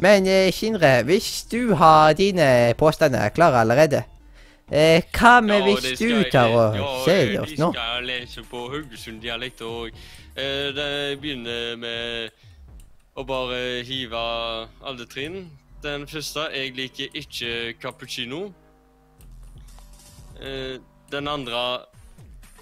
Men 0.00 0.26
eh, 0.28 0.52
Sindre, 0.52 1.02
hvis 1.08 1.46
du 1.50 1.74
har 1.74 2.12
dine 2.12 2.74
påstander 2.78 3.32
klare 3.32 3.60
allerede, 3.64 4.02
eh, 4.70 5.02
hva 5.12 5.40
med 5.40 5.60
Ja, 5.60 5.64
hvis 5.68 5.98
du 5.98 6.30
tar 6.32 6.50
og 6.50 6.76
ja, 6.78 6.90
sier 7.04 7.40
oss 7.42 7.52
de 7.54 7.60
nå? 7.60 7.70
skal 7.72 7.92
jeg 7.94 8.06
lese 8.10 8.44
på 8.50 8.64
Haugesund-dialekt, 8.72 9.62
og 9.62 9.90
eh, 10.34 10.68
det 10.76 10.90
begynner 11.22 11.76
med 11.80 12.42
å 13.16 13.24
bare 13.24 13.82
hive 13.88 14.22
alle 14.84 15.06
trinn. 15.08 15.46
Den 15.82 16.06
første, 16.10 16.48
jeg 16.52 16.74
liker 16.76 17.14
ikke 17.16 17.74
cappuccino. 17.80 18.48
Eh, 20.40 20.76
den 21.12 21.28
andre 21.30 21.62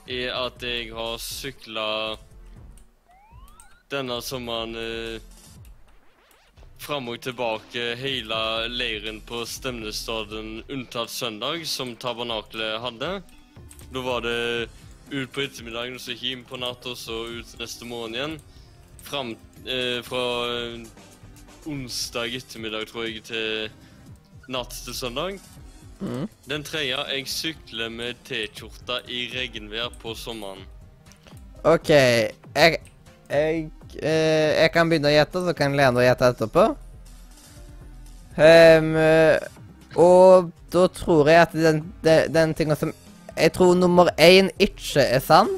er 0.07 0.35
at 0.37 0.63
jeg 0.63 0.93
har 0.93 1.17
sykla 1.19 1.89
denne 3.91 4.21
sommeren 4.23 4.77
eh, 4.77 5.23
fram 6.85 7.09
og 7.09 7.21
tilbake 7.25 7.95
hele 7.97 8.39
leiren 8.69 9.21
på 9.25 9.41
Stemnestaden 9.49 10.59
unntatt 10.69 11.13
søndag, 11.13 11.65
som 11.69 11.95
tabernaklet 11.97 12.77
hadde. 12.83 13.11
Da 13.95 14.03
var 14.05 14.25
det 14.27 14.69
ut 15.11 15.33
på 15.33 15.45
ettermiddagen, 15.45 15.97
så 15.99 16.13
hjem 16.13 16.45
på 16.45 16.59
natt, 16.61 16.85
og 16.85 16.99
så 17.01 17.23
ut 17.39 17.57
neste 17.61 17.89
morgen 17.89 18.17
igjen. 18.19 18.37
Fram 19.05 19.33
eh, 19.65 20.01
fra 20.05 20.23
eh, 20.53 20.85
onsdag 21.71 22.37
ettermiddag, 22.41 22.89
tror 22.91 23.09
jeg, 23.09 23.25
til 23.31 24.53
natt 24.53 24.77
til 24.85 24.97
søndag. 24.97 25.39
Mm. 26.01 26.27
Den 26.51 26.67
tredje, 26.69 27.01
jeg 27.15 27.29
sykler 27.33 27.93
med 27.93 28.21
T-skjorta 28.29 29.01
i 29.09 29.29
regnvær 29.33 29.95
på 30.03 30.13
sommeren. 30.19 30.67
OK, 31.65 31.89
jeg 31.89 32.83
jeg, 33.29 33.71
eh, 34.01 34.63
jeg 34.63 34.73
kan 34.75 34.91
begynne 34.91 35.11
å 35.11 35.15
gjette, 35.15 35.43
så 35.47 35.55
kan 35.57 35.77
Lene 35.77 36.05
gjette 36.05 36.31
etterpå. 36.35 36.67
Ehm, 38.37 38.95
eh, 38.99 39.39
og 40.01 40.51
da 40.75 40.89
tror 40.91 41.31
jeg 41.31 41.43
at 41.45 41.53
den, 41.55 41.85
den, 42.03 42.33
den 42.35 42.55
tinga 42.59 42.75
som 42.75 42.91
Jeg 43.35 43.53
tror 43.55 43.75
nummer 43.79 44.11
én 44.19 44.51
ikke 44.63 45.03
er 45.03 45.23
sann. 45.23 45.49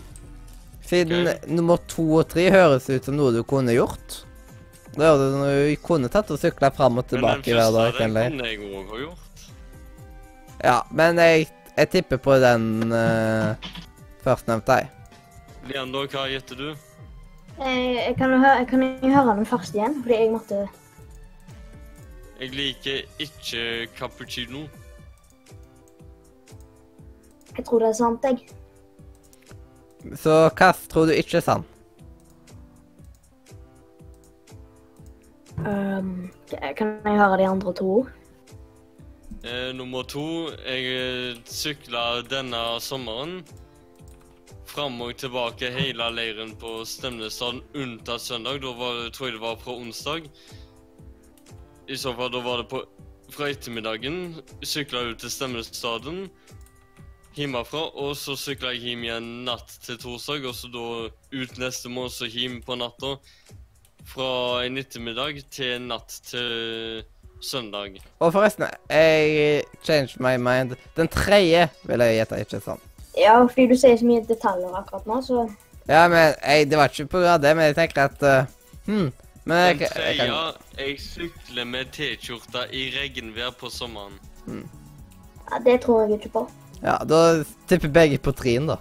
Siden 0.87 1.27
okay. 1.27 1.51
nummer 1.53 1.81
to 1.91 2.05
og 2.23 2.29
tre 2.31 2.47
høres 2.53 2.87
ut 2.89 3.05
som 3.05 3.17
noe 3.19 3.35
du 3.35 3.43
kunne 3.45 3.75
gjort. 3.75 4.23
Det 4.95 5.05
høres 5.05 5.21
ut 5.27 5.35
som 5.35 5.45
du 5.45 5.77
kunne 5.85 6.09
tatt 6.13 6.33
og 6.33 6.41
sykla 6.41 6.71
fram 6.73 6.97
og 6.97 7.05
Men 7.05 7.09
den 7.11 7.19
tilbake 7.19 7.53
hver 7.53 7.73
dag. 7.75 7.93
første, 7.93 7.99
den 7.99 8.17
Eller? 8.17 8.31
kunne 8.31 8.49
jeg 8.49 8.61
òg 8.71 8.93
ha 8.95 9.01
gjort. 9.03 9.45
Ja, 10.65 10.79
men 10.91 11.21
jeg, 11.21 11.49
jeg 11.77 11.91
tipper 11.93 12.23
på 12.23 12.39
den 12.41 12.93
uh, 12.93 13.69
førstnevnte. 14.25 14.79
jeg. 14.81 14.89
Leander, 15.69 16.09
hva 16.09 16.25
gjetter 16.31 16.63
du? 16.63 16.86
Eh, 17.61 17.95
Jeg 18.09 18.15
kan 18.19 18.31
jo 18.31 18.39
høre, 18.39 18.59
jeg 18.61 18.67
kan 18.69 18.83
høre 19.01 19.37
den 19.37 19.47
først 19.47 19.75
igjen, 19.75 20.03
fordi 20.03 20.15
jeg 20.15 20.31
måtte 20.33 20.69
Jeg 22.41 22.51
liker 22.53 22.99
ikke 23.19 23.87
cappuccino. 23.97 24.67
Jeg 27.57 27.65
tror 27.65 27.79
det 27.79 27.89
er 27.89 27.93
sant, 27.93 28.25
jeg. 28.25 28.39
Så 30.15 30.35
hva 30.53 30.69
tror 30.89 31.09
du 31.09 31.15
ikke 31.17 31.41
er 31.41 31.41
sant? 31.41 31.65
Um, 35.57 36.31
kan 36.77 37.01
jeg 37.05 37.17
høre 37.17 37.39
de 37.41 37.49
andre 37.49 37.73
to? 37.73 38.07
Eh, 39.45 39.73
nummer 39.75 40.03
to, 40.03 40.51
jeg 40.67 40.85
eh, 40.93 41.41
sykla 41.49 42.21
denne 42.29 42.61
sommeren 42.85 43.41
fram 44.77 44.99
og 45.01 45.17
tilbake 45.17 45.71
hele 45.73 46.07
leiren 46.13 46.53
på 46.61 46.83
Stemnestaden 46.85 47.63
unntatt 47.81 48.21
søndag. 48.21 48.61
Da 48.61 48.75
var, 48.77 49.07
tror 49.15 49.31
jeg 49.31 49.37
det 49.39 49.43
var 49.45 49.57
fra 49.61 49.73
onsdag. 49.73 50.27
I 51.89 51.97
så 51.97 52.13
fall 52.17 52.33
da 52.35 52.43
var 52.45 52.61
det 52.61 52.67
på, 52.69 52.83
fra 53.33 53.49
ettermiddagen. 53.55 54.37
Sykla 54.61 55.07
ut 55.09 55.23
til 55.23 55.33
Stemnestaden 55.33 56.27
hjemmefra, 57.37 57.87
og 58.01 58.15
så 58.17 58.37
sykla 58.41 58.75
jeg 58.75 58.91
hjem 58.91 59.07
igjen 59.07 59.31
natt 59.47 59.73
til 59.85 59.99
torsdag, 60.01 60.45
og 60.49 60.57
så 60.57 60.71
da 60.73 60.87
ut 61.09 61.61
neste 61.61 61.93
måned, 61.93 62.13
så 62.13 62.29
hjem 62.29 62.61
på 62.65 62.77
natta. 62.81 63.17
Fra 64.07 64.29
en 64.67 64.77
ettermiddag 64.81 65.41
til 65.53 65.89
natt 65.89 66.19
til 66.29 67.05
søndag. 67.45 67.97
Og 68.21 68.33
forresten, 68.35 68.69
jeg 68.93 69.65
changed 69.85 70.21
my 70.21 70.37
mind. 70.41 70.77
Den 70.97 71.09
tredje 71.13 71.67
vil 71.85 72.05
jeg 72.05 72.21
gjette 72.21 72.45
ikke 72.45 72.63
sann. 72.69 72.86
Ja, 73.17 73.39
fordi 73.47 73.67
du 73.73 73.77
sier 73.81 73.97
så 73.97 74.07
mye 74.07 74.25
detaljer 74.29 74.75
akkurat 74.77 75.07
nå, 75.09 75.23
så 75.25 75.47
Ja, 75.87 76.09
men 76.11 76.35
jeg, 76.43 76.71
det 76.71 76.79
var 76.79 76.91
ikke 76.91 77.07
på 77.07 77.21
grunn 77.23 77.37
av 77.37 77.43
det, 77.43 77.55
men 77.57 77.71
jeg 77.71 77.77
tenker 77.79 78.09
at 78.11 78.23
uh, 78.27 78.53
Hm. 78.87 79.13
Men 79.45 79.57
jeg, 79.57 79.81
jeg, 79.81 80.17
jeg, 80.19 80.29
kan 80.29 80.79
jeg 80.79 81.01
sykler 81.01 81.65
med 81.65 81.91
T-skjorte 81.95 82.67
i 82.75 82.89
regnvær 82.95 83.51
på 83.59 83.71
sommeren. 83.71 84.19
Hmm. 84.47 84.69
ja, 85.51 85.59
det 85.65 85.81
tror 85.83 86.03
jeg 86.03 86.19
ikke 86.21 86.29
på. 86.39 86.43
Ja, 86.83 86.97
da 87.09 87.45
tipper 87.69 87.89
begge 87.89 88.19
på 88.19 88.33
trien, 88.33 88.67
da. 88.67 88.77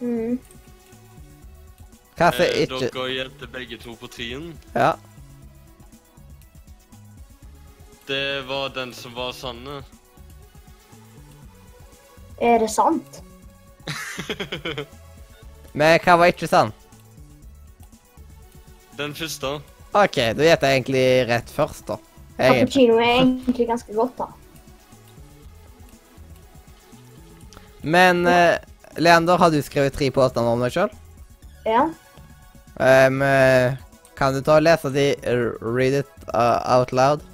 Mm. 0.00 0.38
Som 2.18 2.26
Eh, 2.44 2.62
ikke 2.62 2.90
dere 2.92 3.06
gjetter 3.14 3.48
begge 3.48 3.78
to 3.80 3.94
på 3.96 4.08
trien. 4.12 4.50
Ja. 4.74 4.92
Det 8.08 8.42
var 8.48 8.68
den 8.74 8.92
som 8.92 9.14
var 9.16 9.32
sanne. 9.32 9.80
Er 12.40 12.58
det 12.58 12.70
sant? 12.70 13.22
Men 15.78 15.98
hva 16.02 16.16
var 16.18 16.32
ikke 16.32 16.48
sann? 16.50 16.72
Den 18.98 19.14
første. 19.16 19.58
OK, 19.90 20.16
da 20.36 20.46
gjetter 20.46 20.70
jeg 20.70 20.80
egentlig 20.80 21.06
rett 21.30 21.50
først, 21.54 21.86
da. 21.88 21.96
Jeg, 22.36 22.60
Cappuccino 22.60 22.98
er 22.98 23.12
egentlig 23.20 23.66
ganske 23.68 23.94
godt, 23.94 24.18
da. 24.18 24.28
men 27.82 28.26
uh, 28.26 28.56
Leander, 28.96 29.38
har 29.40 29.50
du 29.50 29.62
skrevet 29.64 29.94
tre 29.96 30.10
påstander 30.12 30.52
om 30.52 30.60
deg 30.64 30.74
sjøl? 30.74 30.90
Ja. 31.64 31.86
Um, 32.80 33.20
eh, 33.24 33.76
kan 34.16 34.34
du 34.34 34.40
ta 34.44 34.56
og 34.58 34.64
lese 34.64 34.90
de? 34.92 35.06
Read 35.60 35.96
it 36.02 36.28
uh, 36.34 36.60
out 36.64 36.92
loud? 36.92 37.24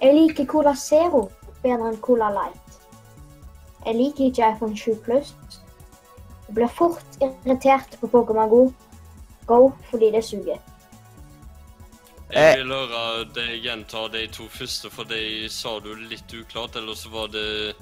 Jeg 0.00 0.16
liker 0.16 0.48
Cola 0.48 0.74
Zero 0.76 1.28
bedre 1.62 1.92
enn 1.92 2.00
Cola 2.04 2.30
Light. 2.32 2.80
Jeg 3.86 3.96
liker 3.96 4.28
ikke 4.28 4.50
iPhone 4.54 4.76
7 4.76 4.96
Plus. 5.04 5.34
Jeg 6.50 6.54
blir 6.54 6.70
fort 6.74 7.20
irritert 7.22 7.92
på 8.00 8.08
Pokémon 8.10 8.48
Go, 8.50 8.72
Go 9.46 9.70
fordi 9.86 10.08
det 10.10 10.24
suger. 10.26 10.56
Eh. 12.32 12.42
Jeg 12.42 12.64
vil 12.64 12.72
høre 12.74 13.24
deg 13.36 13.52
gjenta 13.62 14.08
de 14.10 14.24
to 14.34 14.48
første, 14.50 14.90
for 14.90 15.06
de 15.06 15.46
sa 15.46 15.76
du 15.78 15.92
litt 15.94 16.34
uklart. 16.34 16.74
Eller 16.74 16.96
så 16.98 17.12
var 17.12 17.28
det 17.30 17.76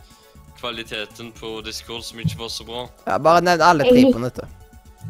kvaliteten 0.60 1.30
på 1.32 1.62
Discord 1.64 2.04
som 2.04 2.20
ikke 2.20 2.36
var 2.42 2.52
så 2.52 2.66
bra. 2.68 2.82
Ja, 3.06 3.16
bare 3.16 3.40
nevn 3.46 3.64
alle 3.64 3.86
tre 3.88 4.02
på 4.12 4.20
nytt. 4.20 4.40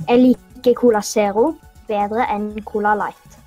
Jeg 0.07 0.23
liker 0.23 0.77
Cola 0.79 1.03
Zero 1.03 1.49
bedre 1.89 2.29
enn 2.31 2.53
Cola 2.63 2.93
Light. 3.01 3.39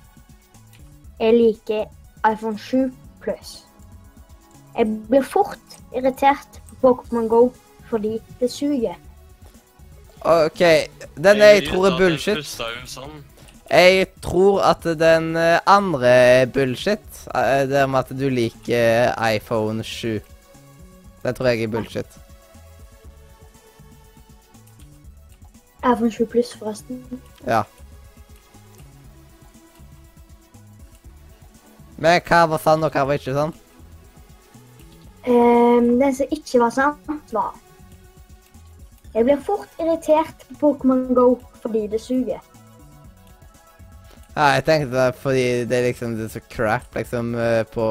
Jeg 1.22 1.38
liker 1.38 1.86
iPhone 2.28 2.60
7 2.60 2.92
Plus. 3.24 3.54
Jeg 4.76 4.92
blir 5.08 5.24
fort 5.24 5.78
irritert 5.96 6.60
på 6.68 6.76
Pokémon 6.84 7.32
Go 7.32 7.42
fordi 7.88 8.18
det 8.40 8.50
suger. 8.52 9.00
OK, 10.24 10.60
den 11.18 11.36
jeg 11.42 11.68
tror 11.68 11.86
er 11.86 11.98
bullshit. 11.98 12.44
sann. 12.46 13.24
Jeg 13.70 14.06
tror 14.22 14.60
at 14.62 14.84
den 14.98 15.36
eh, 15.36 15.58
andre 15.66 16.08
er 16.08 16.46
bullshit. 16.46 17.26
eh, 17.34 17.66
Det 17.68 17.88
med 17.90 17.98
at 17.98 18.08
du 18.18 18.28
liker 18.28 19.14
iPhone 19.34 19.82
7. 19.84 20.20
Den 21.24 21.34
tror 21.34 21.46
jeg 21.46 21.62
er 21.62 21.68
bullshit. 21.68 22.06
iPhone 25.84 26.10
7 26.12 26.26
pluss, 26.26 26.54
forresten. 26.58 27.02
Ja. 27.46 27.62
Men 31.98 32.20
hva 32.26 32.44
var 32.50 32.58
sann, 32.62 32.82
og 32.84 32.90
hva 32.94 33.04
var 33.06 33.18
ikke 33.18 33.34
sann? 33.34 33.52
Um, 35.26 35.98
den 36.00 36.14
som 36.14 36.26
ikke 36.34 36.58
var 36.62 36.70
sant, 36.74 37.10
var 37.32 37.52
Jeg 39.12 39.26
blir 39.28 39.40
fort 39.44 39.68
irritert 39.80 40.46
på 40.48 40.72
Pokémon 40.72 41.12
Go 41.14 41.36
fordi 41.62 41.86
det 41.92 42.00
suger. 42.00 42.40
Ja, 44.32 44.46
jeg 44.56 44.64
tenkte 44.64 44.94
det 44.96 45.08
fordi 45.20 45.44
det 45.68 45.78
er 45.78 45.88
liksom 45.90 46.14
det 46.16 46.30
er 46.30 46.32
så 46.38 46.40
crap 46.48 46.94
liksom 46.96 47.34
eh, 47.36 47.64
på 47.68 47.88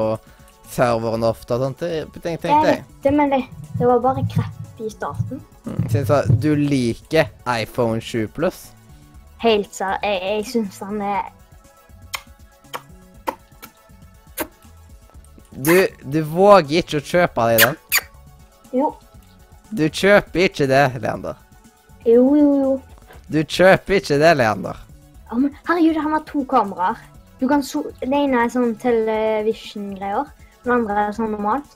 serveren 0.72 1.22
ofte 1.24 1.54
og 1.54 1.62
sånt. 1.66 1.84
Det 1.84 2.22
tenkte, 2.24 2.48
tenkte 2.48 2.72
jeg. 2.72 2.82
Det, 3.04 3.12
men 3.14 3.30
det, 3.30 3.44
det 3.78 3.86
var 3.86 4.02
bare 4.02 4.26
crap 4.32 4.80
i 4.82 4.90
starten. 4.90 5.42
Synes 5.90 6.08
Så 6.08 6.14
jeg 6.14 6.42
du 6.42 6.54
liker 6.58 7.30
iPhone 7.46 8.00
7 8.00 8.26
Plus? 8.34 8.72
Helt 9.42 9.74
ser, 9.74 9.98
jeg, 10.02 10.18
jeg 10.22 10.44
syns 10.46 10.78
han 10.82 11.00
er 11.02 11.30
Du, 15.52 15.74
du 16.08 16.22
våger 16.24 16.80
ikke 16.80 16.98
å 16.98 17.04
kjøpe 17.04 17.48
deg 17.50 17.64
den? 17.66 17.80
Jo, 18.72 18.86
Du 19.72 19.86
kjøper 19.88 20.48
ikke 20.48 20.66
det, 20.68 20.84
Leander. 21.00 21.38
jo, 22.06 22.34
jo. 22.36 22.48
jo. 22.60 22.72
Du 23.32 23.40
kjøper 23.40 23.94
ikke 24.00 24.18
det, 24.20 24.34
Leander. 24.36 24.76
Ja, 25.30 25.38
men 25.38 25.54
herregud, 25.68 26.00
han 26.04 26.12
har 26.12 26.24
to 26.28 26.44
kameraer. 26.44 26.98
Du 27.40 27.48
kan 27.48 27.62
so 27.64 27.80
det 28.02 28.12
ene 28.12 28.44
er 28.44 28.50
sånn 28.52 28.74
television-greier, 28.82 30.28
den 30.62 30.74
andre 30.76 31.06
er 31.06 31.16
sånn 31.16 31.32
normalt. 31.32 31.72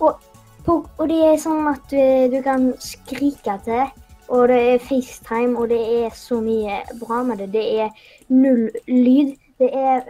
Og, 0.00 0.22
og 0.70 1.02
det 1.10 1.18
er 1.32 1.42
sånn 1.42 1.66
at 1.68 1.82
du, 1.90 1.98
du 2.30 2.38
kan 2.46 2.70
skrike 2.80 3.58
til, 3.66 3.90
og 4.32 4.46
det 4.48 4.60
er 4.70 4.86
FaceTime, 4.86 5.58
og 5.58 5.68
det 5.74 5.82
er 5.82 6.14
så 6.16 6.38
mye 6.40 6.78
bra 7.02 7.20
med 7.26 7.42
det. 7.42 7.50
Det 7.58 7.66
er 7.82 7.90
null 8.30 8.68
lyd, 8.86 9.34
det 9.60 9.68
er 9.74 10.06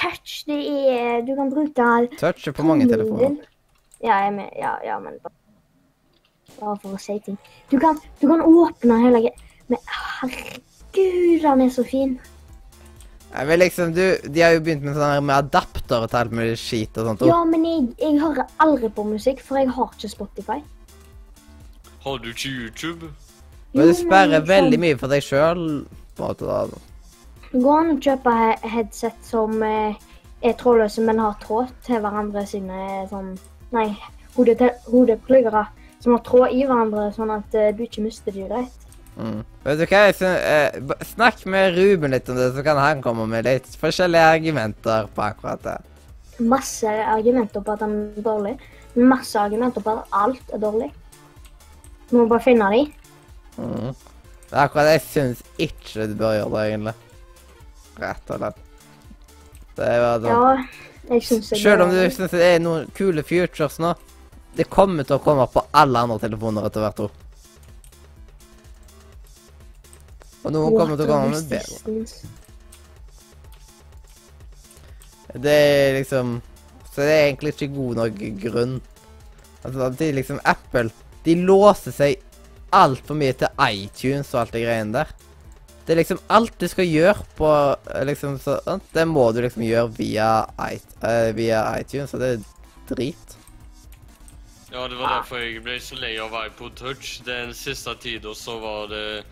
touch, 0.00 0.42
det 0.48 0.58
er 0.90 1.22
Du 1.28 1.36
kan 1.36 1.52
bruke 1.52 1.90
Touch 2.18 2.48
er 2.48 2.56
på 2.56 2.66
mange 2.66 2.88
telefoner. 2.88 3.36
Ja, 4.02 4.24
jeg 4.24 4.48
ja, 4.58 4.74
ja, 4.84 4.98
men 4.98 5.20
bare 6.60 6.76
for 6.82 6.94
å 6.96 7.00
si 7.00 7.16
ting. 7.24 7.38
Du 7.70 7.78
kan, 7.82 7.98
du 8.20 8.28
kan 8.30 8.42
åpne 8.44 9.00
hele 9.04 9.20
greia. 9.24 9.50
Men 9.72 9.80
herregud, 9.88 11.44
han 11.48 11.62
er 11.64 11.70
så 11.72 11.84
fin. 11.88 12.18
Jeg 13.34 13.48
vil 13.48 13.58
liksom, 13.64 13.94
du, 13.96 14.02
De 14.30 14.42
har 14.44 14.52
jo 14.54 14.60
begynt 14.62 14.84
med 14.86 14.94
sånn 14.94 15.10
her 15.16 15.24
med 15.24 15.34
adapter 15.40 16.04
og 16.06 16.12
alt 16.14 16.30
mulig 16.36 16.54
skit 16.60 16.94
og 17.02 17.08
sånt. 17.08 17.24
Ja, 17.26 17.40
men 17.48 17.64
jeg, 17.66 17.88
jeg 17.98 18.20
hører 18.22 18.46
aldri 18.62 18.90
på 18.94 19.06
musikk, 19.08 19.40
for 19.42 19.58
jeg 19.58 19.72
har 19.74 19.90
ikke 19.96 20.10
Spotify. 20.12 20.60
Har 22.04 22.18
du 22.22 22.28
ikke 22.30 22.52
YouTube? 22.52 23.10
Men 23.72 23.88
du 23.88 23.90
Jo, 23.90 23.96
sperrer 24.04 24.36
liksom, 24.36 24.50
veldig 24.52 24.78
mye 24.84 24.98
for 25.00 25.10
deg 25.10 25.24
sjøl. 25.26 25.64
Det 26.14 27.62
går 27.62 27.78
an 27.80 27.88
å 27.90 28.00
kjøpe 28.06 28.34
headset 28.70 29.24
som 29.26 29.56
eh, 29.66 29.96
er 30.46 30.54
trådløse, 30.60 31.02
men 31.02 31.18
har 31.22 31.34
tråd 31.42 31.72
til 31.86 31.98
hverandre 32.04 32.44
sine 32.46 32.76
eh, 33.00 33.08
sånn 33.10 33.32
Nei, 33.74 33.88
hodete- 34.36 34.76
hodepluggere 34.86 35.64
som 36.04 36.12
har 36.12 36.24
tråd 36.26 36.52
i 36.52 36.66
hverandre, 36.68 37.08
sånn 37.16 37.32
at 37.32 37.56
uh, 37.56 37.70
du 37.72 37.84
ikke 37.86 38.04
mister 38.04 38.34
de 38.34 38.44
greit. 38.44 38.84
Mm. 39.14 39.40
Vet 39.64 39.78
du 39.78 39.84
hva, 39.86 40.00
jeg 40.08 40.16
synes, 40.18 40.40
eh, 40.42 41.04
Snakk 41.06 41.44
med 41.46 41.76
Ruben 41.76 42.12
litt 42.12 42.28
om 42.28 42.36
det, 42.36 42.50
så 42.56 42.64
kan 42.66 42.80
han 42.82 43.02
komme 43.02 43.28
med 43.30 43.46
litt 43.46 43.68
forskjellige 43.80 44.32
argumenter 44.36 45.06
på 45.14 45.24
akkurat 45.24 45.62
det. 45.64 45.76
Masse 46.42 46.90
argumenter 46.90 47.62
på 47.62 47.76
at 47.76 47.84
han 47.86 47.94
er 48.10 48.26
dårlig. 48.26 48.56
Masse 48.98 49.38
argumenter 49.38 49.84
på 49.84 49.94
at 49.94 50.18
alt 50.24 50.52
er 50.52 50.62
dårlig. 50.62 50.90
Du 52.10 52.18
må 52.18 52.26
bare 52.30 52.44
finne 52.44 52.70
de. 52.74 52.82
Mm. 53.56 53.94
Det 54.50 54.58
er 54.58 54.64
akkurat 54.66 54.90
det 54.90 54.96
jeg 54.98 55.06
syns 55.12 55.44
ikke 55.62 56.08
du 56.10 56.18
bør 56.18 56.36
gjøre 56.40 56.50
det, 56.56 56.64
egentlig. 56.72 56.96
Rett 58.02 58.34
og 58.34 58.42
slett. 58.42 58.60
Det 59.78 59.92
var 60.02 60.18
sånn. 60.22 60.34
Ja, 60.34 61.14
jeg 61.14 61.26
syns 61.28 61.52
jeg 61.54 61.62
Selv 61.62 61.86
om 61.86 61.94
du 61.94 62.02
syns 62.02 62.34
det 62.34 62.50
er 62.50 62.60
noen 62.62 62.90
kule 62.98 63.22
futures 63.26 63.78
nå, 63.82 63.94
det 64.56 64.68
kommer 64.70 65.06
til 65.06 65.16
å 65.16 65.22
komme 65.22 65.46
på 65.50 65.64
alle 65.74 66.04
andre 66.06 66.18
telefoner 66.22 66.66
etter 66.68 66.84
hvert. 66.84 67.04
også. 67.06 67.24
Og 70.44 70.52
noen 70.52 70.76
kommer 70.76 70.98
til 70.98 71.06
å 71.06 71.10
komme 71.10 71.32
med 71.32 71.48
bedre. 71.48 71.76
Det 75.34 75.50
er 75.50 75.96
liksom 75.98 76.36
Så 76.92 77.02
det 77.02 77.10
er 77.10 77.24
egentlig 77.26 77.54
ikke 77.56 77.74
god 77.74 77.96
nok 77.98 78.20
grunn. 78.38 78.74
Altså, 79.64 79.88
det 79.98 80.06
er 80.06 80.18
liksom 80.20 80.38
Apple 80.46 80.92
De 81.24 81.34
låser 81.34 81.94
seg 81.96 82.20
altfor 82.74 83.16
mye 83.18 83.34
til 83.38 83.48
iTunes 83.64 84.30
og 84.34 84.40
alt 84.40 84.52
det 84.54 84.62
greiene 84.64 84.94
der. 84.94 85.10
Det 85.86 85.94
er 85.94 86.00
liksom 86.00 86.20
alt 86.32 86.54
du 86.58 86.66
skal 86.68 86.88
gjøre 86.88 87.26
på 87.38 87.50
liksom 88.08 88.38
sånn, 88.42 88.82
Det 88.92 89.04
må 89.06 89.28
du 89.32 89.40
liksom 89.44 89.62
gjøre 89.62 89.92
via, 89.94 90.28
eh, 90.58 91.30
via 91.36 91.62
iTunes, 91.78 92.14
og 92.14 92.20
det 92.20 92.30
er 92.32 92.44
drit. 92.90 93.33
Ja, 94.74 94.88
det 94.88 94.96
var 94.98 95.12
derfor 95.20 95.38
jeg 95.38 95.60
ble 95.62 95.76
så 95.78 95.94
lei 96.02 96.16
av 96.18 96.32
iPod 96.34 96.72
Touch. 96.74 97.20
Den 97.22 97.52
siste 97.54 97.92
tida 98.02 98.32
så 98.34 98.56
var 98.58 98.88
det 98.90 99.22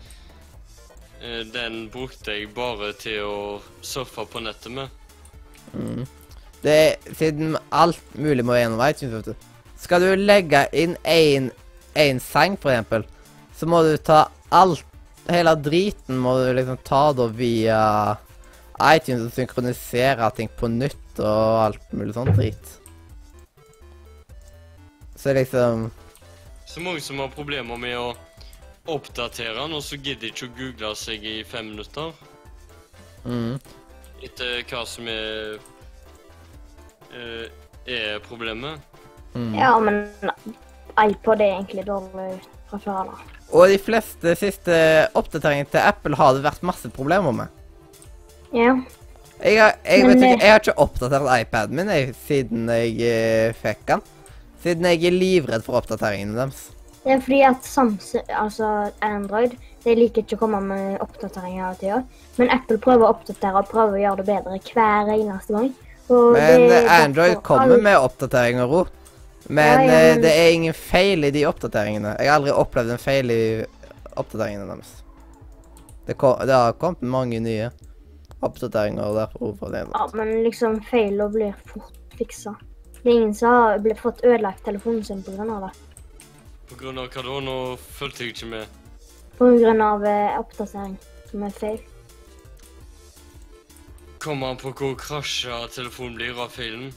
eh, 1.19 1.41
Den 1.51 1.89
brukte 1.91 2.31
jeg 2.31 2.53
bare 2.55 2.93
til 2.95 3.25
å 3.27 3.39
surfe 3.83 4.23
på 4.23 4.39
nettet 4.39 4.71
med. 4.71 4.93
Mm. 5.73 6.05
Det 6.63 6.75
er 6.85 7.17
siden 7.19 7.57
alt 7.75 8.15
mulig 8.15 8.45
må 8.47 8.55
gjennom 8.55 8.79
iTunes, 8.85 9.17
vet 9.17 9.33
du. 9.33 9.49
Skal 9.83 10.05
du 10.05 10.13
legge 10.15 10.61
inn 10.79 10.95
en, 11.03 11.49
en 12.05 12.21
sang, 12.23 12.55
for 12.55 12.71
eksempel, 12.71 13.03
så 13.59 13.67
må 13.67 13.83
du 13.83 13.97
ta 13.99 14.29
alt 14.49 14.87
Hele 15.23 15.53
driten 15.55 16.17
må 16.19 16.33
du 16.35 16.49
liksom 16.51 16.81
ta 16.83 17.01
da 17.15 17.29
via 17.31 17.81
iTunes 18.91 19.29
og 19.29 19.31
synkronisere 19.31 20.27
ting 20.35 20.49
på 20.59 20.67
nytt 20.67 21.19
og 21.23 21.59
alt 21.67 21.93
mulig 21.95 22.15
sånn 22.17 22.31
drit. 22.35 22.73
Så 25.23 25.33
liksom 25.33 25.91
Så 26.65 26.81
mange 26.81 27.01
som 27.01 27.19
har 27.19 27.29
problemer 27.31 27.77
med 27.79 27.95
å 27.95 28.09
oppdatere 28.91 29.53
den, 29.55 29.75
og 29.77 29.83
så 29.83 29.95
gidder 29.95 30.27
ikke 30.27 30.49
å 30.49 30.55
google 30.57 30.89
seg 30.99 31.23
i 31.23 31.35
fem 31.47 31.69
minutter. 31.71 32.11
mm. 33.23 33.59
Etter 34.23 34.63
hva 34.67 34.81
som 34.87 35.07
er 35.07 35.59
eh, 37.15 37.47
er 37.87 38.19
problemet. 38.27 38.79
Mm. 39.35 39.55
Ja, 39.55 39.71
men 39.79 40.09
iPod 40.99 41.41
er 41.41 41.53
egentlig 41.53 41.85
dårlig 41.87 42.41
fra 42.69 42.79
før 42.83 42.99
av. 43.03 43.21
Og 43.51 43.67
de 43.71 43.79
fleste 43.79 44.35
siste 44.39 44.75
oppdateringene 45.15 45.71
til 45.71 45.83
Apple 45.83 46.19
har 46.19 46.35
det 46.35 46.43
vært 46.43 46.67
masse 46.67 46.91
problemer 46.91 47.35
med. 47.43 47.61
Ja. 48.51 48.75
Jeg 49.43 49.59
har, 49.59 49.77
jeg, 49.85 50.03
Men, 50.03 50.09
vet 50.09 50.17
ikke, 50.17 50.33
eh, 50.33 50.43
jeg 50.43 50.51
har 50.51 50.65
ikke 50.65 50.79
oppdatert 50.83 51.31
iPaden 51.39 51.79
min 51.79 51.93
jeg, 51.95 52.11
siden 52.27 52.67
jeg 52.71 52.99
eh, 53.07 53.55
fikk 53.63 53.87
den. 53.87 54.03
Siden 54.63 54.87
jeg 54.87 55.03
er 55.09 55.15
livredd 55.17 55.65
for 55.65 55.75
oppdateringene 55.81 56.37
deres. 56.39 56.69
Det 57.03 57.11
er 57.11 57.19
fordi 57.19 57.41
at 57.43 57.65
Samsung, 57.67 58.23
altså 58.31 58.67
Android 59.03 59.57
de 59.83 59.95
liker 59.99 60.23
ikke 60.23 60.37
å 60.37 60.39
komme 60.45 60.61
med 60.63 61.01
oppdateringer 61.03 61.65
hele 61.65 61.79
tida. 61.81 61.97
Men 62.39 62.51
Apple 62.55 62.77
prøver 62.79 63.03
å 63.03 63.09
oppdatere 63.11 63.59
og 63.59 63.67
prøver 63.67 63.97
å 63.97 64.03
gjøre 64.05 64.23
det 64.23 64.27
bedre 64.29 64.59
hver 64.71 65.11
eneste 65.11 65.57
gang. 65.57 65.73
Og 66.07 66.33
Men 66.37 66.63
det 66.69 66.79
eh, 66.85 67.03
Android 67.03 67.41
kommer 67.43 67.73
alle- 67.75 67.83
med 67.83 67.97
oppdateringer 67.99 68.71
òg. 68.79 68.87
Men 69.49 69.79
Ja, 69.79 69.85
ja, 69.85 69.99
eh, 69.99 70.13
men- 70.13 70.21
det 70.21 70.31
er 70.31 70.51
ingen 70.53 70.73
feil 70.73 71.25
i 71.25 71.31
de 71.31 71.43
oppdateringene. 71.45 72.15
Jeg 72.19 72.29
har 72.29 72.39
aldri 72.39 72.51
opplevd 72.51 72.91
en 72.91 72.97
feil 72.97 73.31
i 73.31 73.65
oppdateringene 74.15 74.67
deres. 74.67 75.03
Det, 76.07 76.17
kom, 76.17 76.37
det 76.39 76.53
har 76.53 76.73
kommet 76.73 77.01
mange 77.01 77.39
nye 77.41 77.69
oppdateringer 78.41 79.03
og 79.03 79.15
derfor 79.15 79.71
det. 79.71 79.87
Ja, 79.91 80.07
men 80.13 80.43
liksom 80.43 80.79
feiler 80.89 81.29
blir 81.29 81.53
fort 81.67 81.91
fiksa. 82.17 82.55
Det 83.03 83.11
er 83.11 83.17
ingen 83.17 83.33
som 83.35 83.49
har 83.51 83.97
fått 83.99 84.21
ødelagt 84.23 84.63
telefonen 84.63 85.03
sin 85.03 85.23
pga. 85.23 85.43
det. 85.43 85.71
Av 86.71 86.79
hva 86.79 86.93
da? 86.95 87.39
Nå 87.43 87.55
fulgte 87.75 88.23
jeg 88.23 88.31
ikke 88.31 88.47
med. 88.53 88.77
Pga. 89.35 89.73
Eh, 90.07 90.39
oppdatering 90.39 90.95
som 91.29 91.43
er 91.43 91.57
feil. 91.57 91.81
Kommer 94.23 94.53
an 94.53 94.61
på 94.61 94.71
hvor 94.71 94.95
krasja 94.95 95.65
telefonen 95.75 96.15
blir 96.15 96.39
av 96.39 96.55
feilen. 96.55 96.93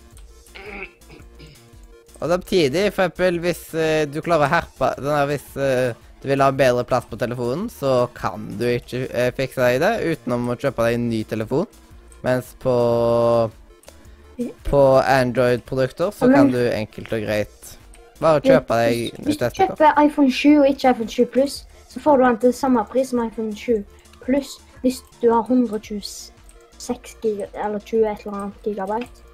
Og 2.20 2.30
samtidig, 2.30 2.86
for 2.94 3.08
eksempel, 3.08 3.42
hvis 3.42 3.66
uh, 3.74 4.06
du 4.06 4.22
klarer 4.24 4.46
å 4.46 4.52
herpe 4.54 4.94
den 5.02 5.28
Hvis 5.28 5.50
uh, 5.58 5.90
du 6.22 6.30
vil 6.30 6.40
ha 6.40 6.52
bedre 6.54 6.86
plass 6.86 7.04
på 7.10 7.18
telefonen, 7.18 7.66
så 7.68 8.06
kan 8.14 8.46
du 8.60 8.64
ikke 8.70 9.08
uh, 9.10 9.32
fikse 9.36 9.58
deg 9.58 9.82
det 9.82 10.14
utenom 10.14 10.54
å 10.54 10.56
kjøpe 10.56 10.86
deg 10.86 11.00
en 11.00 11.10
ny 11.10 11.24
telefon. 11.28 11.66
Mens 12.22 12.54
på 12.62 12.76
på 14.64 14.82
Android-produkter 15.00 16.10
så 16.10 16.28
kan 16.28 16.50
du 16.52 16.60
enkelt 16.68 17.12
og 17.12 17.22
greit 17.24 17.78
bare 18.20 18.40
kjøpe 18.40 18.78
deg 18.80 19.24
Hvis 19.24 19.40
du 19.40 19.48
kjøper 19.58 20.00
iPhone 20.02 20.32
7 20.32 20.48
og 20.60 20.68
ikke 20.68 20.90
iPhone 20.90 21.08
7 21.08 21.24
Pluss, 21.32 21.56
så 21.88 22.00
får 22.00 22.16
du 22.16 22.24
den 22.24 22.38
til 22.44 22.54
samme 22.56 22.84
pris 22.90 23.12
som 23.12 23.24
iPhone 23.24 23.56
7 23.56 23.84
Pluss 24.24 24.56
hvis 24.82 25.00
du 25.22 25.30
har 25.32 25.40
126 25.42 26.30
giga, 27.22 27.46
eller 27.64 27.78
20 27.78 28.10
et 28.10 28.26
eller 28.26 28.36
annet 28.36 28.62
gigabyte. 28.64 29.24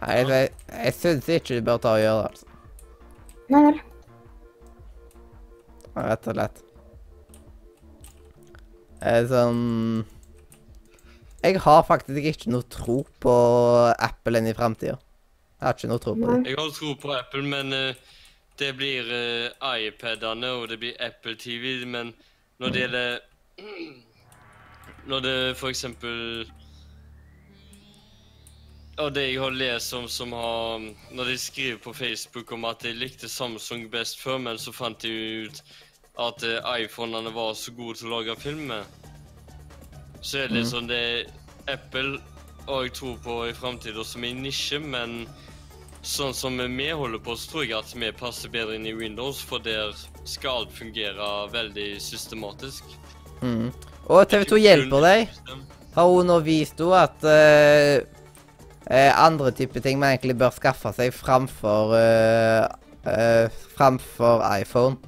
Nei, 0.00 0.16
jeg, 0.16 0.50
jeg 0.84 0.94
syns 0.94 1.28
ikke 1.28 1.58
du 1.58 1.64
bør 1.64 1.80
ta 1.82 1.96
og 1.96 2.04
gjøre 2.04 2.20
det, 2.20 2.28
altså. 2.28 2.46
Nei 3.50 3.62
vel. 3.66 3.80
Rett 5.96 6.28
og 6.30 6.36
slett. 6.36 6.62
er 9.00 9.26
sånn 9.26 9.60
Jeg 11.42 11.60
har 11.64 11.84
faktisk 11.88 12.24
ikke 12.28 12.50
noe 12.52 12.66
tro 12.68 12.98
på 13.20 13.34
Apple 13.96 14.40
inn 14.40 14.50
i 14.50 14.56
framtida. 14.56 14.98
Jeg 15.56 15.66
har 15.66 15.76
ikke 15.76 15.88
noe 15.88 16.02
tro 16.02 16.12
på 16.16 16.26
det. 16.28 16.50
Jeg 16.50 16.58
har 16.58 16.72
tro 16.76 16.94
på 17.00 17.12
Apple, 17.16 17.42
men 17.48 17.72
uh, 17.72 18.18
det 18.60 18.74
blir 18.76 19.08
uh, 19.08 19.76
iPadene 19.80 20.52
og 20.58 20.68
det 20.68 20.78
blir 20.82 21.00
Apple 21.00 21.36
TV. 21.40 21.86
Men 21.86 22.12
når 22.60 22.74
det 22.74 22.86
gjelder 22.86 23.18
Når 25.08 25.20
det 25.24 25.56
for 25.56 25.72
eksempel 25.72 26.44
Og 29.00 29.14
det 29.14 29.22
jeg 29.30 29.38
har 29.40 29.54
lest 29.56 29.94
om 29.96 30.08
som 30.08 30.32
har 30.36 30.82
Når 31.12 31.24
de 31.24 31.38
skriver 31.38 31.78
på 31.80 31.92
Facebook 31.92 32.52
om 32.52 32.64
at 32.68 32.82
de 32.84 32.92
likte 32.92 33.28
Samsung 33.28 33.90
best 33.90 34.20
før, 34.20 34.38
men 34.38 34.58
så 34.58 34.72
fant 34.72 35.02
de 35.02 35.46
ut 35.46 35.62
at 36.20 36.44
uh, 36.44 36.76
iPhonene 36.76 37.32
var 37.32 37.54
så 37.56 37.72
gode 37.72 37.96
til 37.96 38.10
å 38.10 38.18
lage 38.18 38.36
film 38.40 38.66
med. 38.68 38.99
Så 40.20 40.44
er 40.44 40.52
det 40.52 40.66
sånn 40.68 40.88
det 40.90 41.00
er 41.00 41.76
Apple 41.76 42.18
og 42.70 42.84
jeg 42.86 42.92
tror 42.94 43.16
på 43.24 43.36
i 43.48 43.54
framtida 43.56 44.04
som 44.06 44.24
en 44.24 44.42
nisje, 44.44 44.78
men 44.82 45.24
sånn 46.06 46.34
som 46.36 46.56
vi 46.60 46.88
holder 46.92 47.20
på, 47.24 47.34
så 47.36 47.50
tror 47.50 47.66
jeg 47.66 47.76
at 47.78 47.94
vi 47.96 48.10
passer 48.16 48.52
bedre 48.52 48.76
inn 48.78 48.86
i 48.88 48.96
Windows, 48.96 49.40
for 49.42 49.62
der 49.64 49.94
skal 50.28 50.62
alt 50.62 50.74
fungere 50.76 51.30
veldig 51.52 51.90
systematisk. 52.02 52.84
Mm. 53.40 53.70
Og 54.10 54.24
TV2 54.30 54.60
hjelper 54.60 55.06
deg. 55.06 55.36
Har 55.94 56.08
hun 56.10 56.28
nå 56.30 56.38
vist 56.46 56.80
henne 56.80 57.04
at 57.08 57.26
uh, 57.26 59.10
andre 59.24 59.52
typer 59.56 59.82
ting 59.84 59.98
man 60.00 60.14
egentlig 60.14 60.36
bør 60.38 60.54
skaffe 60.54 60.92
seg 60.96 61.14
framfor 61.14 61.94
uh, 61.96 62.66
uh, 63.06 63.62
Framfor 63.74 64.44
iPhone. 64.60 64.98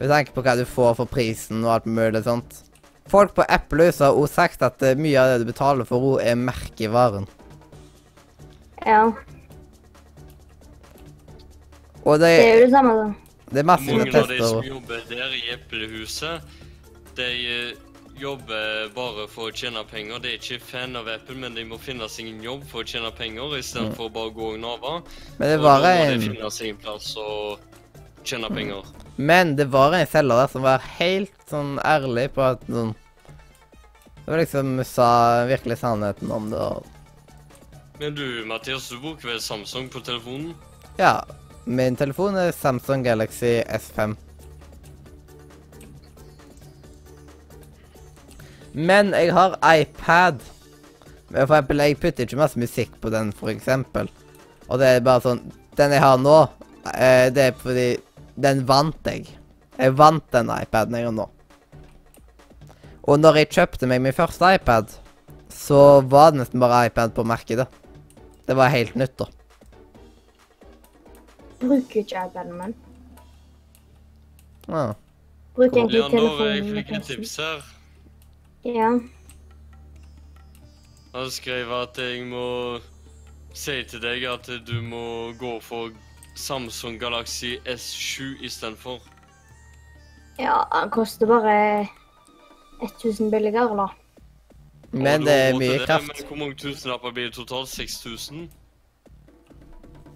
Med 0.00 0.08
tanke 0.08 0.32
på 0.34 0.42
hva 0.42 0.56
du 0.56 0.64
får 0.64 0.96
for 0.96 1.10
prisen 1.10 1.62
og 1.66 1.74
alt 1.76 1.86
mulig 1.86 2.24
sånt. 2.24 2.62
Folk 3.10 3.34
på 3.34 3.44
Apple 3.48 3.88
har 3.90 4.14
også 4.14 4.34
sagt 4.34 4.62
at 4.62 4.82
eh, 4.86 4.94
mye 4.98 5.18
av 5.18 5.32
det 5.32 5.42
du 5.42 5.50
betaler 5.50 5.88
for 5.88 6.20
henne, 6.20 6.30
er 6.30 6.38
merkevaren. 6.38 7.26
Ja, 8.86 9.10
Og 12.04 12.16
det, 12.20 12.30
det 12.30 12.46
er 12.48 12.54
jo 12.56 12.64
det 12.64 12.70
samme. 12.72 12.92
da. 12.96 13.08
det 13.50 13.58
er 13.60 13.66
masse 13.68 13.92
Mange 13.92 14.18
av 14.18 14.30
de 14.30 14.38
som 14.40 14.64
jobber 14.64 15.02
der 15.10 15.34
i 15.36 15.42
Eplehuset, 15.52 16.40
de 17.18 17.26
eh, 17.28 17.74
jobber 18.20 18.88
bare 18.94 19.26
for 19.32 19.50
å 19.50 19.54
tjene 19.56 19.82
penger. 19.88 20.20
De 20.22 20.32
er 20.32 20.38
ikke 20.38 20.60
fan 20.64 20.96
av 20.96 21.08
Apple, 21.12 21.36
men 21.40 21.56
de 21.56 21.64
må 21.68 21.78
finne 21.80 22.08
seg 22.08 22.30
en 22.30 22.40
jobb 22.44 22.64
for 22.70 22.84
å 22.84 22.88
tjene 22.88 23.12
penger, 23.16 23.56
istedenfor 23.58 24.06
for 24.06 24.14
bare 24.16 24.32
å 24.32 24.36
gå 24.36 24.48
og 24.54 24.62
NAVA. 24.64 24.94
Men 25.38 25.52
det 25.52 25.58
Og 25.60 25.66
var 25.66 25.84
da 25.84 25.92
må 25.92 26.06
de 26.08 26.16
en 26.16 26.26
finne 26.28 26.50
seg 26.56 26.72
en 26.72 26.80
plass 26.84 27.12
og 27.20 27.68
tjene 28.24 28.50
penger. 28.54 28.90
Men 29.20 29.56
det 29.56 29.64
var 29.64 29.92
en 29.92 30.06
selger 30.06 30.38
der 30.38 30.48
som 30.48 30.62
var 30.64 30.84
helt 30.96 31.42
sånn 31.50 31.74
ærlig 31.84 32.30
på 32.32 32.40
at 32.54 32.62
sånn 32.64 32.94
Det 34.24 34.30
var 34.30 34.40
liksom 34.40 34.70
sa 34.86 35.08
virkelig 35.50 35.76
sannheten 35.82 36.32
om 36.32 36.46
det. 36.48 36.56
og 36.56 38.00
Men 38.00 38.16
du, 38.16 38.24
Mathias, 38.48 38.88
du 38.88 38.96
bruker 39.02 39.34
vel 39.34 39.42
Samsung 39.44 39.90
på 39.92 40.00
telefonen? 40.00 40.54
Ja. 40.96 41.20
Min 41.68 42.00
telefon 42.00 42.38
er 42.40 42.54
Samsung 42.56 43.04
Galaxy 43.04 43.60
S5. 43.60 44.16
Men 48.72 49.12
jeg 49.12 49.34
har 49.36 49.60
iPad. 49.60 50.40
For 51.28 51.44
eksempel, 51.44 51.84
jeg 51.84 52.00
putter 52.00 52.24
ikke 52.24 52.40
masse 52.40 52.58
musikk 52.58 52.96
på 53.02 53.12
den, 53.12 53.34
for 53.36 53.52
eksempel. 53.52 54.08
Og 54.70 54.80
det 54.80 54.94
er 54.94 55.04
bare 55.04 55.28
sånn 55.28 55.44
Den 55.76 55.92
jeg 55.92 56.02
har 56.02 56.16
nå, 56.18 56.38
eh, 56.94 57.28
det 57.34 57.50
er 57.50 57.60
fordi 57.60 57.90
Den 58.40 58.64
vant 58.68 59.06
jeg. 59.06 59.26
Jeg 59.76 59.96
vant 59.96 60.24
den 60.32 60.50
iPaden 60.52 60.96
jeg 60.96 61.08
har 61.08 61.14
nå. 61.16 61.26
Og 63.08 63.20
når 63.20 63.40
jeg 63.40 63.52
kjøpte 63.56 63.88
meg 63.90 64.02
min 64.04 64.16
første 64.16 64.54
iPad, 64.56 64.92
så 65.50 66.00
var 66.06 66.32
det 66.32 66.42
nesten 66.42 66.62
bare 66.62 66.86
iPad 66.88 67.14
på 67.16 67.24
markedet. 67.26 67.66
Det 68.46 68.56
var 68.56 68.72
helt 68.72 68.96
nytt, 68.98 69.16
da. 69.20 69.26
Bruker 71.60 72.00
ikke 72.00 72.24
iPaden 72.26 72.56
min. 72.58 72.74
Ja. 74.68 74.92
Bruker 75.56 75.82
egentlig 75.82 76.04
telefonen. 76.10 76.46
jeg 76.46 76.62
telefonen. 76.62 76.74
fikk 76.76 76.92
et 76.96 77.08
tips 77.08 77.36
her. 77.42 77.64
Ja. 78.64 78.90
Han 81.14 81.30
skrev 81.30 81.72
at 81.74 81.98
jeg 81.98 82.26
må 82.30 82.46
si 83.56 83.80
til 83.90 84.02
deg 84.04 84.24
at 84.30 84.46
du 84.66 84.76
må 84.84 85.32
gå 85.40 85.56
for 85.64 85.90
Samsung 86.40 86.98
Galaxy 87.00 87.56
S7 87.66 88.22
istedenfor. 88.44 89.00
ja, 90.38 90.62
den 90.82 90.90
koster 90.90 91.26
bare 91.26 91.86
1000 92.82 93.30
billigere, 93.30 93.76
da. 93.76 93.86
Men 94.92 95.20
det 95.26 95.32
er 95.32 95.58
mye 95.58 95.72
det, 95.78 95.86
kraft. 95.86 96.08
Men 96.18 96.26
hvor 96.28 96.36
mange 96.36 96.54
tusenlapper 96.54 97.10
blir 97.12 97.24
det 97.24 97.34
totalt? 97.34 97.68
6000? 97.68 98.50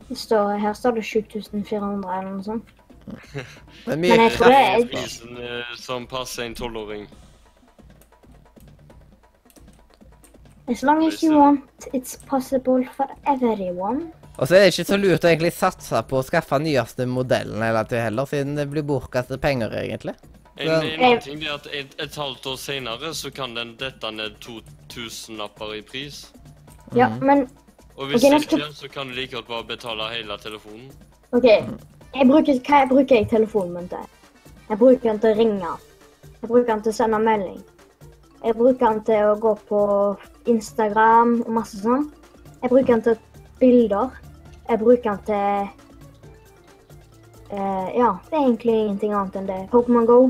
Det 0.09 0.19
står, 0.19 0.57
her 0.59 0.73
står 0.73 0.91
det 0.91 1.05
7400 1.05 2.19
eller 2.19 2.31
noe 2.31 2.45
sånt. 2.45 2.65
Men 3.87 4.01
mye 4.01 4.11
Men 4.17 4.21
jeg 4.21 4.33
tror 4.39 4.47
det 4.47 4.57
er- 4.57 4.87
Prisen 4.95 5.37
eh, 5.37 5.77
som 5.77 6.07
passer 6.07 6.43
en 6.45 6.55
tolvåring. 6.55 7.07
As 10.69 10.83
long 10.83 11.07
as 11.07 11.21
you 11.23 11.39
want, 11.39 11.61
it's 11.95 12.17
possible 12.27 12.89
for 12.97 13.07
everyone. 13.27 14.13
Og 14.39 14.49
så 14.49 14.57
er 14.57 14.65
det 14.65 14.73
ikke 14.73 14.87
så 14.89 14.97
lurt 14.99 15.25
å 15.25 15.31
egentlig 15.31 15.53
satse 15.55 16.01
på 16.11 16.19
å 16.19 16.25
skaffe 16.27 16.59
nyeste 16.59 17.07
modellen 17.07 17.63
hele 17.63 17.85
tiden 17.87 18.09
heller, 18.09 18.27
siden 18.27 18.57
det 18.59 18.67
blir 18.73 18.83
bortkastet 18.87 19.41
penger, 19.43 19.71
egentlig. 19.79 20.15
En, 20.57 20.71
en 21.03 21.21
ting 21.23 21.43
er 21.43 21.55
at 21.57 21.67
et, 21.75 21.95
et 22.03 22.17
halvt 22.19 22.47
år 22.47 22.57
senere 22.63 23.11
så 23.15 23.31
kan 23.35 23.55
den 23.57 23.73
dette 23.79 24.11
ned 24.15 24.37
2000 24.43 25.39
lapper 25.39 25.75
i 25.79 25.83
pris. 25.87 26.25
Ja, 26.95 27.09
Mhm. 27.09 27.25
men 27.27 27.49
Og 27.97 28.09
hvis 28.11 28.25
okay, 28.25 28.39
ikke, 28.43 28.73
så 28.75 28.89
kan 28.91 29.07
du 29.07 29.15
like 29.15 29.31
godt 29.37 29.47
bare 29.49 29.65
betale 29.65 30.09
hele 30.11 30.35
telefonen. 30.43 30.91
OK. 31.33 31.45
Jeg 32.15 32.27
bruker, 32.27 32.59
hva 32.67 32.81
jeg 32.83 32.89
bruker 32.91 33.17
jeg 33.17 33.29
telefonen 33.31 33.73
min 33.75 33.89
til? 33.89 34.07
Jeg 34.69 34.79
bruker 34.79 35.11
den 35.13 35.21
til 35.23 35.31
å 35.31 35.39
ringe. 35.39 35.71
Jeg 36.41 36.49
bruker 36.51 36.73
den 36.73 36.83
til 36.83 36.91
å 36.91 36.97
sende 36.97 37.21
melding. 37.23 37.61
Jeg 38.45 38.55
bruker 38.59 38.87
den 38.89 39.05
til 39.07 39.29
å 39.31 39.37
gå 39.41 39.53
på 39.69 39.81
Instagram 40.51 41.37
og 41.47 41.53
masse 41.55 41.79
sånn. 41.83 42.09
Jeg 42.63 42.71
bruker 42.71 42.93
den 42.97 43.03
til 43.07 43.19
bilder. 43.65 44.13
Jeg 44.69 44.79
bruker 44.81 45.11
den 45.11 45.25
til 45.29 45.69
uh, 47.53 47.89
Ja, 47.97 48.11
det 48.29 48.37
er 48.39 48.45
egentlig 48.45 48.77
ingenting 48.85 49.13
annet 49.17 49.37
enn 49.41 49.49
det. 49.51 49.59
Pokémon 49.73 50.07
Go. 50.09 50.21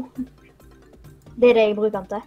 Det 1.35 1.51
er 1.51 1.55
det 1.59 1.69
jeg 1.69 1.77
bruker 1.79 1.99
den 2.01 2.11
til. 2.15 2.23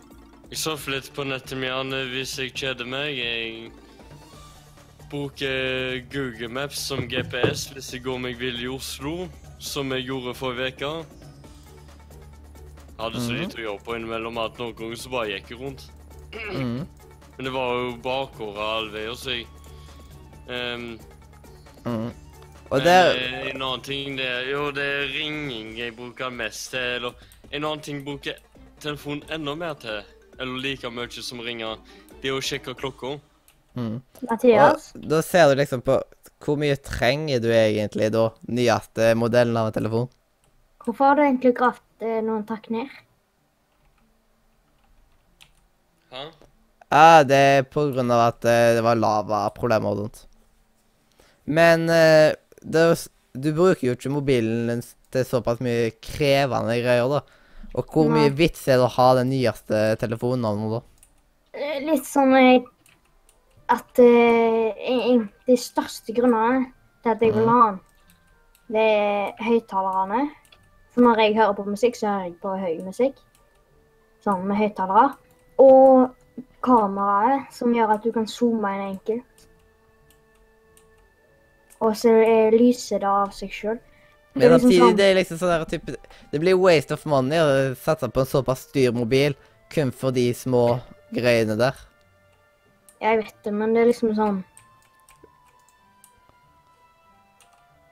Jeg 0.52 0.62
surfer 0.62 0.94
litt 0.96 1.10
på 1.16 1.26
nettet 1.28 1.60
mitt 1.60 1.94
hvis 2.14 2.38
jeg 2.40 2.54
kjeder 2.56 2.88
meg. 2.88 3.18
Jeg 3.20 3.72
bruker 5.12 6.02
Google 6.12 6.48
Maps 6.52 6.80
som 6.88 7.06
GPS 7.08 7.70
hvis 7.76 7.94
jeg 7.96 8.04
går 8.06 8.20
meg 8.24 8.40
vill 8.40 8.60
i 8.64 8.68
Oslo, 8.72 9.28
som 9.60 9.92
jeg 9.96 10.08
gjorde 10.08 10.34
forrige 10.36 10.74
uke. 10.76 11.06
Hadde 12.98 13.20
så 13.22 13.32
Mhm. 13.32 13.40
lite 13.40 13.58
å 13.60 13.66
gjøre 13.66 13.84
på 13.86 13.96
innimellom 13.96 14.38
at 14.42 14.58
noen 14.58 14.74
ganger 14.76 14.96
så 14.96 15.10
bare 15.12 15.28
gikk 15.36 15.50
jeg 15.52 15.60
rundt. 15.60 15.84
Mm. 16.34 16.88
Men 17.38 17.46
det 17.46 17.54
var 17.54 17.74
jo 17.76 17.92
bakgårder 18.02 18.62
all 18.78 18.90
veier, 18.90 19.14
så 19.16 19.30
jeg 19.38 19.46
ehm, 20.50 21.00
Mm. 21.86 22.12
Og 22.70 22.82
det 22.84 22.86
der 22.86 23.14
eh, 23.16 23.50
En 23.50 23.62
annen 23.62 23.82
ting 23.82 24.18
det 24.18 24.26
er 24.28 24.50
Jo, 24.52 24.72
det 24.76 24.84
er 24.84 25.08
ringing 25.14 25.78
jeg 25.78 25.96
bruker 25.96 26.30
mest 26.30 26.72
til. 26.72 26.80
Eller 26.98 27.14
en 27.52 27.64
annen 27.64 27.82
ting 27.86 28.02
bruker 28.06 28.36
telefonen 28.84 29.24
enda 29.32 29.56
mer 29.56 29.74
til. 29.80 30.02
Eller 30.40 30.60
like 30.62 30.90
mye 30.92 31.24
som 31.24 31.40
ringer. 31.40 31.78
Det 32.22 32.30
er 32.30 32.36
å 32.38 32.42
sjekke 32.44 32.76
klokka. 32.76 33.20
mm. 33.76 34.02
Mathias, 34.30 34.94
Og 34.96 35.10
da 35.10 35.22
ser 35.22 35.50
du 35.50 35.56
liksom 35.62 35.82
på 35.82 36.02
hvor 36.46 36.58
mye 36.62 36.76
trenger 36.78 37.40
du 37.42 37.48
egentlig 37.54 38.12
da 38.14 38.28
nyeste 38.48 39.14
modellen 39.18 39.58
av 39.58 39.68
en 39.72 39.74
telefon? 39.80 40.10
hvorfor 40.86 41.06
har 41.06 41.16
du 41.16 41.22
egentlig 41.24 41.54
gravd 41.58 42.06
eh, 42.08 42.22
noen 42.24 42.46
takk 42.48 42.70
ned? 42.74 42.88
Hæ? 46.12 46.24
Ja, 46.92 47.24
det 47.28 47.38
er 47.38 47.64
på 47.68 47.84
grunn 47.92 48.12
av 48.16 48.22
at 48.30 48.46
eh, 48.48 48.74
det 48.78 48.84
var 48.86 49.00
lavaproblemer 49.00 49.92
og 49.92 50.00
sånt. 50.06 50.22
Men 51.48 51.88
eh, 51.90 52.34
det, 52.62 52.84
du 53.38 53.50
bruker 53.56 53.88
jo 53.90 53.96
ikke 53.96 54.12
mobilen 54.12 54.68
din 54.72 54.82
til 55.14 55.24
såpass 55.28 55.62
mye 55.64 55.92
krevende 56.04 56.76
greier, 56.84 57.08
da. 57.08 57.22
Og 57.78 57.86
hvor 57.94 58.08
Nei. 58.10 58.26
mye 58.26 58.34
vits 58.36 58.66
er 58.68 58.80
det 58.82 58.88
å 58.88 58.96
ha 58.98 59.08
den 59.20 59.30
nyeste 59.32 59.84
telefonen 60.02 60.44
nå, 60.60 60.70
da? 60.78 60.82
Eh, 61.58 61.80
Litt 61.86 62.08
sånn 62.08 62.34
eh, 62.36 62.66
at 63.72 64.00
eh, 64.00 64.74
en- 64.78 65.06
en- 65.12 65.30
De 65.48 65.56
største 65.56 66.12
grunnene 66.16 66.66
til 67.04 67.12
at 67.14 67.22
jeg 67.24 67.32
vil 67.34 67.48
ha 67.48 67.62
den, 67.72 67.80
det 68.70 68.84
er 68.84 69.44
høyttalerne. 69.48 70.26
For 70.92 71.02
når 71.06 71.22
jeg 71.24 71.36
hører 71.38 71.54
på 71.56 71.66
musikk, 71.70 71.96
så 71.96 72.08
hører 72.10 72.26
jeg 72.26 72.40
på 72.42 72.56
høy 72.60 72.82
musikk. 72.84 73.16
Sånn 74.26 74.44
med 74.50 74.58
høyttalere. 74.60 75.14
Og 75.64 76.10
kameraet, 76.66 77.48
som 77.54 77.72
gjør 77.74 77.94
at 77.96 78.04
du 78.04 78.12
kan 78.12 78.28
zoome 78.28 78.74
inn 78.76 78.90
enkelt. 78.98 79.37
Og 81.80 81.94
så 81.98 82.10
er 82.10 82.56
lyser 82.58 83.00
det 83.04 83.10
av 83.10 83.34
seg 83.36 83.52
sjøl. 83.54 83.80
Men 84.38 84.60
samtidig, 84.60 84.98
det 84.98 85.06
er 85.06 85.16
liksom 85.18 85.40
sånn 85.42 85.50
der 85.50 85.64
type 85.66 85.96
Det 86.32 86.40
blir 86.42 86.58
waste 86.62 86.94
of 86.94 87.06
money 87.10 87.40
å 87.42 87.74
satse 87.82 88.06
på 88.14 88.22
en 88.22 88.30
såpass 88.30 88.68
dyr 88.74 88.92
mobil 88.94 89.34
kun 89.74 89.90
for 89.92 90.14
de 90.14 90.28
små 90.38 90.80
greiene 91.16 91.56
der. 91.58 91.74
Jeg 93.02 93.24
vet 93.24 93.36
det, 93.46 93.54
men 93.54 93.74
det 93.74 93.82
er 93.82 93.90
liksom 93.92 94.14
sånn 94.18 94.44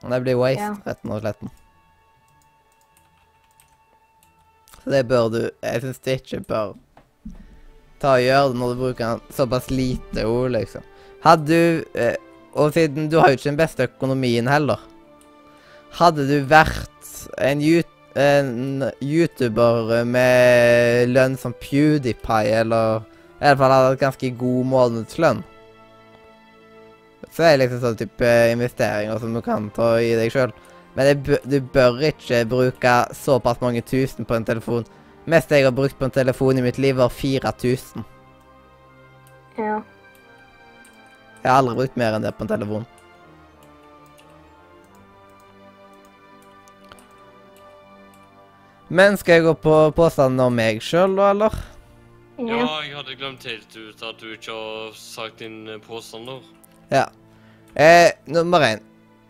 Det 0.06 0.22
blir 0.22 0.38
waste, 0.38 0.62
Ja. 0.62 0.76
retten 0.86 1.12
og 1.12 1.22
sletten. 1.22 1.50
Så 4.84 4.92
det 4.92 5.08
bør 5.08 5.30
du 5.34 5.40
Jeg 5.64 5.82
syns 5.82 6.00
du 6.00 6.12
ikke 6.12 6.46
bør 6.46 6.76
ta 8.00 8.16
og 8.20 8.22
gjøre 8.22 8.52
det 8.52 8.60
når 8.60 8.74
du 8.74 8.80
bruker 8.84 9.22
såpass 9.32 9.70
lite 9.72 10.26
ord, 10.28 10.52
liksom. 10.52 10.84
Hadde 11.24 11.46
du 11.48 11.86
eh, 11.96 12.16
Og 12.56 12.74
siden 12.76 13.10
du 13.12 13.20
har 13.20 13.32
jo 13.32 13.40
ikke 13.40 13.52
den 13.52 13.60
beste 13.60 13.88
økonomien 13.90 14.48
heller. 14.48 14.80
Hadde 15.96 16.28
du 16.28 16.38
vært 16.48 17.12
en, 17.40 17.64
en 18.20 18.86
YouTuber 19.04 20.06
med 20.08 21.12
lønn 21.12 21.36
som 21.40 21.56
PewDiePie, 21.60 22.62
eller 22.62 23.04
i 23.36 23.44
hvert 23.44 23.60
fall 23.60 23.76
hadde 23.76 23.92
et 23.98 24.06
ganske 24.06 24.32
god 24.40 24.72
månedslønn 24.72 25.44
så 27.36 27.44
er 27.44 27.56
det 27.56 27.66
liksom 27.66 27.82
sånn 27.84 27.98
type 28.00 28.32
investeringer 28.54 29.20
som 29.20 29.34
du 29.36 29.42
kan 29.44 29.68
ta 29.76 29.96
i 30.00 30.14
deg 30.16 30.32
sjøl. 30.32 30.54
Men 30.96 31.24
du 31.24 31.58
bør 31.74 32.00
ikke 32.08 32.46
bruke 32.48 32.94
såpass 33.18 33.60
mange 33.64 33.82
tusen 33.84 34.28
på 34.28 34.38
en 34.38 34.48
telefon. 34.48 34.86
Mest 35.28 35.52
jeg 35.52 35.66
har 35.66 35.76
brukt 35.76 35.98
på 36.00 36.08
en 36.08 36.16
telefon 36.16 36.62
i 36.62 36.64
mitt 36.64 36.80
liv, 36.80 36.96
var 36.96 37.12
4000. 37.12 38.06
Ja. 39.60 39.82
Jeg 41.46 41.52
har 41.54 41.60
aldri 41.62 41.76
brukt 41.78 41.98
mer 42.02 42.16
enn 42.18 42.24
det 42.26 42.32
på 42.34 42.42
en 42.42 42.50
telefon. 42.50 42.86
Men 48.90 49.18
skal 49.22 49.38
jeg 49.38 49.44
gå 49.46 49.54
på 49.62 49.76
påstanden 49.94 50.42
om 50.42 50.56
meg 50.58 50.82
sjøl, 50.82 51.14
da, 51.20 51.28
eller? 51.36 51.58
Ja, 52.40 52.48
ja. 52.50 52.64
jeg 52.82 52.96
hadde 52.98 53.18
glemt 53.20 53.46
helt 53.46 53.78
ut 53.78 54.02
at 54.10 54.18
du 54.24 54.32
ikke 54.34 54.56
har 54.58 54.96
sagt 54.98 55.44
din 55.44 55.68
eh, 55.70 55.78
påstander. 55.86 56.42
Ja. 56.90 57.06
Eh, 57.78 58.10
nummer 58.26 58.66
én. 58.66 58.82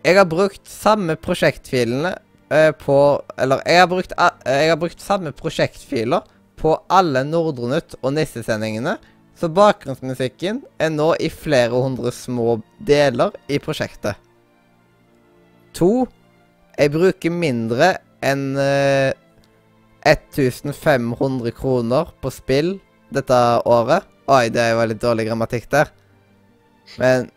Jeg 0.07 0.15
har 0.15 0.29
brukt 0.31 0.71
samme 0.71 1.17
prosjektfilene 1.19 2.13
eh, 2.47 2.71
på 2.79 2.97
Eller, 3.41 3.59
jeg 3.67 3.83
har, 3.83 3.91
brukt, 3.91 4.15
eh, 4.15 4.55
jeg 4.63 4.71
har 4.71 4.79
brukt 4.79 5.03
samme 5.03 5.35
prosjektfiler 5.35 6.31
på 6.55 6.77
alle 6.87 7.25
Nordre 7.27 7.73
Nytt 7.75 7.99
og 7.99 8.15
Nissesendingene, 8.15 8.95
så 9.35 9.49
bakgrunnsmusikken 9.51 10.61
er 10.79 10.91
nå 10.93 11.09
i 11.19 11.29
flere 11.31 11.75
hundre 11.75 12.11
små 12.15 12.59
deler 12.87 13.35
i 13.51 13.59
prosjektet. 13.59 14.15
To. 15.75 16.05
Jeg 16.75 16.91
bruker 16.91 17.31
mindre 17.31 17.93
enn 18.23 18.55
eh, 18.59 19.11
1500 20.05 21.51
kroner 21.55 22.11
på 22.21 22.31
spill 22.31 22.75
dette 23.15 23.39
året. 23.67 24.07
Oi, 24.31 24.49
det 24.53 24.65
var 24.77 24.89
litt 24.89 25.03
dårlig 25.03 25.27
grammatikk 25.29 25.67
der. 25.71 25.91
Men 26.99 27.29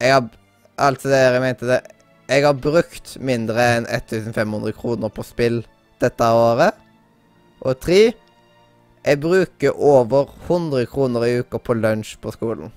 jeg 0.00 0.14
har 0.16 0.28
Altså, 0.80 1.10
det 1.12 1.18
jeg 1.20 1.40
mente 1.42 1.66
det 1.68 1.80
Jeg 2.30 2.44
har 2.46 2.54
brukt 2.56 3.16
mindre 3.20 3.64
enn 3.76 3.86
1500 3.90 4.72
kroner 4.78 5.10
på 5.12 5.24
spill 5.26 5.58
dette 6.00 6.24
året. 6.24 6.76
Og 7.60 7.76
tre 7.82 8.12
Jeg 9.04 9.20
bruker 9.20 9.72
over 9.76 10.28
100 10.46 10.86
kroner 10.86 11.24
i 11.24 11.38
uka 11.40 11.58
på 11.58 11.74
lunsj 11.74 12.18
på 12.20 12.32
skolen. 12.34 12.72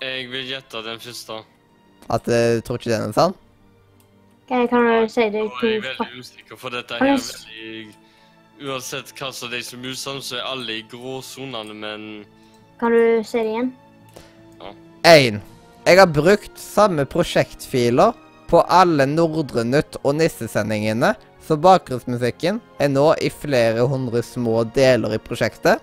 Jeg 0.00 0.26
vil 0.32 0.48
gjette 0.48 0.82
den 0.82 1.00
første. 1.00 1.42
At 2.10 2.28
eh, 2.28 2.56
du 2.56 2.66
tror 2.66 2.80
ikke 2.80 2.90
den 2.90 3.10
er 3.12 3.14
sann? 3.14 3.34
Kan 4.48 4.66
kan 4.68 4.86
du 4.88 5.08
si 5.08 5.28
det 5.30 5.44
er 5.44 5.50
jeg 5.62 5.76
er 5.76 5.82
veldig 5.86 6.20
usikker, 6.24 6.56
for 6.58 6.74
dette 6.74 6.96
her 6.98 7.12
er 7.12 7.20
veldig 7.20 7.94
Uansett 8.60 9.14
hva 9.16 9.30
som 9.32 9.48
er 9.48 9.54
de 9.54 9.62
som 9.64 9.84
er 9.84 9.94
usanne, 9.94 10.20
så 10.20 10.36
er 10.36 10.48
alle 10.50 10.80
i 10.80 10.82
gråsonene, 10.90 11.72
men 11.72 12.02
Kan 12.80 12.92
du 12.92 13.22
si 13.24 13.38
det 13.38 13.54
igjen? 13.54 13.70
Ja. 14.60 14.72
1. 15.08 15.38
Jeg 15.86 15.96
har 15.96 16.10
brukt 16.12 16.58
samme 16.60 17.06
prosjektfiler 17.08 18.12
på 18.50 18.60
alle 18.68 19.06
Nordre 19.06 19.64
Nytt 19.64 19.96
og 20.02 20.18
Nissesendingene, 20.18 21.14
så 21.50 21.56
bakgrunnsmusikken 21.58 22.60
er 22.78 22.90
nå 22.92 23.08
i 23.18 23.26
flere 23.34 23.82
hundre 23.90 24.22
små 24.22 24.62
deler 24.76 25.16
i 25.16 25.22
prosjektet. 25.22 25.82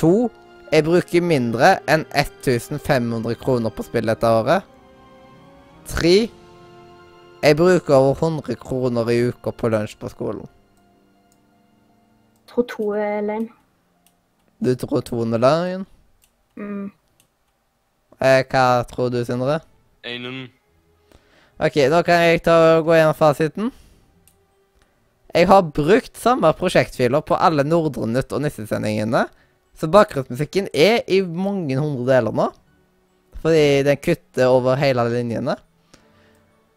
To, 0.00 0.30
Jeg 0.72 0.82
bruker 0.82 1.22
mindre 1.22 1.76
enn 1.86 2.02
1500 2.10 3.36
kroner 3.38 3.70
på 3.70 3.84
spill 3.86 4.08
dette 4.10 4.26
året. 4.26 4.64
Tre, 5.86 6.28
Jeg 7.42 7.56
bruker 7.56 7.94
over 7.94 8.16
100 8.16 8.56
kroner 8.56 9.10
i 9.12 9.28
uka 9.28 9.52
på 9.52 9.68
lunsj 9.68 9.94
på 10.00 10.08
skolen. 10.08 10.48
Tror 12.48 12.66
to 12.66 12.90
er 12.96 13.20
løgn. 13.20 13.48
Du 14.64 14.74
tror 14.74 15.00
Tone 15.00 15.38
Løgn? 15.38 15.86
Mm. 16.56 16.90
Eh, 18.20 18.42
hva 18.50 18.82
tror 18.88 19.10
du, 19.12 19.24
Sindre? 19.24 19.60
Einen 20.04 20.48
Ok, 21.58 21.74
da 21.90 22.02
kan 22.02 22.22
jeg 22.24 22.42
ta 22.42 22.78
og 22.78 22.84
gå 22.84 22.96
gjennom 22.96 23.14
fasiten. 23.14 23.70
Jeg 25.36 25.48
har 25.50 25.66
brukt 25.76 26.16
samme 26.16 26.48
prosjektfiler 26.56 27.20
på 27.28 27.36
alle 27.36 27.64
Nordre 27.66 28.06
Nytt 28.08 28.32
og 28.32 28.40
Nissesendingene, 28.44 29.26
så 29.76 29.88
bakgrunnsmusikken 29.92 30.70
er 30.72 31.02
i 31.12 31.18
mange 31.20 31.76
hundre 31.76 32.06
deler 32.08 32.32
nå. 32.32 32.46
Fordi 33.42 33.82
den 33.84 33.98
kutter 34.00 34.48
over 34.48 34.78
hele 34.80 35.04
linjene. 35.12 35.58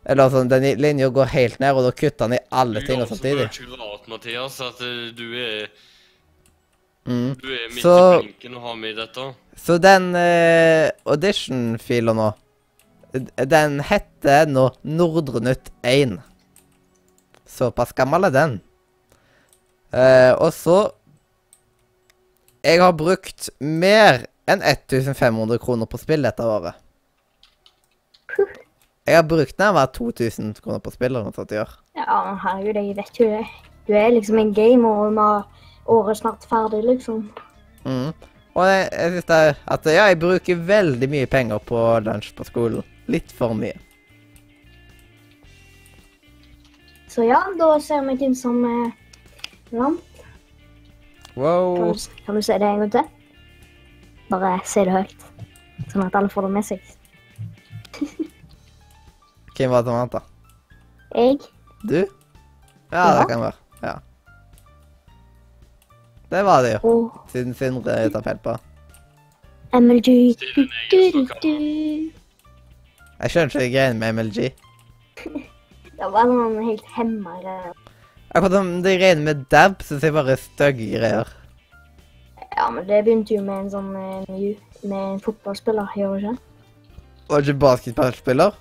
Eller 0.10 0.31
sånn, 0.34 0.49
den 0.52 0.65
linja 0.81 1.07
går 1.14 1.30
helt 1.31 1.60
ned, 1.61 1.72
og 1.77 1.86
da 1.88 1.94
kutter 1.95 2.27
den 2.27 2.36
i 2.40 2.41
alle 2.52 2.81
Du 2.81 2.88
tingene 2.90 3.06
Du 3.07 3.14
er 3.14 3.15
samtidig. 3.15 3.48
mye 3.48 3.80
rart, 3.80 4.07
Mathias, 4.11 4.60
at 4.65 4.81
eh, 4.81 5.11
du 5.15 5.26
er, 5.40 5.69
Mm. 7.07 7.34
du 7.41 7.48
er 7.48 7.69
midt 7.72 7.81
Så- 7.81 8.19
i 8.19 8.27
blinken 8.27 8.56
å 8.57 8.61
ha 8.61 8.73
med 8.76 8.91
i 8.91 9.02
dette. 9.02 9.34
Så 9.56 9.80
den 9.81 10.14
uh, 10.15 10.91
audition-fila 11.07 12.14
nå, 12.14 12.34
den 13.48 13.80
heter 13.80 14.45
nå 14.45 14.69
Nordre 14.84 15.40
Nytt 15.41 15.72
1. 15.84 16.19
Såpass 17.60 17.94
gammel 17.95 18.30
er 18.30 18.36
den. 18.36 18.60
Eh, 19.91 20.34
og 20.38 20.53
så 20.53 20.91
Jeg 22.64 22.81
har 22.81 22.91
brukt 22.91 23.48
mer 23.64 24.26
enn 24.52 24.60
1500 24.60 25.61
kroner 25.64 25.88
på 25.88 25.98
spill 26.02 26.26
dette 26.27 26.44
året. 26.44 26.76
Jeg 29.07 29.15
har 29.15 29.23
brukt 29.23 29.56
nærmere 29.57 29.88
2000 29.95 30.57
kroner 30.60 30.81
på 30.84 30.91
spill 30.91 31.14
eller 31.14 31.30
noe 31.30 31.34
sånt 31.34 31.53
i 31.56 31.61
år. 31.61 31.72
Ja, 31.95 32.18
herregud, 32.44 32.76
jeg 32.76 32.98
vet 32.98 33.22
jo 33.22 33.30
det. 33.31 33.45
Du 33.88 33.95
er 33.95 34.11
liksom 34.11 34.38
en 34.38 34.52
gamer, 34.53 34.90
og 35.06 35.15
vi 35.15 35.23
har 35.23 35.48
året 35.95 36.19
snart 36.19 36.44
ferdig, 36.52 36.84
liksom. 36.86 37.23
Mm. 37.88 38.11
Og 38.53 38.68
jeg, 38.68 38.90
jeg 38.91 39.14
synes 39.15 39.30
det 39.31 39.40
er 39.48 39.56
at 39.76 39.88
ja, 39.88 40.03
jeg 40.11 40.19
bruker 40.19 40.65
veldig 40.68 41.10
mye 41.10 41.30
penger 41.31 41.64
på 41.72 41.86
lunsj 42.06 42.36
på 42.38 42.45
skolen. 42.52 42.86
Litt 43.10 43.31
for 43.34 43.56
mye. 43.57 43.77
Så 47.10 47.23
ja, 47.26 47.40
da 47.60 47.72
ser 47.81 48.03
vi 48.06 48.15
hvem 48.22 48.36
som 48.38 48.60
eh, 48.65 48.91
vant. 49.72 49.99
Kan, 51.34 51.44
Wow. 51.44 51.94
du- 51.94 52.23
kan 52.26 52.36
du 52.36 52.41
si 52.41 52.53
det 52.53 52.61
en 52.68 52.80
gang 52.80 52.91
til? 52.91 53.03
Bare 54.30 54.60
si 54.65 54.80
det 54.86 54.91
høyt, 54.91 55.15
sånn 55.94 56.06
at 56.06 56.15
alle 56.15 56.30
får 56.30 56.41
det 56.45 56.52
med 56.52 56.64
seg. 56.68 56.81
Hvem 59.60 59.69
var 59.72 59.81
det 59.81 59.88
som 59.90 59.95
vant, 59.95 60.11
da? 60.11 60.19
Jeg 61.15 61.38
Du? 61.84 61.95
Ja, 62.91 63.06
Ja. 63.14 63.19
det 63.19 63.27
kan 63.30 63.40
være. 63.41 63.53
Ja. 63.84 63.94
Det 66.31 66.44
var 66.45 66.61
det 66.61 66.73
jo. 66.73 66.80
oh. 66.90 67.10
Siden 67.31 67.53
Sindre 67.53 68.10
tar 68.10 68.22
feil 68.22 68.38
på. 68.44 68.57
MLG. 69.73 70.36
Jeg 73.19 73.30
skjønner 73.31 73.56
ikke 73.56 73.72
greien 73.73 73.99
med 73.99 74.14
MLG. 74.14 74.52
Det 76.00 76.08
var 76.14 76.30
noen 76.30 76.62
helt 76.64 76.92
hemma 76.96 77.34
greier. 77.42 77.74
Akkurat 78.30 78.54
som 78.56 78.70
de 78.86 78.94
greiene 78.96 79.26
med 79.26 79.42
dab, 79.52 79.82
syns 79.84 80.06
jeg 80.06 80.16
bare 80.16 80.38
er 80.38 80.40
stygge 80.40 80.86
greier. 80.94 81.32
Ja, 82.56 82.70
men 82.72 82.86
det 82.88 83.02
begynte 83.04 83.36
jo 83.36 83.42
med 83.44 83.66
en 83.66 83.72
sånn 83.74 83.90
eh, 84.00 84.30
ny, 84.32 84.52
med 84.86 85.00
en 85.00 85.20
fotballspiller, 85.24 85.92
gjør 86.00 86.16
det 86.16 86.32
ikke? 86.32 86.46
det 87.30 87.40
ikke 87.44 87.62
basketballspiller. 87.66 88.56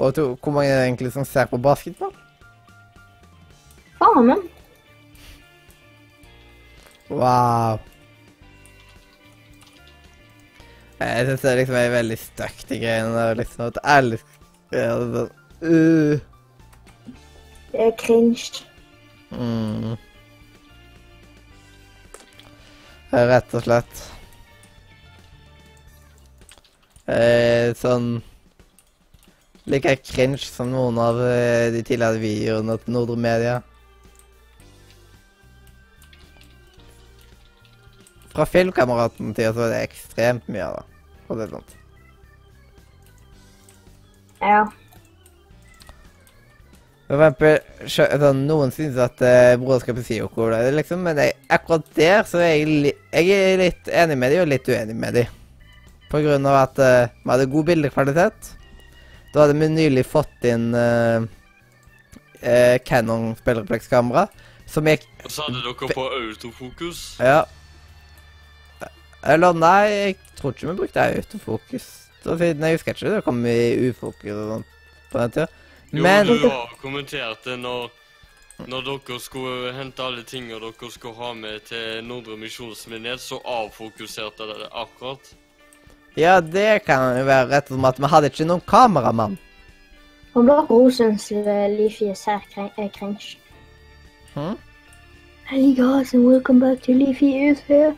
Og 0.00 0.14
to, 0.16 0.26
hvor 0.36 0.56
mange 0.56 0.70
er 0.70 0.82
det 0.82 0.88
egentlig 0.90 1.12
som 1.16 1.24
ser 1.28 1.48
på 1.48 1.60
basketball? 1.60 2.12
Faen, 4.00 4.28
men. 4.28 4.44
Wow. 7.10 7.80
Jeg 11.00 11.28
syns 11.28 11.44
det 11.44 11.56
liksom 11.62 11.78
er 11.80 11.94
veldig 11.96 12.18
stygt, 12.20 12.66
de 12.68 12.80
greiene 12.84 13.16
der. 13.16 13.38
liksom, 13.40 13.70
at 13.72 13.80
alle 13.84 14.20
det 14.70 14.84
er 14.86 15.30
uh, 15.66 16.20
Det 17.72 17.80
er 17.86 17.92
cringe. 17.98 18.64
mm. 19.30 19.96
Rett 23.10 23.54
og 23.54 23.62
slett. 23.66 24.02
Eh, 27.10 27.72
sånn 27.74 28.20
Like 29.70 29.96
cringe 30.02 30.42
som 30.46 30.70
noen 30.72 30.98
av 30.98 31.18
eh, 31.22 31.70
de 31.74 31.82
tidligere 31.86 32.18
videoene 32.22 32.76
til 32.80 32.94
Nordre 32.94 33.16
Media. 33.18 33.58
Fra 38.30 38.46
filmkameraten 38.46 39.34
til 39.36 39.52
så 39.54 39.66
er 39.66 39.74
det 39.74 39.82
ekstremt 39.88 40.50
mye 40.50 40.66
av 40.70 40.78
det. 40.78 40.84
For 41.26 41.38
det 41.38 41.50
sånn. 41.52 41.72
Ja. 44.40 44.62
For 47.10 47.18
eksempel, 47.18 47.56
sånn, 47.90 48.44
noen 48.46 48.70
synes 48.70 48.98
at 49.02 49.18
uh, 49.24 49.56
broderskapet 49.58 50.06
sier 50.06 50.22
noe 50.22 50.30
hvor 50.30 50.52
det 50.54 50.68
liksom, 50.76 51.00
men 51.02 51.18
jeg, 51.18 51.34
akkurat 51.50 51.88
der 51.96 52.20
så 52.28 52.38
er 52.38 52.52
jeg, 52.54 52.92
jeg 53.10 53.34
er 53.34 53.58
litt 53.58 53.90
enig 53.90 54.16
med 54.20 54.30
dem 54.30 54.44
og 54.44 54.50
litt 54.52 54.70
uenig 54.70 54.94
med 54.94 55.18
dem. 55.18 55.32
På 56.12 56.20
grunn 56.22 56.46
av 56.46 56.60
at 56.60 56.78
uh, 56.78 57.10
vi 57.24 57.32
hadde 57.32 57.48
god 57.50 57.66
bildekvalitet. 57.72 58.52
Da 59.34 59.42
hadde 59.42 59.58
vi 59.58 59.72
nylig 59.74 60.06
fått 60.06 60.46
inn 60.46 60.70
uh, 60.70 61.26
Canon 62.86 63.32
spillereflekskamera, 63.42 64.28
som 64.70 64.86
gikk 64.86 65.02
Og 65.24 65.34
så 65.34 65.48
hadde 65.48 65.64
dere 65.66 65.90
på 65.90 66.04
autofokus. 66.14 67.04
Ja. 67.18 67.40
Eller 69.26 69.58
nei, 69.58 69.80
jeg 69.90 70.20
tror 70.38 70.54
ikke 70.54 70.70
vi 70.70 70.78
brukte 70.84 71.10
autofokus. 71.10 71.90
Da 72.22 72.38
siden 72.38 72.62
jeg 72.68 72.78
husker 72.78 72.94
ikke 72.94 73.16
det 73.16 73.26
kom 73.26 73.42
i 73.50 73.90
ufokus 73.90 74.30
og 74.36 74.54
sånt 74.54 74.78
på 75.10 75.18
den 75.24 75.34
tida. 75.34 75.50
Jo, 75.92 76.02
du 76.24 76.48
har 76.48 76.70
kommentert 76.82 77.44
det 77.44 77.56
når, 77.58 77.88
når 78.70 78.84
dere 78.86 79.16
skulle 79.18 79.72
hente 79.74 80.04
alle 80.06 80.22
tingene 80.22 80.60
dere 80.62 80.90
skulle 80.94 81.16
ha 81.18 81.32
med 81.34 81.64
til 81.66 82.04
Nordre 82.06 82.36
misjonsmenighet, 82.38 83.18
så 83.20 83.40
avfokuserte 83.42 84.46
det 84.52 84.68
akkurat. 84.70 85.32
Ja, 86.18 86.40
det 86.40 86.84
kan 86.86 87.18
jo 87.18 87.26
være 87.26 87.50
rett 87.50 87.70
og 87.70 87.78
slett 87.80 87.98
at 87.98 88.02
vi 88.04 88.12
hadde 88.14 88.30
ikke 88.30 88.46
noen 88.46 88.62
kameramann. 88.70 89.36
Han 90.34 90.46
var 90.46 90.70
syns 90.94 91.30
Leafy 91.74 92.12
crin- 92.54 92.70
er 92.78 92.88
cringe. 92.94 93.36
Hm? 94.34 94.54
Hey 95.50 95.74
guys, 95.74 96.14
and 96.14 96.24
welcome 96.24 96.60
back 96.60 96.82
to 96.82 96.92
Leafy 96.92 97.34
is 97.50 97.58
here. 97.66 97.96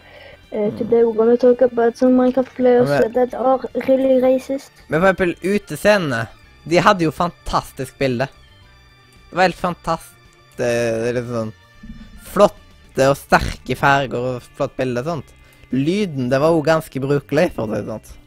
Uh, 0.52 0.70
today 0.78 1.05
we're 1.05 1.12
gonna 1.16 1.36
talk 1.36 1.60
about 1.60 1.97
some 1.98 2.16
Minecraft 2.16 2.55
players 2.56 2.89
Men- 2.89 3.12
that 3.12 3.35
are 3.35 3.59
really 3.89 4.20
racist. 4.23 4.73
Men 4.89 5.01
for 5.01 5.09
eksempel 5.09 5.35
utescenene. 5.44 6.27
De 6.64 6.78
hadde 6.78 7.06
jo 7.06 7.14
fantastisk 7.14 7.98
bilde. 7.98 8.28
Det 9.28 9.36
var 9.36 9.48
helt 9.48 9.59
fantastisk. 9.59 10.18
Det 10.59 11.14
litt 11.16 11.30
sånn 11.30 11.52
flotte 12.32 13.06
og 13.09 13.16
sterke 13.16 13.76
farger 13.78 14.26
og 14.34 14.51
flott 14.56 14.74
bilde 14.76 15.01
og 15.02 15.09
sånt. 15.09 15.32
Lyden, 15.72 16.28
det 16.28 16.40
var 16.43 16.52
jo 16.52 16.64
ganske 16.64 17.01
brukelig, 17.01 17.48
for 17.56 17.64
å 17.64 17.72
si 17.72 17.80
det 17.80 17.89
sånn. 17.89 18.18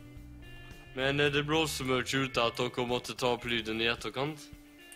Men 0.95 1.19
er 1.19 1.31
det 1.33 1.43
så 1.69 1.85
mye 1.85 2.01
ut 2.01 2.37
at 2.39 2.57
dere 2.57 2.87
måtte 2.87 3.13
ta 3.19 3.33
opp 3.35 3.45
lyden 3.45 3.81
i 3.83 3.89
etterkant. 3.91 4.39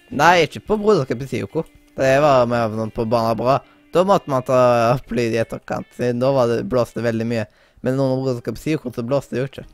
Nei, 0.10 0.46
ikke 0.46 0.64
på 0.66 0.80
Broderskapet 0.82 1.30
Sioko. 1.30 1.66
Det 2.00 2.14
var 2.24 2.48
mer 2.50 2.72
sånn 2.74 2.94
på 2.96 3.06
Barna 3.06 3.36
Bra. 3.38 3.60
Da 3.94 4.06
måtte 4.08 4.32
man 4.32 4.46
ta 4.46 4.60
opp 4.94 5.12
lyd 5.12 5.36
i 5.36 5.42
etterkant, 5.42 5.90
siden 5.98 6.22
da 6.22 6.32
var 6.34 6.50
det, 6.50 6.64
blåste 6.70 7.02
det 7.02 7.10
veldig 7.10 7.28
mye. 7.30 7.46
Men 7.84 8.00
under 8.00 8.24
Broderskapet 8.24 8.64
Sioko 8.64 8.94
så 8.96 9.06
blåste 9.06 9.36
det 9.36 9.44
jo 9.44 9.50
ikke. 9.52 9.66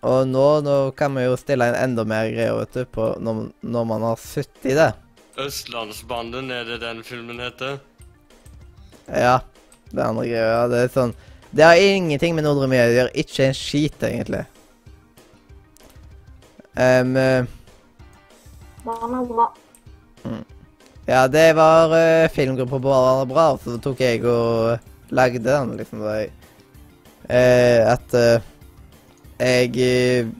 Og 0.00 0.28
nå, 0.28 0.46
nå 0.64 0.76
kan 0.96 1.12
vi 1.16 1.26
jo 1.26 1.36
stille 1.36 1.66
inn 1.68 1.76
enda 1.76 2.06
mer 2.08 2.30
greier, 2.32 2.56
vet 2.56 2.76
du, 2.78 2.84
på 2.88 3.12
når, 3.20 3.50
når 3.60 3.88
man 3.88 4.06
har 4.08 4.20
sittet 4.22 4.70
i 4.72 4.76
det. 4.78 4.92
Østlandsbanden, 5.40 6.48
er 6.52 6.64
det 6.68 6.80
den 6.82 7.02
filmen 7.04 7.40
heter? 7.40 7.78
Ja, 9.06 9.40
det 9.90 10.06
andre 10.06 10.24
greia. 10.24 10.46
Ja, 10.54 10.64
det 10.70 10.84
er 10.84 10.94
sånn 10.94 11.12
Det 11.50 11.66
har 11.66 11.80
ingenting 11.82 12.36
med 12.36 12.46
Nordre 12.46 12.68
Media 12.70 12.88
å 12.88 12.96
gjøre. 12.96 13.14
Ikke 13.24 13.48
en 13.48 13.56
skit, 13.58 14.02
egentlig. 14.06 14.44
Ehm, 16.78 17.16
eh, 17.18 17.44
Barna 18.84 19.24
bra. 19.26 19.48
ja, 21.06 21.26
det 21.28 21.52
var 21.58 21.90
uh, 21.90 22.28
filmgruppa 22.30 22.70
på 22.70 22.78
Barna 22.78 23.26
Bra, 23.26 23.48
og 23.52 23.64
så 23.64 23.76
tok 23.82 24.00
jeg 24.00 24.22
og 24.24 24.78
lagde 25.10 25.42
den, 25.44 25.74
liksom. 25.80 26.04
Da 26.06 26.20
jeg 26.20 26.30
uh, 27.26 27.92
At 27.96 28.14
eh, 28.14 28.46
jeg 29.40 29.72
eh, 29.80 30.30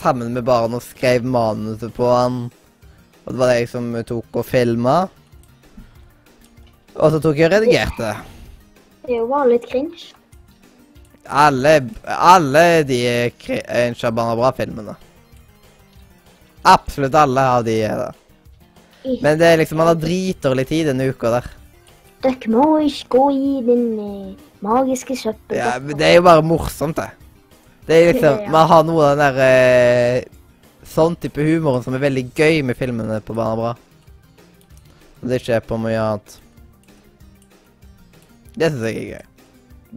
sammen 0.00 0.32
med 0.32 0.44
barna 0.46 0.80
skrev 0.80 1.24
manuset 1.24 1.94
på 1.94 2.08
han. 2.10 2.46
Og 3.24 3.32
det 3.32 3.40
var 3.40 3.50
det 3.50 3.58
jeg 3.60 3.70
som 3.72 3.88
tok 4.06 4.40
og 4.40 4.46
filma. 4.46 4.96
Og 6.96 7.12
så 7.12 7.20
tok 7.20 7.40
jeg 7.40 7.50
og 7.50 7.56
redigerte. 7.56 8.12
Det 9.06 9.18
var 9.28 9.48
litt 9.50 9.66
cringe. 9.68 10.12
Alle, 11.26 11.80
alle 12.06 12.62
de 12.86 13.00
Shabana 13.98 14.36
Bra-filmene. 14.38 14.94
Absolutt 16.66 17.14
alle 17.18 17.42
av 17.56 17.66
de 17.66 17.76
er 17.86 17.98
det. 18.00 18.12
Men 19.22 19.38
det 19.38 19.46
er 19.46 19.60
liksom, 19.60 19.78
man 19.78 19.92
har 19.92 20.00
dritdårlig 20.02 20.66
tid 20.70 20.88
denne 20.90 21.10
uka 21.10 21.36
der. 21.36 21.50
Dere 22.24 22.50
må 22.50 22.64
ikke 22.82 23.10
gå 23.12 23.24
i 23.34 23.52
den 23.66 23.84
magiske 24.64 25.14
søppelbøtta. 25.18 25.58
Ja, 25.58 25.76
men 25.82 25.98
det 25.98 26.08
er 26.08 26.18
jo 26.18 26.24
bare 26.26 26.46
morsomt, 26.46 26.98
det. 26.98 27.10
Det 27.86 27.94
er 27.94 28.12
liksom, 28.12 28.40
Ja. 28.42 28.50
Man 28.50 28.68
har 28.68 28.84
noe 28.84 29.04
av 29.04 29.16
den 29.16 29.36
der 29.36 29.42
eh, 29.46 30.24
Sånn 30.86 31.16
type 31.18 31.42
humoren 31.42 31.82
som 31.82 31.94
er 31.94 32.02
veldig 32.02 32.30
gøy 32.34 32.62
med 32.62 32.78
filmene 32.78 33.18
på 33.20 33.34
Barna 33.34 33.56
Bra. 33.58 33.72
Og 35.20 35.28
det 35.28 35.40
ikke 35.42 35.60
på 35.66 35.78
mye 35.82 35.98
annet. 35.98 36.36
Det 38.56 38.70
syns 38.70 38.86
jeg 38.86 38.96
er 39.00 39.08
gøy. 39.10 39.24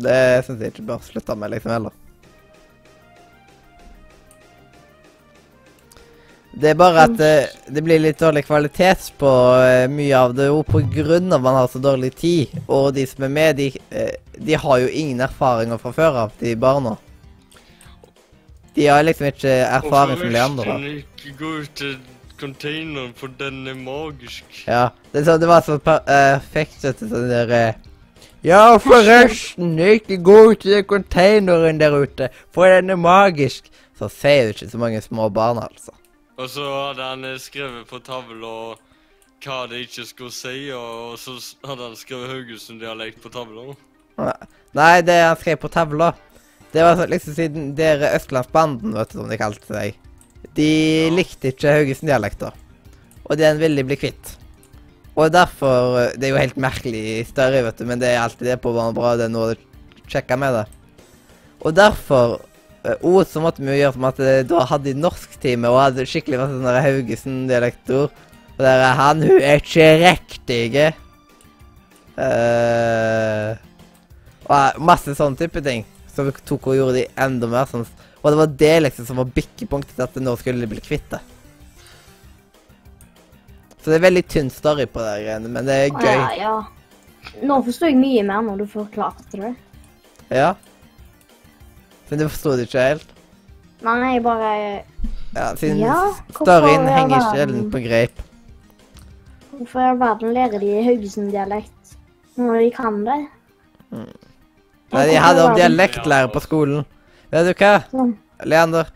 Det 0.05 0.19
syns 0.47 0.63
jeg 0.63 0.73
ikke 0.73 0.87
bør 0.89 1.03
slutte 1.05 1.35
med, 1.37 1.53
liksom, 1.53 1.71
heller. 1.71 1.95
Det 6.59 6.71
er 6.71 6.79
bare 6.79 7.05
at 7.05 7.21
eh, 7.23 7.51
det 7.71 7.83
blir 7.85 8.01
litt 8.01 8.19
dårlig 8.19 8.41
kvalitet 8.47 9.11
på 9.21 9.29
uh, 9.29 9.85
mye 9.93 10.17
av 10.17 10.33
det, 10.35 10.49
òg, 10.49 10.73
av 11.31 11.43
man 11.45 11.55
har 11.55 11.69
så 11.71 11.79
dårlig 11.79 12.15
tid. 12.17 12.57
Og 12.67 12.89
de 12.97 13.05
som 13.07 13.23
er 13.23 13.31
med, 13.31 13.61
de, 13.61 13.69
uh, 13.93 14.33
de 14.35 14.57
har 14.57 14.81
jo 14.81 14.89
ingen 14.89 15.21
erfaringer 15.21 15.77
fra 15.77 15.93
før 15.93 16.19
av, 16.25 16.33
de 16.41 16.55
barna. 16.59 16.97
De 18.79 18.87
har 18.87 19.03
liksom 19.03 19.27
ikke 19.27 19.51
erfaring 19.51 20.21
som 20.21 20.31
de 20.31 20.39
andre 20.39 20.63
har. 20.63 20.79
Forresten, 20.79 21.03
ikke 21.03 21.37
gå 21.39 21.49
ut 21.59 21.71
til 21.75 21.97
containeren, 22.39 23.13
for 23.19 23.27
den 23.39 23.67
er 23.67 23.75
magisk. 23.75 24.63
Ja, 24.67 24.87
det, 25.11 25.25
så, 25.25 25.35
det 25.37 25.47
var 25.47 25.65
så 25.65 25.75
perfekt 25.83 26.83
vet 26.87 27.01
du, 27.01 27.09
sånn 27.11 27.27
der 27.27 27.51
eh, 27.57 27.85
Ja, 28.47 28.77
forresten, 28.79 29.73
ikke 29.83 30.21
gå 30.23 30.37
ut 30.53 30.63
den 30.63 30.85
containeren 30.87 31.81
der 31.81 31.97
ute, 31.99 32.29
for 32.55 32.71
den 32.71 32.95
er 32.95 32.99
magisk. 32.99 33.67
Så 33.99 34.07
sier 34.07 34.47
du 34.47 34.55
ikke 34.55 34.69
så 34.71 34.79
mange 34.79 35.01
små 35.03 35.27
barn, 35.27 35.59
altså. 35.59 35.91
Og 36.39 36.47
så 36.47 36.63
hadde 36.63 37.03
han 37.03 37.27
eh, 37.27 37.35
skrevet 37.43 37.83
på 37.89 37.99
tavla 37.99 38.53
hva 39.43 39.59
de 39.71 39.83
ikke 39.83 40.05
skulle 40.07 40.31
si, 40.35 40.69
og 40.75 41.19
så 41.19 41.35
hadde 41.67 41.83
han 41.83 41.99
skrevet 41.99 42.31
Haugesund-dialekt 42.31 43.19
på 43.23 43.31
tavla. 43.35 43.73
Nei, 44.75 44.93
det 45.03 45.19
han 45.19 45.37
skrev 45.39 45.59
på 45.59 45.71
tavla, 45.71 46.13
det 46.73 46.83
var 46.85 47.07
liksom 47.09 47.33
siden 47.33 47.71
dere 47.77 48.11
Østlandsbanden, 48.17 48.93
vet 48.97 49.13
du, 49.13 49.19
som 49.19 49.29
de 49.31 49.37
kalte 49.39 49.65
seg. 49.69 49.95
De 50.55 50.67
Ja. 51.07 51.13
likte 51.13 51.51
ikke 51.51 51.73
Haugesund-dialekter. 51.73 52.53
Og 53.29 53.37
den 53.37 53.57
ville 53.59 53.81
de 53.81 53.87
bli 53.87 53.97
kvitt. 53.97 54.35
Og 55.15 55.31
derfor 55.31 55.97
eh, 55.99 56.11
Det 56.15 56.27
er 56.27 56.33
jo 56.33 56.43
helt 56.43 56.57
merkelig 56.57 57.01
i 57.19 57.23
større, 57.27 57.63
vet 57.65 57.77
du, 57.77 57.85
men 57.85 57.99
det 57.99 58.13
er 58.13 58.21
alltid 58.21 58.47
det 58.47 58.61
på 58.61 58.73
Bra. 58.73 59.15
Det 59.17 59.25
er 59.25 59.33
noe 59.33 59.53
å 59.53 59.57
sjekke 60.07 60.37
med 60.37 60.53
det. 60.53 60.65
Og 61.61 61.75
derfor 61.75 62.39
eh, 62.85 62.95
Ord 63.01 63.27
så 63.27 63.41
måtte 63.43 63.61
vi 63.61 63.73
jo 63.73 63.81
gjøre 63.81 63.93
som 63.97 64.07
at 64.09 64.19
eh, 64.23 64.43
da 64.47 64.63
hadde 64.65 64.93
de 64.93 65.01
norsktime 65.01 65.69
og 65.69 65.81
hadde 65.81 66.07
skikkelig 66.07 66.39
masse 66.39 66.57
sånn 66.57 66.83
Haugesund-dialektord. 66.85 68.25
Og 68.59 68.65
der 68.65 68.81
er 68.83 68.97
han, 68.99 69.21
hun 69.23 69.41
er 69.41 69.61
ikke 69.61 69.91
riktig! 70.03 70.93
Uh, 72.19 73.55
og 74.49 74.81
masse 74.83 75.13
sånne 75.15 75.39
type 75.39 75.61
ting. 75.63 75.85
Så 76.19 76.45
tok 76.45 76.71
og 76.71 76.77
gjorde 76.77 76.97
de 76.99 77.07
enda 77.23 77.47
mer 77.47 77.69
sånn. 77.69 77.85
Og 78.19 78.31
det 78.31 78.39
var 78.41 78.55
det 78.61 78.73
liksom 78.83 79.07
som 79.07 79.21
var 79.21 79.29
bikkepunktet 79.35 79.95
til 79.95 80.03
at 80.03 80.17
nå 80.19 80.33
skulle 80.39 80.65
de 80.65 80.71
bli 80.71 80.81
kvitt 80.83 81.07
det. 81.13 81.21
Så 83.79 83.93
det 83.93 83.99
er 83.99 84.07
veldig 84.09 84.25
tynn 84.27 84.49
story 84.51 84.89
på 84.91 84.99
det 84.99 85.37
men 85.47 85.63
det 85.65 85.77
er 85.85 85.93
gøy. 85.93 86.09
Ja, 86.09 86.27
ja. 86.35 86.55
Nå 87.47 87.61
forstår 87.63 87.93
jeg 87.93 87.99
mye 88.01 88.25
mer 88.27 88.43
når 88.43 88.63
du 88.63 88.65
forklarte 88.67 89.39
det. 89.39 89.53
Ja. 90.33 90.53
Men 92.09 92.19
du 92.19 92.27
forsto 92.27 92.57
det 92.57 92.67
ikke 92.67 92.85
helt? 92.89 93.15
Nei, 93.85 93.97
jeg 94.15 94.23
bare 94.25 94.51
Ja, 95.35 95.53
siden 95.55 95.79
Ja, 95.79 95.99
storyen 96.35 96.87
henger 96.89 97.29
helt 97.37 97.69
på 97.71 97.81
greip. 97.85 98.23
Hvorfor 99.53 99.79
i 99.79 99.89
all 99.91 99.99
verden 99.99 100.33
lærer 100.35 100.59
de 100.59 100.81
Haugesund-dialekt 100.83 101.95
når 102.39 102.59
de 102.63 102.71
kan 102.75 103.03
det? 103.07 103.19
Nei, 104.91 105.03
de 105.09 105.17
hadde 105.21 105.43
om 105.45 105.55
dialektlærer 105.57 106.31
på 106.33 106.41
skolen. 106.41 106.85
Vet 107.31 107.45
du 107.45 107.53
hva. 107.61 107.75
Leander? 108.49 108.89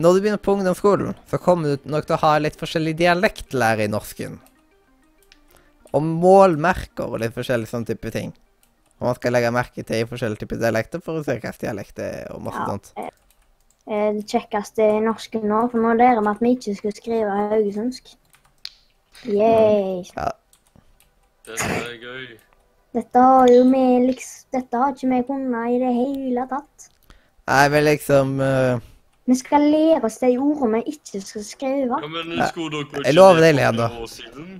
Når 0.00 0.14
du 0.14 0.20
begynner 0.22 0.40
på 0.40 0.54
ungdomsskolen, 0.56 1.16
så 1.28 1.38
kommer 1.42 1.74
du 1.76 1.90
nok 1.90 2.06
til 2.06 2.16
å 2.16 2.20
ha 2.22 2.36
litt 2.40 2.56
forskjellig 2.56 2.94
dialektlære 3.00 3.84
i 3.84 3.90
norsken. 3.92 4.38
Og 5.92 6.02
målmerker 6.06 7.10
og 7.10 7.18
litt 7.20 7.34
forskjellig 7.34 7.68
sånn 7.68 7.84
type 7.88 8.12
ting. 8.14 8.30
Og 9.00 9.08
man 9.08 9.16
skal 9.18 9.34
legge 9.34 9.50
merke 9.52 9.82
til 9.84 10.04
i 10.04 10.08
forskjellige 10.08 10.44
typer 10.44 10.60
dialekter 10.60 11.02
for 11.04 11.18
å 11.18 11.24
se 11.24 11.34
hvilken 11.34 11.58
dialekt 11.60 11.96
det 11.98 12.08
er 12.20 12.32
og 12.34 12.42
masse 12.46 12.60
Ja. 12.60 12.66
sånt. 12.66 12.92
Eh, 12.96 14.12
Det 14.12 14.26
kjekkeste 14.28 14.78
i 14.86 15.00
norsken 15.00 15.42
nå, 15.48 15.70
for 15.70 15.78
nå 15.80 15.96
lærer 15.98 16.20
vi 16.22 16.28
at 16.28 16.40
vi 16.40 16.54
ikke 16.54 16.76
skal 16.76 16.92
skrive 16.92 17.30
haugesundsk. 17.50 18.14
Yay. 19.26 20.04
Dette 21.44 21.64
er 21.64 21.98
gøy. 21.98 22.38
Dette 22.90 23.22
har 23.22 23.48
jo 23.48 23.64
vi 23.70 23.82
liksom 24.08 24.36
Dette 24.50 24.78
har 24.82 24.94
ikke 24.94 25.08
vi 25.10 25.18
kunnet 25.28 25.70
i 25.70 25.76
det 25.78 25.90
hele 25.94 26.46
tatt. 26.50 26.86
Nei, 27.46 27.66
men 27.70 27.84
liksom 27.86 28.40
uh... 28.42 28.80
Vi 29.30 29.36
skal 29.38 29.62
lære 29.70 30.00
oss 30.08 30.16
de 30.18 30.30
ordene 30.42 30.80
vi 30.80 30.96
ikke 30.96 31.20
skal 31.22 31.44
skrive. 31.46 31.98
Ja, 32.02 32.08
men 32.10 32.32
skulle 32.50 32.80
dere 32.80 32.86
ikke 32.88 33.04
Jeg 33.06 33.14
lover 33.14 33.44
deg, 33.44 33.52
Leander. 33.54 33.94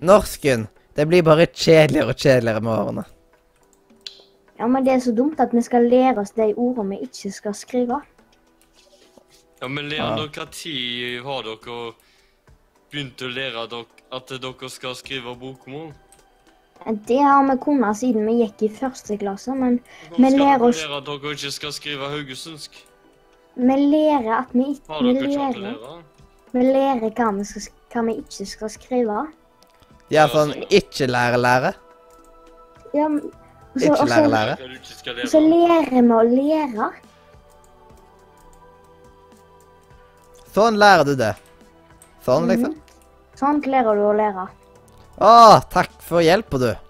Norsken, 0.07 0.69
det 0.95 1.09
blir 1.11 1.25
bare 1.27 1.49
kjedeligere 1.51 2.15
og 2.15 2.23
kjedeligere 2.23 2.63
med 2.63 2.73
årene. 2.77 3.05
Ja, 4.61 4.69
men 4.71 4.87
det 4.87 4.93
er 4.95 5.03
så 5.03 5.15
dumt 5.17 5.41
at 5.43 5.57
vi 5.57 5.65
skal 5.67 5.89
lære 5.91 6.23
oss 6.23 6.31
de 6.37 6.53
ordene 6.55 7.01
vi 7.01 7.09
ikke 7.09 7.33
skal 7.35 7.57
skrive. 7.59 7.99
Ja, 9.59 9.67
men 9.67 9.91
Leander, 9.91 10.31
hva 10.31 10.47
tid 10.55 11.19
har 11.27 11.43
dere 11.49 11.81
begynt 12.93 13.27
å 13.27 13.33
lære 13.33 13.67
dere 13.75 14.07
at 14.15 14.31
dere 14.39 14.71
skal 14.71 14.95
skrive 14.99 15.35
bokmål? 15.41 15.91
Det 17.07 17.19
har 17.23 17.43
vi 17.51 17.57
kunnet 17.61 17.97
siden 17.97 18.27
vi 18.27 18.39
gikk 18.45 18.63
i 18.63 18.69
første 18.73 19.17
klasse, 19.21 19.53
men 19.55 19.81
Vi 20.17 20.31
skal 20.31 20.39
lærer 20.39 20.59
dere 20.59 20.69
oss- 20.69 20.85
lære 20.87 20.97
at 20.97 21.05
dere 21.07 21.33
ikke 21.35 21.51
skal 21.53 21.73
skrive 21.73 22.09
haugesundsk? 22.09 22.87
vi 23.57 23.77
lærer 23.77 24.39
at 24.39 24.47
vi 24.53 24.65
ikke 24.73 24.93
Har 24.93 25.03
dere 25.03 25.29
ikke 25.29 25.45
hatt 25.45 25.57
lære? 25.59 26.03
vi 26.53 26.63
lærer 26.63 27.11
hva 27.11 27.31
vi, 27.37 27.45
skal, 27.45 27.63
hva 27.93 28.03
vi 28.07 28.15
ikke 28.23 28.47
skal 28.47 28.69
skrive. 28.71 29.27
De 30.11 30.17
har 30.17 30.29
sånn 30.29 30.55
ikke-lære-lære. 30.71 31.75
Ja, 32.95 33.05
og 33.07 33.21
så- 33.77 33.93
Ikke 33.93 34.09
lære 34.09 34.29
lære. 34.29 34.57
Skal 34.83 35.21
Og 35.23 35.29
så 35.29 35.41
lærer 35.41 35.91
vi 35.91 36.01
å 36.01 36.23
lære. 36.35 36.93
Sånn 40.53 40.77
lærer 40.79 41.05
du 41.05 41.15
det. 41.17 41.35
Sånn, 42.25 42.49
liksom. 42.51 42.73
liksom. 42.75 42.83
Sånn 43.37 43.61
lærer 43.71 43.95
du 43.95 44.03
å 44.03 44.17
lære. 44.17 44.49
Å, 45.21 45.61
takk 45.73 45.93
for 46.05 46.25
hjelpa, 46.25 46.59
du. 46.63 46.71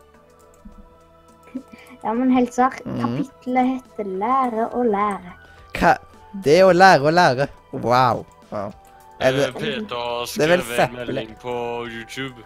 Ja, 2.05 2.13
men 2.17 2.31
helt 2.33 2.55
serr. 2.57 2.79
Mhm. 2.87 3.01
Kapitlet 3.03 3.67
heter 3.75 4.05
'Lære 4.21 4.69
å 4.73 4.85
lære'. 4.87 5.33
Hva? 5.77 5.97
Det 6.45 6.61
å 6.65 6.71
lære 6.73 7.03
å 7.05 7.11
lære. 7.13 7.47
Wow. 7.73 8.25
wow. 8.51 8.73
Er 9.21 9.33
det, 9.37 9.49
Eh, 9.49 9.53
Peter 9.53 9.97
har 9.97 10.27
det 10.27 10.45
er 10.45 10.49
vel 10.49 10.63
skrevet 10.63 10.79
en 10.89 10.95
melding 10.97 11.35
på 11.43 11.55
YouTube. 11.91 12.45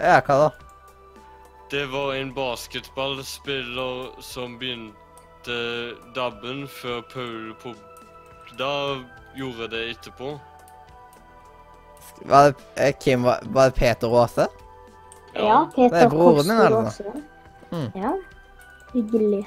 ja, 0.00 0.20
hva 0.20 0.36
da? 0.42 0.50
Det 1.70 1.86
var 1.92 2.12
en 2.14 2.34
basketballspiller 2.34 4.20
som 4.22 4.58
begynte 4.58 5.56
dabben 6.14 6.66
før 6.68 7.00
Paul 7.12 7.54
på 7.62 7.74
Da 8.58 8.98
gjorde 9.36 9.68
det 9.70 9.82
etterpå. 9.96 10.38
Var 12.26 12.44
det, 12.50 12.54
eh, 12.76 12.94
Kim, 13.00 13.22
var, 13.22 13.38
var 13.42 13.70
det 13.70 13.74
Peter 13.78 14.22
Aase? 14.22 14.48
Ja, 15.34 15.70
Peter 15.74 15.94
Det 15.94 16.02
er 16.02 16.08
broren 16.08 16.48
Kostvold 16.48 16.76
altså. 16.86 17.04
Mm. 17.70 17.90
Ja. 17.94 18.12
Hyggelig. 18.92 19.44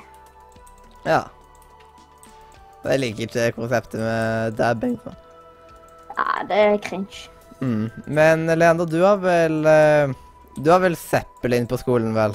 Ja. 1.06 1.22
Jeg 2.86 3.00
liker 3.02 3.28
ikke 3.28 3.52
konseptet 3.58 4.00
med 4.02 4.56
dabbing. 4.58 4.96
sånn. 5.04 5.18
Ja, 6.18 6.44
det 6.50 6.58
er 6.58 6.78
cringe. 6.82 7.28
Mm. 7.62 7.90
Men 8.06 8.48
Leander, 8.58 8.86
du 8.90 9.02
har 9.04 9.20
vel 9.22 9.66
eh, 9.70 10.14
Du 10.58 10.72
har 10.72 10.80
vel 10.82 10.96
Zeppelin 10.98 11.68
på 11.70 11.78
skolen, 11.78 12.14
vel? 12.16 12.34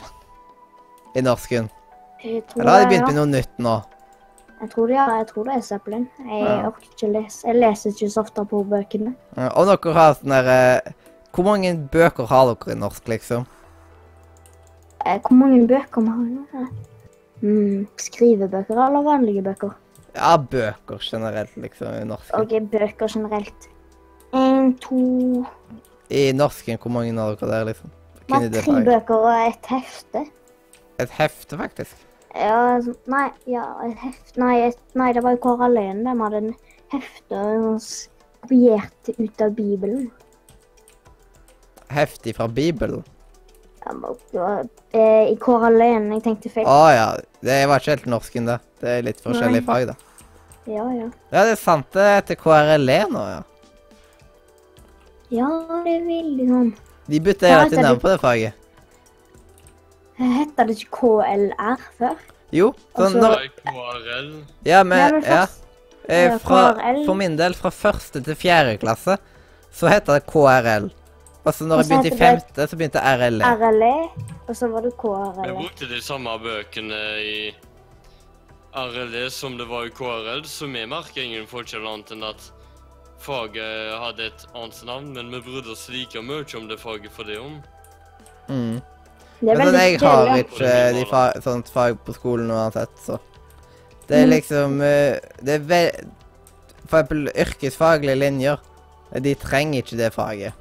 I 1.17 1.23
norsken? 1.25 1.67
Jeg 2.23 2.45
tror, 2.47 2.63
Eller 2.63 2.71
har 2.73 2.85
de 2.85 2.91
begynt 2.93 3.09
med 3.11 3.19
noe 3.19 3.31
nytt 3.31 3.59
nå? 3.63 3.75
Jeg, 4.61 4.71
tror 4.71 4.91
ja, 4.91 5.07
jeg 5.19 5.27
tror 5.27 5.45
det 5.45 5.55
er 5.57 5.61
Zeppelin. 5.61 6.09
Jeg 6.19 6.41
Ja. 6.43 6.67
orker 6.67 6.87
ikke 6.93 7.13
lese. 7.13 7.47
Jeg 7.47 7.57
leser 7.61 7.91
ikke 7.91 8.11
så 8.11 8.21
ofte 8.21 8.45
på 8.45 8.63
bøkene. 8.65 9.15
Ja, 9.37 9.49
Og 9.49 9.67
dere 9.67 9.93
har 9.95 10.15
sånn 10.15 10.31
der 10.35 10.49
eh, 10.87 10.93
Hvor 11.37 11.45
mange 11.45 11.75
bøker 11.93 12.27
har 12.27 12.55
dere 12.55 12.73
i 12.73 12.79
norsk, 12.81 13.09
liksom? 13.09 13.47
Eh, 15.07 15.19
Hvor 15.21 15.37
mange 15.37 15.67
bøker 15.69 16.01
vi 16.01 16.09
har? 16.53 16.69
Mm, 17.43 17.87
skrivebøker 18.01 18.79
eller 18.87 19.03
vanlige 19.05 19.43
bøker? 19.45 19.75
Ja, 20.17 20.37
bøker 20.39 20.99
generelt, 21.05 21.53
liksom, 21.57 21.93
i 22.01 22.05
norsken. 22.09 22.41
Ok, 22.41 22.71
bøker 22.73 23.07
generelt. 23.13 23.69
En, 24.33 24.73
to 24.81 25.45
I 26.11 26.33
norsken, 26.33 26.79
hvor 26.81 26.91
mange 26.91 27.13
har 27.19 27.35
dere 27.37 27.51
der, 27.51 27.65
liksom? 27.69 27.91
Vi 28.27 28.33
har 28.33 28.49
tre 28.63 28.81
bøker 28.85 29.15
og 29.15 29.49
et 29.51 29.67
hefte. 29.71 30.25
Et 30.99 31.11
hefte, 31.11 31.59
faktisk. 31.59 32.06
Ja, 32.37 32.57
altså, 32.77 32.93
nei, 33.09 33.27
ja, 33.49 33.65
et 33.87 33.99
heft 34.03 34.39
Nei, 34.41 34.71
nei 34.99 35.11
det 35.17 35.25
var 35.25 35.37
jo 35.37 35.43
Koralløyen. 35.47 36.05
De 36.05 36.15
hadde 36.21 36.41
en 36.43 36.55
hefte 36.93 37.43
kopiert 38.43 39.13
ut 39.17 39.43
av 39.43 39.55
Bibelen. 39.57 40.09
Heftig 41.93 42.37
fra 42.37 42.49
Bibelen. 42.49 43.05
Ja, 43.87 43.95
men 43.95 44.19
var, 44.33 44.67
eh, 44.93 45.33
I 45.33 45.37
Koralløyen. 45.41 46.11
Jeg 46.19 46.25
tenkte 46.27 46.53
feil. 46.53 46.67
Å 46.67 46.91
ja. 46.93 47.09
Det 47.41 47.61
var 47.71 47.81
ikke 47.81 47.95
helt 47.95 48.11
norsken, 48.11 48.51
det. 48.51 48.59
Det 48.83 48.93
er 48.99 49.07
litt 49.07 49.23
forskjellig 49.23 49.63
Nei. 49.63 49.67
fag, 49.67 49.87
da. 49.93 49.97
Ja, 50.67 50.87
ja. 50.91 51.11
Ja, 51.31 51.45
det 51.47 51.53
er 51.55 51.61
sant. 51.61 51.89
Det 51.95 52.07
heter 52.11 52.41
KRLE 52.41 53.01
nå, 53.13 53.23
ja. 53.31 53.43
Ja, 55.31 55.49
det 55.83 55.91
er 55.91 56.05
veldig 56.07 56.45
sånn 56.47 56.69
De 57.11 57.19
bytter 57.19 57.51
hele 57.51 57.71
tiden 57.71 57.83
navn 57.83 57.99
på 58.03 58.13
det 58.13 58.19
faget. 58.23 58.66
Hette 60.19 60.65
det 60.67 60.77
ikke 60.79 60.91
KLR 60.97 61.83
før? 61.99 62.17
Jo, 62.55 62.71
sånn 62.97 63.17
når 63.21 63.49
KRL. 63.61 64.29
Ja, 64.65 64.83
men 64.83 64.99
men 65.13 65.23
ja. 65.23 65.45
først- 65.47 65.63
Eh, 66.09 66.39
fra, 66.39 66.75
for 67.05 67.15
min 67.19 67.35
del, 67.37 67.53
fra 67.59 67.71
første 67.75 68.21
til 68.23 68.37
fjerde 68.39 68.77
klasse, 68.79 69.17
så 69.75 69.89
heter 69.91 70.15
det 70.21 70.27
KRL. 70.31 70.85
Og 71.45 71.55
så 71.55 71.67
når 71.67 71.83
jeg 71.83 71.89
begynte 71.89 72.13
i 72.15 72.19
femte, 72.19 72.67
så 72.71 72.77
begynte 72.79 73.03
RLE. 73.03 73.43
RLE, 73.43 74.11
og 74.49 74.55
så 74.55 74.69
var 74.71 74.83
det 74.83 74.93
Vi 74.95 75.49
Jeg 75.49 75.57
brukte 75.57 75.89
de 75.89 76.01
samme 76.01 76.39
bøkene 76.39 77.01
i 77.23 77.55
RLE 78.75 79.31
som 79.31 79.57
det 79.59 79.67
var 79.69 79.85
i 79.87 79.91
KRL, 79.91 80.43
så 80.45 80.67
vi 80.71 80.87
merker 80.87 81.23
ingen 81.25 81.47
forskjell 81.47 81.87
annet 81.87 82.13
enn 82.13 82.23
at 82.29 82.51
faget 83.19 83.99
hadde 83.99 84.27
et 84.27 84.47
annet 84.55 84.83
navn, 84.85 85.13
men 85.15 85.31
vi 85.31 85.41
brydde 85.41 85.73
oss 85.73 85.89
like 85.89 86.21
mye 86.23 86.45
om 86.57 86.69
det 86.69 86.79
faget 86.79 87.11
for 87.11 87.25
det 87.25 87.39
om. 87.41 87.63
Mm. 88.49 88.81
Det 89.41 89.51
er 89.53 89.57
veldig 89.57 89.73
sånn, 89.73 89.81
jeg 89.81 90.01
har 90.01 90.39
ikke 90.39 90.93
de 90.97 91.05
fa 91.11 91.23
sånt 91.45 91.69
fag 91.69 91.99
på 92.07 92.15
skolen 92.17 92.51
uansett, 92.51 92.95
så 93.05 93.19
Det 94.09 94.17
er 94.23 94.27
Mm. 94.27 94.31
liksom 94.31 94.81
eh, 94.83 95.19
Det 95.43 95.55
er 95.55 95.59
ve 95.59 95.91
For 96.87 97.03
eksempel 97.03 97.29
yrkesfaglige 97.35 98.15
linjer. 98.19 98.57
De 99.21 99.35
trenger 99.35 99.83
ikke 99.83 99.97
det 99.97 100.13
faget. 100.15 100.53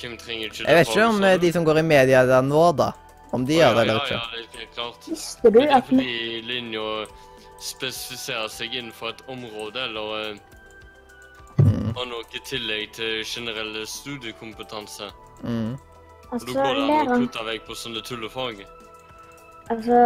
Hvem 0.00 0.16
trenger 0.16 0.46
ikke 0.46 0.58
det 0.58 0.66
faget? 0.66 0.68
Jeg 0.68 0.76
vet 0.78 0.88
ikke 0.94 1.06
om 1.08 1.24
eh, 1.24 1.38
de 1.42 1.52
som 1.52 1.64
går 1.66 1.78
i 1.78 1.82
media 1.82 2.24
der 2.26 2.42
nå, 2.46 2.64
da. 2.78 2.92
Om 3.34 3.44
de 3.44 3.58
gjør 3.58 3.74
det 3.74 3.82
eller 3.82 3.94
Ja, 3.94 4.04
ikke. 4.04 4.14
ja, 4.14 4.20
det 4.54 4.62
er 4.62 4.74
klart. 4.74 5.08
Visste 5.10 5.50
du 5.52 5.58
er 5.60 5.72
at 5.76 5.84
fordi 5.88 6.42
linja 6.46 7.06
spesifiserer 7.60 8.48
seg 8.48 8.74
innenfor 8.78 9.08
et 9.10 9.22
område, 9.28 9.82
eller 9.88 10.30
eh, 10.30 10.36
Mm. 11.58 11.92
har 11.96 12.04
noe 12.06 12.22
tillegg 12.46 12.92
til 12.94 13.24
generell 13.26 13.74
studiekompetanse. 13.86 15.08
Mm. 15.42 15.76
Og 16.28 16.32
Altså, 16.32 16.54
da 16.54 16.62
går 16.62 16.74
det 16.74 16.96
an 16.98 17.08
å 17.08 17.20
kutte 17.22 17.44
vekk 17.46 17.66
på 17.66 17.76
sånne 17.78 18.02
tullefag. 18.04 18.64
Altså, 19.72 20.00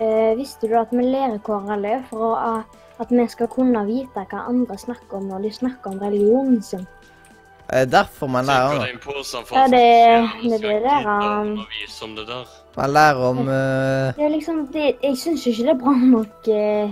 eh, 0.00 0.32
visste 0.36 0.68
du 0.68 0.74
at 0.80 0.92
vi 0.92 1.04
lærer 1.04 1.38
hverandre 1.38 2.04
for 2.10 2.26
å, 2.28 2.58
eh, 2.58 2.82
at 3.00 3.10
vi 3.10 3.26
skal 3.28 3.48
kunne 3.48 3.86
vite 3.86 4.26
hva 4.30 4.44
andre 4.48 4.76
snakker 4.78 5.16
om 5.20 5.28
når 5.28 5.42
de 5.42 5.50
snakker 5.50 5.90
om 5.94 5.98
religionen 6.00 6.62
sin? 6.62 6.86
Eh, 7.72 7.86
Derfor 7.86 8.26
man 8.28 8.44
lærer 8.44 8.84
er 8.84 8.98
for 9.00 9.56
Ja, 9.56 9.66
det- 9.66 9.80
er 10.52 10.58
det 10.58 10.82
der, 10.82 11.06
um, 11.08 11.56
om. 11.56 12.44
Man 12.76 12.90
lærer 12.90 13.16
om 13.30 13.38
uh... 13.38 14.12
Det 14.12 14.24
er 14.24 14.28
liksom, 14.28 14.66
det, 14.72 14.96
Jeg 15.02 15.16
syns 15.16 15.46
ikke 15.46 15.62
det 15.62 15.68
er 15.68 15.80
bra 15.84 15.92
nok 15.92 16.48
eh, 16.48 16.90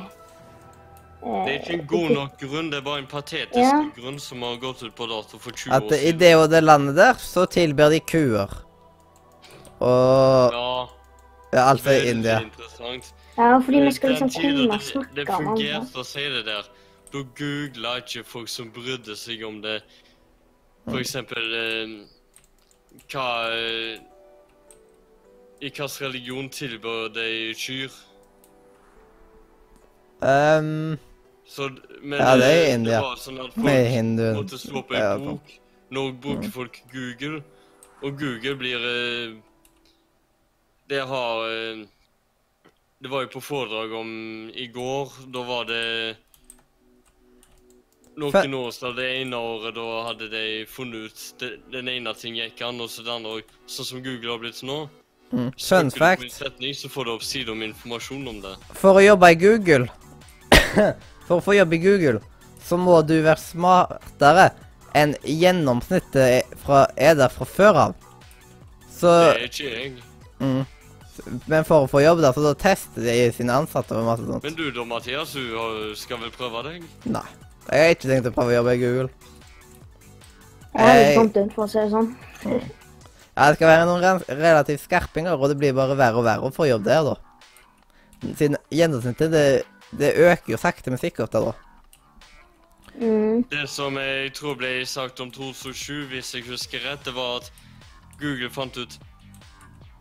Det 1.23 1.53
er 1.53 1.59
ikke 1.61 1.75
en 1.77 1.87
god 1.87 2.11
nok 2.11 2.33
grunn, 2.41 2.71
det 2.73 2.79
er 2.81 2.83
bare 2.83 2.99
en 2.99 3.07
patetisk 3.07 3.59
Ja. 3.59 3.85
grunn 3.97 4.19
som 4.19 4.43
har 4.43 4.57
gått 4.59 4.83
ut 4.83 4.95
på 4.95 5.07
dato 5.07 5.39
for 5.39 5.51
20 5.55 5.73
at 5.77 5.83
år 5.83 6.07
i 6.09 6.13
det 6.19 6.35
og 6.37 6.51
det 6.51 6.63
landet 6.65 6.97
der, 6.97 7.15
så 7.15 7.47
tilbyr 7.47 7.91
de 7.91 8.01
kuer. 8.01 8.51
Og 9.81 10.53
Ja, 10.53 10.87
ja, 11.53 11.69
alt 11.71 11.81
i 11.81 11.89
veldig 11.89 12.11
India. 12.11 12.41
interessant. 12.41 13.13
Ja, 13.39 13.59
fordi 13.59 13.81
vi 13.81 13.93
skal 13.93 14.11
liksom 14.11 14.31
kunne 14.31 14.63
det, 14.63 14.71
det 14.71 14.83
snakke 14.83 15.09
om 15.09 15.15
Det 15.15 15.27
fungerte 15.29 15.99
å 16.01 16.05
si 16.05 16.21
det 16.29 16.45
der. 16.47 16.63
Da 17.13 17.19
googla 17.39 17.97
ikke 18.01 18.25
folk 18.25 18.49
som 18.49 18.71
brydde 18.73 19.17
seg 19.17 19.45
om 19.47 19.63
det. 19.63 19.83
For 20.89 20.99
eksempel 20.99 21.55
eh, 21.55 22.07
hva 23.13 23.27
eh, 23.53 23.99
I 25.63 25.71
hvilken 25.71 25.89
religion 26.01 26.49
tilbød 26.49 27.15
de 27.15 27.55
kyr? 27.55 27.91
Um, 30.23 30.99
Så, 31.53 31.69
men 32.01 32.19
Ja, 32.19 32.37
det 32.41 32.47
er 32.49 32.75
India. 32.75 32.97
Det 32.97 33.05
var 33.05 33.19
sånn 33.21 33.41
at 33.43 33.57
med 33.57 33.75
folk 33.77 33.91
hinduen. 33.93 34.37
måtte 34.39 34.59
slå 34.59 34.83
på 34.89 34.95
en 34.97 35.25
bok. 35.27 35.51
Nå 35.93 36.05
bruker 36.25 36.49
folk 36.55 36.79
Google, 36.93 37.43
og 38.01 38.15
Google 38.21 38.55
blir 38.57 38.87
eh, 38.89 39.35
Det 40.89 41.03
har 41.11 41.43
eh, 41.51 41.83
Det 43.03 43.11
var 43.13 43.27
jo 43.27 43.33
på 43.35 43.43
foredrag 43.45 43.93
om 44.01 44.15
i 44.55 44.67
går. 44.73 45.13
Da 45.35 45.43
var 45.45 45.69
det 45.69 45.83
noen 48.17 48.55
år 48.55 48.71
siden. 48.73 48.97
Det 48.97 49.11
ene 49.21 49.37
året 49.37 49.75
da 49.77 49.87
hadde 50.09 50.29
de 50.33 50.45
funnet 50.69 51.11
ut 51.11 51.23
det, 51.43 51.53
Den 51.73 51.89
ene 51.93 52.15
ting 52.15 52.37
gikk 52.41 52.61
an, 52.65 52.81
og 52.81 52.89
så 52.93 53.05
det 53.05 53.13
andre 53.13 53.37
òg. 53.41 53.55
Sånn 53.67 53.89
som 53.93 54.03
Google 54.05 54.33
har 54.33 54.41
blitt 54.43 54.63
nå. 54.65 54.81
mm. 55.33 55.53
Fun 55.59 55.91
fact. 55.91 56.33
setning, 56.33 56.73
så 56.75 56.89
får 56.89 57.05
du 57.05 57.13
opp 57.19 57.23
sider 57.25 57.55
med 57.55 57.75
informasjon 57.75 58.29
om 58.29 58.41
det. 58.45 58.57
For 58.81 58.97
å 59.01 59.05
jobbe 59.05 59.33
i 59.33 59.41
Google 59.45 59.89
For 61.33 61.41
å 61.41 61.45
få 61.47 61.55
jobb 61.57 61.73
i 61.73 61.79
Google, 61.81 62.19
så 62.61 62.77
må 62.77 62.99
du 63.09 63.15
være 63.25 63.41
smartere 63.41 64.51
enn 64.93 65.15
gjennomsnittet 65.25 66.51
fra, 66.61 66.83
er 67.01 67.17
der 67.17 67.33
fra 67.33 67.47
før 67.49 67.79
av. 67.87 67.95
Så 68.93 69.09
Det 69.09 69.31
er 69.31 69.47
ikke 69.47 69.71
jeg. 69.71 69.95
mm. 70.43 70.61
Men 71.49 71.65
for 71.65 71.87
å 71.87 71.89
få 71.89 72.03
jobb 72.05 72.21
der, 72.21 72.37
så 72.37 72.45
da 72.45 72.53
tester 72.61 73.09
de 73.09 73.17
sine 73.33 73.57
ansatte 73.57 73.97
og 73.97 74.05
masse 74.11 74.29
sånt. 74.29 74.45
Men 74.45 74.61
du 74.61 74.67
da, 74.77 74.85
Mathias, 74.89 75.33
du 75.33 75.97
skal 75.97 76.21
vel 76.21 76.37
prøve 76.37 76.67
deg? 76.69 76.85
Nei. 77.09 77.25
Jeg 77.71 77.81
har 77.87 77.97
ikke 77.97 78.13
tenkt 78.13 78.29
å 78.29 78.37
prøve 78.37 78.53
å 78.53 78.59
jobbe 78.59 78.77
i 78.77 78.85
Google. 78.85 79.09
Jeg 80.77 80.85
har 80.85 81.01
ikke 81.01 81.19
kommet 81.23 81.43
inn, 81.47 81.51
for 81.57 81.65
å 81.65 81.73
si 81.73 81.81
det 81.81 81.91
sånn. 81.97 82.15
Ja, 82.45 83.49
det 83.49 83.57
skal 83.57 83.73
være 83.73 83.89
noen 83.89 84.25
relativt 84.29 84.85
skarpinger, 84.85 85.41
og 85.41 85.49
det 85.49 85.61
blir 85.65 85.77
bare 85.77 85.97
verre 85.97 86.21
og 86.21 86.29
verre 86.29 86.49
å 86.49 86.53
få 86.53 86.69
jobb 86.69 86.85
der, 86.85 87.13
da. 87.13 87.21
Siden 88.37 88.61
gjennomsnittet, 88.73 89.33
det, 89.33 89.47
det 89.99 90.15
øker 90.17 90.53
jo 90.53 90.57
sakte, 90.57 90.91
men 90.91 90.99
sikkert, 90.99 91.33
det, 91.33 91.41
da. 91.41 91.53
Mm. 93.01 93.45
Det 93.51 93.69
som 93.69 93.97
jeg 93.97 94.33
tror 94.37 94.55
ble 94.61 94.87
sagt 94.87 95.21
om 95.21 95.31
2007, 95.31 96.07
hvis 96.13 96.35
jeg 96.35 96.45
husker 96.49 96.85
rett, 96.85 97.05
det 97.05 97.15
var 97.15 97.41
at 97.41 97.53
Google 98.21 98.51
fant 98.51 98.77
ut 98.77 99.01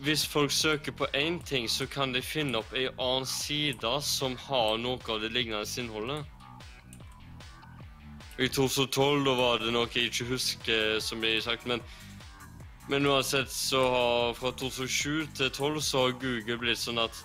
Hvis 0.01 0.27
folk 0.27 0.51
søker 0.51 0.91
på 0.91 1.05
én 1.13 1.43
ting, 1.45 1.69
så 1.69 1.85
kan 1.85 2.13
de 2.13 2.21
finne 2.21 2.57
opp 2.57 2.73
ei 2.73 2.87
annen 2.97 3.25
side 3.25 3.91
som 4.01 4.35
har 4.47 4.77
noe 4.81 4.97
av 5.07 5.21
det 5.21 5.29
lignende 5.29 5.81
innholdet. 5.81 6.25
I 8.39 8.47
2012 8.47 9.25
da 9.25 9.35
var 9.37 9.59
det 9.61 9.73
noe 9.75 9.85
jeg 9.93 10.09
ikke 10.09 10.25
husker 10.31 10.97
som 10.99 11.21
ble 11.21 11.35
sagt, 11.41 11.67
men 11.69 11.85
men 12.89 13.05
uansett 13.05 13.51
så 13.51 13.81
har 13.89 14.33
fra 14.33 14.51
2007 14.51 15.27
til 15.37 15.49
2012 15.49 15.81
så 15.81 16.01
har 16.01 16.17
Google 16.19 16.57
blitt 16.59 16.81
sånn 16.81 16.99
at 16.99 17.21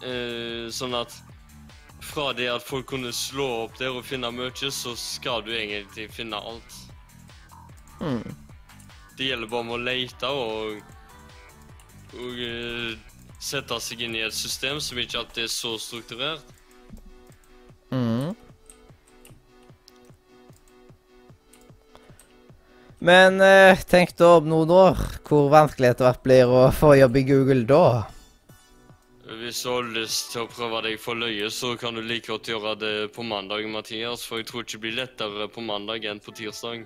Sånn 0.00 0.94
at 0.96 1.12
fra 2.00 2.32
det 2.32 2.48
at 2.48 2.64
folk 2.64 2.86
kunne 2.90 3.12
slå 3.12 3.46
opp 3.64 3.78
der 3.78 3.92
og 3.92 4.06
finne 4.06 4.30
mye, 4.34 4.70
så 4.72 4.94
skal 4.98 5.44
du 5.44 5.52
egentlig 5.54 6.08
finne 6.14 6.38
alt. 6.40 6.76
Mm. 8.00 8.24
Det 9.18 9.28
gjelder 9.28 9.50
bare 9.50 9.68
med 9.68 9.76
å 9.76 9.84
lete 9.84 10.28
og, 10.32 10.78
og 12.16 12.38
uh, 12.40 12.94
sette 13.40 13.80
seg 13.84 14.06
inn 14.06 14.16
i 14.16 14.24
et 14.24 14.36
system 14.36 14.80
som 14.80 15.00
ikke 15.00 15.20
alltid 15.20 15.44
er 15.44 15.52
så 15.52 15.74
strukturert. 15.80 16.54
Mm. 17.92 18.32
Men 23.00 23.40
uh, 23.40 23.84
tenk 23.88 24.16
da 24.16 24.38
om 24.38 24.48
noen 24.48 24.72
år 24.72 25.04
hvor 25.28 25.52
vanskelig 25.52 25.94
det 26.00 26.14
blir 26.24 26.48
å 26.48 26.70
få 26.72 26.94
jobb 27.00 27.20
i 27.20 27.26
Google 27.28 27.68
da. 27.68 27.84
Hvis 29.30 29.62
du 29.62 29.68
har 29.70 29.82
lyst 29.94 30.32
til 30.32 30.42
å 30.42 30.48
prøve 30.50 30.80
deg 30.88 30.96
for 30.98 31.14
løye, 31.14 31.46
så 31.54 31.76
kan 31.78 31.94
du 31.94 32.02
like 32.02 32.26
godt 32.32 32.48
gjøre 32.50 32.72
det 32.80 32.94
på 33.14 33.22
mandag, 33.22 33.62
Mathias. 33.70 34.24
For 34.26 34.40
jeg 34.40 34.48
tror 34.48 34.64
ikke 34.64 34.72
det 34.78 34.80
blir 34.82 34.96
lettere 34.98 35.46
på 35.54 35.62
mandag 35.62 36.04
enn 36.10 36.18
på 36.24 36.34
tirsdag. 36.34 36.82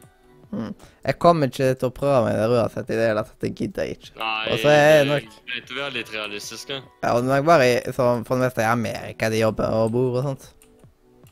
Jeg 0.55 1.17
kommer 1.19 1.49
ikke 1.51 1.71
til 1.81 1.89
å 1.89 1.95
prøve 1.97 2.19
meg 2.29 2.37
der 2.39 2.53
uansett 2.55 2.91
i 2.93 2.99
det 2.99 3.07
hele 3.09 3.23
tatt. 3.25 3.39
Det 3.43 3.51
gidder 3.59 3.89
jeg 3.89 3.97
ikke. 3.97 4.11
Nei, 4.21 4.43
Og 4.53 4.59
så 4.61 4.69
er 4.71 4.83
det 4.85 4.99
jeg 4.99 5.09
nok- 5.09 5.39
greit 5.49 5.73
å 5.73 5.79
være 5.81 5.93
litt 5.97 6.13
realistisk. 6.15 6.69
Ja, 7.03 7.15
og 7.17 7.25
det 7.25 7.33
er 7.39 7.43
bare 7.49 7.65
i, 7.65 7.81
sånn, 7.97 8.25
for 8.27 8.37
det 8.37 8.45
meste 8.45 8.63
i 8.63 8.69
Amerika 8.71 9.31
de 9.31 9.41
jobber 9.41 9.73
og 9.81 9.91
bor 9.97 10.19
og 10.21 10.25
sånt. 10.29 10.47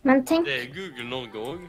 Men 0.02 0.24
tenk, 0.24 0.46
Det 0.46 0.62
er 0.62 0.74
Google 0.74 1.04
Norge 1.04 1.38
òg. 1.38 1.68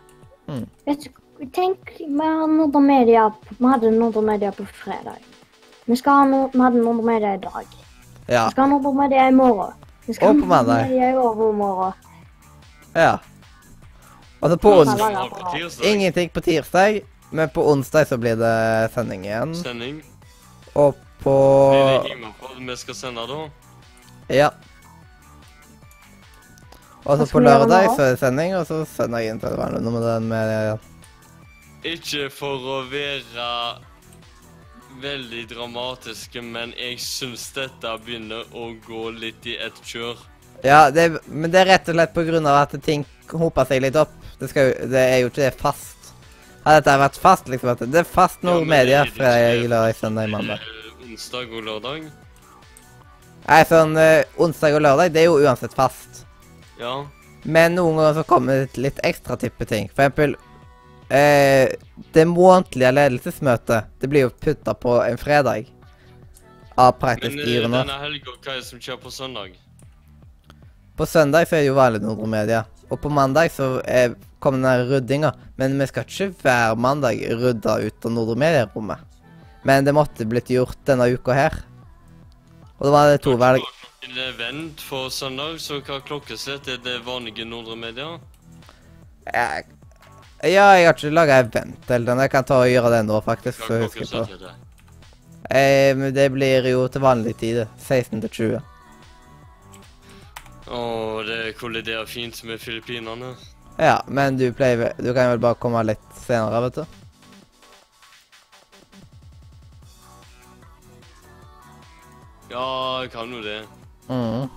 vet 0.87 1.03
du, 1.03 1.45
tenk 1.51 1.93
vi 1.99 2.17
har 2.25 2.47
Nordre 2.47 2.81
Media 2.81 3.29
Vi 3.59 3.65
hadde 3.67 3.91
Nordre 3.91 4.23
Media 4.23 4.51
på 4.51 4.65
fredag. 4.65 5.19
Vi, 5.85 5.95
skal 5.95 6.11
ha 6.13 6.25
Nord, 6.25 6.51
vi 6.53 6.59
hadde 6.59 6.81
Nordre 6.81 7.03
Media 7.05 7.33
i 7.33 7.37
dag. 7.37 7.65
Ja. 8.27 8.45
Vi 8.45 8.51
skal 8.51 8.69
på 8.83 8.93
med 8.93 9.09
det 9.11 9.27
i 9.27 9.31
morgen. 9.31 9.73
Vi 10.05 10.13
skal 10.13 10.27
Og 10.35 10.39
på 10.41 10.45
mandag. 10.45 10.87
Media 10.89 11.09
i 11.11 11.15
overmorgen. 11.15 11.93
ja. 12.95 13.17
Altså 14.43 14.57
på 14.59 14.69
Ja, 14.71 14.79
ons 14.79 14.89
da- 14.89 14.95
Skal 14.97 15.09
vi 15.09 15.15
ha 15.15 15.27
på 15.27 15.57
tirsdag? 15.57 15.85
Ingenting 15.93 16.29
på 16.29 16.41
tirsdag, 16.41 17.01
men 17.31 17.49
på 17.49 17.63
onsdag 17.71 18.05
så 18.07 18.17
blir 18.17 18.35
det 18.35 18.91
sending 18.93 19.23
igjen. 19.25 19.55
Sending. 19.55 20.01
Og 20.75 20.95
på 21.23 21.33
Blir 21.71 22.03
det 22.03 22.09
hjemmefra 22.09 22.47
vi 22.67 22.75
skal 22.75 22.95
sende 22.95 23.27
da? 23.27 23.49
Ja. 24.29 24.49
Og 27.05 27.17
så 27.19 27.25
på 27.31 27.39
lørdag 27.43 27.89
så 27.95 28.01
er 28.01 28.09
det 28.15 28.19
sending, 28.19 28.55
og 28.55 28.67
så 28.67 28.85
sender 28.87 29.19
jeg 29.19 29.29
inn 29.33 29.39
til 29.39 29.55
vanlig 29.59 29.81
med 29.91 30.01
den 30.07 30.27
med 30.27 30.79
Ikke 31.83 32.29
for 32.31 32.55
å 32.63 32.77
være 32.91 33.77
veldig 35.01 35.47
dramatiske, 35.49 36.41
men 36.41 36.73
jeg 36.77 36.99
syns 37.01 37.47
dette 37.55 37.95
begynner 38.05 38.45
å 38.53 38.71
gå 38.85 39.09
litt 39.15 39.45
i 39.49 39.57
ett 39.61 39.79
kjør. 39.85 40.19
Ja, 40.63 40.89
det, 40.93 41.09
men 41.27 41.51
det 41.51 41.63
er 41.63 41.71
rett 41.73 41.89
og 41.91 41.97
slett 41.97 42.17
av 42.45 42.55
at 42.55 42.75
ting 42.85 43.05
hoper 43.31 43.67
seg 43.67 43.81
litt 43.83 43.97
opp. 43.99 44.13
Det, 44.39 44.49
skal, 44.51 44.71
det 44.91 45.01
er 45.01 45.17
jo 45.23 45.31
ikke 45.31 45.43
det 45.43 45.53
fast. 45.59 46.13
Hadde 46.63 46.79
dette 46.79 46.99
vært 47.01 47.19
fast, 47.19 47.49
liksom 47.51 47.73
at 47.73 47.81
Det 47.91 47.99
er 47.99 48.07
fast 48.07 48.45
Ja, 48.47 48.59
media 48.63 49.03
fredag, 49.09 49.65
lørdag, 49.67 49.97
søndag, 49.99 50.29
mandag. 50.31 50.61
Eh, 50.63 51.09
Onsdag 51.13 51.51
og 51.51 51.65
lørdag. 51.67 52.05
Nei, 53.43 53.59
sånn 53.67 53.97
eh, 53.99 54.23
onsdag 54.39 54.77
og 54.77 54.85
lørdag, 54.85 55.11
det 55.11 55.25
er 55.25 55.27
jo 55.27 55.41
uansett 55.43 55.75
fast. 55.75 56.23
Ja. 56.79 57.01
Men 57.43 57.75
noen 57.75 57.99
ganger 57.99 58.21
så 58.21 58.23
kommer 58.27 58.63
det 58.63 58.79
litt 58.79 59.01
ekstra 59.03 59.35
type 59.39 59.67
ting. 59.67 59.89
For 59.91 60.05
eksempel 60.05 60.37
eh, 61.13 61.73
Det 62.13 62.25
månedlige 62.27 62.91
ledelsesmøtet, 62.93 63.89
det 64.01 64.09
blir 64.09 64.27
jo 64.27 64.33
putta 64.33 64.73
på 64.73 64.97
en 65.03 65.17
fredag. 65.17 65.69
Av 66.75 66.95
praktisk 66.97 67.37
Men 67.37 67.47
eh, 67.47 67.65
denne 67.69 67.99
helga, 68.01 68.33
hva 68.41 68.55
er 68.55 68.61
det 68.61 68.67
som 68.67 68.81
skjer 68.81 68.97
på 68.97 69.11
søndag? 69.13 69.53
På 70.97 71.05
søndag 71.05 71.47
så 71.47 71.57
er 71.57 71.63
det 71.63 71.69
jo 71.69 71.77
vanlig 71.77 72.01
Nordre. 72.01 72.63
Og 72.89 72.99
på 73.01 73.09
mandag 73.09 73.51
så 73.53 73.79
er, 73.85 74.15
kommer 74.41 74.61
den 74.61 74.89
ryddinga. 74.89 75.33
Men 75.57 75.77
vi 75.79 75.87
skal 75.89 76.05
ikke 76.09 76.31
hver 76.41 76.75
mandag 76.77 77.21
rydde 77.29 77.77
ut 77.87 78.05
av 78.05 78.13
Nordre 78.13 78.37
Media-rommet. 78.37 79.05
Men 79.63 79.85
det 79.85 79.93
måtte 79.95 80.27
blitt 80.27 80.51
gjort 80.51 80.81
denne 80.85 81.07
uka 81.13 81.37
her. 81.37 81.55
Og 82.77 82.89
da 82.89 82.91
var 82.91 83.11
det 83.11 83.21
to 83.23 83.37
valg. 83.39 83.63
En 84.03 84.17
event 84.19 84.81
for 84.83 85.07
søndag, 85.13 85.61
så 85.63 85.79
hva 85.79 86.01
klokkeslett 86.03 86.67
er 86.67 86.81
det 86.83 86.97
vanlige 87.05 87.45
Nordre 87.47 87.77
Media? 87.79 88.17
Jeg, 89.29 89.69
Ja, 90.43 90.73
jeg 90.75 90.89
har 90.89 90.97
ikke 90.97 91.09
laga 91.13 91.39
event 91.39 91.89
eller 91.89 92.05
den. 92.09 92.21
Jeg 92.25 92.31
kan 92.33 92.43
ta 92.43 92.57
og 92.65 92.67
gjøre 92.67 92.89
det 92.91 93.01
nå, 93.07 93.19
faktisk. 93.23 93.61
Så 93.63 93.77
husker 93.85 94.03
jeg 94.03 94.27
på. 94.27 94.49
Eh, 95.55 95.95
men 95.95 96.11
det 96.15 96.25
blir 96.33 96.67
jo 96.67 96.81
til 96.91 97.03
vanlig 97.03 97.37
tid. 97.39 97.61
16 97.79 98.19
til 98.25 98.33
20. 98.37 98.57
Å, 100.67 100.81
det 101.27 101.39
kolliderer 101.59 102.09
fint 102.11 102.41
med 102.43 102.59
Filippinene. 102.59 103.31
Ja, 103.79 104.01
men 104.05 104.35
du 104.37 104.51
pleier 104.53 104.91
Du 104.99 105.13
kan 105.15 105.31
vel 105.31 105.39
bare 105.41 105.57
komme 105.59 105.81
litt 105.87 106.19
senere, 106.25 106.59
vet 106.67 106.81
du. 106.81 106.99
Ja, 112.51 112.67
jeg 113.01 113.13
kan 113.15 113.31
jo 113.31 113.39
det. 113.41 113.61
Mhm. 114.09 114.49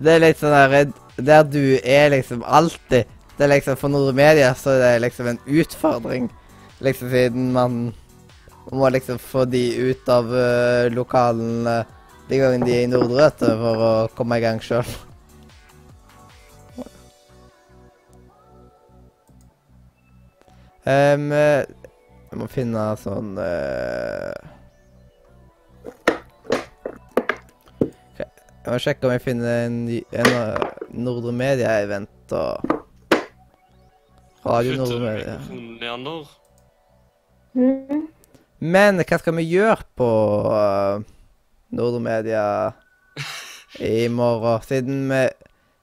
Det 0.00 0.12
er 0.16 0.22
litt 0.22 0.40
sånn 0.40 0.54
der 0.56 0.90
Der 1.20 1.42
du 1.44 1.78
er 1.84 2.10
liksom 2.12 2.44
alltid 2.46 3.04
Det 3.36 3.44
er 3.46 3.52
liksom 3.54 3.76
For 3.76 3.88
Nordre 3.88 4.12
Media 4.12 4.52
så 4.54 4.74
er 4.74 4.80
det 4.82 5.04
liksom 5.06 5.26
en 5.30 5.38
utfordring. 5.46 6.28
Liksom 6.80 7.10
siden 7.10 7.52
man 7.52 7.94
må 8.72 8.88
liksom 8.88 9.18
få 9.18 9.44
de 9.48 9.62
ut 9.90 10.08
av 10.08 10.28
uh, 10.28 10.90
lokalen 10.92 11.66
eh, 11.66 11.86
de 12.28 12.38
gangene 12.38 12.66
de 12.68 12.74
er 12.76 12.84
i 12.84 12.90
Nordre, 12.90 13.30
for 13.40 13.84
å 13.86 13.92
komme 14.14 14.36
i 14.38 14.44
gang 14.44 14.60
sjøl. 14.62 14.84
Um, 20.84 21.32
jeg 22.30 22.38
må 22.38 22.46
finne 22.52 22.84
sånn 23.00 23.32
eh, 28.70 28.76
Jeg 28.76 28.76
må 28.76 28.84
sjekke 28.84 29.08
om 29.08 29.12
jeg 29.12 29.22
finner 29.24 29.64
en, 29.66 29.78
en 29.90 30.28
eh, 30.30 30.68
Nordre 30.94 31.32
Media-event 31.34 32.34
og 32.38 32.78
Radio 34.46 34.76
Nordre 34.78 35.00
Media. 35.02 35.34
Mm. 37.52 38.06
Men 38.60 39.02
hva 39.02 39.18
skal 39.18 39.34
vi 39.40 39.48
gjøre 39.50 39.82
på 39.98 40.08
uh, 40.46 41.02
Nordre 41.74 42.00
Media 42.04 42.44
i 43.90 44.06
morgen? 44.08 44.62
Siden 44.62 45.02
vi 45.10 45.26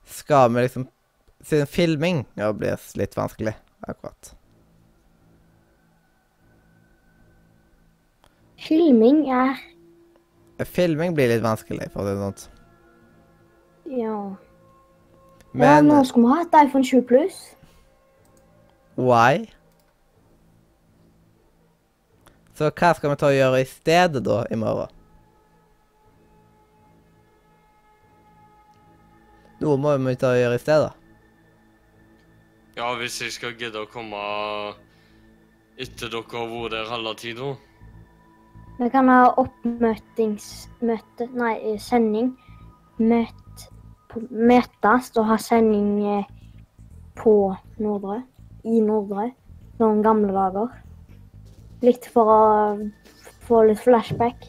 skal 0.08 0.54
vi 0.54 0.64
liksom 0.64 0.88
Siden 1.48 1.68
filming 1.68 2.26
ja, 2.36 2.50
blir 2.56 2.80
litt 3.00 3.14
vanskelig 3.16 3.54
akkurat. 3.88 4.34
Filming 8.68 9.28
er 9.32 9.60
Filming 10.66 11.14
blir 11.16 11.30
litt 11.30 11.44
vanskelig, 11.44 11.92
for 11.94 12.02
å 12.02 12.08
si 12.08 12.16
det 12.16 12.24
sånn. 12.24 12.57
Ja. 13.88 14.36
ja, 15.56 15.82
nå 15.82 16.02
skal 16.04 16.22
vi 16.22 16.28
ha 16.34 16.42
et 16.44 16.58
iPhone 16.68 16.84
20 16.84 17.06
pluss. 17.08 17.38
why? 18.96 19.46
Så 22.58 22.72
hva 22.74 22.94
skal 22.98 23.12
vi 23.12 23.16
ta 23.22 23.30
og 23.30 23.38
gjøre 23.38 23.62
i 23.62 23.66
stedet 23.70 24.24
da, 24.26 24.42
i 24.52 24.58
morgen? 24.58 24.94
Noe 29.62 29.78
må 29.82 29.94
vi 30.02 30.16
ta 30.18 30.34
og 30.34 30.42
gjøre 30.42 30.58
i 30.58 30.62
stedet. 30.62 30.92
Ja, 32.78 32.92
hvis 32.98 33.22
jeg 33.22 33.32
skal 33.34 33.56
gidde 33.58 33.82
å 33.86 33.90
komme 33.90 34.20
etter 35.78 36.10
dere 36.10 36.26
har 36.34 36.50
vært 36.52 36.74
der 36.74 36.90
halve 36.92 37.14
tida. 37.18 37.56
Vi 38.78 38.90
kan 38.94 39.10
ha 39.10 39.32
oppmøtingsmøte 39.42 41.30
Nei, 41.38 41.56
eh, 41.62 41.80
sending. 41.82 42.36
Møt, 42.98 43.34
på, 43.34 43.47
møtes 44.16 45.12
og 45.18 45.28
ha 45.30 45.38
sending 45.42 45.90
eh, 46.06 46.28
på 47.18 47.56
Nordre. 47.84 48.22
I 48.68 48.82
Nordre. 48.84 49.32
Noen 49.82 50.02
gamle 50.06 50.34
dager. 50.34 50.72
Litt 51.86 52.08
for 52.12 52.32
å 52.34 52.42
få 53.46 53.64
litt 53.68 53.82
flashback. 53.84 54.48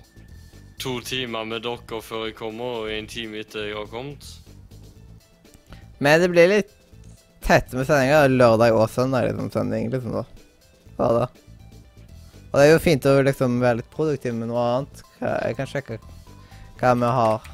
To 0.82 0.98
timer 1.04 1.46
med 1.48 1.64
dere 1.66 2.00
før 2.02 2.28
jeg 2.28 2.36
kommer, 2.38 2.84
og 2.84 2.92
en 2.94 3.08
time 3.10 3.42
etter 3.42 3.66
jeg 3.66 3.76
har 3.76 3.90
kommet. 3.90 4.24
Men 5.98 6.22
det 6.22 6.30
blir 6.30 6.50
litt 6.52 6.72
tett 7.44 7.72
med 7.74 7.88
sendinger. 7.88 8.30
Lørdag 8.30 8.76
og 8.76 8.88
søndag 8.92 9.28
liksom 9.28 9.50
sending, 9.52 9.90
liksom 9.92 10.14
da. 10.20 10.24
Hva 10.98 11.12
da. 11.16 11.28
Og 12.48 12.56
det 12.56 12.64
er 12.64 12.72
jo 12.72 12.80
fint 12.80 13.06
å 13.10 13.18
liksom 13.26 13.58
være 13.60 13.82
litt 13.82 13.92
produktiv 13.92 14.38
med 14.38 14.48
noe 14.48 14.64
annet. 14.72 15.02
Jeg 15.20 15.58
kan 15.58 15.68
sjekke 15.68 15.98
hva 16.78 16.94
vi 16.94 17.10
har 17.18 17.48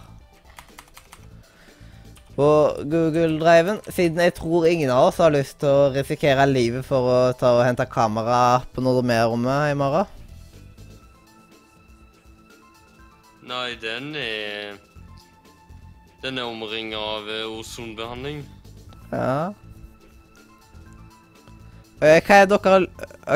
på 2.36 2.47
Google 2.90 3.39
Driven. 3.39 3.81
Siden 3.89 4.20
jeg 4.23 4.35
tror 4.35 4.66
ingen 4.66 4.90
av 4.90 5.09
oss 5.09 5.20
har 5.23 5.35
lyst 5.35 5.61
til 5.62 5.70
å 5.70 5.90
risikere 5.94 6.47
livet 6.51 6.86
for 6.86 7.09
å 7.11 7.19
ta 7.39 7.55
og 7.59 7.65
hente 7.66 7.86
kamera 7.90 8.61
på 8.74 8.82
Nordmea-rommet 8.85 9.73
i 9.73 9.78
morgen. 9.78 10.11
Nei, 13.44 13.74
den 13.77 14.15
er 14.16 14.78
Den 16.24 16.39
er 16.40 16.48
omringa 16.48 16.97
av 16.97 17.27
eh, 17.28 17.44
ozonbehandling. 17.44 18.39
Ja. 19.12 19.52
Eh, 22.01 22.16
Hva 22.24 22.39
er 22.40 22.48
dere 22.48 22.73
har 22.73 22.86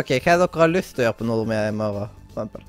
OK, 0.01 0.15
hva 0.25 0.33
er 0.33 0.41
dere 0.41 0.63
har 0.63 0.73
lyst 0.73 0.97
til 0.97 1.05
å 1.05 1.07
gjøre 1.11 1.19
på 1.21 1.27
Nordmea 1.29 1.69
i 1.69 1.77
morgen, 1.77 2.09
for 2.33 2.41
eksempel? 2.41 2.65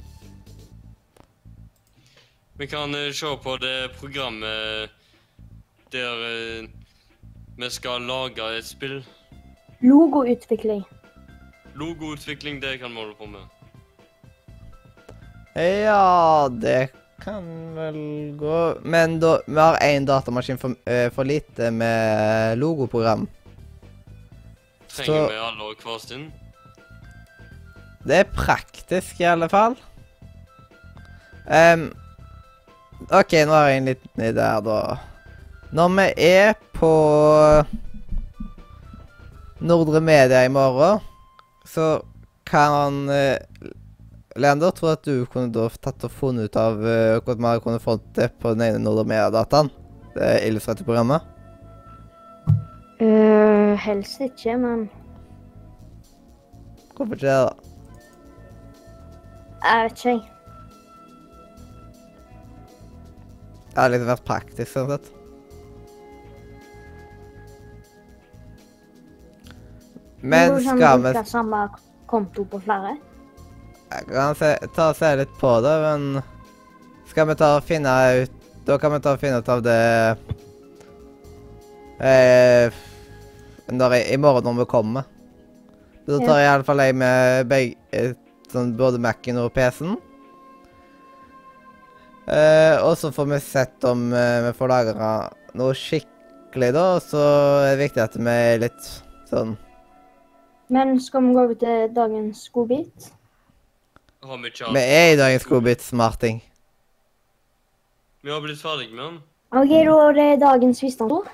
Vi 2.60 2.68
kan 2.68 2.92
eh, 3.00 3.14
se 3.16 3.32
på 3.40 3.56
det 3.64 3.78
programmet 4.02 4.99
der 5.92 6.24
eh, 6.30 6.70
vi 7.58 7.70
skal 7.70 8.02
lage 8.02 8.58
et 8.58 8.66
spill. 8.66 9.06
Logoutvikling. 9.82 10.84
Logoutvikling, 11.76 12.62
det 12.62 12.80
kan 12.80 12.92
vi 12.92 12.96
holde 12.96 13.16
på 13.20 13.26
med. 13.26 13.46
Ja, 15.56 16.48
det 16.62 16.90
kan 17.20 17.44
vel 17.76 18.36
gå 18.40 18.80
Men 18.84 19.20
da, 19.20 19.40
vi 19.48 19.60
har 19.60 19.78
én 19.84 20.06
datamaskin 20.08 20.58
for, 20.58 20.76
uh, 20.88 21.10
for 21.12 21.24
lite 21.28 21.72
med 21.72 22.58
logoprogram. 22.58 23.28
Trenger 24.90 25.14
Så- 25.14 25.28
vi 25.30 25.36
alle 25.36 25.76
hver 25.84 26.00
sin? 26.00 26.32
Det 28.08 28.16
er 28.16 28.24
praktisk, 28.24 29.20
i 29.20 29.24
alle 29.24 29.50
fall. 29.50 29.76
Um, 31.46 31.92
OK, 33.12 33.34
nå 33.46 33.52
har 33.52 33.68
jeg 33.68 33.78
en 33.78 33.86
liten 33.86 34.24
idé 34.24 34.42
her, 34.42 34.62
da. 34.62 34.98
Når 35.70 35.90
vi 35.94 36.06
er 36.26 36.56
på 36.74 36.90
Nordre 39.62 40.00
Media 40.02 40.42
i 40.46 40.50
morgen, 40.50 41.04
så 41.66 42.00
kan 42.50 43.04
uh, 43.06 43.38
Leander, 44.34 44.72
tro 44.74 44.90
at 44.90 45.04
du 45.06 45.28
kunne 45.30 45.52
da 45.54 45.68
tatt 45.78 46.08
og 46.08 46.16
funnet 46.16 46.50
ut 46.50 46.58
av 46.58 46.80
uh, 46.82 47.20
hvordan 47.22 47.44
man 47.46 47.62
kunne 47.62 47.84
fått 47.84 48.08
det 48.18 48.32
på 48.42 48.56
den 48.56 48.66
ene 48.66 48.82
Nordre 48.82 49.06
Media-dataen? 49.12 49.70
Det 50.16 50.32
illustrerte 50.48 50.88
programmet? 50.88 51.22
Øh, 53.00 53.78
helst 53.80 54.20
ikke, 54.26 54.58
men 54.58 54.90
Hvorfor 56.98 57.14
ikke 57.14 57.28
det, 57.28 57.36
da? 57.46 57.54
jeg 59.70 59.84
vet 59.84 59.92
ikke, 59.92 60.10
jeg. 60.10 60.26
Det 63.70 63.78
hadde 63.78 63.94
liksom 63.94 64.12
vært 64.16 64.28
praktisk, 64.28 64.74
sånn 64.74 64.92
sett. 64.96 65.16
Men 70.22 70.58
skal 70.62 71.00
vi 71.00 71.12
bruke 71.14 71.26
samme 71.28 71.62
konto 72.10 72.44
på 72.50 72.60
flere? 72.64 72.98
Jeg 73.90 74.06
kan 74.10 74.36
se, 74.38 74.52
ta 74.76 74.90
og 74.92 74.98
se 75.00 75.14
litt 75.18 75.32
på 75.40 75.54
det, 75.66 75.76
men 75.82 76.22
Skal 77.10 77.26
vi 77.30 77.36
ta 77.40 77.56
og 77.58 77.66
finne 77.66 77.94
ut 78.22 78.36
Da 78.68 78.78
kan 78.78 78.94
vi 78.94 79.00
ta 79.02 79.16
og 79.16 79.22
finne 79.22 79.40
ut 79.42 79.50
av 79.50 79.64
det 79.66 79.80
eh, 82.00 82.76
når 83.70 83.96
jeg, 83.98 84.06
I 84.14 84.18
morgen 84.18 84.46
når 84.48 84.64
vi 84.64 84.66
kommer. 84.70 85.08
Da 86.08 86.18
tar 86.24 86.40
jeg 86.40 86.48
iallfall 86.48 86.82
jeg 86.82 86.96
med 86.98 87.50
begge 87.50 87.76
eh, 87.94 88.14
sånn, 88.50 88.72
både 88.78 89.02
Mac-en 89.04 89.38
og 89.44 89.52
PC-en. 89.54 89.98
Eh, 92.30 92.78
og 92.82 92.96
så 92.98 93.12
får 93.14 93.30
vi 93.30 93.40
sett 93.46 93.86
om 93.90 94.08
eh, 94.14 94.40
vi 94.48 94.56
får 94.58 94.72
lagra 94.72 95.12
noe 95.60 95.76
skikkelig, 95.78 96.72
da. 96.74 96.86
Så 97.04 97.22
er 97.66 97.76
det 97.76 97.84
viktig 97.84 98.04
at 98.06 98.18
vi 98.18 98.38
er 98.54 98.64
litt 98.66 98.90
sånn 99.30 99.54
Men 100.70 101.00
skal 101.02 101.24
vi 101.26 101.34
gå 101.34 101.44
over 101.44 101.54
til 101.58 101.96
dagens 101.96 102.50
godbit? 102.54 103.10
Har 104.24 104.38
vi 104.38 104.52
ikke 104.52 104.74
Vi 104.74 104.80
er 104.80 105.14
i 105.14 105.18
dagens 105.18 105.46
godbit 105.46 105.82
smarting. 105.82 106.44
Vi 108.22 108.30
har 108.32 108.42
blitt 108.42 108.62
ferdig 108.62 108.92
med 108.92 109.04
den. 109.04 109.20
OK, 109.52 109.70
da 109.70 109.96
er 110.08 110.14
det 110.14 110.42
dagens 110.42 110.84
visdomsord. 110.84 111.30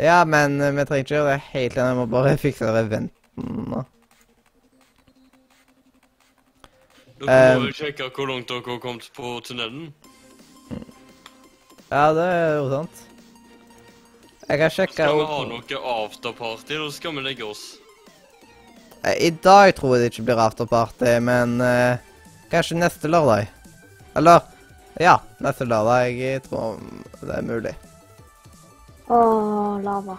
Ja, 0.00 0.24
men 0.24 0.60
eh, 0.60 0.74
vi 0.76 0.84
trenger 0.84 1.04
ikke 1.04 1.14
gjøre 1.14 1.32
det 1.32 1.40
helt 1.52 1.76
igjen. 1.76 1.88
Vi 1.88 1.96
må 1.96 2.06
bare 2.06 2.36
fikse 2.44 2.68
eventen 2.68 3.10
nå. 3.72 3.84
Dere 7.18 7.56
Um, 7.56 7.62
må 7.62 7.70
jo 7.72 7.74
sjekke 7.74 8.12
hvor 8.14 8.28
langt 8.30 8.48
dere 8.48 8.62
har 8.68 8.78
kommet 8.78 9.10
på 9.16 9.40
tunnelen. 9.46 9.88
Ja, 11.90 12.12
det 12.14 12.26
er 12.28 12.56
jo 12.60 12.68
sant. 12.70 13.04
Jeg 14.48 14.58
kan 14.58 14.70
sjekke 14.70 14.92
Skal 14.92 15.16
vi 15.18 15.26
ha 15.32 15.44
noe 15.48 15.84
afterparty, 15.94 16.74
eller 16.76 16.90
skal 16.94 17.16
vi 17.16 17.24
legge 17.24 17.48
oss? 17.48 17.78
Eh, 19.02 19.26
I 19.26 19.30
dag 19.30 19.74
tror 19.76 19.96
jeg 19.96 20.04
det 20.04 20.12
ikke 20.12 20.26
blir 20.30 20.42
afterparty, 20.42 21.18
men 21.24 21.58
eh, 21.64 22.00
kanskje 22.52 22.78
neste 22.80 23.10
lørdag. 23.10 23.50
Eller 24.18 24.42
ja, 24.98 25.18
neste 25.42 25.68
lørdag. 25.68 26.16
Jeg 26.18 26.42
tror 26.48 26.80
det 27.22 27.36
er 27.36 27.46
mulig. 27.46 27.74
Å, 29.08 29.20
lava. 29.84 30.18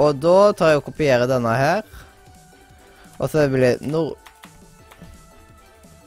Og 0.00 0.16
da 0.22 0.36
tar 0.56 0.72
jeg 0.72 0.80
og 0.80 0.86
kopierer 0.88 1.28
denne 1.28 1.52
her. 1.58 1.82
Og 3.18 3.28
så 3.30 3.46
blir 3.50 3.66
det 3.66 3.90
Nord... 3.92 4.18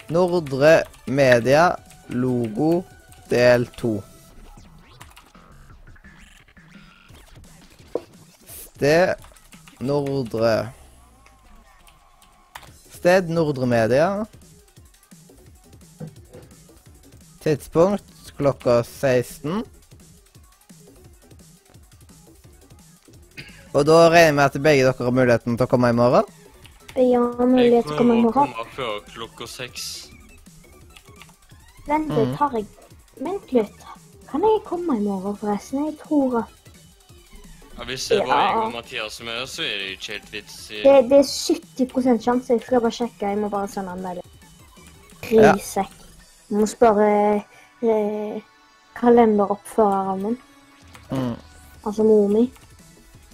Nordre 0.05 0.83
Media 1.09 1.71
logo 2.13 2.83
del 3.31 3.65
2. 3.77 3.93
Sted 8.75 9.24
Nordre 9.85 10.55
Sted 12.95 13.29
Nordre 13.29 13.67
Media. 13.69 14.25
Tidspunkt 17.43 18.33
klokka 18.37 18.79
16. 18.83 19.61
Og 23.75 23.83
da 23.85 23.99
regner 24.07 24.25
jeg 24.25 24.35
med 24.35 24.43
at 24.45 24.57
begge 24.63 24.87
dere 24.87 25.05
har 25.05 25.13
muligheten 25.13 25.57
til 25.59 25.67
å 25.67 25.69
komme 25.69 25.91
i 25.91 25.97
morgen? 25.97 26.25
Har 26.95 27.49
mulighet 27.51 27.85
til 27.85 27.93
å 27.93 27.97
komme 27.99 28.15
i 28.17 28.23
morgen. 28.23 28.49
Jeg 28.49 28.55
kommer 28.55 28.63
komme 28.63 28.75
før 28.77 28.99
klokka 29.11 29.47
seks. 29.51 29.87
Vent 31.85 32.09
Mm. 32.09 32.17
litt, 32.17 32.35
har 32.39 32.51
jeg 32.57 32.65
Vent 33.21 33.51
litt. 33.53 33.83
Kan 34.27 34.41
jeg 34.41 34.63
komme 34.65 34.97
i 34.97 34.99
morgen, 34.99 35.35
forresten? 35.37 35.85
Jeg 35.85 35.97
tror 35.99 36.39
at 36.39 36.64
Ja, 37.77 37.83
hvis 37.83 38.07
det 38.07 38.21
bare 38.23 38.41
jeg 38.47 38.55
og 38.63 38.71
Mathias 38.71 39.19
er 39.19 39.45
så 39.51 39.61
er 39.61 39.77
det 39.81 39.89
ikke 39.95 40.11
helt 40.13 40.31
vits 40.33 40.71
i 40.71 40.81
det, 40.83 41.09
det 41.09 41.17
er 41.19 41.27
70 41.27 42.23
sjanse. 42.23 42.53
Jeg 42.53 42.61
skal 42.61 42.81
bare 42.81 42.91
sjekke. 42.91 43.27
Jeg 43.27 43.37
må 43.37 43.49
bare 43.49 43.67
sende 43.67 43.91
en 43.91 44.01
melding. 44.01 44.29
Ja. 45.31 45.51
Grisekk. 45.51 45.91
Jeg 46.49 46.59
må 46.61 46.65
spørre 46.69 47.09
eh, 47.83 48.41
kalenderoppføreren 48.95 50.23
min. 50.23 50.37
Mm. 51.11 51.35
Altså 51.85 52.03
mor 52.03 52.27
mi. 52.31 52.45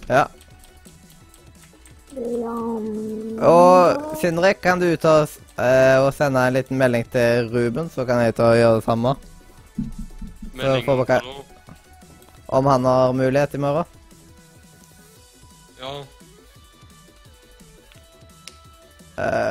Ja. 0.08 0.24
Ja 2.12 2.52
mm, 2.52 3.38
Og 3.40 4.18
Sindre, 4.20 4.52
kan 4.60 4.80
du 4.82 4.90
ta 5.00 5.22
eh, 5.22 5.96
og 6.02 6.10
sende 6.14 6.42
en 6.48 6.52
liten 6.58 6.76
melding 6.76 7.06
til 7.12 7.48
Ruben, 7.54 7.88
så 7.94 8.04
kan 8.04 8.20
jeg 8.26 8.34
ta 8.36 8.50
og 8.50 8.58
gjøre 8.58 8.74
det 8.80 8.84
samme? 8.84 9.14
melding 10.52 10.84
får 10.84 10.92
om 11.00 11.06
dere- 11.06 11.40
Om 12.48 12.66
han 12.66 12.84
har 12.84 13.12
mulighet 13.16 13.54
i 13.54 13.58
morgen? 13.58 13.84
Ja. 15.82 16.04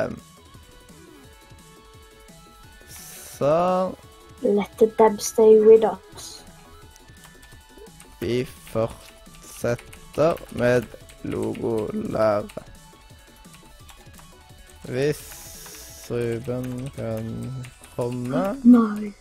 Um. 0.06 0.20
så 3.38 3.92
Let 4.42 4.70
the 4.78 4.86
dab 4.98 5.20
stay 5.20 5.60
with 5.60 5.84
us. 5.86 6.44
vi 8.20 8.44
fortsetter 8.44 10.34
med 10.50 10.82
logolære. 11.22 12.48
Hvis 14.84 15.22
Ruben 16.10 16.90
kan 16.96 17.52
komme 17.96 18.56
Nei. 18.64 19.12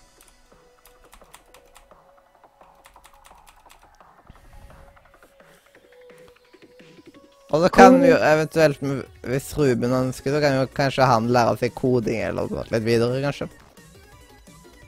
Og 7.51 7.65
så 7.65 7.69
kan 7.75 7.97
vi 7.99 8.07
jo 8.07 8.15
eventuelt, 8.15 8.79
hvis 9.27 9.49
Ruben 9.57 9.91
ønsker, 9.91 10.31
så 10.31 10.39
kan 10.39 10.53
jo 10.55 10.67
kanskje 10.75 11.03
han 11.07 11.25
lære 11.35 11.57
seg 11.59 11.73
koding 11.75 12.21
eller 12.23 12.47
noe 12.47 12.63
litt 12.71 12.85
videre, 12.85 13.19
kanskje. 13.23 13.47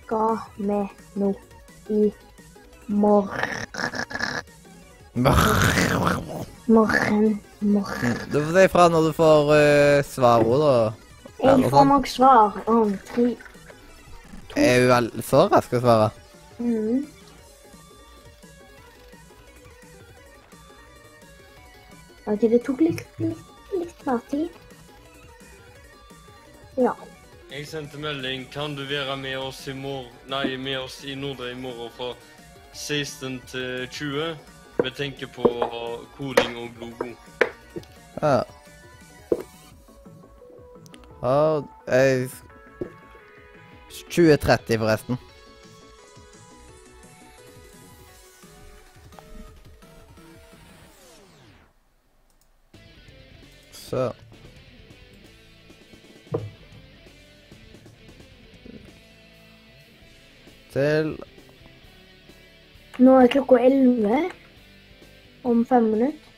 Skal 0.05 0.37
vi 0.55 0.87
nå 1.19 1.33
i 1.91 2.07
morgen 2.87 3.49
Morgen, 5.13 7.39
morgen. 7.59 8.15
Du 8.31 8.39
får 8.39 8.53
si 8.55 8.63
ifra 8.69 8.87
når 8.89 9.09
du 9.09 9.11
får 9.17 9.51
uh, 9.51 9.99
svaret, 10.07 10.63
da. 10.63 10.71
Jeg 11.43 11.71
får 11.73 11.85
nok 11.89 12.07
svar 12.07 12.55
om 12.71 12.95
tre 13.11 13.27
Er 14.55 14.87
hun 14.87 15.11
så 15.27 15.43
rask 15.51 15.75
å 15.75 15.83
svare? 15.83 16.07
mm. 16.63 17.03
Ok, 22.25 22.45
det 22.47 22.61
tok 22.63 22.79
litt, 22.79 23.03
litt, 23.19 23.47
litt 23.75 24.05
mer 24.07 24.21
tid. 24.31 24.49
Ja. 26.79 26.93
Jeg 27.51 27.67
sendte 27.67 27.99
melding. 28.01 28.47
Kan 28.53 28.77
du 28.77 28.85
være 28.87 29.17
med 29.19 29.37
oss 29.37 29.67
i 29.67 29.75
morgen 29.77 30.09
Nei, 30.31 30.55
med 30.57 30.79
oss 30.79 31.03
i 31.05 31.15
Nordre 31.19 31.51
i 31.51 31.57
morgen 31.59 31.91
fra 31.97 32.13
16 32.73 33.41
til 33.51 33.87
20? 33.91 34.31
Vi 34.79 34.93
tenker 34.97 35.29
på 35.35 35.43
å 35.45 35.67
ha 35.69 35.83
koding 36.15 36.55
og 36.63 36.79
logo. 36.81 37.11
Ja. 38.23 38.39
Og 41.23 41.69
eh, 41.91 42.31
2030, 44.09 44.79
forresten. 44.79 45.19
Så 53.93 54.11
Til 60.73 61.11
Nå 63.03 63.13
er 63.21 63.29
klokka 63.29 63.59
11 63.61 64.31
om 65.45 65.61
fem 65.65 65.89
minutter. 65.91 66.29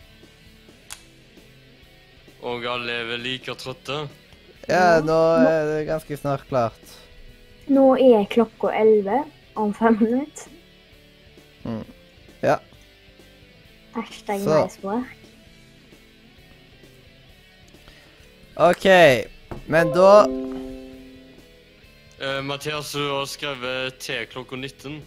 Og 2.46 2.64
alle 2.68 2.94
er 3.00 3.10
vel 3.10 3.24
like 3.26 3.56
trøtte? 3.60 4.02
Ja, 4.70 5.02
nå 5.04 5.18
er 5.40 5.68
det 5.70 5.82
ganske 5.90 6.18
snart 6.20 6.46
klart. 6.50 6.96
Nå 7.68 7.90
er 8.00 8.24
klokka 8.32 8.72
11 8.76 9.24
om 9.60 9.76
fem 9.76 10.00
minutter. 10.00 10.48
Ja. 12.44 12.60
Hashtag 13.96 14.44
Så. 14.44 14.64
nice 14.64 14.84
work. 14.84 15.25
OK. 18.56 18.86
Men 19.68 19.92
da 19.94 20.28
Eh, 22.20 22.42
Mathias, 22.42 22.92
du 22.92 23.10
har 23.10 23.26
skrevet 23.28 23.98
til 24.00 24.26
klokka 24.32 24.56
19. 24.56 25.02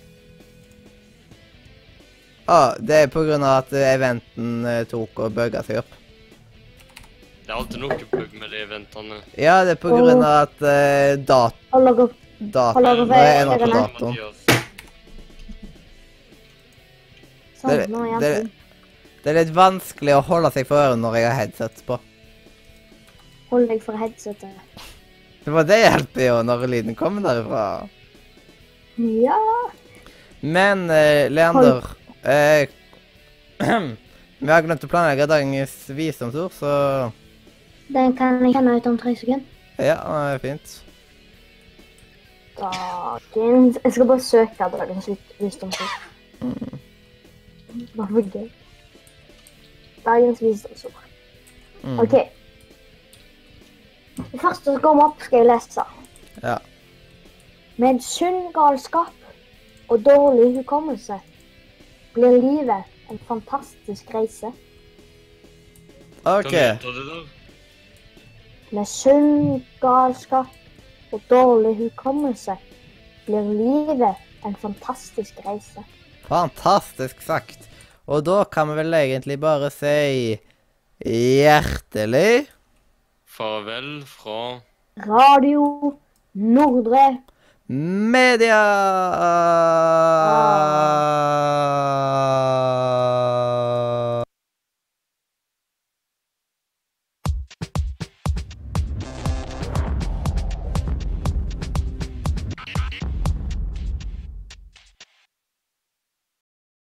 ah, 2.46 2.74
Det 2.78 2.94
er 3.02 3.06
på 3.08 3.22
grunn 3.24 3.42
av 3.42 3.62
at 3.62 3.72
eventen 3.72 4.66
eh, 4.68 4.82
tok 4.90 5.22
og 5.24 5.32
bugga 5.32 5.62
seg 5.64 5.80
opp. 5.80 5.94
Det 7.46 7.48
er 7.48 7.56
alltid 7.56 7.80
noe 7.80 7.96
bug 8.12 8.34
med 8.36 8.50
de 8.52 8.60
eventene. 8.60 9.22
Ja, 9.40 9.62
det 9.64 9.78
er 9.78 9.80
på 9.80 9.88
grunn 9.88 10.20
av 10.20 10.42
at 10.44 10.60
uh, 10.60 11.16
dat 11.16 11.56
datoen 12.38 13.14
er 13.16 13.40
endret 13.40 13.64
på 13.64 13.70
datoen. 13.72 14.18
Sånn. 17.56 17.70
Det- 17.70 17.88
er 17.88 18.20
det-. 18.20 18.50
Det 19.24 19.32
er 19.32 19.40
litt 19.40 19.54
vanskelig 19.56 20.12
å 20.14 20.20
holde 20.28 20.52
seg 20.52 20.68
for 20.68 20.76
øret 20.76 21.00
når 21.00 21.16
jeg 21.16 21.26
har 21.30 21.38
headset 21.40 21.80
på. 21.88 21.98
Hold 23.50 23.68
deg 23.70 23.82
for 23.82 23.96
headsetet. 23.96 24.84
Det 25.44 25.52
var 25.54 25.64
det 25.64 25.78
hjelper 25.80 26.26
jo 26.26 26.40
når 26.44 26.66
lyden 26.68 26.96
kommer 26.98 27.24
derifra. 27.24 27.88
Ja. 28.98 29.38
Men 30.40 30.90
eh, 30.90 31.30
Leander 31.30 31.86
eh, 32.22 32.68
Vi 34.38 34.50
har 34.52 34.62
glemt 34.62 34.84
å 34.84 34.90
planlegge 34.90 35.26
dagens 35.26 35.72
visdomsord, 35.90 36.52
så 36.54 36.72
Den 37.88 38.12
kan 38.18 38.38
jeg 38.44 38.54
kjenne 38.54 38.76
ut 38.76 38.86
om 38.86 38.98
tre 39.00 39.14
sekunder. 39.16 39.46
ja, 39.78 39.96
det 39.96 40.36
er 40.36 40.44
fint. 40.44 40.76
Dagens 42.58 43.78
Jeg 43.84 43.92
skal 43.92 44.06
bare 44.06 44.20
søke 44.20 44.70
dagens 44.76 45.08
visdomsord. 45.40 45.98
Mm. 46.40 46.78
Bare 47.96 48.08
for 48.12 48.30
gøy. 48.36 48.48
Dagens 50.04 50.42
visdomsord. 50.42 51.04
Mm. 51.82 51.98
OK. 52.04 52.14
Det 54.18 54.40
første 54.42 54.72
som 54.72 54.80
kommer 54.82 55.10
opp, 55.10 55.22
skal 55.22 55.42
jeg 55.42 55.48
lese. 55.52 55.84
Ja. 56.42 56.58
Med 57.78 58.00
sunn 58.02 58.48
galskap 58.54 59.14
og 59.88 60.02
dårlig 60.06 60.50
hukommelse 60.58 61.20
blir 62.16 62.38
livet 62.42 63.12
en 63.12 63.20
fantastisk 63.28 64.10
reise. 64.14 64.50
OK. 66.26 66.54
Med 68.74 68.90
sunn 68.90 69.62
galskap 69.80 70.50
og 71.14 71.22
dårlig 71.30 71.76
hukommelse 71.78 72.58
blir 73.28 73.54
livet 73.54 74.44
en 74.44 74.58
fantastisk 74.58 75.38
reise. 75.46 75.86
Fantastisk 76.28 77.22
sagt. 77.24 77.70
Og 78.08 78.26
da 78.26 78.42
kan 78.50 78.68
vi 78.70 78.78
vel 78.82 78.98
egentlig 78.98 79.38
bare 79.40 79.70
si 79.72 80.38
hjertelig 81.06 82.48
Farvel 83.38 84.02
fra 84.04 84.58
Radio 84.96 85.94
Nordre 86.34 87.22
Media! 87.68 88.58
Ah. 89.14 90.58